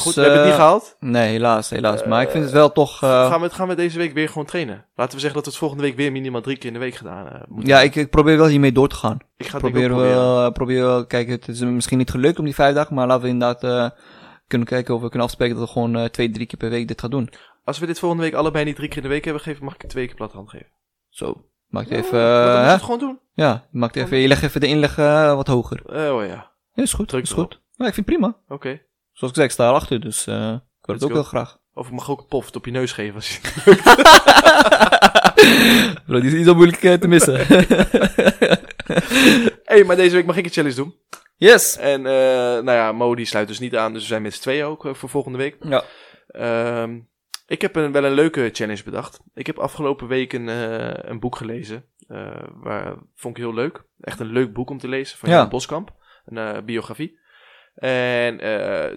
Dus, 0.00 0.02
goed, 0.02 0.14
we 0.14 0.20
hebben 0.20 0.38
het 0.40 0.48
eh, 0.48 0.54
niet 0.56 0.62
gehaald. 0.64 0.96
Nee, 1.00 1.30
helaas, 1.30 1.70
helaas. 1.70 2.04
maar 2.04 2.22
ik 2.22 2.30
vind 2.30 2.44
het 2.44 2.52
wel 2.52 2.72
toch... 2.72 3.02
eh, 3.02 3.28
gaan, 3.30 3.40
we, 3.40 3.50
gaan 3.50 3.68
we 3.68 3.74
deze 3.74 3.98
week 3.98 4.12
weer 4.14 4.28
gewoon 4.28 4.44
trainen? 4.44 4.86
Laten 4.94 5.14
we 5.14 5.20
zeggen 5.20 5.34
dat 5.34 5.44
we 5.44 5.50
het 5.50 5.58
volgende 5.58 5.82
week 5.82 5.96
weer 5.96 6.12
minimaal 6.12 6.40
drie 6.40 6.56
keer 6.56 6.66
in 6.66 6.72
de 6.72 6.78
week 6.78 6.94
gedaan 6.94 7.26
eh, 7.28 7.40
moeten. 7.48 7.68
ja, 7.68 7.80
ik, 7.80 7.94
ik 7.94 8.10
probeer 8.10 8.36
wel 8.36 8.46
hiermee 8.46 8.72
door 8.72 8.88
te 8.88 8.94
gaan. 8.94 9.18
ik 9.36 9.46
ga 9.46 9.52
het 9.52 9.60
proberen. 9.60 9.96
wel, 9.96 10.44
eh, 10.44 10.52
probeer 10.52 10.82
wel, 10.82 11.06
kijk, 11.06 11.28
het 11.28 11.48
is 11.48 11.60
misschien 11.60 11.98
niet 11.98 12.10
gelukt 12.10 12.38
om 12.38 12.44
die 12.44 12.54
vijf 12.54 12.74
dagen, 12.74 12.94
maar 12.94 13.06
laten 13.06 13.22
we 13.22 13.28
inderdaad 13.28 13.64
eh, 13.64 13.98
kunnen 14.46 14.66
kijken 14.68 14.94
of 14.94 15.00
we 15.00 15.08
kunnen 15.08 15.26
afspreken 15.26 15.56
dat 15.56 15.66
we 15.66 15.72
gewoon 15.72 15.96
eh, 15.96 16.04
twee, 16.04 16.30
drie 16.30 16.46
keer 16.46 16.58
per 16.58 16.70
week 16.70 16.88
dit 16.88 17.00
gaan 17.00 17.10
doen. 17.10 17.30
Als 17.64 17.78
we 17.78 17.86
dit 17.86 17.98
volgende 17.98 18.24
week 18.24 18.34
allebei 18.34 18.64
niet 18.64 18.76
drie 18.76 18.88
keer 18.88 18.96
in 18.96 19.02
de 19.02 19.08
week 19.08 19.24
hebben 19.24 19.42
gegeven, 19.42 19.64
mag 19.64 19.74
ik 19.74 19.80
het 19.82 19.90
twee 19.90 20.06
keer 20.06 20.14
plat 20.16 20.32
hand 20.32 20.50
geven. 20.50 20.66
Zo. 21.10 21.44
Maak 21.68 21.88
Ja, 21.88 21.96
even, 21.96 22.18
maar 22.18 22.44
dan 22.44 22.46
eh, 22.46 22.52
moet 22.52 22.60
je 22.60 22.66
hè? 22.66 22.72
het 22.72 22.82
gewoon 22.82 22.98
doen. 22.98 23.18
Ja, 23.34 23.66
maak 23.70 23.94
even, 23.96 24.16
je 24.18 24.28
legt 24.28 24.42
even 24.42 24.60
de 24.60 24.66
inleg 24.66 24.98
eh, 24.98 25.34
wat 25.34 25.46
hoger. 25.46 25.82
Eh, 25.86 26.14
oh 26.14 26.26
ja, 26.26 26.50
Ja, 26.74 26.82
is 26.82 26.92
goed, 26.92 27.08
Druk 27.08 27.22
is 27.22 27.30
erop. 27.30 27.44
goed. 27.50 27.60
Ja, 27.76 27.86
ik 27.86 27.94
vind 27.94 28.06
het 28.06 28.16
prima. 28.16 28.36
oké. 28.48 28.80
Zoals 29.12 29.32
ik 29.32 29.34
zei, 29.34 29.46
ik 29.46 29.52
sta 29.52 29.68
erachter, 29.68 30.00
dus 30.00 30.26
eh, 30.26 30.34
ik 30.34 30.86
wil 30.86 30.94
het 30.94 30.98
Let's 31.00 31.02
ook 31.02 31.08
go. 31.08 31.14
wel 31.14 31.22
graag. 31.22 31.58
Of 31.74 31.86
ik 31.86 31.92
mag 31.92 32.10
ook 32.10 32.20
een 32.20 32.26
poft 32.26 32.56
op 32.56 32.64
je 32.64 32.70
neus 32.70 32.92
geven 32.92 33.14
als 33.14 33.36
je... 33.36 33.40
Bro, 36.06 36.20
die 36.20 36.30
is 36.30 36.36
niet 36.36 36.46
zo 36.46 36.54
moeilijk 36.54 36.82
eh, 36.82 36.92
te 36.94 37.08
missen. 37.08 37.36
hey, 39.64 39.84
maar 39.84 39.96
deze 39.96 40.14
week 40.14 40.26
mag 40.26 40.36
ik 40.36 40.44
een 40.44 40.50
challenge 40.50 40.74
doen. 40.74 40.94
yes! 41.36 41.76
En 41.76 42.06
eh, 42.06 42.12
nou 42.62 42.72
ja, 42.72 42.92
Mo 42.92 43.14
die 43.14 43.26
sluit 43.26 43.48
dus 43.48 43.58
niet 43.58 43.76
aan, 43.76 43.92
dus 43.92 44.02
we 44.02 44.08
zijn 44.08 44.22
met 44.22 44.34
z'n 44.34 44.40
tweeën 44.40 44.64
ook 44.64 44.86
eh, 44.86 44.94
voor 44.94 45.08
volgende 45.08 45.38
week. 45.38 45.56
Ja. 45.62 45.82
Ehm, 46.28 46.98
ik 47.50 47.62
heb 47.62 47.76
een, 47.76 47.92
wel 47.92 48.04
een 48.04 48.12
leuke 48.12 48.50
challenge 48.52 48.82
bedacht. 48.82 49.20
Ik 49.34 49.46
heb 49.46 49.58
afgelopen 49.58 50.06
week 50.08 50.32
een, 50.32 50.48
eh, 50.48 51.10
een 51.10 51.20
boek 51.20 51.36
gelezen. 51.36 51.84
eh, 52.08 52.42
waar, 52.52 52.94
vond 53.14 53.36
ik 53.36 53.42
heel 53.42 53.54
leuk. 53.54 53.82
Echt 54.00 54.20
een 54.20 54.32
leuk 54.32 54.52
boek 54.52 54.70
om 54.70 54.78
te 54.78 54.88
lezen 54.88 55.18
van 55.18 55.28
Ja. 55.28 55.36
Jan 55.36 55.48
Boskamp. 55.48 55.92
Een 56.26 56.38
eh, 56.38 56.62
biografie. 56.62 57.18
En 57.74 58.40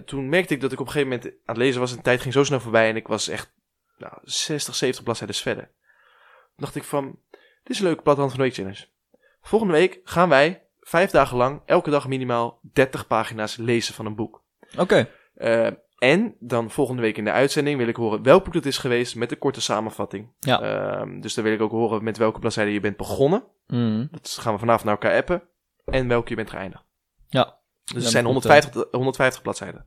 toen 0.04 0.28
merkte 0.28 0.54
ik 0.54 0.60
dat 0.60 0.72
ik 0.72 0.80
op 0.80 0.86
een 0.86 0.92
gegeven 0.92 1.12
moment 1.14 1.30
aan 1.30 1.54
het 1.54 1.56
lezen 1.56 1.80
was. 1.80 1.90
En 1.90 1.96
de 1.96 2.02
tijd 2.02 2.20
ging 2.20 2.34
zo 2.34 2.44
snel 2.44 2.60
voorbij. 2.60 2.88
En 2.88 2.96
ik 2.96 3.06
was 3.08 3.28
echt 3.28 3.52
nou, 3.98 4.12
60, 4.22 4.74
70 4.74 5.04
bladzijden 5.04 5.36
verder. 5.36 5.64
Toen 5.64 5.72
dacht 6.56 6.74
ik 6.74 6.84
van, 6.84 7.18
dit 7.30 7.70
is 7.72 7.78
een 7.78 7.84
leuke 7.84 8.02
plathand 8.02 8.28
van 8.30 8.38
de 8.38 8.44
week 8.44 8.54
challenge. 8.54 8.84
Volgende 9.42 9.74
week 9.74 10.00
gaan 10.04 10.28
wij 10.28 10.62
vijf 10.80 11.10
dagen 11.10 11.36
lang, 11.36 11.62
elke 11.66 11.90
dag 11.90 12.08
minimaal 12.08 12.60
30 12.72 13.06
pagina's 13.06 13.56
lezen 13.56 13.94
van 13.94 14.06
een 14.06 14.14
boek. 14.14 14.42
Oké. 14.78 15.08
Eh, 15.34 15.70
en 16.10 16.34
dan 16.40 16.70
volgende 16.70 17.02
week 17.02 17.16
in 17.16 17.24
de 17.24 17.30
uitzending 17.32 17.78
wil 17.78 17.88
ik 17.88 17.96
horen 17.96 18.22
welk 18.22 18.44
boek 18.44 18.54
het 18.54 18.66
is 18.66 18.78
geweest 18.78 19.16
met 19.16 19.30
een 19.30 19.38
korte 19.38 19.60
samenvatting. 19.60 20.32
Ja. 20.40 20.60
Ehm, 20.60 21.20
dus 21.20 21.34
dan 21.34 21.44
wil 21.44 21.52
ik 21.52 21.60
ook 21.60 21.70
horen 21.70 22.04
met 22.04 22.16
welke 22.16 22.38
bladzijde 22.38 22.72
je 22.72 22.80
bent 22.80 22.96
begonnen. 22.96 23.44
Mm. 23.66 24.08
Dat 24.10 24.36
gaan 24.40 24.52
we 24.52 24.58
vanavond 24.58 24.84
naar 24.84 24.94
elkaar 24.94 25.16
appen. 25.18 25.42
En 25.84 26.08
welke 26.08 26.28
je 26.28 26.36
bent 26.36 26.50
geëindigd. 26.50 26.84
Ja. 27.28 27.44
Dus 27.84 27.94
het 27.94 28.02
Ja, 28.04 28.08
zijn 28.10 28.24
dat 28.24 28.32
klopt, 28.32 28.46
150, 28.46 28.90
150 28.92 29.42
bladzijden. 29.42 29.86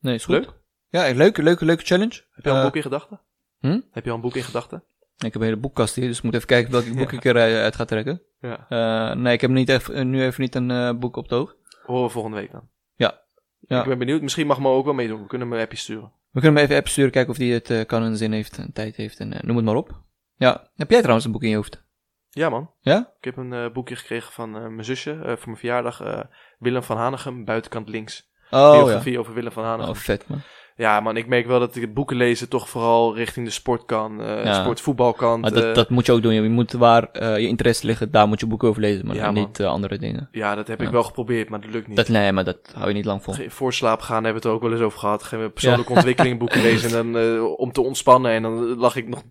Nee, 0.00 0.14
is 0.14 0.24
goed. 0.24 0.34
Leuk. 0.34 0.52
Ja, 0.88 1.12
leuke, 1.14 1.42
leuke, 1.42 1.64
leuke 1.64 1.84
challenge. 1.84 2.22
Heb 2.32 2.44
je 2.44 2.50
al 2.50 2.56
een 2.56 2.60
Eh, 2.62 2.66
boek 2.66 2.76
in 2.76 2.82
gedachten? 2.82 3.20
hm? 3.60 3.80
Heb 3.90 4.04
je 4.04 4.10
al 4.10 4.16
een 4.16 4.22
boek 4.22 4.34
in 4.36 4.42
gedachten? 4.42 4.84
Ik 5.16 5.32
heb 5.32 5.34
een 5.34 5.42
hele 5.48 5.56
boekkast 5.56 5.94
hier, 5.94 6.06
dus 6.08 6.16
ik 6.18 6.22
moet 6.22 6.34
even 6.34 6.46
kijken 6.46 6.72
welke 6.72 6.94
boek 6.96 7.10
Ja. 7.10 7.16
ik 7.16 7.24
eruit 7.24 7.76
ga 7.76 7.84
trekken. 7.84 8.22
Ja. 8.40 8.66
Eh, 8.68 9.16
nee, 9.16 9.32
ik 9.32 9.40
heb 9.40 9.50
niet 9.50 9.68
even, 9.68 10.10
nu 10.10 10.22
even 10.24 10.40
niet 10.42 10.54
een 10.54 10.70
eh, 10.70 10.92
boek 10.92 11.16
op 11.16 11.22
het 11.22 11.32
oog. 11.32 11.54
Horen 11.86 12.02
we 12.04 12.08
volgende 12.08 12.36
week 12.36 12.52
dan. 12.52 12.68
Ja. 12.94 13.22
Ja. 13.66 13.80
Ik 13.80 13.88
ben 13.88 13.98
benieuwd. 13.98 14.22
Misschien 14.22 14.46
mag 14.46 14.58
Mo 14.58 14.76
ook 14.76 14.84
wel 14.84 14.94
meedoen. 14.94 15.22
We 15.22 15.26
kunnen 15.26 15.48
hem 15.48 15.56
een 15.56 15.62
appje 15.62 15.78
sturen. 15.78 16.12
We 16.30 16.40
kunnen 16.40 16.58
hem 16.58 16.64
even 16.64 16.76
app 16.76 16.88
sturen, 16.88 17.10
kijken 17.10 17.32
of 17.32 17.38
hij 17.38 17.46
het 17.46 17.70
eh, 17.70 17.84
kan 17.86 18.02
en 18.02 18.16
zin 18.16 18.32
heeft 18.32 18.58
en 18.58 18.72
tijd 18.72 18.96
heeft 18.96 19.18
en 19.18 19.32
eh, 19.32 19.42
noem 19.42 19.56
het 19.56 19.64
maar 19.64 19.74
op. 19.74 20.00
Ja, 20.36 20.70
heb 20.74 20.90
jij 20.90 20.98
trouwens 20.98 21.26
een 21.26 21.32
boek 21.32 21.42
in 21.42 21.48
je 21.48 21.56
hoofd? 21.56 21.82
Ja, 22.30 22.48
man. 22.48 22.70
Ja? 22.80 23.12
Ik 23.18 23.24
heb 23.24 23.36
een 23.36 23.52
eh, 23.52 23.70
boekje 23.72 23.96
gekregen 23.96 24.32
van 24.32 24.50
mijn 24.50 24.84
zusje 24.84 25.16
voor 25.20 25.46
mijn 25.46 25.56
verjaardag. 25.56 26.26
Willem 26.58 26.82
van 26.82 26.96
Hanegem, 26.96 27.44
buitenkant 27.44 27.88
links. 27.88 28.32
Oh 28.50 28.72
Biografie 28.72 29.18
over 29.18 29.34
Willem 29.34 29.52
van 29.52 29.62
ja. 29.62 29.68
Hanegem. 29.68 29.92
Oh, 29.92 29.98
vet 29.98 30.28
man. 30.28 30.42
Ja, 30.76 31.00
man, 31.00 31.16
ik 31.16 31.26
merk 31.26 31.46
wel 31.46 31.58
dat 31.60 31.76
ik 31.76 31.94
boeken 31.94 32.16
lezen 32.16 32.48
toch 32.48 32.68
vooral 32.68 33.16
richting 33.16 33.46
de 33.46 33.52
sport 33.52 33.84
kan. 33.84 34.20
eh 34.22 34.44
Ja. 34.44 34.52
Sportvoetbalkant. 34.62 35.40
Maar 35.42 35.52
dat, 35.52 35.64
eh, 35.64 35.74
dat 35.74 35.90
moet 35.90 36.06
je 36.06 36.12
ook 36.12 36.22
doen. 36.22 36.32
Je 36.34 36.48
moet 36.48 36.72
waar 36.72 37.10
eh, 37.10 37.38
je 37.38 37.46
interesse 37.48 37.86
ligt, 37.86 38.12
daar 38.12 38.28
moet 38.28 38.40
je 38.40 38.46
boeken 38.46 38.68
over 38.68 38.80
lezen, 38.80 39.06
maar 39.06 39.16
Ja, 39.16 39.30
niet 39.30 39.60
andere 39.62 39.98
dingen. 39.98 40.28
Ja, 40.32 40.54
dat 40.54 40.68
heb 40.68 40.80
Ja. 40.80 40.86
ik 40.86 40.92
wel 40.92 41.02
geprobeerd, 41.02 41.48
maar 41.48 41.60
dat 41.60 41.70
lukt 41.70 41.86
niet. 41.88 41.96
Dat, 41.96 42.08
nee, 42.08 42.32
maar 42.32 42.44
dat 42.44 42.58
hou 42.74 42.88
je 42.88 42.94
niet 42.94 43.04
lang 43.04 43.22
vol. 43.22 43.34
Voor 43.48 43.72
slaap 43.72 44.00
gaan 44.00 44.24
hebben 44.24 44.30
we 44.32 44.36
het 44.38 44.44
er 44.48 44.50
ook 44.52 44.62
wel 44.62 44.72
eens 44.72 44.80
over 44.86 44.98
gehad. 44.98 45.30
We 45.30 45.50
persoonlijke 45.50 45.92
ontwikkeling 45.92 46.38
boeken 46.38 46.62
lezen 46.70 46.98
en 46.98 47.12
dan, 47.12 47.40
om 47.56 47.72
te 47.72 47.80
ontspannen. 47.82 48.30
En 48.32 48.42
dan 48.42 48.76
lag 48.76 48.96
ik 48.96 49.08
nog 49.08 49.22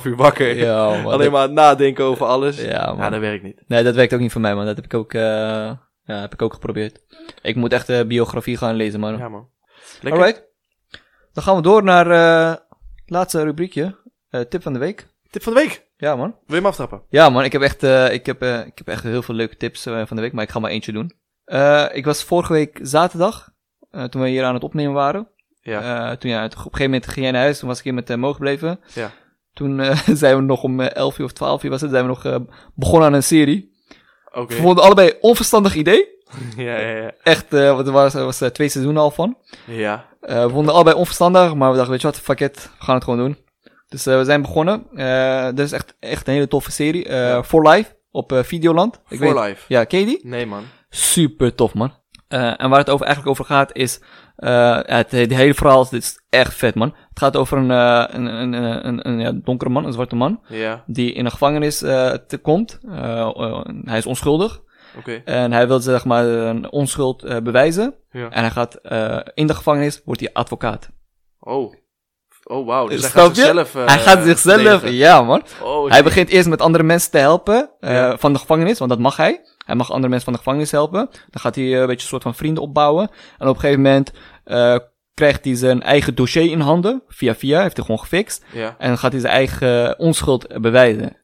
2,5 0.00 0.04
uur 0.06 0.16
wakker. 0.16 0.56
Man, 0.56 1.04
Alleen 1.12 1.18
dat- 1.18 1.30
maar 1.30 1.52
nadenken 1.52 2.04
over 2.04 2.26
alles. 2.26 2.62
Ja, 2.62 2.68
Ja, 2.70 2.92
man. 2.94 3.10
dat 3.10 3.20
werkt 3.20 3.42
niet. 3.42 3.62
Nee, 3.66 3.82
dat 3.84 3.94
werkt 3.94 4.14
ook 4.14 4.20
niet 4.20 4.32
voor 4.32 4.40
mij, 4.40 4.54
man. 4.54 4.66
Dat 4.66 4.76
heb 4.76 4.84
ik 4.84 4.94
ook, 4.94 5.12
ja, 5.12 5.80
heb 6.04 6.32
ik 6.32 6.42
ook 6.42 6.52
geprobeerd. 6.52 7.00
Ik 7.42 7.56
moet 7.56 7.72
echt 7.72 8.06
biografie 8.08 8.56
gaan 8.56 8.74
lezen, 8.74 9.00
man. 9.00 9.16
Ja, 9.16 9.28
man. 9.28 9.48
Lekker. 10.00 10.20
Alright. 10.22 10.46
Dan 11.32 11.42
gaan 11.42 11.56
we 11.56 11.62
door 11.62 11.82
naar 11.84 12.10
eh, 12.10 12.50
het 12.94 13.10
laatste 13.10 13.42
rubriekje. 13.42 13.96
Eh, 14.30 14.40
tip 14.40 14.62
van 14.62 14.72
de 14.72 14.78
week. 14.78 15.06
Tip 15.30 15.42
van 15.42 15.54
de 15.54 15.60
week. 15.60 15.86
Ja, 15.96 16.16
man. 16.16 16.28
Wil 16.28 16.38
je 16.46 16.54
hem 16.54 16.66
aftrappen? 16.66 17.02
Ja, 17.08 17.28
man. 17.30 17.44
Ik 17.44 17.52
heb 17.52 17.62
echt, 17.62 17.82
eh, 17.82 18.12
ik 18.12 18.26
heb, 18.26 18.42
eh, 18.42 18.66
ik 18.66 18.78
heb 18.78 18.88
echt 18.88 19.02
heel 19.02 19.22
veel 19.22 19.34
leuke 19.34 19.56
tips 19.56 19.86
eh, 19.86 20.02
van 20.06 20.16
de 20.16 20.22
week, 20.22 20.32
maar 20.32 20.44
ik 20.44 20.50
ga 20.50 20.58
maar 20.58 20.70
eentje 20.70 20.92
doen. 20.92 21.12
Eh, 21.44 21.84
ik 21.92 22.04
was 22.04 22.24
vorige 22.24 22.52
week 22.52 22.78
zaterdag, 22.82 23.50
eh, 23.90 24.04
toen 24.04 24.22
we 24.22 24.28
hier 24.28 24.44
aan 24.44 24.54
het 24.54 24.62
opnemen 24.64 24.92
waren. 24.94 25.28
Ja. 25.60 26.10
Eh, 26.10 26.16
toen 26.16 26.30
ja, 26.30 26.44
op 26.44 26.50
een 26.52 26.58
gegeven 26.58 26.84
moment 26.84 27.06
ging 27.08 27.20
jij 27.24 27.30
naar 27.30 27.42
huis, 27.42 27.58
toen 27.58 27.68
was 27.68 27.78
ik 27.78 27.84
hier 27.84 27.94
met 27.94 28.10
uh, 28.10 28.16
Mo 28.16 28.32
gebleven. 28.32 28.80
Ja. 28.94 29.10
Toen 29.52 29.80
eh, 29.80 29.98
zijn 30.22 30.36
we 30.36 30.42
nog 30.42 30.62
om 30.62 30.80
eh, 30.80 30.90
11 30.90 31.18
uur 31.18 31.24
of 31.24 31.32
12 31.32 31.62
uur 31.62 31.70
was 31.70 31.80
het, 31.80 31.90
zijn 31.90 32.02
we 32.02 32.08
nog 32.08 32.24
eh, 32.24 32.36
begonnen 32.74 33.08
aan 33.08 33.14
een 33.14 33.22
serie. 33.22 33.76
Oké. 34.32 34.54
We 34.54 34.60
vonden 34.60 34.84
allebei 34.84 35.12
onverstandig 35.20 35.74
idee. 35.74 36.16
Ja, 36.56 36.76
ja, 36.78 36.96
ja. 36.96 37.10
Echt, 37.22 37.50
want 37.50 37.86
er 37.86 37.92
was, 37.92 38.14
er 38.14 38.24
was 38.24 38.40
eh, 38.40 38.48
twee 38.48 38.68
seizoenen 38.68 39.02
al 39.02 39.10
van. 39.10 39.36
Ja. 39.66 40.04
Eh, 40.20 40.44
we 40.44 40.50
vonden 40.50 40.74
allebei 40.74 40.96
onverstandig, 40.96 41.54
maar 41.54 41.68
we 41.70 41.74
dachten, 41.74 41.92
weet 41.92 42.00
je 42.00 42.06
wat, 42.06 42.20
fuck 42.20 42.40
it, 42.40 42.70
we 42.78 42.84
gaan 42.84 42.94
het 42.94 43.04
gewoon 43.04 43.18
doen. 43.18 43.36
Dus 43.88 44.04
we 44.04 44.24
zijn 44.24 44.42
begonnen. 44.42 44.86
Dat 45.56 45.66
is 45.66 45.72
echt, 45.72 45.94
echt 46.00 46.26
een 46.28 46.32
hele 46.34 46.48
toffe 46.48 46.70
serie. 46.70 47.08
Ja. 47.08 47.42
For 47.42 47.68
Life 47.68 47.96
op 48.10 48.40
Videoland. 48.44 49.00
Ik 49.08 49.18
For 49.18 49.34
weet- 49.34 49.44
life. 49.44 49.64
Ja, 49.68 49.84
ken 49.84 50.00
je 50.00 50.06
die? 50.06 50.20
Nee, 50.22 50.46
man. 50.46 50.62
Super 50.88 51.54
tof, 51.54 51.74
man. 51.74 51.92
En 52.28 52.70
waar 52.70 52.78
het 52.78 52.90
over, 52.90 53.06
eigenlijk 53.06 53.34
over 53.34 53.54
gaat 53.54 53.74
is... 53.74 54.00
het, 54.36 55.10
het 55.10 55.34
hele 55.34 55.54
verhaal 55.54 55.82
is, 55.82 55.88
dit 55.88 56.02
is 56.02 56.20
echt 56.28 56.54
vet, 56.54 56.74
man. 56.74 56.94
Het 57.08 57.18
gaat 57.18 57.36
over 57.36 57.58
een, 57.58 57.70
een, 57.70 58.26
een, 58.26 58.52
een, 58.52 58.86
een, 58.86 59.08
een 59.08 59.18
ja, 59.20 59.32
donkere 59.32 59.70
man, 59.70 59.84
een 59.84 59.92
zwarte 59.92 60.16
man... 60.16 60.40
Ja, 60.48 60.84
die 60.86 61.12
in 61.12 61.24
een 61.24 61.30
gevangenis 61.30 61.78
te 61.78 62.38
komt. 62.42 62.78
Hij 63.84 63.98
is 63.98 64.06
onschuldig. 64.06 64.60
En 65.24 65.52
hij 65.52 65.66
wil 65.68 65.80
zeg 65.80 66.04
maar 66.04 66.24
een 66.24 66.70
onschuld 66.72 67.22
eh, 67.24 67.36
bewijzen. 67.36 67.94
Ja. 68.10 68.30
En 68.30 68.40
hij 68.40 68.50
gaat 68.50 68.74
eh, 68.74 69.18
in 69.34 69.46
de 69.46 69.54
gevangenis, 69.54 70.02
wordt 70.04 70.20
hij 70.20 70.30
advocaat. 70.32 70.88
Oh. 71.40 71.74
Oh, 72.44 72.66
wauw. 72.66 72.88
Dus 72.88 73.00
hij 73.00 73.10
gaat 73.10 73.36
je? 73.36 73.42
zichzelf... 73.42 73.74
eh, 73.74 73.86
hij 73.86 73.98
gaat 73.98 74.24
zichzelf, 74.24 74.88
ja 74.90 75.22
man. 75.22 75.42
Oh, 75.62 75.90
Hij 75.90 76.02
begint 76.02 76.28
eerst 76.28 76.48
met 76.48 76.60
andere 76.60 76.84
mensen 76.84 77.10
te 77.10 77.18
helpen 77.18 77.70
Ja. 77.80 78.16
van 78.18 78.32
de 78.32 78.38
gevangenis, 78.38 78.78
want 78.78 78.90
dat 78.90 79.00
mag 79.00 79.16
hij. 79.16 79.40
Hij 79.66 79.74
mag 79.74 79.88
andere 79.88 80.08
mensen 80.08 80.24
van 80.24 80.32
de 80.32 80.38
gevangenis 80.38 80.70
helpen. 80.70 81.06
Dan 81.10 81.40
gaat 81.40 81.54
hij 81.54 81.64
een 81.64 81.86
beetje 81.86 81.92
een 82.02 82.08
soort 82.08 82.22
van 82.22 82.34
vrienden 82.34 82.62
opbouwen. 82.62 83.10
En 83.38 83.48
op 83.48 83.54
een 83.54 83.60
gegeven 83.60 83.82
moment 83.82 84.12
krijgt 85.14 85.44
hij 85.44 85.54
zijn 85.54 85.82
eigen 85.82 86.14
dossier 86.14 86.50
in 86.50 86.60
handen. 86.60 87.02
Via 87.08 87.34
via, 87.34 87.62
heeft 87.62 87.76
hij 87.76 87.84
gewoon 87.84 88.00
gefixt. 88.00 88.44
Ja. 88.52 88.74
En 88.78 88.88
dan 88.88 88.98
gaat 88.98 89.12
hij 89.12 89.20
zijn 89.20 89.32
eigen 89.32 89.98
onschuld 89.98 90.60
bewijzen. 90.60 91.16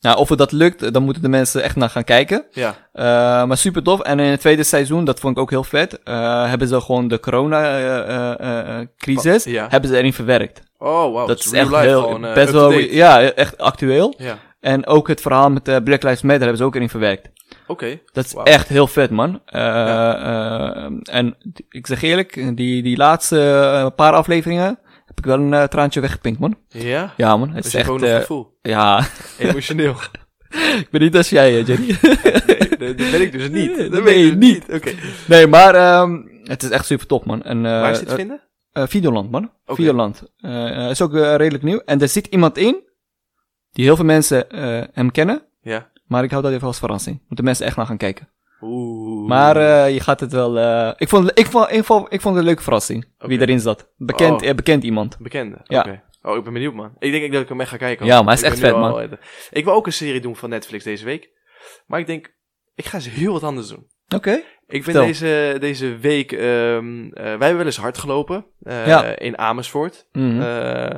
Nou, 0.00 0.16
of 0.18 0.28
het 0.28 0.38
dat 0.38 0.52
lukt, 0.52 0.92
dan 0.92 1.02
moeten 1.02 1.22
de 1.22 1.28
mensen 1.28 1.62
echt 1.62 1.76
naar 1.76 1.90
gaan 1.90 2.04
kijken. 2.04 2.44
Ja. 2.50 2.74
Eh, 2.92 3.04
maar 3.44 3.56
super 3.56 3.82
tof. 3.82 4.00
En 4.00 4.20
in 4.20 4.30
het 4.30 4.40
tweede 4.40 4.62
seizoen, 4.62 5.04
dat 5.04 5.20
vond 5.20 5.36
ik 5.36 5.42
ook 5.42 5.50
heel 5.50 5.64
vet, 5.64 5.98
eh, 6.04 6.48
hebben 6.48 6.68
ze 6.68 6.80
gewoon 6.80 7.08
de 7.08 7.20
corona-crisis, 7.20 9.46
Oh, 9.46 9.52
ja. 9.52 9.66
hebben 9.68 9.90
ze 9.90 9.96
erin 9.96 10.12
verwerkt. 10.12 10.62
Oh, 10.78 11.12
wow. 11.12 11.28
dat 11.28 11.38
is 11.38 11.52
echt 11.52 11.76
heel, 11.76 12.02
gewoon, 12.02 12.24
eh, 12.24 12.34
best 12.34 12.52
wel, 12.52 12.72
ja, 12.72 13.20
echt 13.22 13.58
actueel. 13.58 14.14
Ja. 14.18 14.38
En 14.60 14.86
ook 14.86 15.08
het 15.08 15.20
verhaal 15.20 15.50
met 15.50 15.68
eh, 15.68 15.76
Black 15.84 16.02
Lives 16.02 16.22
Matter 16.22 16.40
hebben 16.40 16.58
ze 16.58 16.64
ook 16.64 16.74
erin 16.74 16.88
verwerkt. 16.88 17.28
Oké. 17.66 17.98
Dat 18.12 18.24
is 18.24 18.34
echt 18.44 18.68
heel 18.68 18.86
vet, 18.86 19.10
man. 19.10 19.40
Eh, 19.46 19.60
Ja. 19.60 20.14
eh, 20.74 20.86
en 21.16 21.36
ik 21.68 21.86
zeg 21.86 22.02
eerlijk, 22.02 22.56
die, 22.56 22.82
die 22.82 22.96
laatste 22.96 23.40
eh, 23.74 23.86
paar 23.96 24.12
afleveringen 24.12 24.78
ik 25.20 25.24
wel 25.26 25.38
een 25.38 25.54
eh, 25.54 25.64
traantje 25.64 26.00
weggepinkt, 26.00 26.38
man. 26.40 26.58
Ja? 26.68 27.14
Ja, 27.16 27.36
man. 27.36 27.50
Het 27.50 27.64
is 27.64 27.72
hebt 27.72 27.88
echt, 27.88 28.02
eh, 28.02 28.16
gevoel. 28.16 28.58
ja, 28.62 29.06
Emotioneel. 29.38 29.94
ik 30.50 30.88
ben 30.90 31.00
niet 31.00 31.16
als 31.16 31.28
jij, 31.30 31.58
eh, 31.60 31.66
Jerry. 31.66 31.86
nee, 32.78 32.94
dat 32.94 33.10
ben 33.10 33.20
ik 33.20 33.32
dus 33.32 33.48
niet. 33.48 33.76
Dat 33.76 33.92
Dat 33.92 34.04
ben 34.04 34.18
je 34.18 34.36
dus 34.36 34.48
niet. 34.48 34.64
Oké. 34.72 34.92
nee, 35.26 35.46
maar 35.46 35.74
ehm, 35.74 36.18
het 36.44 36.62
is 36.62 36.70
echt 36.70 36.86
super 36.86 37.06
top, 37.06 37.24
man. 37.24 37.42
En, 37.42 37.62
Waar 37.62 37.90
is 37.90 37.98
dit 37.98 38.12
vinden? 38.12 38.40
eh, 38.72 38.86
Videoland, 38.86 39.30
man. 39.30 39.44
Oké. 39.64 39.74
Videoland. 39.74 40.22
Eh, 40.36 40.90
is 40.90 41.02
ook 41.02 41.12
redelijk 41.14 41.62
nieuw. 41.62 41.78
En 41.84 42.00
er 42.00 42.08
zit 42.08 42.26
iemand 42.26 42.58
in, 42.58 42.82
die 43.72 43.84
heel 43.84 43.96
veel 43.96 44.04
mensen 44.04 44.44
hem 44.92 45.10
kennen. 45.10 45.42
Ja. 45.60 45.90
Maar 46.06 46.24
ik 46.24 46.30
hou 46.30 46.42
dat 46.42 46.52
even 46.52 46.66
als 46.66 46.78
verrassing. 46.78 47.20
Moeten 47.26 47.44
mensen 47.44 47.66
echt 47.66 47.76
naar 47.76 47.86
gaan 47.86 47.96
kijken. 47.96 48.28
Oeh. 48.62 49.28
Maar 49.28 49.56
eh, 49.56 49.92
je 49.94 50.00
gaat 50.00 50.20
het 50.20 50.32
wel... 50.32 50.58
eh, 50.58 50.92
ik, 50.96 51.08
vond, 51.08 51.38
ik, 51.38 51.46
vond, 51.46 51.70
ik, 51.70 51.84
vond, 51.84 52.12
ik 52.12 52.20
vond 52.20 52.34
het 52.34 52.42
een 52.44 52.48
leuke 52.50 52.62
verrassing. 52.62 53.08
Wie 53.18 53.40
erin 53.40 53.60
zat. 53.60 53.90
Bekend, 53.96 54.42
Oh. 54.42 54.48
eh, 54.48 54.54
bekend 54.54 54.82
iemand. 54.84 55.16
Bekende? 55.18 55.60
Ja. 55.64 56.02
Oh, 56.22 56.36
ik 56.36 56.44
ben 56.44 56.52
benieuwd, 56.52 56.74
man. 56.74 56.92
Ik 56.98 57.12
denk 57.12 57.32
dat 57.32 57.42
ik 57.42 57.48
hem 57.48 57.60
echt 57.60 57.70
ga 57.70 57.76
kijken. 57.76 58.06
Ja, 58.06 58.16
maar 58.22 58.24
hij 58.24 58.42
is 58.42 58.42
echt 58.50 58.58
vet, 58.58 58.72
al- 58.72 58.78
man. 58.78 59.18
Ik 59.50 59.64
wil 59.64 59.74
ook 59.74 59.86
een 59.86 59.92
serie 59.92 60.20
doen 60.20 60.36
van 60.36 60.48
Netflix 60.50 60.84
deze 60.84 61.04
week. 61.04 61.28
Maar 61.86 62.00
ik 62.00 62.06
denk, 62.06 62.34
ik 62.74 62.84
ga 62.86 62.96
eens 62.96 63.10
heel 63.10 63.32
wat 63.32 63.42
anders 63.42 63.68
doen. 63.68 63.86
Oké. 64.14 64.30
Ik 64.30 64.42
ben 64.66 64.82
Vertel. 64.82 65.06
deze, 65.06 65.56
deze 65.60 65.96
week... 65.96 66.32
ehm, 66.32 67.04
eh, 67.04 67.12
wij 67.12 67.30
hebben 67.30 67.56
wel 67.56 67.64
eens 67.66 67.76
hard 67.78 67.98
gelopen. 67.98 68.46
Ja. 68.58 69.18
In 69.18 69.38
Amersfoort. 69.38 70.06
Eh, 70.12 70.96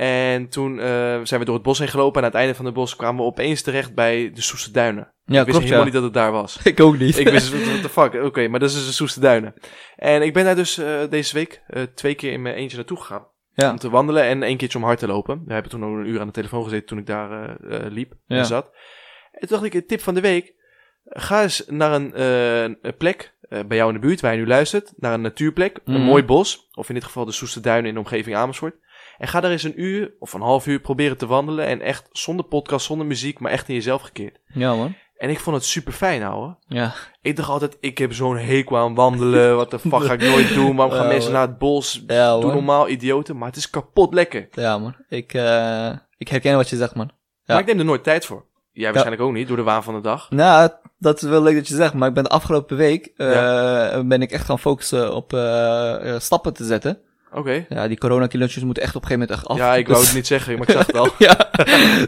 en 0.00 0.48
toen 0.48 0.78
eh, 0.80 1.20
zijn 1.22 1.40
we 1.40 1.44
door 1.46 1.54
het 1.54 1.62
bos 1.64 1.78
heen 1.78 1.88
gelopen. 1.88 2.16
En 2.16 2.24
aan 2.26 2.30
het 2.32 2.40
einde 2.40 2.54
van 2.54 2.64
het 2.64 2.74
bos 2.74 2.96
kwamen 2.96 3.20
we 3.20 3.26
opeens 3.30 3.62
terecht 3.62 3.94
bij 3.94 4.30
de 4.34 4.40
Soeste 4.42 4.70
Duinen. 4.70 5.12
ja, 5.24 5.40
ik 5.40 5.46
wist 5.46 5.46
klopt, 5.46 5.58
helemaal 5.64 5.78
ja. 5.78 5.84
niet 5.84 5.92
dat 5.94 6.02
het 6.02 6.12
daar 6.12 6.32
was. 6.32 6.60
Ik 6.64 6.80
ook 6.80 6.98
niet. 6.98 7.18
ik 7.18 7.28
wist, 7.28 7.64
what 7.64 7.82
the 7.82 7.88
fuck, 7.88 8.24
oké, 8.24 8.48
maar 8.48 8.60
dat 8.60 8.68
is 8.68 8.74
dus 8.74 8.86
de 8.86 8.92
Soeste 8.92 9.20
Duinen. 9.20 9.54
En 9.96 10.22
ik 10.22 10.32
ben 10.32 10.44
daar 10.44 10.54
dus 10.54 10.78
eh, 10.78 11.00
deze 11.10 11.34
week 11.34 11.62
eh, 11.66 11.82
twee 11.94 12.14
keer 12.14 12.32
in 12.32 12.42
mijn 12.42 12.54
eentje 12.54 12.76
naartoe 12.76 12.96
gegaan. 13.00 13.26
ja. 13.54 13.70
Om 13.70 13.76
te 13.78 13.90
wandelen 13.90 14.22
en 14.24 14.42
één 14.42 14.56
keertje 14.56 14.78
om 14.78 14.84
hard 14.84 14.98
te 14.98 15.06
lopen. 15.06 15.42
We 15.46 15.52
hebben 15.52 15.70
toen 15.70 15.84
ook 15.84 15.96
een 15.96 16.08
uur 16.08 16.20
aan 16.20 16.26
de 16.26 16.32
telefoon 16.32 16.62
gezeten 16.64 16.86
toen 16.86 16.98
ik 16.98 17.06
daar 17.06 17.56
liep 17.90 18.12
Ja. 18.26 18.36
en 18.36 18.46
zat. 18.46 18.64
En 19.32 19.40
toen 19.40 19.48
dacht 19.48 19.64
ik, 19.64 19.74
een 19.74 19.86
tip 19.86 20.00
van 20.00 20.14
de 20.14 20.20
week. 20.20 20.54
Ga 21.04 21.42
eens 21.42 21.64
naar 21.66 21.92
een, 21.92 22.78
plek 22.98 23.34
bij 23.66 23.76
jou 23.76 23.88
in 23.94 24.00
de 24.00 24.06
buurt, 24.06 24.20
waar 24.20 24.32
je 24.32 24.38
nu 24.38 24.46
luistert. 24.46 24.92
Naar 24.96 25.12
een 25.12 25.20
natuurplek, 25.20 25.80
een 25.84 25.92
Mhm. 25.94 26.02
mooi 26.02 26.24
bos. 26.24 26.68
Of 26.74 26.88
in 26.88 26.94
dit 26.94 27.04
geval 27.04 27.24
de 27.24 27.32
Soeste 27.32 27.60
Duinen 27.60 27.88
in 27.88 27.94
de 27.94 28.00
omgeving 28.00 28.36
Amersfoort. 28.36 28.74
En 29.20 29.28
ga 29.28 29.40
daar 29.40 29.50
eens 29.50 29.62
een 29.62 29.80
uur 29.82 30.12
of 30.18 30.32
een 30.32 30.40
half 30.40 30.66
uur 30.66 30.80
proberen 30.80 31.16
te 31.16 31.26
wandelen. 31.26 31.66
En 31.66 31.80
echt 31.80 32.08
zonder 32.12 32.44
podcast, 32.44 32.86
zonder 32.86 33.06
muziek, 33.06 33.38
maar 33.38 33.52
echt 33.52 33.68
in 33.68 33.74
jezelf 33.74 34.02
gekeerd. 34.02 34.38
ja, 34.46 34.74
man. 34.74 34.94
En 35.16 35.30
ik 35.30 35.38
vond 35.40 35.56
het 35.56 35.64
super 35.64 35.92
fijn, 35.92 36.22
ouwe. 36.22 36.56
Ja. 36.66 36.92
Ik 37.22 37.36
dacht 37.36 37.48
altijd, 37.48 37.76
ik 37.80 37.98
heb 37.98 38.12
zo'n 38.12 38.36
hekel 38.36 38.76
aan 38.78 38.94
wandelen. 38.94 39.56
Wat 39.56 39.70
de 39.70 39.78
fuck 39.78 40.02
ga 40.02 40.12
ik 40.12 40.20
nooit 40.22 40.54
doen? 40.58 40.76
Waarom 40.76 40.94
gaan 40.94 41.04
Ja, 41.04 41.12
mensen 41.12 41.32
man. 41.32 41.40
naar 41.40 41.48
het 41.48 41.58
bos? 41.58 42.04
Ja, 42.06 42.32
Doe 42.32 42.44
man. 42.44 42.54
normaal, 42.54 42.88
idioten. 42.88 43.36
Maar 43.38 43.48
het 43.48 43.56
is 43.56 43.70
kapot 43.70 44.14
lekker. 44.14 44.48
Ja, 44.52 44.78
man. 44.78 44.94
Ik, 45.08 45.34
eh, 45.34 45.90
ik 46.16 46.28
herken 46.28 46.56
wat 46.56 46.68
je 46.68 46.76
zegt, 46.76 46.94
man. 46.94 47.10
Ja. 47.44 47.54
Maar 47.54 47.58
ik 47.60 47.66
neem 47.66 47.78
er 47.78 47.84
nooit 47.84 48.04
tijd 48.04 48.24
voor. 48.26 48.44
Jij 48.72 48.90
waarschijnlijk 48.90 49.22
ook 49.22 49.32
niet, 49.32 49.48
door 49.48 49.56
de 49.56 49.62
waan 49.62 49.82
van 49.82 49.94
de 49.94 50.00
dag. 50.00 50.30
Nou, 50.30 50.70
dat 50.98 51.22
is 51.22 51.28
wel 51.28 51.42
leuk 51.42 51.54
dat 51.54 51.68
je 51.68 51.74
zegt, 51.74 51.94
maar 51.94 52.08
ik 52.08 52.14
ben 52.14 52.24
de 52.24 52.30
afgelopen 52.30 52.76
week 52.76 53.06
eh, 53.16 54.00
ben 54.00 54.22
ik 54.22 54.30
echt 54.32 54.44
gaan 54.44 54.58
focussen 54.58 55.14
op 55.14 55.32
eh, 55.32 56.18
stappen 56.18 56.52
te 56.54 56.64
zetten. 56.64 56.98
Oké. 57.32 57.66
Ja, 57.68 57.88
die 57.88 57.98
coronakilootjes 57.98 58.62
moeten 58.64 58.82
echt 58.82 58.96
op 58.96 59.02
een 59.02 59.08
gegeven 59.08 59.28
moment 59.28 59.48
echt 59.48 59.60
af. 59.60 59.66
Ja, 59.66 59.74
ik 59.76 59.86
wou 59.86 59.98
Dus- 59.98 60.06
het 60.08 60.16
niet 60.16 60.26
zeggen, 60.26 60.58
maar 60.58 60.68
ik 60.68 60.74
zag 60.74 60.86
het 60.86 60.96
al. 60.96 61.08
ja, 61.28 61.50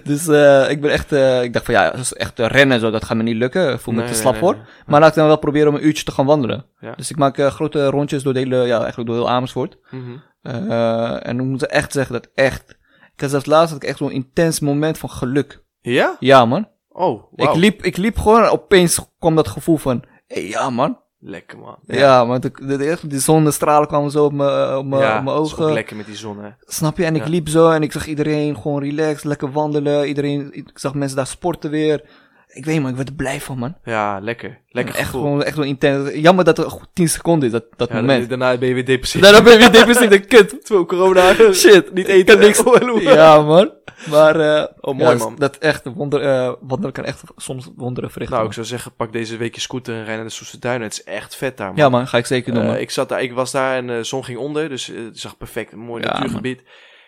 dus 0.04 0.28
eh, 0.28 0.70
ik 0.70 0.80
ben 0.80 0.90
echt, 0.90 1.12
eh, 1.12 1.42
ik 1.42 1.52
dacht 1.52 1.64
van 1.64 1.74
ja, 1.74 1.92
is 1.92 2.12
echt 2.12 2.38
rennen 2.38 2.80
zo, 2.80 2.90
dat 2.90 3.04
gaat 3.04 3.16
me 3.16 3.22
niet 3.22 3.36
lukken. 3.36 3.72
Ik 3.72 3.80
voel 3.80 3.94
me 3.94 4.00
Nee, 4.00 4.08
te 4.10 4.14
slap 4.16 4.32
nee, 4.32 4.40
voor. 4.40 4.54
nee. 4.54 4.62
Maar 4.86 5.00
laat 5.00 5.08
ik 5.08 5.14
dan 5.14 5.26
wel 5.26 5.38
proberen 5.38 5.68
om 5.68 5.74
een 5.74 5.86
uurtje 5.86 6.04
te 6.04 6.12
gaan 6.12 6.26
wandelen. 6.26 6.66
Ja. 6.80 6.92
Dus 6.96 7.10
ik 7.10 7.16
maak 7.16 7.38
eh, 7.38 7.46
grote 7.46 7.86
rondjes 7.86 8.22
door 8.22 8.32
de 8.32 8.38
hele, 8.38 8.56
ja, 8.56 8.78
eigenlijk 8.80 9.08
door 9.08 9.18
heel 9.18 9.30
Amersfoort. 9.30 9.76
Mhm. 9.90 10.00
Eh, 10.42 11.26
en 11.26 11.38
ik 11.40 11.44
moet 11.46 11.66
echt 11.66 11.92
zeggen 11.92 12.12
dat 12.12 12.28
echt, 12.34 12.78
ik 13.14 13.20
had 13.20 13.30
zelfs 13.30 13.46
laatst 13.46 13.72
had 13.72 13.82
ik 13.82 13.88
echt 13.88 13.98
zo'n 13.98 14.10
intens 14.12 14.60
moment 14.60 14.98
van 14.98 15.10
geluk. 15.10 15.64
Ja? 15.80 16.16
Ja 16.20 16.44
man, 16.44 16.68
Oh, 16.88 17.22
wauw. 17.30 17.50
ik, 17.52 17.56
liep, 17.60 17.82
ik 17.84 17.96
liep 17.96 18.18
gewoon 18.18 18.42
en 18.42 18.50
opeens 18.50 19.00
kwam 19.18 19.34
dat 19.36 19.48
gevoel 19.48 19.76
van, 19.76 20.04
hey, 20.26 20.48
ja 20.48 20.70
man. 20.70 21.00
Lekker, 21.24 21.58
man. 21.58 21.76
Ja, 21.86 22.24
man, 22.24 22.40
de, 22.40 22.50
de, 22.66 22.76
de, 22.76 22.98
die 23.02 23.18
zonnestralen 23.20 23.88
kwamen 23.88 24.10
zo 24.10 24.24
op 24.24 24.32
mijn 24.32 24.76
op 24.76 24.86
mijn- 24.86 25.02
Ja, 25.02 25.18
op 25.18 25.24
mijn 25.24 25.36
ook 25.36 25.42
ogen. 25.44 25.72
lekker 25.72 25.96
met 25.96 26.06
die 26.06 26.16
zon, 26.16 26.38
hè. 26.44 26.48
Snap 26.66 26.96
je? 26.96 27.04
En 27.04 27.14
ik 27.16 27.22
Ja. 27.24 27.28
liep 27.28 27.48
zo 27.48 27.70
en 27.70 27.82
ik 27.82 27.92
zag 27.92 28.06
iedereen 28.06 28.56
gewoon 28.56 28.82
relaxed, 28.82 29.24
lekker 29.24 29.52
wandelen. 29.52 30.06
Iedereen, 30.08 30.48
ik 30.52 30.70
zag 30.74 30.94
mensen 30.94 31.16
daar 31.16 31.26
sporten 31.26 31.70
weer. 31.70 32.02
Ik 32.54 32.64
weet 32.64 32.74
niet, 32.74 32.82
man, 32.82 32.90
ik 32.90 32.96
werd 32.96 33.08
er 33.08 33.14
blij 33.14 33.40
van, 33.40 33.58
man. 33.58 33.76
Ja, 33.84 34.18
lekker. 34.20 34.60
Lekker 34.68 34.94
echt 34.94 35.04
gevoel. 35.04 35.22
gewoon, 35.22 35.42
echt 35.42 35.56
wel 35.56 35.64
intens. 35.64 36.14
Jammer 36.14 36.44
dat 36.44 36.58
goed 36.58 36.88
10 36.92 37.08
seconden 37.08 37.46
is, 37.46 37.52
dat, 37.52 37.64
dat 37.76 37.88
Ja, 37.88 37.94
moment. 37.94 38.28
Daarna 38.28 38.56
ben 38.58 38.68
je 38.68 38.74
weer 38.74 38.84
depressief. 38.84 39.22
Daarna 39.22 39.42
ben 39.42 39.52
je 39.52 39.58
weer 39.58 39.72
depressief, 39.72 40.10
ik, 40.10 40.28
kut. 40.28 40.48
Terwijl 40.64 40.86
corona. 40.86 41.34
Shit, 41.52 41.92
Niet 41.92 42.06
eten. 42.06 42.38
niks. 42.38 42.62
Ja, 43.00 43.40
man. 43.42 43.70
Maar, 44.10 44.40
eh 44.40 44.64
Oh, 44.80 44.94
mooi, 44.98 45.10
ja, 45.10 45.16
man. 45.24 45.34
Dat 45.38 45.56
echt, 45.56 45.84
wonder, 45.94 46.20
eh 46.22 46.52
wandelen 46.60 46.92
kan 46.92 47.04
echt 47.04 47.22
soms 47.36 47.68
wonderen 47.76 48.10
verrichten. 48.10 48.36
Nou, 48.36 48.48
ik 48.48 48.54
zou 48.54 48.66
zeggen, 48.66 48.94
pak 48.96 49.12
deze 49.12 49.36
week 49.36 49.54
je 49.54 49.60
scooter 49.60 49.94
en 49.94 50.04
rij 50.04 50.14
naar 50.16 50.24
de 50.24 50.30
Soeste 50.30 50.58
Duinen. 50.58 50.88
Het 50.88 50.92
is 50.92 51.04
echt 51.04 51.36
vet 51.36 51.56
daar, 51.56 51.66
man. 51.66 51.76
Ja, 51.76 51.88
man, 51.88 52.06
ga 52.08 52.18
ik 52.18 52.26
zeker 52.26 52.52
doen, 52.52 52.62
Eh, 52.62 52.68
man. 52.68 52.78
ik, 52.78 52.90
zat 52.90 53.08
daar, 53.08 53.22
ik 53.22 53.32
was 53.32 53.50
daar 53.52 53.76
en 53.76 53.86
de 53.86 54.04
zon 54.04 54.24
ging 54.24 54.38
onder, 54.38 54.68
dus 54.68 54.86
het 54.86 55.18
zag 55.18 55.36
perfect. 55.36 55.72
Een 55.72 55.78
mooi 55.78 56.02
Ja, 56.02 56.08
natuurgebied. 56.12 56.62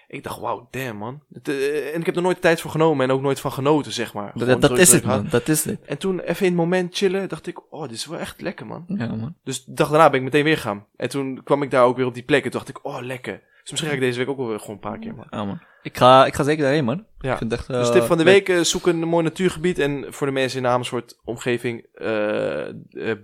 Ik 0.09 0.23
dacht, 0.23 0.41
wauw, 0.41 0.69
damn, 0.71 0.99
man. 0.99 1.23
Het, 1.33 1.49
eh, 1.49 1.95
en 1.95 2.01
ik 2.01 2.07
heb 2.07 2.17
er 2.17 2.23
nooit 2.23 2.37
de 2.37 2.43
tijd 2.43 2.61
voor 2.61 2.71
genomen 2.71 3.09
en 3.09 3.15
ook 3.15 3.21
nooit 3.21 3.41
van 3.41 3.53
genoten, 3.53 3.93
zeg 3.93 4.15
maar. 4.15 4.33
dat 4.35 4.43
Gewoon 4.43 4.61
dat 4.61 4.71
druk, 4.71 4.83
is 4.83 4.93
het, 4.93 5.05
man. 5.05 5.27
Dat 5.31 5.49
is 5.49 5.65
het. 5.65 5.85
En 5.85 5.99
toen 5.99 6.21
even 6.21 6.47
in 6.47 6.53
het 6.53 6.61
moment 6.61 6.97
chillen, 6.97 7.29
dacht 7.29 7.47
ik, 7.47 7.73
oh, 7.73 7.83
dit 7.83 7.91
is 7.91 8.07
wel 8.07 8.19
echt 8.19 8.41
lekker, 8.41 8.67
man. 8.67 8.85
Ja, 8.87 9.07
man. 9.07 9.35
Dus 9.45 9.65
de 9.65 9.73
dag 9.73 9.89
daarna 9.89 10.11
ben 10.11 10.19
ik 10.19 10.25
meteen 10.25 10.45
weer 10.45 10.59
gaan. 10.59 10.87
En 10.97 11.09
toen 11.09 11.41
kwam 11.45 11.63
ik 11.63 11.71
daar 11.71 11.85
ook 11.85 11.97
weer 11.97 12.07
op 12.07 12.15
die 12.15 12.23
plek 12.23 12.45
en 12.45 12.51
toen 12.51 12.61
dacht 12.61 12.79
ik, 12.79 12.85
oh, 12.85 13.01
lekker. 13.01 13.43
Dus 13.63 13.71
misschien 13.71 13.91
ga 13.91 13.97
ik 13.97 14.01
deze 14.01 14.19
week 14.19 14.29
ook 14.29 14.37
wel 14.37 14.49
weer 14.49 14.61
gewoon 14.61 14.75
een 14.75 14.91
paar 14.91 14.99
keer, 14.99 15.15
man. 15.15 15.27
Ja, 15.31 15.45
man. 15.45 15.61
Ik 15.83 15.97
ga, 15.97 16.27
ik 16.27 16.35
ga 16.35 16.43
zeker 16.43 16.63
daarheen, 16.63 16.85
man. 16.85 17.07
Ja. 17.19 17.33
Ik 17.33 17.39
vind 17.39 17.53
echt, 17.53 17.67
Dus 17.67 17.87
eh, 17.89 17.93
tip 17.93 18.03
van 18.03 18.19
de 18.19 18.25
week, 18.25 18.49
eh, 18.49 18.61
zoek 18.61 18.87
een 18.87 19.01
mooi 19.01 19.25
natuurgebied. 19.25 19.79
En 19.79 20.07
voor 20.09 20.27
de 20.27 20.33
mensen 20.33 20.59
in 20.59 20.65
de 20.65 20.69
Amersfoort 20.69 21.21
omgeving, 21.25 21.87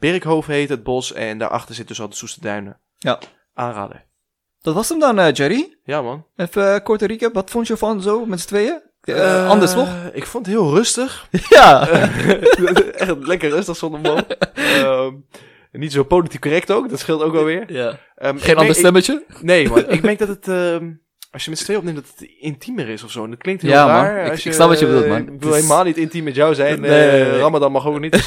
Berkhoven 0.00 0.54
heet 0.54 0.68
het 0.68 0.82
bos. 0.82 1.12
En 1.12 1.38
daarachter 1.38 1.74
zit 1.74 1.88
dus 1.88 2.00
al 2.00 2.08
de 2.08 2.14
Soeste 2.14 2.40
Duinen. 2.40 2.78
Ja. 2.98 3.18
Aanraden. 3.54 4.04
Dat 4.62 4.74
was 4.74 4.88
hem 4.88 4.98
dan, 4.98 5.18
eh, 5.18 5.32
Jerry. 5.32 5.76
Ja, 5.84 6.02
man. 6.02 6.24
Even 6.36 6.74
uh, 6.74 6.76
korte 6.82 7.06
recap. 7.06 7.34
Wat 7.34 7.50
vond 7.50 7.66
je 7.66 7.76
van 7.76 8.02
zo 8.02 8.26
met 8.26 8.40
z'n 8.40 8.46
tweeën? 8.46 8.80
Eh, 9.00 9.34
Eh, 9.44 9.48
anders, 9.48 9.72
toch? 9.72 9.88
Ik 10.12 10.26
vond 10.26 10.46
het 10.46 10.54
heel 10.54 10.74
rustig. 10.74 11.28
ja. 11.48 11.88
Echt 12.94 13.14
lekker 13.26 13.50
rustig 13.50 13.76
zonder 13.76 14.00
boom. 14.00 14.20
Ehm, 14.54 15.12
niet 15.72 15.92
zo 15.92 16.02
politiek 16.04 16.40
correct 16.40 16.70
ook, 16.70 16.88
dat 16.90 16.98
scheelt 16.98 17.22
ook 17.22 17.32
wel 17.32 17.44
weer. 17.44 17.72
ja. 17.72 17.98
Ehm, 18.16 18.36
Geen 18.38 18.56
ander 18.56 18.74
stemmetje? 18.74 19.24
ik- 19.28 19.42
Nee, 19.42 19.68
man. 19.68 19.88
Ik 19.88 20.02
merk 20.02 20.18
dat 20.18 20.28
het... 20.28 20.48
ehm, 20.48 20.90
als 21.32 21.44
je 21.44 21.50
met 21.50 21.58
z'n 21.58 21.64
tweeën 21.64 21.78
opneemt, 21.80 21.96
dat 21.98 22.06
het 22.18 22.28
intiemer 22.40 22.88
is 22.88 23.04
of 23.04 23.10
zo. 23.10 23.24
En 23.24 23.30
dat 23.30 23.38
klinkt 23.38 23.62
heel 23.62 23.70
Ja, 23.70 23.86
man. 23.86 23.94
raar. 24.04 24.24
Ik- 24.24 24.30
als 24.30 24.46
ik 24.46 24.52
snap 24.52 24.68
wat 24.68 24.78
je 24.78 24.86
bedoelt, 24.86 25.04
eh, 25.04 25.10
man. 25.10 25.20
Ik 25.34 25.40
wil 25.42 25.52
helemaal 25.52 25.84
niet 25.84 25.96
intiem 25.96 26.24
met 26.24 26.34
jou 26.34 26.54
zijn. 26.54 26.80
Nee, 26.80 26.90
Eh, 27.06 27.12
nee, 27.12 27.30
nee. 27.30 27.38
Ramadan 27.40 27.72
mag 27.72 27.86
ook 27.86 28.00
niet. 28.00 28.24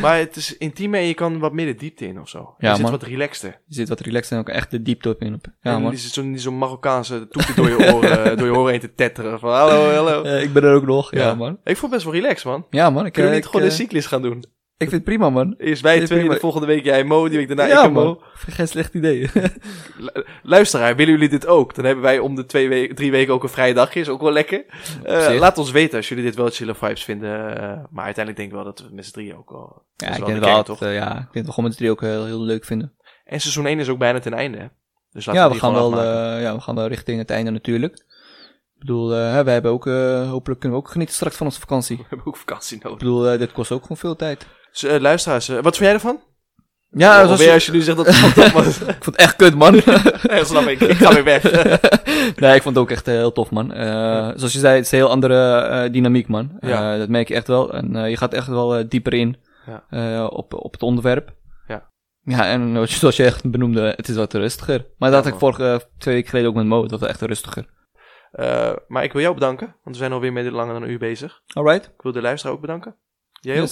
Maar 0.00 0.18
het 0.18 0.36
is 0.36 0.56
intiem 0.56 0.94
en 0.94 1.02
je 1.02 1.14
kan 1.14 1.38
wat 1.38 1.52
meer 1.52 1.66
de 1.66 1.74
diepte 1.74 2.06
in 2.06 2.20
of 2.20 2.28
zo. 2.28 2.54
Ja, 2.58 2.68
je 2.68 2.74
zit 2.74 2.82
man. 2.82 2.90
wat 2.90 3.02
relaxter. 3.02 3.60
Je 3.66 3.74
zit 3.74 3.88
wat 3.88 4.00
relaxed 4.00 4.32
en 4.32 4.38
ook 4.38 4.48
echt 4.48 4.70
de 4.70 4.82
diepte 4.82 5.08
op 5.08 5.22
in. 5.22 5.34
Op. 5.34 5.46
Ja, 5.60 5.74
en 5.74 5.82
man. 5.82 5.96
zo'n 5.96 6.30
niet 6.30 6.40
zo'n 6.42 6.58
Marokkaanse 6.58 7.28
toeter 7.28 7.54
door 7.54 7.68
je 7.68 7.94
oren, 7.94 8.36
door 8.38 8.46
je 8.46 8.52
oren 8.56 8.70
heen 8.70 8.80
te 8.80 8.94
tetteren. 8.94 9.38
Van 9.38 9.50
hallo, 9.50 9.90
hallo. 9.94 10.22
Eh, 10.22 10.42
ik 10.42 10.52
ben 10.52 10.62
er 10.62 10.74
ook 10.74 10.86
nog. 10.86 11.14
Ja, 11.14 11.18
Ja. 11.18 11.34
man. 11.34 11.58
Ik 11.64 11.76
het 11.80 11.90
best 11.90 12.04
wel 12.04 12.12
relaxed, 12.12 12.44
man. 12.44 12.66
Ja, 12.70 12.90
man. 12.90 13.06
Ik, 13.06 13.12
Kunnen 13.12 13.30
we 13.30 13.36
eh, 13.36 13.44
niet 13.44 13.44
ik, 13.44 13.50
gewoon 13.50 13.66
eh, 13.66 13.72
een 13.72 13.84
cyclus 13.84 14.06
gaan 14.06 14.22
doen? 14.22 14.44
Ik 14.78 14.88
vind 14.88 14.92
het 14.92 15.04
prima, 15.04 15.30
man. 15.30 15.54
Eerst 15.58 15.82
wij 15.82 16.04
twee, 16.04 16.18
prima. 16.18 16.34
de 16.34 16.40
volgende 16.40 16.66
week 16.66 16.84
jij 16.84 17.04
Mo, 17.04 17.28
die 17.28 17.38
week 17.38 17.46
daarna 17.48 17.64
ja, 17.66 17.78
ik 17.78 17.84
en 17.84 17.92
Mo. 17.92 18.04
man. 18.04 18.18
Geen 18.34 18.68
slecht 18.68 18.94
idee. 18.94 19.30
Lu- 19.98 20.24
Luisteraar, 20.42 20.96
willen 20.96 21.12
jullie 21.12 21.28
dit 21.28 21.46
ook? 21.46 21.74
Dan 21.74 21.84
hebben 21.84 22.04
wij 22.04 22.18
om 22.18 22.34
de 22.34 22.44
twee 22.46 22.68
we- 22.68 22.94
drie 22.94 23.10
weken 23.10 23.34
ook 23.34 23.42
een 23.42 23.48
vrije 23.48 23.74
dagje. 23.74 24.00
Is 24.00 24.08
ook 24.08 24.20
wel 24.20 24.32
lekker. 24.32 24.64
Eh, 25.02 25.34
laat 25.38 25.58
ons 25.58 25.70
weten 25.70 25.96
als 25.96 26.08
jullie 26.08 26.24
dit 26.24 26.34
wel 26.34 26.48
chille 26.50 26.74
vibes 26.74 27.04
vinden. 27.04 27.56
eh, 27.60 27.84
maar 27.90 28.04
uiteindelijk 28.04 28.36
denk 28.36 28.48
ik 28.48 28.54
wel 28.54 28.64
dat 28.64 28.80
we 28.80 28.94
met 28.94 29.04
z'n 29.06 29.12
drieën 29.12 29.36
ook 29.36 29.50
wel... 29.50 29.82
ja, 29.96 30.06
dat 30.06 30.08
is 30.08 30.14
ik 30.14 30.18
wel 30.22 30.26
denk 30.28 30.40
de 30.44 30.50
wel 30.50 30.64
dat, 30.64 30.82
eh, 30.82 30.94
ja, 30.94 31.18
ik 31.18 31.32
denk 31.32 31.46
dat 31.46 31.54
we 31.56 31.62
met 31.62 31.70
z'n 31.72 31.76
drieën 31.78 31.92
ook 31.92 32.00
heel, 32.00 32.24
heel 32.24 32.40
leuk 32.42 32.64
vinden. 32.64 32.92
En 33.24 33.40
seizoen 33.40 33.66
1 33.66 33.78
is 33.78 33.88
ook 33.88 33.98
bijna 33.98 34.18
ten 34.18 34.32
einde. 34.34 34.58
hè? 34.58 34.66
Dus 35.12 35.26
laten 35.26 35.42
Ja 35.42 35.48
we 35.48 35.54
we, 35.54 35.60
gaan 35.60 35.72
wel, 35.72 35.92
eh, 36.00 36.42
ja, 36.42 36.54
we 36.54 36.60
gaan 36.60 36.74
wel 36.74 36.86
richting 36.86 37.18
het 37.18 37.30
einde 37.30 37.50
natuurlijk. 37.50 37.94
Ik 37.94 38.78
bedoel, 38.86 39.12
eh, 39.14 39.42
wij 39.42 39.52
hebben 39.52 39.70
ook, 39.70 39.86
eh, 39.86 40.30
hopelijk 40.30 40.60
kunnen 40.60 40.78
we 40.78 40.84
ook 40.84 40.90
genieten 40.90 41.14
straks 41.14 41.36
van 41.36 41.46
onze 41.46 41.60
vakantie. 41.60 41.96
We 42.00 42.04
hebben 42.08 42.26
ook 42.26 42.36
vakantie 42.36 42.76
Ik 42.76 42.82
nodig. 42.82 42.98
bedoel, 42.98 43.28
eh, 43.28 43.38
dit 43.38 43.52
kost 43.52 43.72
ook 43.72 43.82
gewoon 43.82 43.96
veel 43.96 44.16
tijd. 44.16 44.46
Dus, 44.70 44.82
luisteraars, 45.00 45.48
wat 45.48 45.62
vind 45.62 45.78
jij 45.78 45.92
ervan? 45.92 46.20
Ja, 46.90 47.18
Of 47.18 47.24
zoals 47.24 47.38
weer 47.38 47.48
je- 47.48 47.54
als 47.54 47.66
je 47.66 47.72
nu 47.72 47.80
zegt 47.80 47.96
dat 47.96 48.06
het 48.06 48.52
was. 48.52 48.66
ik 48.80 48.84
vond 48.84 49.04
het 49.04 49.16
echt 49.16 49.36
kut, 49.36 49.54
man. 49.54 49.72
nee, 50.22 50.44
snap 50.44 50.66
ik. 50.66 50.80
Ik 50.80 50.96
ga 50.96 51.12
weer 51.14 51.24
weg. 51.24 51.42
nee, 52.40 52.54
ik 52.54 52.62
vond 52.62 52.74
het 52.74 52.78
ook 52.84 52.90
echt 52.90 53.08
eh, 53.08 53.14
heel 53.14 53.32
tof, 53.32 53.50
man. 53.50 53.72
Eh, 53.72 54.30
Zoals 54.34 54.52
je 54.52 54.58
zei, 54.58 54.76
het 54.76 54.84
is 54.84 54.92
een 54.92 54.98
heel 54.98 55.10
andere 55.10 55.88
dynamiek, 55.90 56.28
man. 56.28 56.56
Ja. 56.60 56.96
Dat 56.98 57.08
merk 57.08 57.28
je 57.28 57.34
echt 57.34 57.46
wel. 57.46 57.72
En 57.72 58.10
je 58.10 58.16
gaat 58.16 58.32
echt 58.34 58.46
wel 58.46 58.88
dieper 58.88 59.14
in 59.14 59.36
Ja. 59.90 60.26
op, 60.26 60.54
op 60.54 60.72
het 60.72 60.82
onderwerp. 60.82 61.34
Ja. 61.66 61.90
Ja, 62.22 62.44
en 62.50 62.88
zoals 62.88 63.16
je- 63.16 63.24
echt 63.24 63.50
benoemde, 63.50 63.92
het 63.96 64.08
is 64.08 64.16
wat 64.16 64.32
rustiger. 64.34 64.86
Maar 64.98 65.10
dat 65.10 65.24
had 65.24 65.32
ik 65.32 65.38
vorige, 65.38 65.82
twee 65.98 66.14
weken 66.14 66.28
geleden 66.30 66.50
ook 66.50 66.56
met 66.56 66.66
Mo. 66.66 66.86
Dat 66.86 67.00
was 67.00 67.08
echt 67.08 67.22
rustiger. 67.22 67.66
Maar 68.88 69.04
ik 69.04 69.12
wil 69.12 69.22
jou 69.22 69.34
bedanken, 69.34 69.66
want 69.66 69.96
we 69.96 70.02
zijn 70.02 70.12
alweer 70.12 70.32
met 70.32 70.50
langer 70.50 70.72
dan 70.74 70.82
een 70.82 70.90
uur 70.90 70.98
bezig. 70.98 71.40
Alright. 71.52 71.84
Ik 71.86 72.02
wil 72.02 72.12
de 72.12 72.20
luisteraar 72.20 72.54
ook 72.54 72.60
bedanken. 72.60 72.96
Jij 73.40 73.60
ook? 73.62 73.68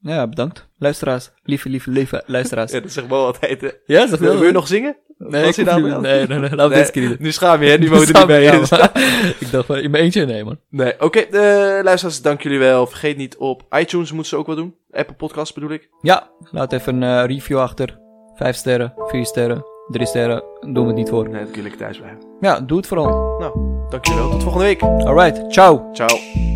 Yes. 0.00 0.14
Ja, 0.14 0.26
bedankt. 0.26 0.68
Luisteraars. 0.78 1.30
Lieve, 1.42 1.68
lieve, 1.68 1.90
lieve 1.90 2.22
luisteraars. 2.26 2.72
Ja, 2.74 2.80
dat 2.80 2.92
zegt 2.92 3.08
Mo 3.08 3.24
altijd. 3.26 3.60
hè. 3.60 3.68
Ja, 3.86 4.06
zeg 4.06 4.18
Wil, 4.18 4.34
wil 4.34 4.46
je 4.46 4.52
nog 4.52 4.66
zingen? 4.66 4.96
Nee, 5.18 5.46
ik 5.48 5.56
wel? 5.56 6.00
nee, 6.00 6.26
nee, 6.26 6.38
nee, 6.38 6.38
laten 6.40 6.50
we 6.50 6.56
Nee, 6.68 6.68
deze 6.68 6.90
keer. 6.90 7.16
Nu 7.18 7.32
schaam 7.32 7.62
je, 7.62 7.70
hè? 7.70 7.78
Nu 7.78 7.88
woont 7.90 8.08
er 8.08 8.14
niet 8.18 8.26
bij 8.26 8.42
ja, 8.42 8.52
je. 8.52 9.34
Ik 9.38 9.50
dacht, 9.50 9.66
van, 9.66 9.78
in 9.78 9.90
mijn 9.90 10.02
eentje, 10.04 10.26
nee, 10.26 10.44
man. 10.44 10.58
Nee, 10.68 11.00
oké. 11.00 11.18
eh, 11.18 11.84
luisteraars, 11.84 12.22
dank 12.22 12.42
jullie 12.42 12.58
wel. 12.58 12.86
Vergeet 12.86 13.16
niet 13.16 13.36
op 13.36 13.62
iTunes 13.70 14.12
moeten 14.12 14.30
ze 14.30 14.36
ook 14.36 14.46
wel 14.46 14.56
doen. 14.56 14.74
Apple 14.90 15.14
Podcasts 15.14 15.52
bedoel 15.52 15.70
ik. 15.70 15.88
Ja, 16.00 16.30
laat 16.50 16.72
even 16.72 17.02
een 17.02 17.22
eh, 17.22 17.34
review 17.36 17.58
achter. 17.58 17.98
Vijf 18.34 18.56
sterren, 18.56 18.92
vier 18.96 19.26
sterren, 19.26 19.64
drie 19.88 20.06
sterren. 20.06 20.42
Doen 20.60 20.82
we 20.82 20.86
het 20.86 20.96
niet 20.96 21.08
voor. 21.08 21.28
Nee, 21.28 21.40
dat 21.44 21.50
kun 21.50 21.62
je 21.62 21.76
thuis 21.76 21.98
blijven. 21.98 22.20
Ja, 22.40 22.60
doe 22.60 22.76
het 22.76 22.86
vooral. 22.86 23.36
Nou, 23.38 23.52
dank 23.90 24.06
jullie 24.06 24.20
wel. 24.20 24.30
Tot 24.30 24.42
volgende 24.42 24.66
week. 24.66 24.82
Alright, 24.82 25.52
ciao. 25.52 25.88
Ciao. 25.92 26.49